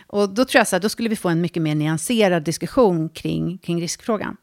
Och 0.08 0.30
då 0.30 0.46
tror 0.46 0.60
jag 0.60 0.68
så 0.68 0.76
här, 0.76 0.82
då 0.82 0.90
skulle 0.90 1.10
vi 1.10 1.16
få 1.16 1.30
en 1.30 1.42
mycket 1.42 1.64
mer 1.64 1.76
nyanserad 1.76 2.44
diskussion 2.44 3.10
kring, 3.10 3.58
kring 3.58 3.82
riskfrågan. 3.82 4.38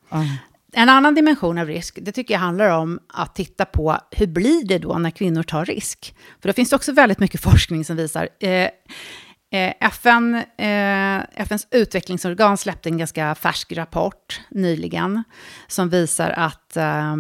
En 0.73 0.89
annan 0.89 1.15
dimension 1.15 1.59
av 1.59 1.67
risk, 1.67 1.99
det 2.03 2.13
tycker 2.13 2.35
jag 2.35 2.39
handlar 2.41 2.69
om 2.69 3.01
att 3.09 3.35
titta 3.35 3.65
på 3.65 3.99
hur 4.11 4.27
blir 4.27 4.65
det 4.65 4.79
då 4.79 4.99
när 4.99 5.11
kvinnor 5.11 5.43
tar 5.43 5.65
risk? 5.65 6.15
För 6.41 6.49
då 6.49 6.53
finns 6.53 6.71
det 6.71 6.77
också 6.77 6.93
väldigt 6.93 7.19
mycket 7.19 7.41
forskning 7.41 7.85
som 7.85 7.97
visar, 7.97 8.29
eh, 8.41 8.51
eh, 8.51 9.73
FN, 9.81 10.35
eh, 10.59 11.41
FNs 11.41 11.67
utvecklingsorgan 11.71 12.57
släppte 12.57 12.89
en 12.89 12.99
ganska 12.99 13.35
färsk 13.35 13.73
rapport 13.73 14.41
nyligen, 14.51 15.23
som 15.67 15.89
visar 15.89 16.31
att 16.31 16.77
eh, 16.77 17.17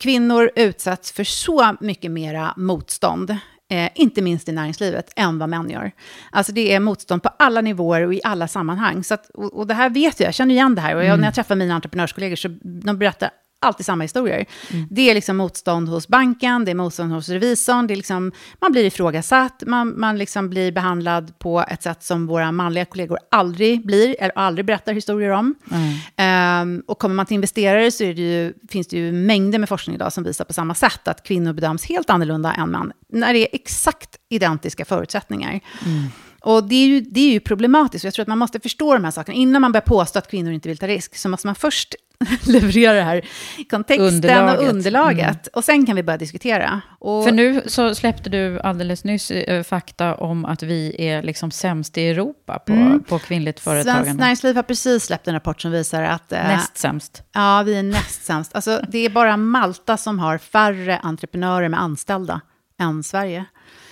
kvinnor 0.00 0.50
utsätts 0.56 1.12
för 1.12 1.24
så 1.24 1.76
mycket 1.80 2.10
mera 2.10 2.54
motstånd, 2.56 3.30
eh, 3.70 3.90
inte 3.94 4.22
minst 4.22 4.48
i 4.48 4.52
näringslivet, 4.52 5.12
än 5.16 5.38
vad 5.38 5.48
män 5.48 5.70
gör. 5.70 5.92
Alltså 6.30 6.52
det 6.52 6.72
är 6.72 6.80
motstånd 6.80 7.22
på 7.22 7.28
alla 7.38 7.60
nivåer 7.60 8.02
och 8.02 8.14
i 8.14 8.20
alla 8.24 8.48
sammanhang. 8.48 9.04
Så 9.04 9.14
att, 9.14 9.30
och, 9.30 9.58
och 9.58 9.66
det 9.66 9.74
här 9.74 9.90
vet 9.90 10.20
jag, 10.20 10.26
jag 10.26 10.34
känner 10.34 10.54
igen 10.54 10.74
det 10.74 10.80
här. 10.80 10.96
Och 10.96 11.04
jag, 11.04 11.18
när 11.18 11.26
jag 11.26 11.34
träffar 11.34 11.56
mina 11.56 11.74
entreprenörskollegor 11.74 12.36
så 12.36 12.48
de 12.62 12.98
berättar 12.98 13.30
alltid 13.64 13.86
samma 13.86 14.04
historier. 14.04 14.46
Mm. 14.70 14.86
Det 14.90 15.10
är 15.10 15.14
liksom 15.14 15.36
motstånd 15.36 15.88
hos 15.88 16.08
banken, 16.08 16.64
det 16.64 16.70
är 16.70 16.74
motstånd 16.74 17.12
hos 17.12 17.28
revisorn, 17.28 17.86
det 17.86 17.94
är 17.94 17.96
liksom, 17.96 18.32
man 18.60 18.72
blir 18.72 18.84
ifrågasatt, 18.84 19.62
man, 19.66 20.00
man 20.00 20.18
liksom 20.18 20.50
blir 20.50 20.72
behandlad 20.72 21.38
på 21.38 21.64
ett 21.68 21.82
sätt 21.82 22.02
som 22.02 22.26
våra 22.26 22.52
manliga 22.52 22.84
kollegor 22.84 23.18
aldrig 23.30 23.86
blir, 23.86 24.16
eller 24.20 24.38
aldrig 24.38 24.66
berättar 24.66 24.92
historier 24.92 25.30
om. 25.30 25.54
Mm. 25.70 26.62
Um, 26.62 26.82
och 26.86 26.98
kommer 26.98 27.14
man 27.14 27.26
till 27.26 27.34
investerare 27.34 27.90
så 27.90 28.04
det 28.04 28.10
ju, 28.10 28.52
finns 28.68 28.86
det 28.86 28.96
ju 28.96 29.12
mängder 29.12 29.58
med 29.58 29.68
forskning 29.68 29.96
idag 29.96 30.12
som 30.12 30.24
visar 30.24 30.44
på 30.44 30.52
samma 30.52 30.74
sätt, 30.74 31.08
att 31.08 31.22
kvinnor 31.22 31.52
bedöms 31.52 31.84
helt 31.84 32.10
annorlunda 32.10 32.52
än 32.52 32.70
män, 32.70 32.92
när 33.12 33.32
det 33.32 33.38
är 33.38 33.48
exakt 33.52 34.10
identiska 34.28 34.84
förutsättningar. 34.84 35.60
Mm. 35.86 36.10
Och 36.44 36.64
det 36.64 36.74
är, 36.74 36.86
ju, 36.86 37.00
det 37.00 37.20
är 37.20 37.32
ju 37.32 37.40
problematiskt, 37.40 38.04
och 38.04 38.06
jag 38.06 38.14
tror 38.14 38.22
att 38.22 38.28
man 38.28 38.38
måste 38.38 38.60
förstå 38.60 38.94
de 38.94 39.04
här 39.04 39.10
sakerna. 39.10 39.36
Innan 39.36 39.62
man 39.62 39.72
börjar 39.72 39.82
påstå 39.82 40.18
att 40.18 40.30
kvinnor 40.30 40.52
inte 40.52 40.68
vill 40.68 40.78
ta 40.78 40.86
risk, 40.86 41.16
så 41.16 41.28
måste 41.28 41.46
man 41.46 41.54
först 41.54 41.94
leverera 42.46 42.92
det 42.92 43.02
här 43.02 43.24
kontexten 43.70 44.06
underlaget. 44.06 44.58
och 44.58 44.68
underlaget. 44.68 45.26
Mm. 45.26 45.50
Och 45.52 45.64
sen 45.64 45.86
kan 45.86 45.96
vi 45.96 46.02
börja 46.02 46.16
diskutera. 46.16 46.80
Och, 46.98 47.24
För 47.24 47.32
nu 47.32 47.62
så 47.66 47.94
släppte 47.94 48.30
du 48.30 48.60
alldeles 48.60 49.04
nyss 49.04 49.30
äh, 49.30 49.62
fakta 49.62 50.14
om 50.14 50.44
att 50.44 50.62
vi 50.62 50.96
är 50.98 51.22
liksom 51.22 51.50
sämst 51.50 51.98
i 51.98 52.08
Europa 52.08 52.58
på, 52.58 52.72
mm. 52.72 53.02
på 53.02 53.18
kvinnligt 53.18 53.60
företagande. 53.60 54.04
Svenskt 54.04 54.20
Näringsliv 54.20 54.56
har 54.56 54.62
precis 54.62 55.04
släppt 55.04 55.28
en 55.28 55.34
rapport 55.34 55.60
som 55.60 55.70
visar 55.70 56.02
att... 56.02 56.32
Äh, 56.32 56.48
näst 56.48 56.76
sämst. 56.76 57.22
Ja, 57.32 57.62
vi 57.66 57.74
är 57.74 57.82
näst 57.82 58.24
sämst. 58.24 58.54
Alltså, 58.54 58.80
det 58.88 58.98
är 58.98 59.10
bara 59.10 59.36
Malta 59.36 59.96
som 59.96 60.18
har 60.18 60.38
färre 60.38 60.98
entreprenörer 60.98 61.68
med 61.68 61.80
anställda 61.80 62.40
än 62.80 63.02
Sverige. 63.02 63.44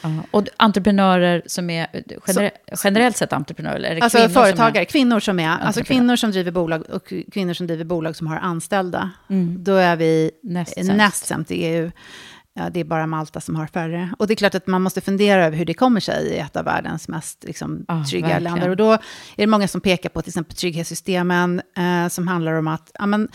Uh, 0.04 0.20
och 0.30 0.48
entreprenörer 0.56 1.42
som 1.46 1.70
är 1.70 1.86
gener 2.26 2.50
så, 2.72 2.78
generellt 2.84 3.16
sett 3.16 3.32
entreprenörer? 3.32 3.76
Eller 3.76 4.00
alltså 4.00 4.28
företagare, 4.28 4.72
som 4.72 4.80
är, 4.80 4.84
kvinnor 4.84 5.20
som 5.20 5.40
är, 5.40 5.58
alltså 5.58 5.84
kvinnor 5.84 6.16
som 6.16 6.30
driver 6.30 6.50
bolag 6.50 6.90
och 6.90 7.12
kvinnor 7.32 7.54
som 7.54 7.66
driver 7.66 7.84
bolag 7.84 8.16
som 8.16 8.26
har 8.26 8.36
anställda. 8.36 9.10
Mm. 9.30 9.64
Då 9.64 9.74
är 9.74 9.96
vi 9.96 10.30
näst 10.42 10.74
sämst, 10.74 10.92
näst 10.92 11.26
sämst 11.26 11.50
i 11.50 11.64
EU. 11.64 11.90
Ja, 12.54 12.70
det 12.70 12.80
är 12.80 12.84
bara 12.84 13.06
Malta 13.06 13.40
som 13.40 13.56
har 13.56 13.66
färre. 13.66 14.10
Och 14.18 14.26
det 14.26 14.34
är 14.34 14.36
klart 14.36 14.54
att 14.54 14.66
man 14.66 14.82
måste 14.82 15.00
fundera 15.00 15.44
över 15.44 15.56
hur 15.56 15.64
det 15.64 15.74
kommer 15.74 16.00
sig 16.00 16.26
i 16.26 16.38
ett 16.38 16.56
av 16.56 16.64
världens 16.64 17.08
mest 17.08 17.44
liksom, 17.44 17.84
oh, 17.88 18.04
trygga 18.04 18.28
verkligen. 18.28 18.52
länder. 18.52 18.68
Och 18.68 18.76
då 18.76 18.92
är 18.92 18.98
det 19.36 19.46
många 19.46 19.68
som 19.68 19.80
pekar 19.80 20.08
på 20.08 20.22
till 20.22 20.30
exempel 20.30 20.56
trygghetssystemen, 20.56 21.62
eh, 21.76 22.08
som 22.08 22.28
handlar 22.28 22.52
om 22.52 22.68
att 22.68 22.90
ja, 22.98 23.06
men, 23.06 23.28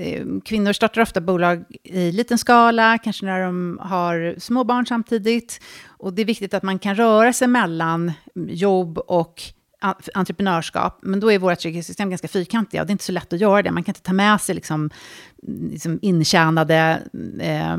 Eh, 0.00 0.24
kvinnor 0.44 0.72
startar 0.72 1.02
ofta 1.02 1.20
bolag 1.20 1.64
i 1.84 2.12
liten 2.12 2.38
skala, 2.38 2.98
kanske 2.98 3.26
när 3.26 3.42
de 3.42 3.78
har 3.82 4.34
små 4.38 4.64
barn 4.64 4.86
samtidigt. 4.86 5.60
Och 5.88 6.12
det 6.12 6.22
är 6.22 6.26
viktigt 6.26 6.54
att 6.54 6.62
man 6.62 6.78
kan 6.78 6.94
röra 6.94 7.32
sig 7.32 7.48
mellan 7.48 8.12
jobb 8.34 8.98
och 8.98 9.42
entreprenörskap, 10.14 10.98
men 11.02 11.20
då 11.20 11.32
är 11.32 11.38
våra 11.38 11.56
trygghetssystem 11.56 12.10
ganska 12.10 12.28
fyrkantiga 12.28 12.80
och 12.80 12.86
det 12.86 12.90
är 12.90 12.92
inte 12.92 13.04
så 13.04 13.12
lätt 13.12 13.32
att 13.32 13.40
göra 13.40 13.62
det. 13.62 13.70
Man 13.70 13.84
kan 13.84 13.90
inte 13.90 14.02
ta 14.02 14.12
med 14.12 14.40
sig 14.40 14.54
liksom, 14.54 14.90
liksom 15.70 15.98
intjänade 16.02 17.02
eh, 17.40 17.76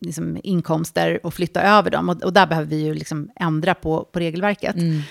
liksom 0.00 0.38
inkomster 0.42 1.26
och 1.26 1.34
flytta 1.34 1.62
över 1.62 1.90
dem. 1.90 2.08
Och, 2.08 2.22
och, 2.22 2.32
där 2.32 2.46
behöver 2.46 2.68
vi 2.68 2.84
ju 2.84 2.94
liksom 2.94 3.30
ändra 3.36 3.74
på, 3.74 4.04
på 4.12 4.18
regelverket. 4.18 4.76
Mm 4.76 5.02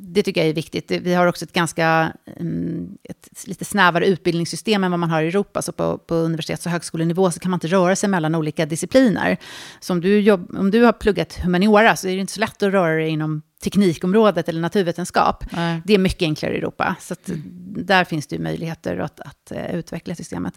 det 0.00 0.22
tycker 0.22 0.40
jag 0.40 0.50
är 0.50 0.54
viktigt. 0.54 0.90
Vi 0.90 1.14
har 1.14 1.26
också 1.26 1.44
ett 1.44 1.52
ganska 1.52 2.12
mm, 2.36 2.88
ett 3.04 3.46
lite 3.46 3.64
snävare 3.64 4.06
utbildningssystem 4.06 4.84
än 4.84 4.90
vad 4.90 5.00
man 5.00 5.10
har 5.10 5.22
i 5.22 5.28
Europa. 5.28 5.62
Så 5.62 5.72
på, 5.72 5.98
på 5.98 6.14
universitets 6.14 6.66
och 6.66 6.72
högskolenivå 6.72 7.30
så 7.30 7.40
kan 7.40 7.50
man 7.50 7.56
inte 7.56 7.66
röra 7.66 7.96
sig 7.96 8.08
mellan 8.08 8.34
olika 8.34 8.66
discipliner. 8.66 9.36
Så 9.80 9.92
om 9.92 10.00
du, 10.00 10.20
jobb, 10.20 10.56
om 10.58 10.70
du 10.70 10.82
har 10.82 10.92
pluggat 10.92 11.38
humaniora 11.42 11.96
så 11.96 12.08
är 12.08 12.14
det 12.14 12.20
inte 12.20 12.32
så 12.32 12.40
lätt 12.40 12.62
att 12.62 12.72
röra 12.72 12.94
dig 12.94 13.08
inom 13.08 13.42
teknikområdet 13.62 14.48
eller 14.48 14.60
naturvetenskap. 14.60 15.44
Nej. 15.50 15.82
Det 15.84 15.94
är 15.94 15.98
mycket 15.98 16.22
enklare 16.22 16.54
i 16.54 16.58
Europa. 16.58 16.96
Så 17.00 17.14
mm. 17.28 17.42
där 17.86 18.04
finns 18.04 18.26
det 18.26 18.36
ju 18.36 18.42
möjligheter 18.42 18.98
att, 18.98 19.20
att 19.20 19.52
uh, 19.52 19.74
utveckla 19.74 20.14
systemet. 20.14 20.54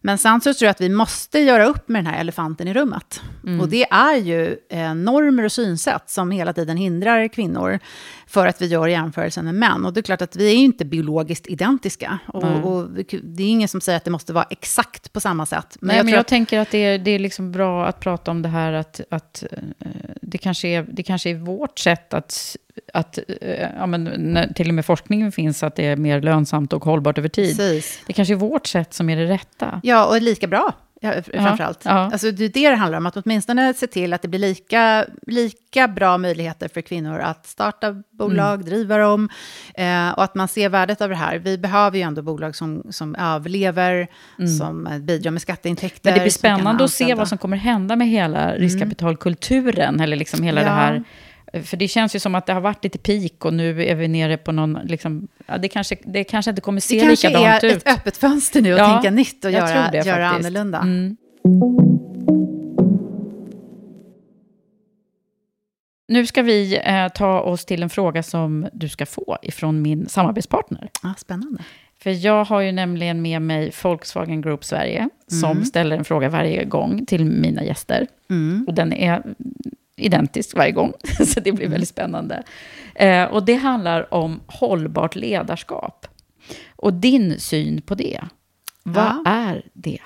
Men 0.00 0.18
så 0.18 0.40
tror 0.40 0.54
jag 0.60 0.70
att 0.70 0.80
vi 0.80 0.88
måste 0.88 1.38
göra 1.38 1.66
upp 1.66 1.88
med 1.88 2.04
den 2.04 2.12
här 2.12 2.20
elefanten 2.20 2.68
i 2.68 2.74
rummet. 2.74 3.20
Mm. 3.44 3.60
Och 3.60 3.68
det 3.68 3.86
är 3.90 4.16
ju 4.16 4.56
uh, 4.74 4.94
normer 4.94 5.44
och 5.44 5.52
synsätt 5.52 6.10
som 6.10 6.30
hela 6.30 6.52
tiden 6.52 6.76
hindrar 6.76 7.28
kvinnor 7.28 7.78
för 8.26 8.46
att 8.46 8.62
vi 8.62 8.66
gör 8.66 8.86
jämförelsen 8.86 9.44
med 9.44 9.54
män. 9.54 9.84
Och 9.84 9.92
det 9.92 10.00
är 10.00 10.02
klart 10.02 10.22
att 10.22 10.36
vi 10.36 10.48
är 10.48 10.56
ju 10.56 10.64
inte 10.64 10.84
biologiskt 10.84 11.46
identiska. 11.46 12.18
Och, 12.26 12.42
mm. 12.42 12.64
och, 12.64 12.88
det 13.22 13.42
är 13.42 13.48
ingen 13.48 13.68
som 13.68 13.80
säger 13.80 13.96
att 13.96 14.04
det 14.04 14.10
måste 14.10 14.32
vara 14.32 14.46
exakt 14.50 15.12
på 15.12 15.20
samma 15.20 15.46
sätt. 15.46 15.76
Men 15.80 15.88
Nej, 15.88 15.96
jag, 15.96 16.04
men 16.04 16.12
jag 16.12 16.20
att... 16.20 16.28
tänker 16.28 16.58
att 16.58 16.70
det 16.70 16.78
är, 16.78 16.98
det 16.98 17.10
är 17.10 17.18
liksom 17.18 17.52
bra 17.52 17.86
att 17.86 18.00
prata 18.00 18.30
om 18.30 18.42
det 18.42 18.48
här 18.48 18.72
att, 18.72 19.00
att 19.10 19.44
uh, 19.52 19.58
det, 20.22 20.38
kanske 20.38 20.68
är, 20.68 20.86
det 20.92 21.02
kanske 21.02 21.30
är 21.30 21.34
vårt 21.34 21.78
sätt 21.78 22.14
att 22.14 22.43
att 22.92 23.18
eh, 23.40 23.68
ja, 23.76 23.86
men, 23.86 24.52
till 24.54 24.68
och 24.68 24.74
med 24.74 24.86
forskningen 24.86 25.32
finns 25.32 25.62
att 25.62 25.76
det 25.76 25.86
är 25.86 25.96
mer 25.96 26.22
lönsamt 26.22 26.72
och 26.72 26.84
hållbart 26.84 27.18
över 27.18 27.28
tid. 27.28 27.56
Precis. 27.56 28.02
Det 28.06 28.12
kanske 28.12 28.34
är 28.34 28.38
vårt 28.38 28.66
sätt 28.66 28.94
som 28.94 29.10
är 29.10 29.16
det 29.16 29.26
rätta. 29.26 29.80
Ja, 29.82 30.06
och 30.06 30.22
lika 30.22 30.46
bra. 30.46 30.72
Ja, 31.00 31.12
framförallt. 31.32 31.80
Ja, 31.84 31.90
ja. 31.90 32.10
Alltså, 32.12 32.30
det 32.30 32.44
är 32.44 32.48
det 32.48 32.70
det 32.70 32.76
handlar 32.76 32.98
om, 32.98 33.06
att 33.06 33.16
åtminstone 33.16 33.74
se 33.74 33.86
till 33.86 34.12
att 34.12 34.22
det 34.22 34.28
blir 34.28 34.40
lika, 34.40 35.06
lika 35.26 35.88
bra 35.88 36.18
möjligheter 36.18 36.68
för 36.68 36.80
kvinnor 36.80 37.18
att 37.18 37.46
starta 37.46 38.02
bolag, 38.10 38.54
mm. 38.54 38.66
driva 38.66 38.98
dem, 38.98 39.28
eh, 39.74 40.10
och 40.10 40.24
att 40.24 40.34
man 40.34 40.48
ser 40.48 40.68
värdet 40.68 41.00
av 41.00 41.08
det 41.08 41.14
här. 41.14 41.38
Vi 41.38 41.58
behöver 41.58 41.96
ju 41.96 42.02
ändå 42.02 42.22
bolag 42.22 42.56
som, 42.56 42.82
som 42.90 43.14
överlever, 43.14 44.08
mm. 44.38 44.48
som 44.48 44.88
bidrar 45.00 45.30
med 45.30 45.42
skatteintäkter. 45.42 46.10
Men 46.10 46.18
det 46.18 46.20
blir 46.20 46.32
spännande 46.32 46.84
att 46.84 46.90
se 46.90 47.14
vad 47.14 47.28
som 47.28 47.38
kommer 47.38 47.56
hända 47.56 47.96
med 47.96 48.08
hela 48.08 48.40
mm. 48.40 48.60
riskkapitalkulturen, 48.60 50.00
eller 50.00 50.16
liksom 50.16 50.42
hela 50.42 50.60
det 50.60 50.70
här 50.70 51.04
för 51.62 51.76
det 51.76 51.88
känns 51.88 52.14
ju 52.14 52.18
som 52.18 52.34
att 52.34 52.46
det 52.46 52.52
har 52.52 52.60
varit 52.60 52.84
lite 52.84 52.98
peak 52.98 53.44
och 53.44 53.54
nu 53.54 53.84
är 53.84 53.94
vi 53.94 54.08
nere 54.08 54.36
på 54.36 54.52
någon... 54.52 54.78
Liksom, 54.84 55.28
ja, 55.46 55.58
det, 55.58 55.68
kanske, 55.68 55.96
det 56.04 56.24
kanske 56.24 56.50
inte 56.50 56.60
kommer 56.60 56.80
se 56.80 56.94
likadant 56.94 57.14
ut. 57.16 57.22
Det 57.22 57.30
kanske 57.34 57.66
är 57.66 57.76
ett 57.76 57.98
öppet 58.00 58.16
fönster 58.16 58.62
nu 58.62 58.72
att 58.72 58.78
ja, 58.78 58.92
tänka 58.92 59.10
nytt 59.10 59.44
och 59.44 59.50
göra, 59.50 59.90
det, 59.90 60.06
göra 60.06 60.28
annorlunda. 60.28 60.78
Mm. 60.78 61.16
Nu 66.08 66.26
ska 66.26 66.42
vi 66.42 66.80
eh, 66.84 67.08
ta 67.08 67.40
oss 67.40 67.64
till 67.64 67.82
en 67.82 67.90
fråga 67.90 68.22
som 68.22 68.68
du 68.72 68.88
ska 68.88 69.06
få 69.06 69.38
ifrån 69.42 69.82
min 69.82 70.08
samarbetspartner. 70.08 70.90
Ah, 71.02 71.14
spännande. 71.18 71.62
För 71.98 72.26
jag 72.26 72.44
har 72.44 72.60
ju 72.60 72.72
nämligen 72.72 73.22
med 73.22 73.42
mig 73.42 73.72
Volkswagen 73.82 74.40
Group 74.40 74.64
Sverige, 74.64 75.08
som 75.26 75.50
mm. 75.50 75.64
ställer 75.64 75.96
en 75.96 76.04
fråga 76.04 76.28
varje 76.28 76.64
gång 76.64 77.06
till 77.06 77.24
mina 77.24 77.64
gäster. 77.64 78.06
Mm. 78.30 78.64
Och 78.68 78.74
den 78.74 78.92
är 78.92 79.22
identisk 79.96 80.56
varje 80.56 80.72
gång, 80.72 80.92
så 81.26 81.40
det 81.40 81.52
blir 81.52 81.68
väldigt 81.68 81.88
spännande. 81.88 82.42
Eh, 82.94 83.24
och 83.24 83.44
det 83.44 83.54
handlar 83.54 84.14
om 84.14 84.40
hållbart 84.46 85.14
ledarskap. 85.14 86.06
Och 86.76 86.92
din 86.92 87.40
syn 87.40 87.82
på 87.82 87.94
det. 87.94 88.20
Vad 88.82 89.04
ja. 89.04 89.22
är 89.26 89.62
det? 89.72 90.00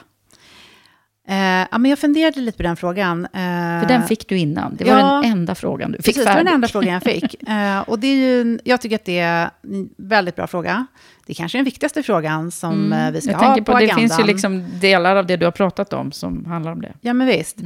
Eh, 1.29 1.67
ja, 1.71 1.79
men 1.79 1.85
jag 1.85 1.99
funderade 1.99 2.41
lite 2.41 2.57
på 2.57 2.63
den 2.63 2.77
frågan. 2.77 3.25
Eh, 3.25 3.81
För 3.81 3.89
den 3.89 4.03
fick 4.03 4.29
du 4.29 4.39
innan. 4.39 4.77
Det 4.77 4.85
var 4.85 4.99
ja, 4.99 5.21
den 5.23 5.33
enda 5.33 5.55
frågan 5.55 5.93
du 5.93 5.97
fick 5.97 6.05
precis, 6.05 6.25
färdig. 6.25 6.35
det 6.35 6.39
var 6.39 6.45
den 6.45 6.55
enda 6.55 6.69
frågan 6.69 6.93
jag 6.93 7.03
fick. 7.03 7.35
Eh, 7.49 7.81
och 7.81 7.99
det 7.99 8.07
är 8.07 8.15
ju, 8.15 8.59
jag 8.65 8.81
tycker 8.81 8.97
att 8.97 9.05
det 9.05 9.19
är 9.19 9.51
en 9.63 9.89
väldigt 9.97 10.37
bra 10.37 10.47
fråga. 10.47 10.87
Det 11.27 11.33
är 11.33 11.35
kanske 11.35 11.59
är 11.59 11.61
den 11.61 11.65
viktigaste 11.65 12.03
frågan 12.03 12.51
som 12.51 12.73
mm, 12.73 13.07
eh, 13.07 13.13
vi 13.13 13.21
ska 13.21 13.37
ha 13.37 13.57
på, 13.57 13.65
på 13.65 13.73
agendan. 13.73 13.97
Det 13.97 14.01
finns 14.01 14.21
ju 14.21 14.25
liksom 14.25 14.65
delar 14.81 15.17
av 15.17 15.27
det 15.27 15.37
du 15.37 15.45
har 15.45 15.53
pratat 15.53 15.93
om 15.93 16.13
som 16.13 16.45
handlar 16.45 16.73
om 16.73 16.81
det. 16.81 16.93
Ja, 17.01 17.13
men 17.13 17.27
visst. 17.27 17.57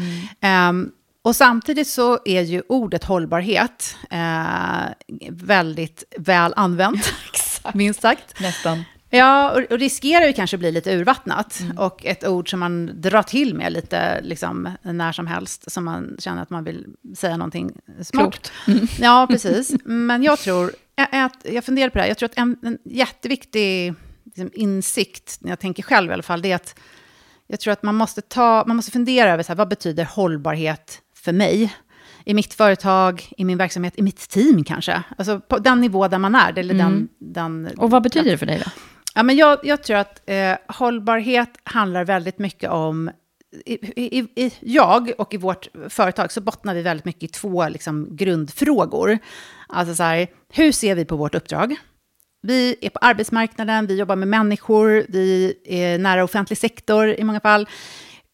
Mm. 0.40 0.92
Och 1.22 1.36
samtidigt 1.36 1.88
så 1.88 2.18
är 2.24 2.42
ju 2.42 2.62
ordet 2.68 3.04
hållbarhet 3.04 3.96
eh, 4.10 4.84
väldigt 5.30 6.04
väl 6.18 6.52
använt, 6.56 7.14
minst 7.74 8.00
sagt. 8.00 8.40
Nästan. 8.40 8.84
Ja, 9.14 9.50
och, 9.50 9.72
och 9.72 9.78
riskerar 9.78 10.26
ju 10.26 10.32
kanske 10.32 10.58
bli 10.58 10.72
lite 10.72 10.96
urvattnat. 10.96 11.60
Mm. 11.60 11.78
Och 11.78 12.06
ett 12.06 12.26
ord 12.26 12.50
som 12.50 12.60
man 12.60 13.00
drar 13.00 13.22
till 13.22 13.54
med 13.54 13.72
lite 13.72 14.20
liksom, 14.22 14.68
när 14.82 15.12
som 15.12 15.26
helst, 15.26 15.72
som 15.72 15.84
man 15.84 16.16
känner 16.18 16.42
att 16.42 16.50
man 16.50 16.64
vill 16.64 16.86
säga 17.16 17.36
någonting 17.36 17.72
smart. 18.02 18.52
Mm. 18.66 18.86
Ja, 19.00 19.26
precis. 19.30 19.72
Men 19.84 20.22
jag 20.22 20.38
tror, 20.38 20.72
att, 20.96 21.36
jag 21.44 21.64
funderar 21.64 21.90
på 21.90 21.98
det 21.98 22.02
här, 22.02 22.08
jag 22.08 22.18
tror 22.18 22.28
att 22.28 22.38
en, 22.38 22.56
en 22.62 22.78
jätteviktig 22.84 23.94
liksom, 24.24 24.50
insikt, 24.54 25.38
när 25.40 25.50
jag 25.50 25.60
tänker 25.60 25.82
själv 25.82 26.10
i 26.10 26.14
alla 26.14 26.22
fall, 26.22 26.42
det 26.42 26.52
är 26.52 26.56
att 26.56 26.78
jag 27.46 27.60
tror 27.60 27.72
att 27.72 27.82
man 27.82 27.94
måste, 27.94 28.22
ta, 28.22 28.64
man 28.66 28.76
måste 28.76 28.92
fundera 28.92 29.32
över 29.32 29.42
så 29.42 29.48
här, 29.48 29.56
vad 29.56 29.68
betyder 29.68 30.04
hållbarhet 30.04 31.02
för 31.22 31.32
mig. 31.32 31.74
I 32.24 32.34
mitt 32.34 32.54
företag, 32.54 33.28
i 33.36 33.44
min 33.44 33.58
verksamhet, 33.58 33.94
i 33.96 34.02
mitt 34.02 34.28
team 34.28 34.64
kanske. 34.64 35.02
Alltså 35.18 35.40
på 35.40 35.58
den 35.58 35.80
nivå 35.80 36.08
där 36.08 36.18
man 36.18 36.34
är. 36.34 36.58
Eller 36.58 36.74
mm. 36.74 37.08
den, 37.18 37.64
den, 37.64 37.78
och 37.78 37.90
vad 37.90 38.02
betyder 38.02 38.30
det 38.30 38.38
för 38.38 38.46
dig 38.46 38.62
då? 38.64 38.70
Ja, 39.14 39.22
men 39.22 39.36
jag, 39.36 39.58
jag 39.62 39.82
tror 39.82 39.96
att 39.96 40.22
eh, 40.26 40.56
hållbarhet 40.68 41.50
handlar 41.64 42.04
väldigt 42.04 42.38
mycket 42.38 42.70
om 42.70 43.10
i, 43.66 44.18
i, 44.18 44.28
i, 44.34 44.52
jag 44.60 45.12
och 45.18 45.34
i 45.34 45.36
vårt 45.36 45.68
företag 45.88 46.32
så 46.32 46.40
bottnar 46.40 46.74
vi 46.74 46.82
väldigt 46.82 47.04
mycket 47.04 47.22
i 47.22 47.28
två 47.28 47.68
liksom, 47.68 48.16
grundfrågor. 48.16 49.18
Alltså 49.68 49.94
så 49.94 50.02
här, 50.02 50.26
hur 50.52 50.72
ser 50.72 50.94
vi 50.94 51.04
på 51.04 51.16
vårt 51.16 51.34
uppdrag? 51.34 51.76
Vi 52.42 52.76
är 52.80 52.90
på 52.90 52.98
arbetsmarknaden, 52.98 53.86
vi 53.86 53.96
jobbar 53.96 54.16
med 54.16 54.28
människor, 54.28 55.06
vi 55.08 55.54
är 55.64 55.98
nära 55.98 56.24
offentlig 56.24 56.58
sektor 56.58 57.08
i 57.08 57.24
många 57.24 57.40
fall 57.40 57.68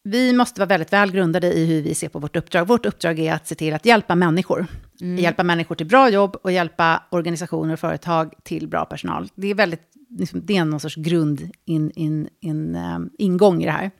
vi 0.09 0.33
måste 0.33 0.61
vara 0.61 0.67
väldigt 0.67 0.93
väl 0.93 1.11
grundade 1.11 1.53
i 1.53 1.65
hur 1.65 1.81
vi 1.81 1.95
ser 1.95 2.09
på 2.09 2.19
vårt 2.19 2.35
uppdrag. 2.35 2.67
Vårt 2.67 2.85
uppdrag 2.85 3.19
är 3.19 3.33
att 3.33 3.47
se 3.47 3.55
till 3.55 3.73
att 3.73 3.85
hjälpa 3.85 4.15
människor. 4.15 4.67
Mm. 5.01 5.17
Hjälpa 5.17 5.43
människor 5.43 5.75
till 5.75 5.85
bra 5.85 6.09
jobb 6.09 6.35
och 6.43 6.51
hjälpa 6.51 7.03
organisationer 7.09 7.73
och 7.73 7.79
företag 7.79 8.33
till 8.43 8.67
bra 8.67 8.85
personal. 8.85 9.29
Det 9.35 9.47
är, 9.47 9.55
väldigt, 9.55 9.81
liksom, 10.09 10.45
det 10.45 10.57
är 10.57 10.65
någon 10.65 10.79
sorts 10.79 10.95
grund 10.95 11.51
in, 11.65 11.91
in, 11.91 12.29
in, 12.39 12.75
um, 12.75 13.09
ingång 13.17 13.63
i 13.63 13.65
det 13.65 13.71
här. 13.71 13.91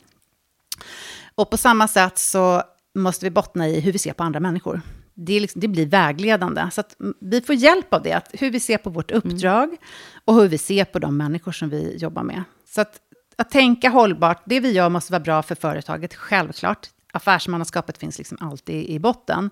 Och 1.36 1.49
på 1.49 1.57
samma 1.57 1.88
sätt 1.88 2.18
så 2.18 2.64
måste 2.95 3.26
vi 3.26 3.30
bottna 3.30 3.68
i 3.68 3.80
hur 3.80 3.91
vi 3.91 3.99
ser 3.99 4.14
på 4.14 4.23
andra 4.23 4.40
människor. 4.40 4.81
Det, 5.14 5.40
liksom, 5.40 5.61
det 5.61 5.68
blir 5.68 5.86
vägledande. 5.86 6.69
Så 6.72 6.81
att 6.81 6.95
vi 7.19 7.41
får 7.41 7.56
hjälp 7.56 7.94
av 7.94 8.03
det, 8.03 8.14
att 8.14 8.30
hur 8.34 8.52
vi 8.52 8.60
ser 8.60 8.77
på 8.77 8.90
vårt 8.90 9.11
uppdrag 9.11 9.76
och 10.26 10.36
hur 10.36 10.48
vi 10.48 10.57
ser 10.57 10.86
på 10.86 10.99
de 10.99 11.18
människor 11.18 11.52
som 11.52 11.69
vi 11.69 11.98
jobbar 11.98 12.23
med. 12.23 12.44
Så 12.68 12.81
att, 12.81 12.99
att 13.40 13.49
tänka 13.49 13.90
hållbart, 13.90 14.41
det 14.45 14.60
vi 14.60 14.72
gör 14.72 14.90
måste 14.90 15.11
vara 15.11 15.20
bra 15.20 15.44
för 15.44 15.56
företaget, 15.56 16.16
självklart 16.16 16.90
affärsmannaskapet 17.11 17.98
finns 17.98 18.18
liksom 18.18 18.38
alltid 18.41 18.90
i 18.90 18.99
botten. 18.99 19.49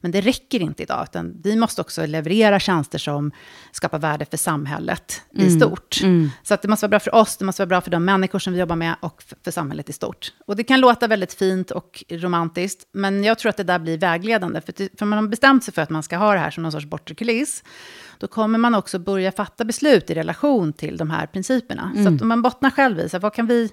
Men 0.00 0.10
det 0.10 0.20
räcker 0.20 0.60
inte 0.60 0.82
idag, 0.82 1.06
utan 1.10 1.40
vi 1.42 1.56
måste 1.56 1.80
också 1.80 2.06
leverera 2.06 2.60
tjänster 2.60 2.98
som 2.98 3.32
skapar 3.72 3.98
värde 3.98 4.24
för 4.24 4.36
samhället 4.36 5.22
mm. 5.34 5.46
i 5.46 5.50
stort. 5.50 6.00
Mm. 6.02 6.30
Så 6.42 6.54
att 6.54 6.62
det 6.62 6.68
måste 6.68 6.84
vara 6.84 6.90
bra 6.90 7.00
för 7.00 7.14
oss, 7.14 7.36
det 7.36 7.44
måste 7.44 7.62
vara 7.62 7.68
bra 7.68 7.80
för 7.80 7.90
de 7.90 8.04
människor 8.04 8.38
som 8.38 8.52
vi 8.52 8.58
jobbar 8.58 8.76
med 8.76 8.94
och 9.00 9.22
för, 9.42 9.50
samhället 9.50 9.88
i 9.88 9.92
stort. 9.92 10.32
Och 10.46 10.56
det 10.56 10.64
kan 10.64 10.80
låta 10.80 11.06
väldigt 11.06 11.34
fint 11.34 11.70
och 11.70 12.04
romantiskt, 12.10 12.88
men 12.92 13.24
jag 13.24 13.38
tror 13.38 13.50
att 13.50 13.56
det 13.56 13.64
där 13.64 13.78
blir 13.78 13.98
vägledande. 13.98 14.60
För, 14.60 14.98
för 14.98 15.06
man 15.06 15.18
har 15.18 15.28
bestämt 15.28 15.64
sig 15.64 15.74
för 15.74 15.82
att 15.82 15.90
man 15.90 16.02
ska 16.02 16.16
ha 16.16 16.32
det 16.32 16.38
här 16.38 16.50
som 16.50 16.62
någon 16.62 16.72
sorts 16.72 16.86
bortre 16.86 17.14
kuliss, 17.14 17.64
då 18.18 18.26
kommer 18.26 18.58
man 18.58 18.74
också 18.74 18.98
börja 18.98 19.32
fatta 19.32 19.64
beslut 19.64 20.10
i 20.10 20.14
relation 20.14 20.72
till 20.72 20.96
de 20.96 21.10
här 21.10 21.26
principerna. 21.26 21.92
Mm. 21.94 22.04
Så 22.04 22.14
att 22.14 22.22
om 22.22 22.28
man 22.28 22.42
bottnar 22.42 22.70
själv 22.70 23.00
i, 23.00 23.08
så 23.08 23.18
vad 23.18 23.34
kan 23.34 23.46
vi 23.46 23.70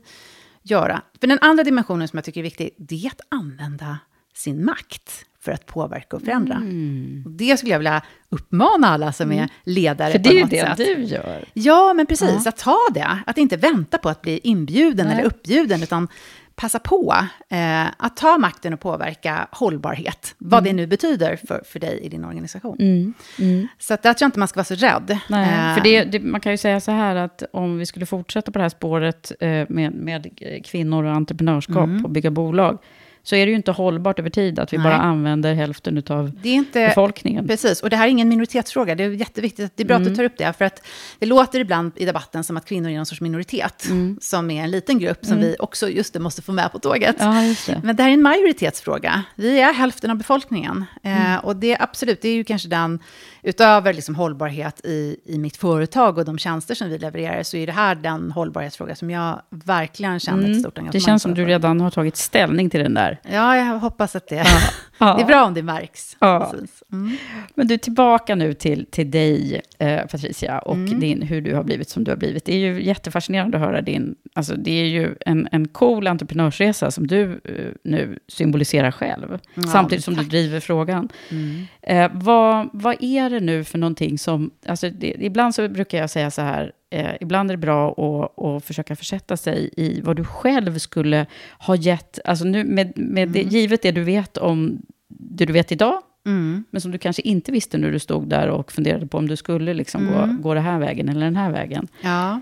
göra. 0.62 1.02
För 1.20 1.28
den 1.28 1.40
andra 1.42 1.64
dimensionen 1.64 2.08
som 2.08 2.18
jag 2.18 2.24
tycker 2.24 2.42
är 2.42 2.44
viktig, 2.44 2.70
det 2.78 3.06
är 3.06 3.08
att 3.08 3.22
använda 3.30 3.98
sin 4.34 4.66
makt 4.66 5.26
för 5.46 5.52
att 5.52 5.66
påverka 5.66 6.16
och 6.16 6.22
förändra. 6.22 6.56
Mm. 6.56 7.24
Och 7.26 7.32
det 7.32 7.58
skulle 7.58 7.72
jag 7.72 7.80
vilja 7.80 8.02
uppmana 8.30 8.88
alla 8.88 9.12
som 9.12 9.32
är 9.32 9.38
mm. 9.38 9.50
ledare 9.64 10.12
För 10.12 10.20
det 10.20 10.30
är 10.30 10.34
ju 10.34 10.44
det 10.44 10.66
sätt. 10.66 10.78
du 10.78 11.04
gör. 11.04 11.46
Ja, 11.54 11.94
men 11.94 12.06
precis. 12.06 12.42
Ja. 12.46 12.50
Att 12.50 12.58
ta 12.58 12.80
det. 12.94 13.20
Att 13.26 13.38
inte 13.38 13.58
vänta 13.58 13.98
på 13.98 14.10
att 14.10 14.22
bli 14.22 14.40
inbjuden 14.44 15.08
Nej. 15.08 15.16
eller 15.16 15.26
uppbjuden, 15.26 15.84
utan 15.84 16.08
passa 16.56 16.80
på 16.80 17.16
eh, 17.50 17.86
att 17.98 18.18
ta 18.18 18.38
makten 18.38 18.74
och 18.74 18.80
påverka 18.80 19.48
hållbarhet, 19.52 20.36
vad 20.38 20.60
mm. 20.60 20.64
det 20.64 20.82
nu 20.82 20.88
betyder 20.88 21.36
för, 21.48 21.62
för 21.66 21.80
dig 21.80 22.00
i 22.00 22.10
din 22.10 22.26
organisation. 22.26 22.78
Mm. 22.80 23.14
Mm. 23.40 23.68
Så 23.80 23.94
att 23.94 24.04
där 24.04 24.14
tror 24.14 24.26
jag 24.26 24.28
inte 24.28 24.40
man 24.40 24.48
ska 24.48 24.58
vara 24.58 24.66
så 24.66 24.76
rädd. 24.76 25.20
Nej, 25.30 25.70
eh, 25.70 25.76
för 25.76 25.84
det, 25.84 26.04
det, 26.04 26.20
man 26.20 26.42
kan 26.42 26.52
ju 26.52 26.58
säga 26.58 26.80
så 26.80 26.92
här 26.92 27.16
att 27.16 27.44
om 27.54 27.78
vi 27.78 27.86
skulle 27.86 28.06
fortsätta 28.06 28.52
på 28.52 28.60
det 28.60 28.64
här 28.64 28.70
spåret 28.70 29.32
eh, 29.40 29.66
med, 29.70 29.94
med 29.94 30.40
kvinnor 30.66 31.04
och 31.04 31.12
entreprenörskap 31.12 31.84
mm. 31.84 32.06
och 32.06 32.12
bygga 32.12 32.32
bolag, 32.32 32.78
så 33.26 33.36
är 33.36 33.46
det 33.46 33.50
ju 33.50 33.56
inte 33.56 33.72
hållbart 33.72 34.20
över 34.20 34.30
tid 34.30 34.60
att 34.60 34.74
vi 34.74 34.78
Nej. 34.78 34.84
bara 34.84 34.98
använder 34.98 35.54
hälften 35.54 36.04
av 36.10 36.32
det 36.42 36.50
är 36.50 36.54
inte, 36.54 36.88
befolkningen. 36.88 37.48
Precis, 37.48 37.82
och 37.82 37.90
det 37.90 37.96
här 37.96 38.06
är 38.06 38.10
ingen 38.10 38.30
minoritetsfråga. 38.30 38.96
Det 38.96 39.04
är 39.04 39.10
jätteviktigt, 39.10 39.72
det 39.76 39.84
är 39.84 39.88
bra 39.88 39.96
mm. 39.96 40.08
att 40.08 40.16
du 40.16 40.22
mm. 40.22 40.30
tar 40.30 40.34
upp 40.34 40.38
det. 40.38 40.58
För 40.58 40.66
att 40.66 40.88
det 41.20 41.26
låter 41.26 41.60
ibland 41.60 41.92
i 41.96 42.06
debatten 42.06 42.44
som 42.44 42.58
att 42.58 42.66
kvinnor 42.66 42.90
är 42.90 42.96
någon 42.96 43.06
sorts 43.06 43.22
minoritet, 43.22 43.86
mm. 43.86 44.18
som 44.22 44.52
är 44.52 44.64
en 44.64 44.72
liten 44.72 45.00
grupp 45.00 45.26
som 45.26 45.38
mm. 45.38 45.46
vi 45.46 45.56
också 45.60 45.90
just 45.90 46.14
det, 46.14 46.20
måste 46.20 46.42
få 46.42 46.52
med 46.52 46.72
på 46.72 46.80
tåget. 46.80 47.16
Ja, 47.20 47.56
det. 47.68 47.82
Men 47.84 47.96
det 47.96 48.04
här 48.04 48.10
är 48.10 48.14
en 48.14 48.22
majoritetsfråga. 48.22 49.24
Vi 49.36 49.60
är 49.60 49.74
hälften 49.74 50.10
av 50.10 50.18
befolkningen. 50.18 50.86
Eh, 51.04 51.28
mm. 51.28 51.40
och 51.40 51.56
det 51.56 51.72
är 51.72 51.84
absolut, 51.84 52.22
det 52.22 52.30
är 52.30 52.34
ju 52.34 52.44
kanske 52.44 52.68
den 52.68 53.00
utöver 53.46 53.94
liksom 53.94 54.16
hållbarhet 54.16 54.86
i, 54.86 55.18
i 55.26 55.38
mitt 55.38 55.58
företag 55.58 56.18
och 56.18 56.26
de 56.26 56.38
tjänster 56.38 56.76
som 56.76 56.90
vi 56.90 56.98
levererar, 56.98 57.44
så 57.44 57.58
är 57.58 57.66
det 57.66 57.74
här 57.74 57.96
den 57.96 58.32
hållbarhetsfråga 58.32 58.96
som 58.96 59.10
jag 59.10 59.42
verkligen 59.50 60.20
känner 60.20 60.40
ett 60.40 60.46
mm. 60.46 60.60
stort 60.60 60.78
engagemang 60.78 60.92
Det 60.92 61.00
känns 61.00 61.22
som 61.22 61.34
du 61.34 61.46
redan 61.46 61.82
har 61.82 61.92
tagit 61.92 62.18
ställning 62.18 62.70
till 62.70 62.80
den 62.80 62.94
där. 62.94 63.20
Ja, 63.32 63.58
jag 63.58 63.80
hoppas 63.80 64.16
att 64.16 64.28
det... 64.28 64.36
Ja. 64.36 64.46
Ja. 64.98 65.16
Det 65.16 65.22
är 65.22 65.26
bra 65.26 65.46
om 65.46 65.54
det 65.54 65.64
märks. 65.64 66.18
Ja. 66.20 66.54
Mm. 66.92 67.18
Men 67.56 67.68
du, 67.68 67.78
tillbaka 67.78 68.36
nu 68.36 68.54
till, 68.54 68.86
till 68.92 69.12
dig, 69.12 69.62
eh, 69.80 70.06
Patricia, 70.06 70.60
och 70.60 70.76
mm. 70.76 71.00
din, 71.00 71.22
hur 71.22 71.42
du 71.42 71.56
har 71.56 71.64
blivit 71.64 71.90
som 71.90 72.04
du 72.04 72.12
har 72.12 72.18
blivit. 72.18 72.46
Det 72.46 72.54
är 72.54 72.58
ju 72.58 72.84
jättefascinerande 72.84 73.58
att 73.58 73.64
höra 73.64 73.82
din... 73.82 74.16
Alltså, 74.34 74.56
det 74.56 74.72
är 74.72 74.86
ju 74.86 75.16
en, 75.26 75.48
en 75.52 75.68
cool 75.68 76.08
entreprenörsresa 76.08 76.92
som 76.92 77.08
du 77.08 77.32
eh, 77.44 77.72
nu 77.84 78.20
symboliserar 78.28 78.92
själv, 78.92 79.40
ja, 79.54 79.64
samtidigt 79.64 80.06
som 80.06 80.16
tack. 80.16 80.24
du 80.24 80.30
driver 80.30 80.60
frågan. 80.60 81.10
Mm. 81.32 81.66
Eh, 81.82 82.12
vad, 82.14 82.70
vad 82.74 82.96
är 83.00 83.30
det 83.30 83.40
nu 83.40 83.64
för 83.64 83.78
någonting 83.78 84.18
som... 84.18 84.52
Alltså, 84.66 84.90
det, 84.90 85.16
ibland 85.20 85.56
så 85.56 85.68
brukar 85.70 85.98
jag 85.98 86.10
säga 86.10 86.32
så 86.32 86.42
här, 86.42 86.72
eh, 86.90 87.16
ibland 87.22 87.52
är 87.52 87.54
det 87.54 87.62
bra 87.62 87.92
att, 87.92 88.44
att 88.44 88.66
försöka 88.66 88.96
försätta 88.96 89.38
sig 89.38 89.70
i 89.78 90.02
vad 90.02 90.16
du 90.16 90.24
själv 90.24 90.78
skulle 90.78 91.26
ha 91.60 91.76
gett, 91.76 92.20
alltså 92.26 92.46
nu 92.46 92.64
med, 92.64 92.94
med 92.96 93.24
mm. 93.24 93.32
det, 93.32 93.42
givet 93.42 93.82
det 93.82 93.92
du 93.92 94.04
vet 94.04 94.38
om 94.38 94.82
det 95.08 95.46
du 95.46 95.54
vet 95.54 95.72
idag, 95.72 96.02
mm. 96.26 96.64
men 96.70 96.82
som 96.82 96.92
du 96.92 96.98
kanske 96.98 97.22
inte 97.22 97.52
visste 97.52 97.78
när 97.78 97.92
du 97.92 98.00
stod 98.00 98.28
där 98.28 98.48
och 98.48 98.72
funderade 98.72 99.08
på 99.08 99.18
om 99.18 99.28
du 99.28 99.36
skulle 99.36 99.74
liksom 99.74 100.08
mm. 100.08 100.38
gå, 100.38 100.44
gå 100.44 100.54
den 100.54 100.64
här 100.64 100.80
vägen 100.80 101.10
eller 101.10 101.26
den 101.26 101.36
här 101.36 101.52
vägen. 101.52 101.88
Ja. 102.02 102.42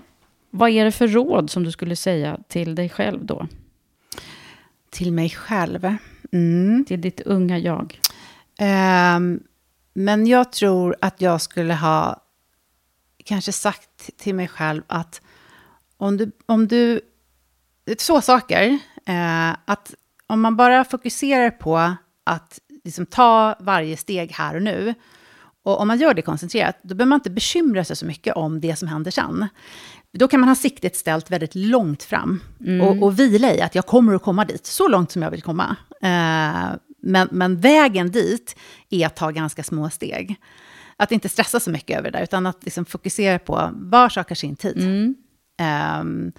Vad 0.50 0.70
är 0.70 0.84
det 0.84 0.92
för 0.92 1.08
råd 1.08 1.50
som 1.50 1.64
du 1.64 1.70
skulle 1.70 1.96
säga 1.96 2.38
till 2.48 2.74
dig 2.74 2.88
själv 2.88 3.24
då? 3.24 3.46
Till 4.90 5.12
mig 5.12 5.30
själv? 5.30 5.96
Mm. 6.32 6.84
Till 6.88 7.00
ditt 7.00 7.20
unga 7.20 7.58
jag? 7.58 8.00
Um, 9.16 9.40
men 9.94 10.26
jag 10.26 10.52
tror 10.52 10.96
att 11.00 11.20
jag 11.20 11.40
skulle 11.40 11.74
ha 11.74 12.20
kanske 13.24 13.52
sagt 13.52 13.93
till 14.16 14.34
mig 14.34 14.48
själv 14.48 14.82
att 14.86 15.20
om 15.96 16.16
du... 16.16 16.32
Om 16.46 16.68
du 16.68 17.00
två 17.98 18.20
saker. 18.20 18.78
Eh, 19.06 19.50
att 19.64 19.94
om 20.26 20.40
man 20.40 20.56
bara 20.56 20.84
fokuserar 20.84 21.50
på 21.50 21.94
att 22.24 22.60
liksom 22.84 23.06
ta 23.06 23.56
varje 23.60 23.96
steg 23.96 24.32
här 24.32 24.56
och 24.56 24.62
nu, 24.62 24.94
och 25.62 25.80
om 25.80 25.88
man 25.88 25.98
gör 25.98 26.14
det 26.14 26.22
koncentrerat, 26.22 26.78
då 26.82 26.94
behöver 26.94 27.08
man 27.08 27.16
inte 27.16 27.30
bekymra 27.30 27.84
sig 27.84 27.96
så 27.96 28.06
mycket 28.06 28.36
om 28.36 28.60
det 28.60 28.76
som 28.76 28.88
händer 28.88 29.10
sen. 29.10 29.48
Då 30.12 30.28
kan 30.28 30.40
man 30.40 30.48
ha 30.48 30.56
siktet 30.56 30.96
ställt 30.96 31.30
väldigt 31.30 31.54
långt 31.54 32.02
fram 32.02 32.40
mm. 32.60 32.80
och, 32.80 33.02
och 33.02 33.18
vila 33.18 33.54
i 33.54 33.60
att 33.60 33.74
jag 33.74 33.86
kommer 33.86 34.14
att 34.14 34.22
komma 34.22 34.44
dit, 34.44 34.66
så 34.66 34.88
långt 34.88 35.10
som 35.10 35.22
jag 35.22 35.30
vill 35.30 35.42
komma. 35.42 35.76
Eh, 36.02 36.76
men, 37.00 37.28
men 37.30 37.60
vägen 37.60 38.10
dit 38.10 38.56
är 38.90 39.06
att 39.06 39.16
ta 39.16 39.30
ganska 39.30 39.62
små 39.62 39.90
steg 39.90 40.36
att 41.04 41.12
inte 41.12 41.28
stressa 41.28 41.60
så 41.60 41.70
mycket 41.70 41.98
över 41.98 42.10
det 42.10 42.18
där, 42.18 42.24
utan 42.24 42.46
att 42.46 42.64
liksom 42.64 42.84
fokusera 42.84 43.38
på 43.38 43.70
var 43.72 44.08
saker 44.08 44.34
sin 44.34 44.56
tid. 44.56 44.76
Mm. 44.78 45.14
Um, 46.00 46.32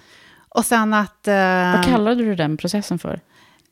och 0.48 0.64
sen 0.64 0.94
att... 0.94 1.28
Uh, 1.28 1.76
Vad 1.76 1.84
kallade 1.84 2.22
du 2.22 2.34
den 2.34 2.56
processen 2.56 2.98
för? 2.98 3.20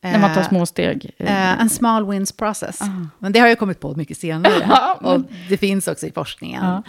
När 0.02 0.18
man 0.18 0.34
tar 0.34 0.40
eh, 0.40 0.48
små 0.48 0.66
steg? 0.66 1.10
Uh, 1.20 1.60
en 1.60 1.70
small 1.70 2.10
wins 2.10 2.32
process. 2.32 2.82
Uh. 2.82 3.06
Men 3.18 3.32
det 3.32 3.38
har 3.38 3.48
jag 3.48 3.58
kommit 3.58 3.80
på 3.80 3.94
mycket 3.94 4.18
senare. 4.18 4.70
och 5.00 5.20
det 5.48 5.56
finns 5.56 5.88
också 5.88 6.06
i 6.06 6.12
forskningen. 6.12 6.82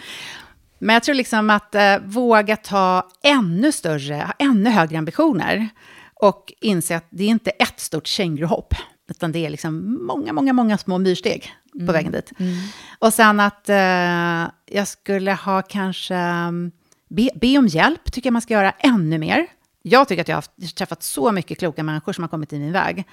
Men 0.80 0.94
jag 0.94 1.03
tror 1.03 1.15
liksom 1.15 1.49
att 1.49 1.76
uh, 1.76 2.06
våga 2.06 2.56
ta 2.56 3.07
ännu 3.23 3.72
större, 3.72 4.15
ha 4.15 4.34
ännu 4.40 4.69
högre 4.69 4.98
ambitioner. 4.98 5.69
Och 6.15 6.53
inse 6.61 6.95
att 6.95 7.07
det 7.10 7.23
är 7.23 7.27
inte 7.27 7.49
ett 7.49 7.80
stort 7.80 8.07
känguruhopp. 8.07 8.73
Utan 9.10 9.32
det 9.32 9.45
är 9.45 9.49
liksom 9.49 10.06
många, 10.06 10.34
många, 10.34 10.53
många 10.53 10.77
små 10.77 10.98
myrsteg 10.98 11.53
mm. 11.76 11.88
på 11.88 11.94
vägen 11.94 12.11
dit. 12.11 12.32
Mm. 12.40 12.53
Och 12.99 13.14
sen 13.14 13.40
att 13.40 13.69
eh, 13.69 14.52
jag 14.65 14.88
skulle 14.88 15.34
ha 15.34 15.61
kanske... 15.61 16.15
Mm, 16.15 16.72
be, 17.10 17.30
be, 17.36 17.57
om 17.57 17.68
hjälp 17.68 18.11
tycker 18.11 18.27
jag 18.27 18.34
man 18.34 18.41
ska 18.41 18.53
göra 18.53 18.72
ännu 18.72 19.18
mer. 19.18 19.48
Jag 19.82 20.07
tycker 20.07 20.22
att 20.22 20.27
jag 20.27 20.36
har 20.36 20.73
träffat 20.76 21.03
så 21.03 21.32
mycket 21.32 21.60
kloka 21.60 21.84
människor 21.84 22.14
som 22.14 22.23
har 22.23 22.30
kommit 22.30 22.53
i 22.53 22.60
min 22.60 22.72
väg. 22.72 23.06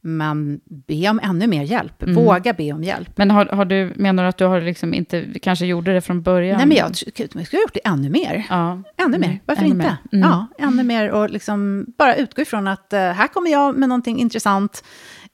Men 0.00 0.60
be 0.64 1.08
om 1.08 1.20
ännu 1.22 1.46
mer 1.46 1.62
hjälp. 1.62 2.02
Mm. 2.02 2.14
Våga 2.14 2.52
be 2.52 2.72
om 2.72 2.84
hjälp. 2.84 3.18
Men 3.18 3.30
har, 3.30 3.46
har, 3.46 3.64
du, 3.64 3.92
menar 3.96 4.22
du 4.22 4.28
att 4.28 4.38
du 4.38 4.44
har 4.44 4.60
liksom 4.60 4.94
inte, 4.94 5.26
kanske 5.42 5.66
gjorde 5.66 5.92
det 5.92 6.00
från 6.00 6.22
början? 6.22 6.56
Nej, 6.56 6.66
men 6.66 6.76
jag, 6.76 6.92
jag 7.16 7.46
skulle 7.46 7.58
ha 7.58 7.62
gjort 7.62 7.74
det 7.74 7.86
ännu 7.86 8.10
mer. 8.10 8.46
Ja. 8.48 8.82
Ännu 8.96 9.18
mer, 9.18 9.26
mm. 9.26 9.38
varför 9.46 9.62
ännu 9.62 9.74
inte? 9.74 9.96
Mer. 10.10 10.18
Mm. 10.18 10.30
Ja, 10.30 10.46
ännu 10.58 10.82
mer 10.82 11.10
och 11.10 11.30
liksom 11.30 11.86
bara 11.98 12.16
utgå 12.16 12.42
ifrån 12.42 12.68
att 12.68 12.92
uh, 12.92 12.98
här 12.98 13.26
kommer 13.28 13.50
jag 13.50 13.76
med 13.76 13.88
någonting 13.88 14.18
intressant. 14.18 14.84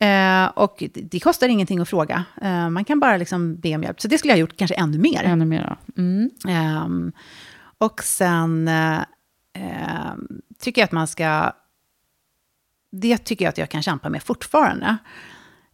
Uh, 0.02 0.46
och 0.54 0.82
det, 0.94 1.20
kostar 1.20 1.48
ingenting 1.48 1.80
att 1.80 1.88
fråga. 1.88 2.24
Uh, 2.44 2.70
man 2.70 2.84
kan 2.84 3.00
bara 3.00 3.16
liksom 3.16 3.56
be 3.56 3.74
om 3.74 3.82
hjälp. 3.82 4.00
Så 4.00 4.08
det 4.08 4.18
skulle 4.18 4.32
jag 4.32 4.36
ha 4.36 4.40
gjort 4.40 4.56
kanske 4.56 4.74
ännu 4.74 4.98
mer. 4.98 5.22
Ännu 5.24 5.44
mer, 5.44 5.76
mm. 5.96 6.30
um, 6.84 7.12
Och 7.78 8.04
sen 8.04 8.68
ehm, 8.68 10.26
tycker 10.58 10.80
jag 10.80 10.86
att 10.86 10.92
man 10.92 11.06
ska 11.06 11.52
det 12.92 13.18
tycker 13.18 13.44
jag 13.44 13.50
att 13.50 13.58
jag 13.58 13.68
kan 13.68 13.82
kämpa 13.82 14.08
med 14.08 14.22
fortfarande. 14.22 14.96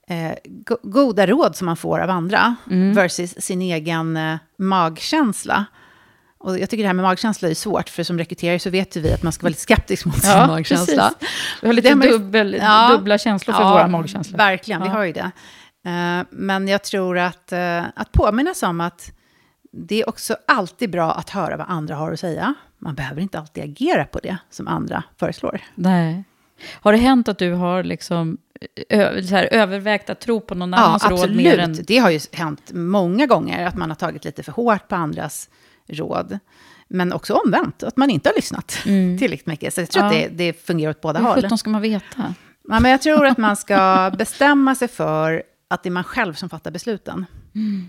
Eh, 0.09 0.35
goda 0.83 1.27
råd 1.27 1.57
som 1.57 1.67
man 1.67 1.77
får 1.77 1.99
av 1.99 2.11
andra 2.11 2.57
mm. 2.71 2.95
versus 2.95 3.35
sin 3.39 3.63
egen 3.63 4.17
eh, 4.17 4.39
magkänsla. 4.59 5.67
Och 6.39 6.59
jag 6.59 6.71
tycker 6.71 6.83
det 6.85 6.89
här 6.89 6.95
med 6.95 7.03
magkänsla 7.03 7.49
är 7.49 7.55
svårt, 7.55 7.89
för 7.89 8.03
som 8.03 8.19
rekryterare 8.19 8.59
så 8.59 8.71
vet 8.71 8.97
vi 8.97 9.13
att 9.13 9.23
man 9.23 9.33
ska 9.33 9.43
vara 9.43 9.51
lite 9.51 9.61
skeptisk 9.61 10.07
mot 10.07 10.23
sin 10.23 10.31
ja, 10.31 10.47
magkänsla. 10.47 11.15
Vi 11.63 11.69
har 11.69 11.75
lite 11.75 11.95
dubbel, 11.95 12.57
ja, 12.61 12.89
dubbla 12.93 13.19
känslor 13.19 13.55
för 13.55 13.63
ja, 13.63 13.71
våra 13.71 13.89
magkänslor. 13.89 14.39
Verkligen, 14.39 14.81
ja. 14.81 14.87
vi 14.87 14.91
har 14.91 15.05
ju 15.05 15.13
det. 15.13 15.31
Uh, 15.87 16.27
men 16.31 16.69
jag 16.69 16.85
tror 16.85 17.19
att, 17.19 17.53
uh, 17.53 17.83
att 17.95 18.13
påminnas 18.13 18.63
om 18.63 18.81
att 18.81 19.13
det 19.73 20.01
är 20.03 20.09
också 20.09 20.37
alltid 20.47 20.91
bra 20.91 21.13
att 21.13 21.31
höra 21.31 21.57
vad 21.57 21.67
andra 21.71 21.95
har 21.95 22.13
att 22.13 22.21
säga. 22.21 22.55
Man 22.79 22.95
behöver 22.95 23.23
inte 23.23 23.39
alltid 23.39 23.65
agera 23.65 24.05
på 24.05 24.19
det 24.19 24.37
som 24.51 24.69
andra 24.69 25.03
föreslår. 25.17 25.61
Nej. 25.75 26.25
Har 26.73 26.93
det 26.93 26.99
hänt 26.99 27.29
att 27.29 27.39
du 27.39 27.53
har 27.53 27.83
liksom 27.83 28.39
här, 28.91 29.49
övervägt 29.53 30.11
att 30.11 30.21
tro 30.21 30.41
på 30.41 30.55
någon 30.55 30.75
annans 30.75 31.03
ja, 31.05 31.11
råd 31.11 31.37
mer 31.37 31.59
än... 31.59 31.77
Det 31.87 31.99
har 31.99 32.11
ju 32.11 32.21
hänt 32.33 32.71
många 32.75 33.27
gånger, 33.27 33.67
att 33.67 33.75
man 33.75 33.91
har 33.91 33.97
tagit 33.97 34.25
lite 34.25 34.43
för 34.43 34.53
hårt 34.53 34.89
på 34.89 34.95
andras 34.95 35.49
råd. 35.89 36.39
Men 36.89 37.13
också 37.13 37.35
omvänt, 37.35 37.83
att 37.83 37.97
man 37.97 38.11
inte 38.11 38.29
har 38.29 38.35
lyssnat 38.37 38.79
mm. 38.87 39.19
tillräckligt 39.19 39.47
mycket. 39.47 39.75
Så 39.75 39.81
jag 39.81 39.91
tror 39.91 40.05
ja. 40.05 40.11
att 40.11 40.15
det, 40.15 40.29
det 40.29 40.67
fungerar 40.67 40.91
åt 40.91 41.01
båda 41.01 41.21
håll. 41.21 41.47
Hur 41.51 41.57
ska 41.57 41.71
man 41.71 41.83
veta? 41.83 42.35
Ja, 42.69 42.81
men 42.81 42.91
jag 42.91 43.03
tror 43.03 43.27
att 43.27 43.39
man 43.39 43.57
ska 43.57 44.11
bestämma 44.19 44.75
sig 44.75 44.89
för 44.89 45.43
att 45.69 45.83
det 45.83 45.89
är 45.89 45.91
man 45.91 46.05
själv 46.05 46.35
som 46.35 46.49
fattar 46.49 46.71
besluten. 46.71 47.27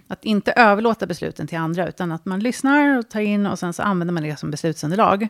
Att 0.07 0.25
inte 0.25 0.51
överlåta 0.51 1.05
besluten 1.05 1.47
till 1.47 1.57
andra, 1.57 1.87
utan 1.87 2.11
att 2.11 2.25
man 2.25 2.39
lyssnar 2.39 2.97
och 2.97 3.09
tar 3.09 3.19
in 3.19 3.45
och 3.45 3.59
sen 3.59 3.73
så 3.73 3.83
använder 3.83 4.13
man 4.13 4.23
det 4.23 4.39
som 4.39 4.51
beslutsunderlag. 4.51 5.27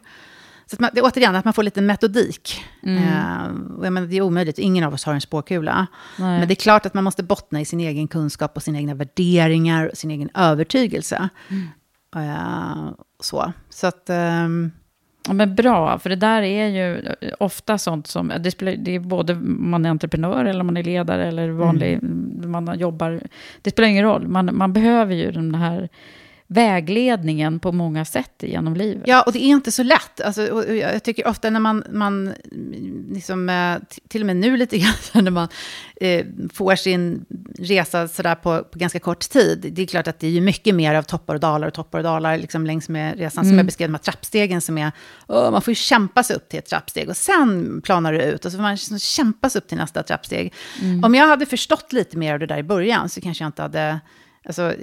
Så 0.66 0.76
att 0.76 0.80
man, 0.80 0.90
det 0.94 1.00
är 1.00 1.06
återigen 1.06 1.36
att 1.36 1.46
man 1.46 1.54
får 1.54 1.64
lite 1.64 1.82
metodik. 1.82 2.64
Eh, 2.84 3.44
och 3.78 3.86
jag 3.86 3.94
menar, 3.94 4.08
det 4.08 4.18
är 4.18 4.22
omöjligt, 4.22 4.60
ingen 4.60 4.84
av 4.84 4.94
oss 4.94 5.04
har 5.04 5.14
en 5.14 5.22
spåkula. 5.22 5.88
Nej. 6.18 6.40
Men 6.40 6.48
det 6.48 6.54
är 6.54 6.56
klart 6.56 6.86
att 6.86 6.94
man 6.94 7.04
måste 7.04 7.24
bottna 7.24 7.62
i 7.62 7.66
sin 7.66 7.80
egen 7.80 8.08
kunskap 8.08 8.56
och 8.56 8.64
sina 8.64 8.78
egna 8.78 8.94
värderingar 8.94 9.88
och 9.88 9.98
sin 9.98 10.12
egen 10.12 10.30
övertygelse. 10.34 11.30
Eh, 12.15 12.90
så. 13.19 13.53
så 13.69 13.88
att... 13.88 14.10
ehm, 14.10 14.72
Ja, 15.27 15.34
men 15.34 15.56
bra, 15.56 15.99
för 15.99 16.10
det 16.10 16.15
där 16.15 16.41
är 16.41 16.68
ju 16.68 17.02
ofta 17.40 17.77
sånt 17.77 18.07
som... 18.07 18.34
Det, 18.40 18.52
spelar, 18.52 18.72
det 18.72 18.95
är 18.95 18.99
både 18.99 19.34
om 19.34 19.72
man 19.72 19.86
är 19.86 19.90
entreprenör 19.90 20.45
eller 20.45 20.64
man 20.64 20.77
är 20.77 20.84
ledare 20.84 21.27
eller 21.27 21.49
vanlig, 21.49 21.99
man 22.45 22.80
jobbar. 22.80 23.22
Det 23.61 23.69
spelar 23.69 23.90
ingen 23.90 24.03
roll. 24.03 24.27
Man, 24.27 24.49
man 24.53 24.73
behöver 24.73 25.15
ju 25.15 25.31
den 25.31 25.56
här 25.56 25.90
vägledningen 26.51 27.59
på 27.59 27.71
många 27.71 28.05
sätt 28.05 28.34
genom 28.39 28.76
livet. 28.76 29.03
Ja, 29.05 29.21
och 29.21 29.31
det 29.31 29.39
är 29.39 29.47
inte 29.47 29.71
så 29.71 29.84
lätt. 29.84 30.21
Alltså, 30.21 30.65
jag 30.73 31.03
tycker 31.03 31.27
ofta 31.27 31.49
när 31.49 31.59
man, 31.59 31.84
man 31.91 32.34
liksom, 33.11 33.49
eh, 33.49 33.97
till 34.07 34.21
och 34.21 34.26
med 34.26 34.35
nu 34.35 34.57
lite 34.57 34.77
grann, 35.13 35.23
när 35.23 35.31
man 35.31 35.47
eh, 36.01 36.26
får 36.53 36.76
sin 36.76 37.26
resa 37.59 38.07
sådär 38.07 38.35
på, 38.35 38.63
på 38.63 38.80
ganska 38.80 38.99
kort 38.99 39.30
tid. 39.30 39.71
Det 39.73 39.81
är 39.81 39.85
klart 39.85 40.07
att 40.07 40.19
det 40.19 40.27
är 40.27 40.31
ju 40.31 40.41
mycket 40.41 40.76
mer 40.76 40.95
av 40.95 41.03
toppar 41.03 41.34
och 41.34 41.39
dalar 41.39 41.67
och 41.67 41.73
toppar 41.73 41.99
och 41.99 42.03
dalar 42.03 42.38
liksom 42.38 42.65
längs 42.65 42.89
med 42.89 43.17
resan. 43.17 43.45
Som 43.45 43.57
jag 43.57 43.65
beskrev, 43.65 43.89
de 43.89 43.93
här 43.93 43.99
trappstegen 43.99 44.61
som 44.61 44.77
är, 44.77 44.91
åh, 45.27 45.51
man 45.51 45.61
får 45.61 45.71
ju 45.71 45.76
kämpa 45.76 46.23
sig 46.23 46.35
upp 46.35 46.49
till 46.49 46.59
ett 46.59 46.69
trappsteg 46.69 47.09
och 47.09 47.17
sen 47.17 47.81
planar 47.81 48.13
det 48.13 48.23
ut 48.23 48.45
och 48.45 48.51
så 48.51 48.57
får 48.57 48.61
man 48.61 48.71
liksom 48.71 48.99
kämpa 48.99 49.49
sig 49.49 49.59
upp 49.59 49.67
till 49.67 49.77
nästa 49.77 50.03
trappsteg. 50.03 50.53
Om 51.03 51.15
jag 51.15 51.27
hade 51.27 51.45
förstått 51.45 51.93
lite 51.93 52.17
mer 52.17 52.34
av 52.34 52.39
det 52.39 52.45
där 52.45 52.57
i 52.57 52.63
början 52.63 53.09
så 53.09 53.21
kanske 53.21 53.43
jag 53.43 53.49
inte 53.49 53.61
hade 53.61 53.99
Alltså, 54.49 54.73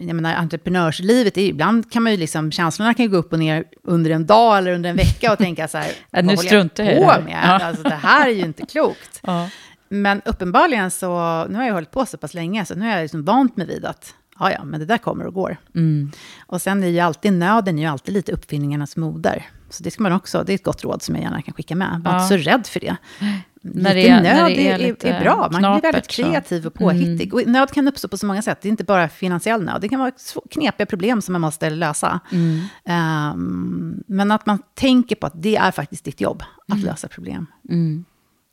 jag 0.00 0.14
menar, 0.16 0.34
entreprenörslivet, 0.34 1.36
är, 1.38 1.42
ibland 1.42 1.92
kan 1.92 2.02
man 2.02 2.12
ju 2.12 2.18
liksom, 2.18 2.52
känslorna 2.52 2.94
kan 2.94 3.04
ju 3.04 3.10
gå 3.10 3.16
upp 3.16 3.32
och 3.32 3.38
ner 3.38 3.64
under 3.82 4.10
en 4.10 4.26
dag 4.26 4.58
eller 4.58 4.72
under 4.72 4.90
en 4.90 4.96
vecka 4.96 5.32
och 5.32 5.38
tänka 5.38 5.68
så 5.68 5.78
här, 5.78 5.92
nu 6.22 6.36
struntar 6.36 6.84
jag 6.84 6.96
på 6.96 7.22
med? 7.24 7.40
Ja. 7.44 7.64
Alltså, 7.64 7.82
det 7.82 7.94
här 7.94 8.26
är 8.28 8.32
ju 8.32 8.42
inte 8.44 8.66
klokt. 8.66 9.20
Ja. 9.26 9.48
Men 9.88 10.22
uppenbarligen 10.24 10.90
så, 10.90 11.06
nu 11.48 11.54
har 11.58 11.64
jag 11.66 11.74
hållit 11.74 11.90
på 11.90 12.06
så 12.06 12.18
pass 12.18 12.34
länge, 12.34 12.64
så 12.64 12.74
nu 12.74 12.84
har 12.84 12.92
jag 12.92 13.02
liksom 13.02 13.24
vant 13.24 13.56
mig 13.56 13.66
vid 13.66 13.84
att, 13.84 14.14
ja 14.38 14.52
ja, 14.52 14.64
men 14.64 14.80
det 14.80 14.86
där 14.86 14.98
kommer 14.98 15.26
och 15.26 15.34
går. 15.34 15.56
Mm. 15.74 16.10
Och 16.46 16.62
sen 16.62 16.82
är 16.82 16.88
ju 16.88 17.00
alltid 17.00 17.32
nöden 17.32 17.78
är 17.78 17.82
ju 17.82 17.88
alltid 17.88 18.14
lite 18.14 18.32
uppfinningarnas 18.32 18.96
moder. 18.96 19.46
Så 19.70 19.82
det 19.82 19.90
ska 19.90 20.02
man 20.02 20.12
också, 20.12 20.42
det 20.46 20.52
är 20.52 20.54
ett 20.54 20.64
gott 20.64 20.84
råd 20.84 21.02
som 21.02 21.14
jag 21.14 21.24
gärna 21.24 21.42
kan 21.42 21.54
skicka 21.54 21.74
med. 21.76 22.00
Var 22.04 22.12
Ja. 22.12 22.22
inte 22.22 22.44
så 22.44 22.50
rädd 22.50 22.66
för 22.66 22.80
det. 22.80 22.96
När 23.74 23.94
lite 23.94 23.94
det 23.94 24.08
är- 24.08 24.22
nöd 24.22 24.36
när 24.36 24.48
det 24.48 24.68
är 24.68 24.78
är, 24.78 25.06
är, 25.06 25.20
bra, 25.20 25.48
man 25.52 25.60
blir 25.62 25.82
väldigt 25.82 25.82
knapert, 26.08 26.12
så. 26.12 26.22
Mm. 26.22 26.32
kreativ 26.32 26.66
och 26.66 26.74
påhittig. 26.74 27.34
Och 27.34 27.46
nöd 27.46 27.70
kan 27.70 27.88
uppstå 27.88 28.08
på 28.08 28.16
så 28.18 28.26
många 28.26 28.42
sätt, 28.42 28.58
det 28.62 28.68
är 28.68 28.70
inte 28.70 28.84
bara 28.84 29.08
finansiell 29.08 29.62
nöd, 29.64 29.80
det 29.80 29.88
kan 29.88 30.00
vara 30.00 30.12
knepiga 30.50 30.86
problem 30.86 31.22
som 31.22 31.32
man 31.32 31.40
måste 31.40 31.70
lösa. 31.70 32.20
Mm. 32.32 32.60
Ehm, 32.84 34.02
men 34.06 34.30
att 34.30 34.46
man 34.46 34.58
tänker 34.74 35.16
på 35.16 35.26
att 35.26 35.42
det 35.42 35.56
är 35.56 35.70
faktiskt 35.70 36.04
ditt 36.04 36.20
jobb, 36.20 36.42
att 36.68 36.78
lösa 36.82 37.08
problem. 37.08 37.46
Mm. 37.68 38.04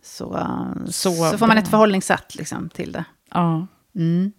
Så, 0.04 0.48
Så 0.86 1.12
så, 1.32 1.38
får 1.38 1.48
man 1.48 1.58
ett 1.58 1.68
förhållningssätt 1.68 2.36
liksom, 2.36 2.70
till 2.70 2.92
det. 2.92 3.06
Ja. 3.32 3.68
Mm. 3.96 4.32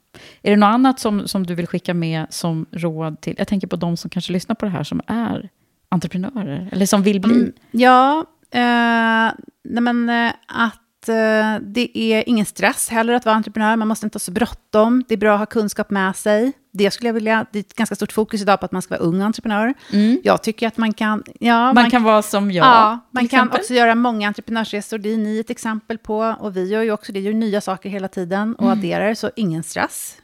Är 0.42 0.50
det 0.50 0.56
något 0.56 0.66
annat 0.74 1.00
som, 1.00 1.28
som 1.28 1.46
du 1.46 1.54
vill 1.54 1.66
skicka 1.66 1.94
med 1.94 2.26
som 2.30 2.66
råd 2.70 3.20
till? 3.20 3.34
Jag 3.38 3.48
tänker 3.48 3.66
på 3.66 3.76
de 3.76 3.96
som 3.96 4.10
kanske 4.10 4.32
lyssnar 4.32 4.54
på 4.54 4.64
det 4.64 4.70
här 4.70 4.84
som 4.84 5.00
är 5.06 5.50
entreprenörer, 5.88 6.68
eller 6.72 6.86
som 6.86 7.02
vill 7.02 7.20
bli. 7.20 7.34
Mm, 7.34 7.52
ja, 7.70 8.24
eh, 8.54 9.32
nej 9.64 9.82
men, 9.82 10.08
eh, 10.08 10.32
att 10.46 11.08
eh, 11.08 11.62
det 11.62 11.98
är 11.98 12.28
ingen 12.28 12.46
stress 12.46 12.88
heller 12.88 13.12
att 13.12 13.24
vara 13.24 13.36
entreprenör. 13.36 13.76
Man 13.76 13.88
måste 13.88 14.06
inte 14.06 14.16
ha 14.16 14.20
så 14.20 14.32
bråttom. 14.32 15.04
Det 15.08 15.14
är 15.14 15.18
bra 15.18 15.32
att 15.32 15.38
ha 15.38 15.46
kunskap 15.46 15.90
med 15.90 16.16
sig. 16.16 16.52
Det 16.76 16.90
skulle 16.90 17.08
jag 17.08 17.14
vilja. 17.14 17.46
Det 17.52 17.58
är 17.58 17.60
ett 17.60 17.74
ganska 17.74 17.94
stort 17.94 18.12
fokus 18.12 18.42
idag 18.42 18.60
på 18.60 18.66
att 18.66 18.72
man 18.72 18.82
ska 18.82 18.94
vara 18.94 19.08
ung 19.08 19.20
entreprenör. 19.20 19.74
Jag 20.22 20.42
tycker 20.42 20.66
att 20.66 20.76
man 20.76 20.92
kan... 20.92 21.22
Ja, 21.40 21.64
Mm. 21.64 21.74
Man, 21.74 21.90
kan 21.90 22.02
vara 22.02 22.22
som 22.22 22.50
jag. 22.50 22.66
Ja, 22.66 22.98
man 23.10 23.28
kan 23.28 23.38
exempel. 23.38 23.60
också 23.60 23.74
göra 23.74 23.94
många 23.94 24.28
entreprenörsresor. 24.28 24.98
Det 24.98 25.12
är 25.12 25.16
ni 25.16 25.38
ett 25.40 25.50
exempel 25.50 25.98
på. 25.98 26.36
Och 26.40 26.56
vi 26.56 26.68
gör 26.68 26.82
ju 26.82 26.92
också 26.92 27.12
det. 27.12 27.20
gör 27.20 27.32
nya 27.32 27.60
saker 27.60 27.88
hela 27.88 28.08
tiden 28.08 28.54
och 28.54 28.70
adderar, 28.70 29.14
så 29.14 29.30
ingen 29.36 29.62
stress. 29.62 30.16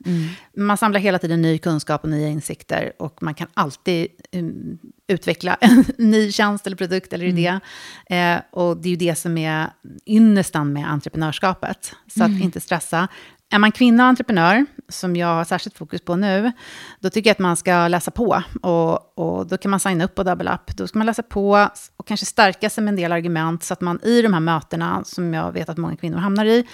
Man 0.56 0.76
samlar 0.76 1.00
hela 1.00 1.18
tiden 1.18 1.42
ny 1.42 1.58
kunskap 1.58 2.04
och 2.04 2.10
nya 2.10 2.28
insikter. 2.28 2.92
Och 2.98 3.22
man 3.22 3.34
kan 3.34 3.48
alltid 3.54 4.08
um, 4.32 4.78
utveckla 5.06 5.54
en 5.60 5.84
ny 5.98 6.32
tjänst 6.32 6.66
eller 6.66 6.76
produkt 6.76 7.12
eller 7.12 7.26
idé. 7.26 7.60
Eh, 8.06 8.36
och 8.50 8.76
det 8.76 8.88
är 8.88 8.90
ju 8.90 8.96
det 8.96 9.14
som 9.14 9.38
är 9.38 9.66
ynnestan 10.06 10.72
med 10.72 10.90
entreprenörskapet. 10.90 11.94
Så 12.14 12.24
att 12.24 12.30
inte 12.30 12.60
stressa. 12.60 13.08
Är 13.52 13.58
man 13.58 13.72
kvinna 13.72 14.02
och 14.02 14.08
entreprenör, 14.08 14.66
som 14.88 15.16
jag 15.16 15.26
har 15.26 15.44
särskilt 15.44 15.78
fokus 15.78 16.00
på 16.00 16.16
nu, 16.16 16.52
då 17.00 17.10
tycker 17.10 17.30
jag 17.30 17.34
att 17.34 17.38
man 17.38 17.56
ska 17.56 17.88
läsa 17.88 18.10
på. 18.10 18.42
Och, 18.62 19.18
och 19.18 19.46
då 19.46 19.56
kan 19.56 19.70
man 19.70 19.80
signa 19.80 20.04
upp 20.04 20.14
på 20.14 20.22
Double 20.22 20.52
Up. 20.54 20.76
Då 20.76 20.86
ska 20.86 20.98
man 20.98 21.06
läsa 21.06 21.22
på 21.22 21.68
och 21.96 22.06
kanske 22.06 22.26
stärka 22.26 22.70
sig 22.70 22.84
med 22.84 22.92
en 22.92 22.96
del 22.96 23.12
argument, 23.12 23.62
så 23.62 23.72
att 23.72 23.80
man 23.80 24.00
i 24.02 24.22
de 24.22 24.32
här 24.32 24.40
mötena, 24.40 25.04
som 25.04 25.34
jag 25.34 25.52
vet 25.52 25.68
att 25.68 25.78
många 25.78 25.96
kvinnor 25.96 26.18
hamnar 26.18 26.44
i, 26.44 26.66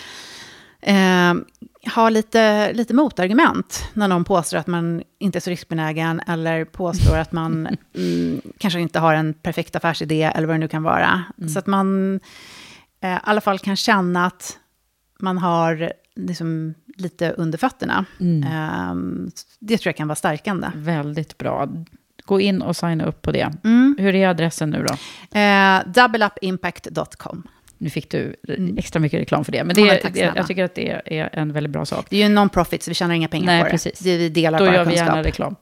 eh, 0.80 1.34
har 1.92 2.10
lite, 2.10 2.72
lite 2.72 2.94
motargument 2.94 3.88
när 3.92 4.08
någon 4.08 4.24
påstår 4.24 4.58
att 4.58 4.66
man 4.66 5.02
inte 5.18 5.38
är 5.38 5.40
så 5.40 5.50
riskbenägen 5.50 6.20
eller 6.26 6.64
påstår 6.64 7.16
att 7.16 7.32
man 7.32 7.68
mm, 7.94 8.40
kanske 8.58 8.80
inte 8.80 8.98
har 8.98 9.14
en 9.14 9.34
perfekt 9.34 9.76
affärsidé 9.76 10.22
eller 10.22 10.46
vad 10.46 10.54
det 10.54 10.60
nu 10.60 10.68
kan 10.68 10.82
vara. 10.82 11.24
Så 11.52 11.58
att 11.58 11.66
man 11.66 12.20
eh, 13.00 13.16
i 13.16 13.18
alla 13.22 13.40
fall 13.40 13.58
kan 13.58 13.76
känna 13.76 14.26
att 14.26 14.58
man 15.20 15.38
har 15.38 15.92
liksom 16.16 16.74
lite 16.96 17.30
under 17.32 17.58
fötterna. 17.58 18.04
Eh, 18.20 18.94
det 19.58 19.78
tror 19.78 19.88
jag 19.88 19.96
kan 19.96 20.08
vara 20.08 20.16
stärkande. 20.16 20.70
Väldigt 20.74 21.38
bra. 21.38 21.68
Gå 22.24 22.40
in 22.40 22.62
och 22.62 22.76
signa 22.76 23.04
upp 23.06 23.22
på 23.22 23.32
det. 23.32 23.52
Mm. 23.64 23.96
Hur 23.98 24.14
är 24.14 24.28
adressen 24.28 24.70
nu 24.70 24.84
då? 24.88 24.94
Eh, 25.38 25.80
doubleupimpact.com. 25.86 27.42
Nu 27.78 27.90
fick 27.90 28.10
du 28.10 28.36
extra 28.78 29.00
mycket 29.00 29.20
reklam 29.20 29.44
för 29.44 29.52
det. 29.52 29.64
Men 29.64 29.74
det, 29.76 29.80
Ja, 29.80 29.86
men 29.86 29.96
är- 29.96 30.00
det, 30.02 30.12
snälla. 30.18 30.32
jag 30.36 30.46
tycker 30.46 30.64
att 30.64 30.74
det 30.74 31.00
är 31.18 31.28
en 31.32 31.52
väldigt 31.52 31.70
bra 31.72 31.84
sak. 31.84 32.06
Det 32.10 32.16
är 32.16 32.20
ju 32.20 32.26
en 32.26 32.38
non-profit, 32.38 32.82
så 32.82 32.90
vi 32.90 32.94
tjänar 32.94 33.14
inga 33.14 33.28
pengar 33.28 33.46
Nej, 33.46 33.64
på 33.64 33.70
precis. 33.70 33.98
det. 33.98 34.16
Vi 34.16 34.28
delar 34.28 34.58
Då 34.58 34.64
bara 34.64 34.74
gör 34.74 34.84
vi 34.84 34.90
kunskap. 34.90 35.06
Mm. 35.08 35.16
gärna 35.16 35.28
reklam. 35.28 35.56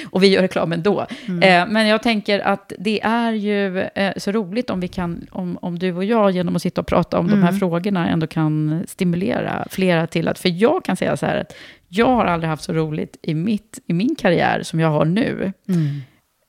och 0.10 0.22
vi 0.22 0.28
gör 0.28 0.42
reklam 0.42 0.72
ändå. 0.72 1.00
Eh, 1.42 1.66
men 1.68 1.86
jag 1.88 2.02
tänker 2.02 2.40
att 2.40 2.72
det 2.78 3.00
är 3.02 3.32
ju 3.32 3.80
eh, 3.80 4.12
så 4.16 4.32
roligt 4.32 4.70
om, 4.70 4.80
vi 4.80 4.88
kan, 4.88 5.26
om, 5.30 5.58
om 5.62 5.78
du 5.78 5.92
och 5.92 6.04
jag 6.04 6.30
genom 6.30 6.56
att 6.56 6.62
sitta 6.62 6.80
och 6.80 6.86
prata 6.86 7.18
om 7.18 7.26
de 7.26 7.32
Mm. 7.32 7.44
här 7.44 7.52
frågorna 7.52 8.08
ändå 8.08 8.26
kan 8.26 8.84
stimulera 8.88 9.66
flera 9.70 10.06
till 10.06 10.28
att... 10.28 10.38
För 10.38 10.48
jag 10.48 10.84
kan 10.84 10.96
säga 10.96 11.16
så 11.16 11.26
här 11.26 11.36
att 11.36 11.54
jag 11.88 12.06
har 12.06 12.24
aldrig 12.24 12.50
haft 12.50 12.64
så 12.64 12.72
roligt 12.72 13.16
i, 13.22 13.34
mitt, 13.34 13.78
i 13.86 13.92
min 13.92 14.14
karriär 14.16 14.62
som 14.62 14.80
jag 14.80 14.88
har 14.88 15.04
nu. 15.04 15.52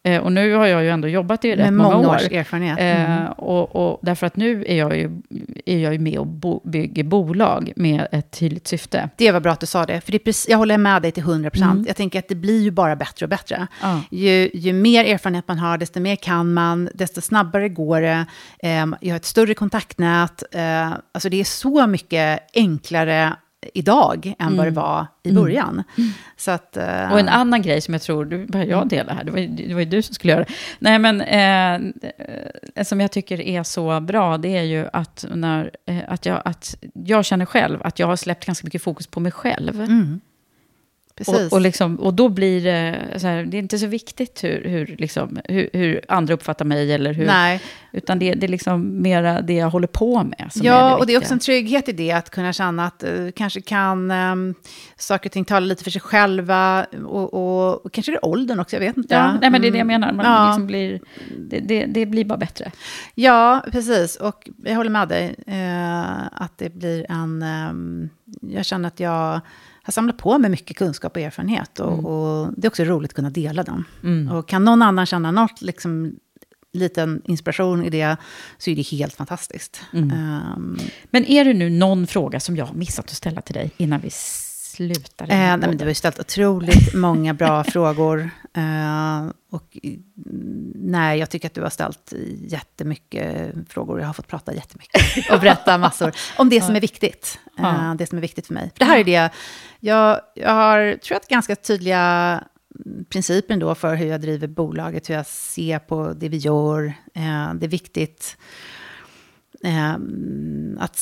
Eh, 0.06 0.22
och 0.22 0.32
nu 0.32 0.54
har 0.54 0.66
jag 0.66 0.84
ju 0.84 0.90
ändå 0.90 1.08
jobbat 1.08 1.46
i 1.46 1.52
rätt 1.52 1.60
Mm. 1.60 1.76
Många 1.76 1.96
många 1.96 2.10
år. 2.10 2.16
års 2.16 2.32
erfarenhet. 2.32 2.80
Mm. 2.80 3.24
Eh, 3.24 3.30
och, 3.30 3.76
och 3.76 4.00
därför 4.02 4.28
att 4.28 4.36
nu 4.36 4.66
är 4.68 4.76
jag 4.76 4.98
ju, 4.98 5.22
är 5.66 5.78
jag 5.78 5.94
ju 5.94 6.00
med 6.00 6.20
och 6.20 6.28
bo, 6.28 6.62
bygger 6.64 7.04
bolag 7.04 7.74
med 7.76 8.08
ett 8.12 8.32
tydligt 8.32 8.68
syfte. 8.68 9.10
Det 9.18 9.32
var 9.32 9.40
bra 9.40 9.52
att 9.52 9.60
du 9.60 9.66
sa 9.66 9.86
det, 9.86 10.02
för 10.02 10.12
det 10.12 10.20
precis, 10.20 10.50
jag 10.50 10.58
håller 10.58 10.78
med 10.78 11.02
dig 11.02 11.12
till 11.12 11.24
100 11.24 11.50
procent. 11.50 11.74
Mm. 11.74 11.86
Jag 11.88 11.96
tänker 11.96 12.20
att 12.20 12.28
det 12.28 12.36
blir 12.36 12.62
ju 12.62 12.72
bara 12.72 12.96
bättre 12.96 13.26
och 13.26 13.30
bättre. 13.30 13.68
Ja. 13.82 14.02
Ju, 14.12 14.50
ju 14.54 14.74
mer 14.74 15.06
erfarenhet 15.06 15.48
man 15.48 15.60
har, 15.60 15.78
desto 15.78 16.00
mer 16.00 16.16
kan 16.16 16.54
man, 16.54 16.90
desto 16.94 17.22
snabbare 17.22 17.70
går 17.70 18.02
det. 18.02 18.26
Eh, 18.60 18.86
jag 19.02 19.10
har 19.10 19.16
ett 19.16 19.26
större 19.26 19.54
kontaktnät. 19.54 20.44
Alltså 21.14 21.30
det 21.30 21.40
är 21.40 21.44
så 21.44 21.88
mycket 21.88 22.40
enklare 22.54 23.34
idag 23.74 24.34
än 24.40 24.58
vad 24.58 24.66
det 24.68 24.72
var 24.72 25.08
i 25.24 25.32
början. 25.32 25.84
Så 26.38 26.52
att, 26.52 26.78
Mm. 26.78 27.12
Och 27.12 27.20
en 27.20 27.28
annan 27.30 27.62
grej 27.62 27.82
som 27.82 27.94
jag 27.94 28.02
tror, 28.02 28.26
du 28.26 28.46
börjar 28.46 28.66
jag 28.66 28.88
dela 28.90 29.14
här, 29.14 29.24
det 29.24 29.32
var, 29.32 29.40
ju- 29.40 29.48
det 29.48 29.74
var 29.74 29.80
ju 29.82 29.86
du 29.86 30.02
som 30.02 30.16
skulle 30.16 30.34
göra 30.34 30.44
det. 30.44 30.54
Nej 30.80 31.00
men, 31.00 31.22
eh, 31.22 31.74
eh, 32.76 32.84
som 32.84 33.02
jag 33.02 33.12
tycker 33.12 33.42
är 33.42 33.64
så 33.64 34.00
bra, 34.00 34.38
det 34.38 34.58
är 34.58 34.64
ju 34.64 34.88
att, 34.94 35.26
när, 35.34 35.72
eh, 35.88 35.98
att, 36.08 36.26
jag, 36.26 36.42
att 36.46 36.76
jag 36.94 37.26
känner 37.26 37.46
själv 37.46 37.80
att 37.84 38.00
jag 38.00 38.08
har 38.08 38.16
släppt 38.16 38.46
ganska 38.46 38.66
mycket 38.66 38.82
fokus 38.84 39.08
på 39.08 39.20
mig 39.20 39.32
själv. 39.32 39.82
Mm. 39.82 40.20
Precis. 41.18 41.36
Och, 41.36 41.54
och, 41.54 41.62
liksom, 41.62 41.96
och 41.96 42.14
då 42.14 42.30
blir 42.30 42.64
det, 42.64 43.06
så 43.20 43.28
här, 43.28 43.44
det 43.44 43.58
är 43.58 43.60
inte 43.60 43.78
så 43.80 43.88
viktigt 43.88 44.44
hur, 44.44 44.64
hur, 44.70 44.96
liksom, 45.00 45.40
hur, 45.46 45.70
hur 45.74 46.02
andra 46.08 46.34
uppfattar 46.34 46.66
mig, 46.66 46.94
eller 46.94 47.14
hur, 47.14 47.26
Nej. 47.26 47.62
utan 47.92 48.20
det, 48.20 48.34
det 48.34 48.46
är 48.46 48.48
liksom 48.48 49.02
mera 49.02 49.42
det 49.42 49.54
jag 49.54 49.70
håller 49.70 49.88
på 49.88 50.24
med 50.24 50.48
som 50.52 50.66
Ja, 50.66 50.86
är 50.86 50.90
det 50.90 50.96
och 50.96 51.08
det 51.08 51.14
är 51.14 51.18
också 51.18 51.34
viktiga. 51.34 51.36
en 51.36 51.40
trygghet 51.40 51.90
i 51.90 51.92
det, 51.92 52.12
att 52.12 52.30
kunna 52.30 52.54
känna 52.54 52.86
att 52.88 53.04
uh, 53.18 53.32
kanske 53.32 53.62
kan 53.62 54.12
um, 54.12 54.56
saker 54.98 55.30
och 55.30 55.34
ting 55.34 55.46
tala 55.46 55.66
lite 55.66 55.84
för 55.84 55.92
sig 55.92 56.02
själva, 56.02 56.86
och, 57.06 57.34
och, 57.34 57.86
och 57.86 57.92
kanske 57.94 58.12
det 58.12 58.16
är 58.18 58.26
åldern 58.26 58.60
också, 58.60 58.76
jag 58.76 58.82
vet 58.82 58.98
inte. 58.98 59.16
Ja, 59.16 59.38
nej, 59.42 59.50
men 59.50 59.62
det 59.62 59.68
är 59.68 59.72
det 59.72 59.78
jag 59.78 59.86
Mm. 59.92 60.02
menar. 60.02 60.14
Man 60.14 60.26
Ja. 60.26 60.46
liksom 60.48 60.68
blir, 60.68 61.00
det, 61.50 61.60
det, 61.60 61.86
det 61.86 62.06
blir 62.06 62.26
bara 62.26 62.38
bättre. 62.38 62.72
Ja, 63.16 63.64
precis. 63.72 64.16
Och 64.16 64.50
jag 64.64 64.76
håller 64.76 64.90
med 64.90 65.08
dig. 65.08 65.36
Eh, 65.48 66.26
att 66.32 66.58
det 66.58 66.70
blir 66.76 67.06
en... 67.12 67.42
ehm, 67.44 68.10
jag 68.42 68.66
känner 68.66 68.88
att 68.88 69.00
jag 69.00 69.42
har 69.86 69.92
samlat 69.92 70.18
på 70.18 70.38
mig 70.38 70.52
mycket 70.52 70.78
kunskap 70.78 71.16
och 71.16 71.22
erfarenhet. 71.22 71.80
Och, 71.80 72.06
och 72.06 72.54
det 72.58 72.68
är 72.68 72.70
också 72.70 72.84
roligt 72.84 73.12
att 73.12 73.16
kunna 73.16 73.30
dela 73.30 73.64
den. 73.64 73.86
Och 74.30 74.48
kan 74.48 74.64
någon 74.64 74.82
annan 74.82 75.06
känna 75.06 75.32
något 75.32 75.62
liksom, 75.62 76.16
liten 76.74 77.22
inspiration 77.26 77.86
i 77.86 77.90
det 77.90 78.18
så 78.58 78.70
är 78.70 78.76
det 78.76 78.82
helt 78.82 79.14
fantastiskt. 79.14 79.82
Mm. 79.94 80.12
Um, 80.12 80.80
men 81.06 81.26
är 81.26 81.46
det 81.46 81.54
nu 81.54 81.70
någon 81.70 82.08
fråga 82.08 82.40
som 82.40 82.58
jag 82.58 82.66
har 82.66 82.76
missat 82.76 83.06
att 83.06 83.12
ställa 83.12 83.42
till 83.42 83.56
dig 83.56 83.72
innan 83.78 84.02
vi 84.02 84.10
slutar? 84.76 85.26
Eh, 85.26 85.38
nej, 85.38 85.58
men 85.58 85.78
du 85.78 85.84
har 85.84 85.90
ju 85.90 85.96
ställt 85.96 86.20
otroligt 86.20 86.94
många 86.94 87.34
bra 87.34 87.64
frågor. 87.74 88.30
Uh, 88.58 89.32
och 89.52 89.78
nej, 90.76 91.20
jag 91.20 91.30
tycker 91.30 91.48
att 91.48 91.54
du 91.54 91.62
har 91.62 91.70
ställt 91.70 92.14
jättemycket 92.42 93.54
frågor. 93.70 94.00
Jag 94.00 94.08
har 94.08 94.14
fått 94.14 94.28
prata 94.28 94.54
jättemycket 94.54 95.02
och 95.32 95.40
berätta 95.40 95.78
massor 95.78 96.12
om 96.38 96.50
det 96.50 96.62
som 96.62 96.76
är 96.76 96.82
viktigt. 96.82 97.40
Uh, 97.60 97.96
det 97.96 98.08
som 98.08 98.18
är 98.18 98.22
viktigt 98.22 98.48
för 98.48 98.54
mig. 98.54 98.72
För 98.74 98.80
det 98.80 98.86
här 98.86 99.00
är 99.00 99.04
det, 99.04 99.30
jag, 99.80 100.22
jag 100.36 100.52
har, 100.52 100.98
tror 100.98 101.20
jag, 101.22 101.30
ganska 101.30 101.56
tydliga 101.56 102.44
principen 103.10 103.60
då 103.60 103.76
för 103.76 103.96
hur 103.96 104.06
jag 104.06 104.22
driver 104.22 104.48
bolaget, 104.48 105.10
hur 105.10 105.16
jag 105.16 105.26
ser 105.26 105.80
på 105.80 106.14
det 106.14 106.30
vi 106.30 106.38
gör. 106.38 106.94
Eh, 107.14 107.54
det 107.54 107.66
är 107.66 107.68
viktigt 107.68 108.38
eh, 109.64 109.94
att 110.80 111.00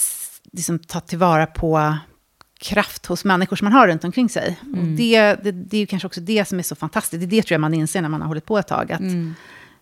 liksom, 0.52 0.80
ta 0.80 1.00
tillvara 1.00 1.46
på 1.46 1.98
kraft 2.64 3.06
hos 3.06 3.26
människor 3.26 3.56
som 3.56 3.66
man 3.66 3.74
har 3.74 3.88
runt 3.88 4.04
omkring 4.04 4.30
sig. 4.30 4.60
Mm. 4.62 4.80
Och 4.80 4.86
det, 4.86 5.36
det, 5.44 5.52
det 5.52 5.78
är 5.78 5.82
ju 5.82 5.86
kanske 5.86 6.06
också 6.06 6.22
det 6.22 6.48
som 6.48 6.60
är 6.60 6.64
så 6.64 6.76
fantastiskt. 6.76 7.20
Det 7.20 7.26
är 7.26 7.42
det 7.42 7.44
tror 7.44 7.54
jag 7.54 7.62
man 7.62 7.74
inser 7.74 8.02
när 8.02 8.10
man 8.10 8.22
har 8.22 8.28
hållit 8.28 8.46
på 8.46 8.58
ett 8.58 8.68
tag. 8.68 8.92
Att 8.92 9.00
mm. 9.00 9.36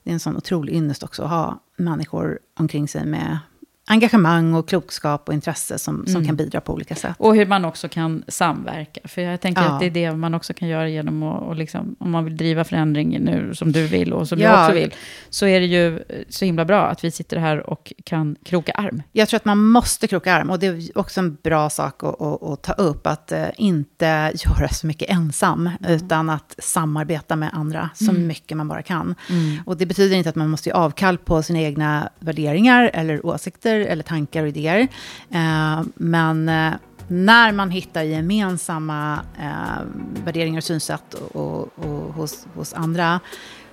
Det 0.04 0.10
är 0.10 0.14
en 0.14 0.20
sån 0.20 0.38
otrolig 0.38 0.76
ynnest 0.76 1.04
också 1.04 1.24
att 1.24 1.30
ha 1.30 1.64
människor 1.78 2.40
omkring 2.60 2.88
sig 2.88 3.06
med 3.06 3.40
engagemang 3.88 4.54
och 4.54 4.70
klokskap 4.70 5.28
och 5.28 5.34
intresse 5.34 5.80
som, 5.80 6.06
som 6.06 6.16
mm. 6.16 6.26
kan 6.28 6.36
bidra 6.36 6.62
på 6.62 6.74
olika 6.74 6.96
sätt. 6.96 7.16
Och 7.18 7.36
hur 7.36 7.46
man 7.46 7.66
också 7.66 7.90
kan 7.90 8.24
samverka. 8.28 9.02
För 9.04 9.22
jag 9.22 9.42
tänker 9.42 9.62
ja. 9.62 9.68
att 9.68 9.80
det 9.80 9.86
är 9.86 9.90
det 9.90 10.16
man 10.16 10.34
också 10.34 10.54
kan 10.54 10.68
göra 10.68 10.90
genom 10.90 11.24
att, 11.24 11.42
och 11.42 11.56
liksom, 11.56 11.96
om 12.00 12.12
man 12.12 12.26
vill 12.26 12.38
driva 12.38 12.64
förändring 12.64 13.10
nu 13.10 13.56
som 13.56 13.72
du 13.72 13.88
vill 13.88 14.14
och 14.14 14.28
som 14.28 14.40
ja. 14.40 14.50
jag 14.50 14.62
också 14.62 14.74
vill, 14.74 14.94
så 15.30 15.46
är 15.46 15.60
det 15.60 15.66
ju 15.66 16.04
så 16.30 16.46
himla 16.46 16.66
bra 16.66 16.88
att 16.88 17.04
vi 17.04 17.12
sitter 17.12 17.38
här 17.38 17.70
och 17.70 17.94
kan 18.04 18.36
kroka 18.44 18.72
arm. 18.72 19.04
Jag 19.12 19.30
tror 19.30 19.38
att 19.38 19.46
man 19.46 19.58
måste 19.58 20.08
kroka 20.08 20.34
arm 20.34 20.50
och 20.50 20.60
det 20.60 20.68
är 20.68 20.98
också 20.98 21.20
en 21.20 21.38
bra 21.44 21.70
sak 21.70 22.04
att, 22.04 22.22
att, 22.22 22.44
att 22.44 22.64
ta 22.64 22.74
upp, 22.74 23.08
att 23.08 23.32
uh, 23.32 23.46
inte 23.58 24.32
göra 24.36 24.70
så 24.70 24.88
mycket 24.88 25.10
ensam, 25.10 25.68
mm. 25.68 25.92
utan 25.92 26.30
att 26.30 26.56
samarbeta 26.58 27.36
med 27.36 27.50
andra 27.54 27.90
så 27.94 28.12
mm. 28.12 28.28
mycket 28.28 28.58
man 28.58 28.68
bara 28.68 28.82
kan. 28.82 29.16
Mm. 29.30 29.58
Och 29.66 29.78
det 29.78 29.86
betyder 29.86 30.16
inte 30.16 30.30
att 30.30 30.36
man 30.36 30.50
måste 30.50 30.70
ge 30.70 30.74
avkall 30.74 31.18
på 31.18 31.44
sina 31.44 31.60
egna 31.60 32.10
värderingar 32.20 32.92
eller 32.94 33.26
åsikter, 33.26 33.71
eller 33.80 34.04
tankar 34.04 34.44
och 34.44 34.50
idéer. 34.50 34.88
Eh, 35.30 35.82
men 35.96 36.50
eh, 36.50 36.74
när 37.08 37.52
man 37.52 37.72
hittar 37.72 38.04
gemensamma 38.04 39.20
eh, 39.40 39.84
värderingar 40.26 40.58
och 40.58 40.64
synsätt 40.64 41.14
och, 41.14 41.36
och, 41.36 41.70
och 41.78 42.14
hos, 42.14 42.48
hos 42.54 42.74
andra 42.74 43.20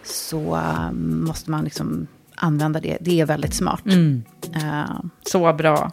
så 0.05 0.61
måste 0.93 1.51
man 1.51 1.65
liksom 1.65 2.07
använda 2.35 2.81
det. 2.81 2.99
Det 3.01 3.21
är 3.21 3.27
väldigt 3.27 3.55
smart. 3.55 3.87
Mm. 3.87 4.23
Så 5.23 5.53
bra. 5.53 5.93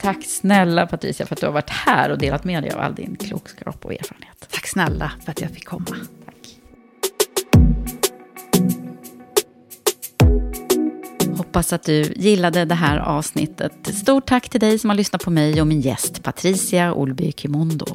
Tack 0.00 0.24
snälla 0.24 0.86
Patricia 0.86 1.26
för 1.26 1.34
att 1.34 1.40
du 1.40 1.46
har 1.46 1.52
varit 1.52 1.70
här 1.70 2.10
och 2.10 2.18
delat 2.18 2.44
med 2.44 2.62
dig 2.62 2.72
av 2.72 2.80
all 2.80 2.94
din 2.94 3.16
klokskap 3.16 3.84
och 3.84 3.92
erfarenhet. 3.92 4.48
Tack 4.50 4.66
snälla 4.66 5.12
för 5.24 5.30
att 5.30 5.40
jag 5.40 5.50
fick 5.50 5.64
komma. 5.64 5.96
Hoppas 11.52 11.72
att 11.72 11.82
du 11.82 12.12
gillade 12.16 12.64
det 12.64 12.74
här 12.74 12.98
avsnittet. 12.98 13.72
Stort 13.94 14.26
tack 14.26 14.48
till 14.48 14.60
dig 14.60 14.78
som 14.78 14.90
har 14.90 14.96
lyssnat 14.96 15.24
på 15.24 15.30
mig 15.30 15.60
och 15.60 15.66
min 15.66 15.80
gäst 15.80 16.22
Patricia 16.22 16.94
Olby 16.94 17.32
Kimondo. 17.36 17.86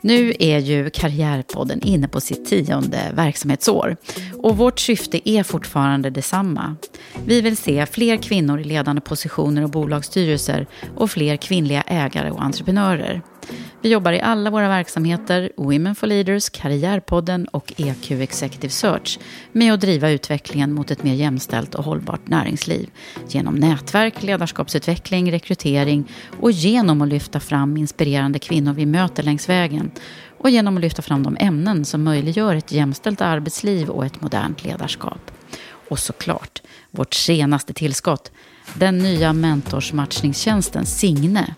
Nu 0.00 0.34
är 0.38 0.58
ju 0.58 0.90
Karriärpodden 0.90 1.82
inne 1.82 2.08
på 2.08 2.20
sitt 2.20 2.46
tionde 2.46 3.12
verksamhetsår 3.14 3.96
och 4.38 4.56
vårt 4.56 4.80
syfte 4.80 5.30
är 5.30 5.42
fortfarande 5.42 6.10
detsamma. 6.10 6.76
Vi 7.24 7.40
vill 7.40 7.56
se 7.56 7.86
fler 7.86 8.16
kvinnor 8.16 8.60
i 8.60 8.64
ledande 8.64 9.00
positioner 9.00 9.62
och 9.64 9.70
bolagsstyrelser 9.70 10.66
och 10.96 11.10
fler 11.10 11.36
kvinnliga 11.36 11.82
ägare 11.82 12.30
och 12.30 12.42
entreprenörer. 12.42 13.22
Vi 13.80 13.88
jobbar 13.88 14.12
i 14.12 14.20
alla 14.20 14.50
våra 14.50 14.68
verksamheter, 14.68 15.52
Women 15.56 15.94
for 15.94 16.06
Leaders, 16.06 16.50
Karriärpodden 16.50 17.48
och 17.48 17.72
EQ 17.76 18.10
Executive 18.10 18.70
Search, 18.70 19.18
med 19.52 19.74
att 19.74 19.80
driva 19.80 20.10
utvecklingen 20.10 20.72
mot 20.72 20.90
ett 20.90 21.02
mer 21.02 21.14
jämställt 21.14 21.74
och 21.74 21.84
hållbart 21.84 22.28
näringsliv. 22.28 22.90
Genom 23.28 23.54
nätverk, 23.54 24.22
ledarskapsutveckling, 24.22 25.32
rekrytering 25.32 26.10
och 26.40 26.50
genom 26.50 27.02
att 27.02 27.08
lyfta 27.08 27.40
fram 27.40 27.76
inspirerande 27.76 28.38
kvinnor 28.38 28.72
vi 28.72 28.86
möter 28.86 29.22
längs 29.22 29.48
vägen. 29.48 29.90
Och 30.38 30.50
genom 30.50 30.76
att 30.76 30.82
lyfta 30.82 31.02
fram 31.02 31.22
de 31.22 31.36
ämnen 31.40 31.84
som 31.84 32.02
möjliggör 32.02 32.54
ett 32.54 32.72
jämställt 32.72 33.20
arbetsliv 33.20 33.88
och 33.88 34.06
ett 34.06 34.20
modernt 34.20 34.64
ledarskap. 34.64 35.30
Och 35.88 35.98
såklart, 35.98 36.62
vårt 36.90 37.14
senaste 37.14 37.72
tillskott, 37.72 38.32
den 38.74 38.98
nya 38.98 39.32
mentorsmatchningstjänsten 39.32 40.86
Signe, 40.86 41.54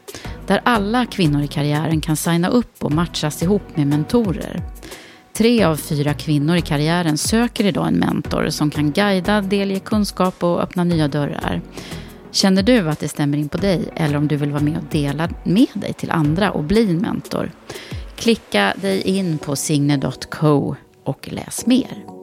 där 0.46 0.60
alla 0.64 1.06
kvinnor 1.06 1.42
i 1.42 1.46
karriären 1.46 2.00
kan 2.00 2.16
signa 2.16 2.48
upp 2.48 2.84
och 2.84 2.92
matchas 2.92 3.42
ihop 3.42 3.76
med 3.76 3.86
mentorer. 3.86 4.62
Tre 5.32 5.64
av 5.64 5.76
fyra 5.76 6.14
kvinnor 6.14 6.56
i 6.56 6.60
karriären 6.60 7.18
söker 7.18 7.66
idag 7.66 7.88
en 7.88 7.98
mentor 7.98 8.48
som 8.48 8.70
kan 8.70 8.92
guida, 8.92 9.40
delge 9.40 9.80
kunskap 9.80 10.44
och 10.44 10.62
öppna 10.62 10.84
nya 10.84 11.08
dörrar. 11.08 11.62
Känner 12.32 12.62
du 12.62 12.88
att 12.88 12.98
det 12.98 13.08
stämmer 13.08 13.38
in 13.38 13.48
på 13.48 13.58
dig 13.58 13.88
eller 13.96 14.16
om 14.16 14.28
du 14.28 14.36
vill 14.36 14.50
vara 14.50 14.62
med 14.62 14.76
och 14.76 14.84
dela 14.90 15.28
med 15.44 15.68
dig 15.74 15.92
till 15.92 16.10
andra 16.10 16.50
och 16.50 16.64
bli 16.64 16.90
en 16.90 16.98
mentor? 16.98 17.50
Klicka 18.16 18.74
dig 18.76 19.02
in 19.02 19.38
på 19.38 19.56
signe.co 19.56 20.76
och 21.04 21.28
läs 21.32 21.66
mer. 21.66 22.19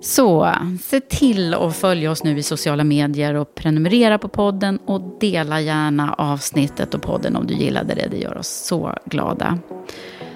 Så 0.00 0.54
se 0.82 1.00
till 1.00 1.54
att 1.54 1.76
följa 1.76 2.10
oss 2.10 2.24
nu 2.24 2.38
i 2.38 2.42
sociala 2.42 2.84
medier 2.84 3.34
och 3.34 3.54
prenumerera 3.54 4.18
på 4.18 4.28
podden 4.28 4.78
och 4.86 5.18
dela 5.20 5.60
gärna 5.60 6.12
avsnittet 6.12 6.94
och 6.94 7.02
podden 7.02 7.36
om 7.36 7.46
du 7.46 7.54
gillade 7.54 7.94
det. 7.94 8.08
Det 8.10 8.16
gör 8.16 8.38
oss 8.38 8.48
så 8.48 8.94
glada. 9.04 9.58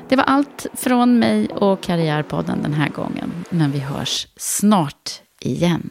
Det 0.08 0.16
var 0.16 0.24
allt 0.24 0.66
från 0.74 1.18
mig 1.18 1.48
och 1.48 1.82
Karriärpodden 1.82 2.62
den 2.62 2.74
här 2.74 2.88
gången. 2.88 3.44
Men 3.50 3.70
vi 3.70 3.78
hörs 3.78 4.26
snart 4.36 5.10
igen. 5.40 5.90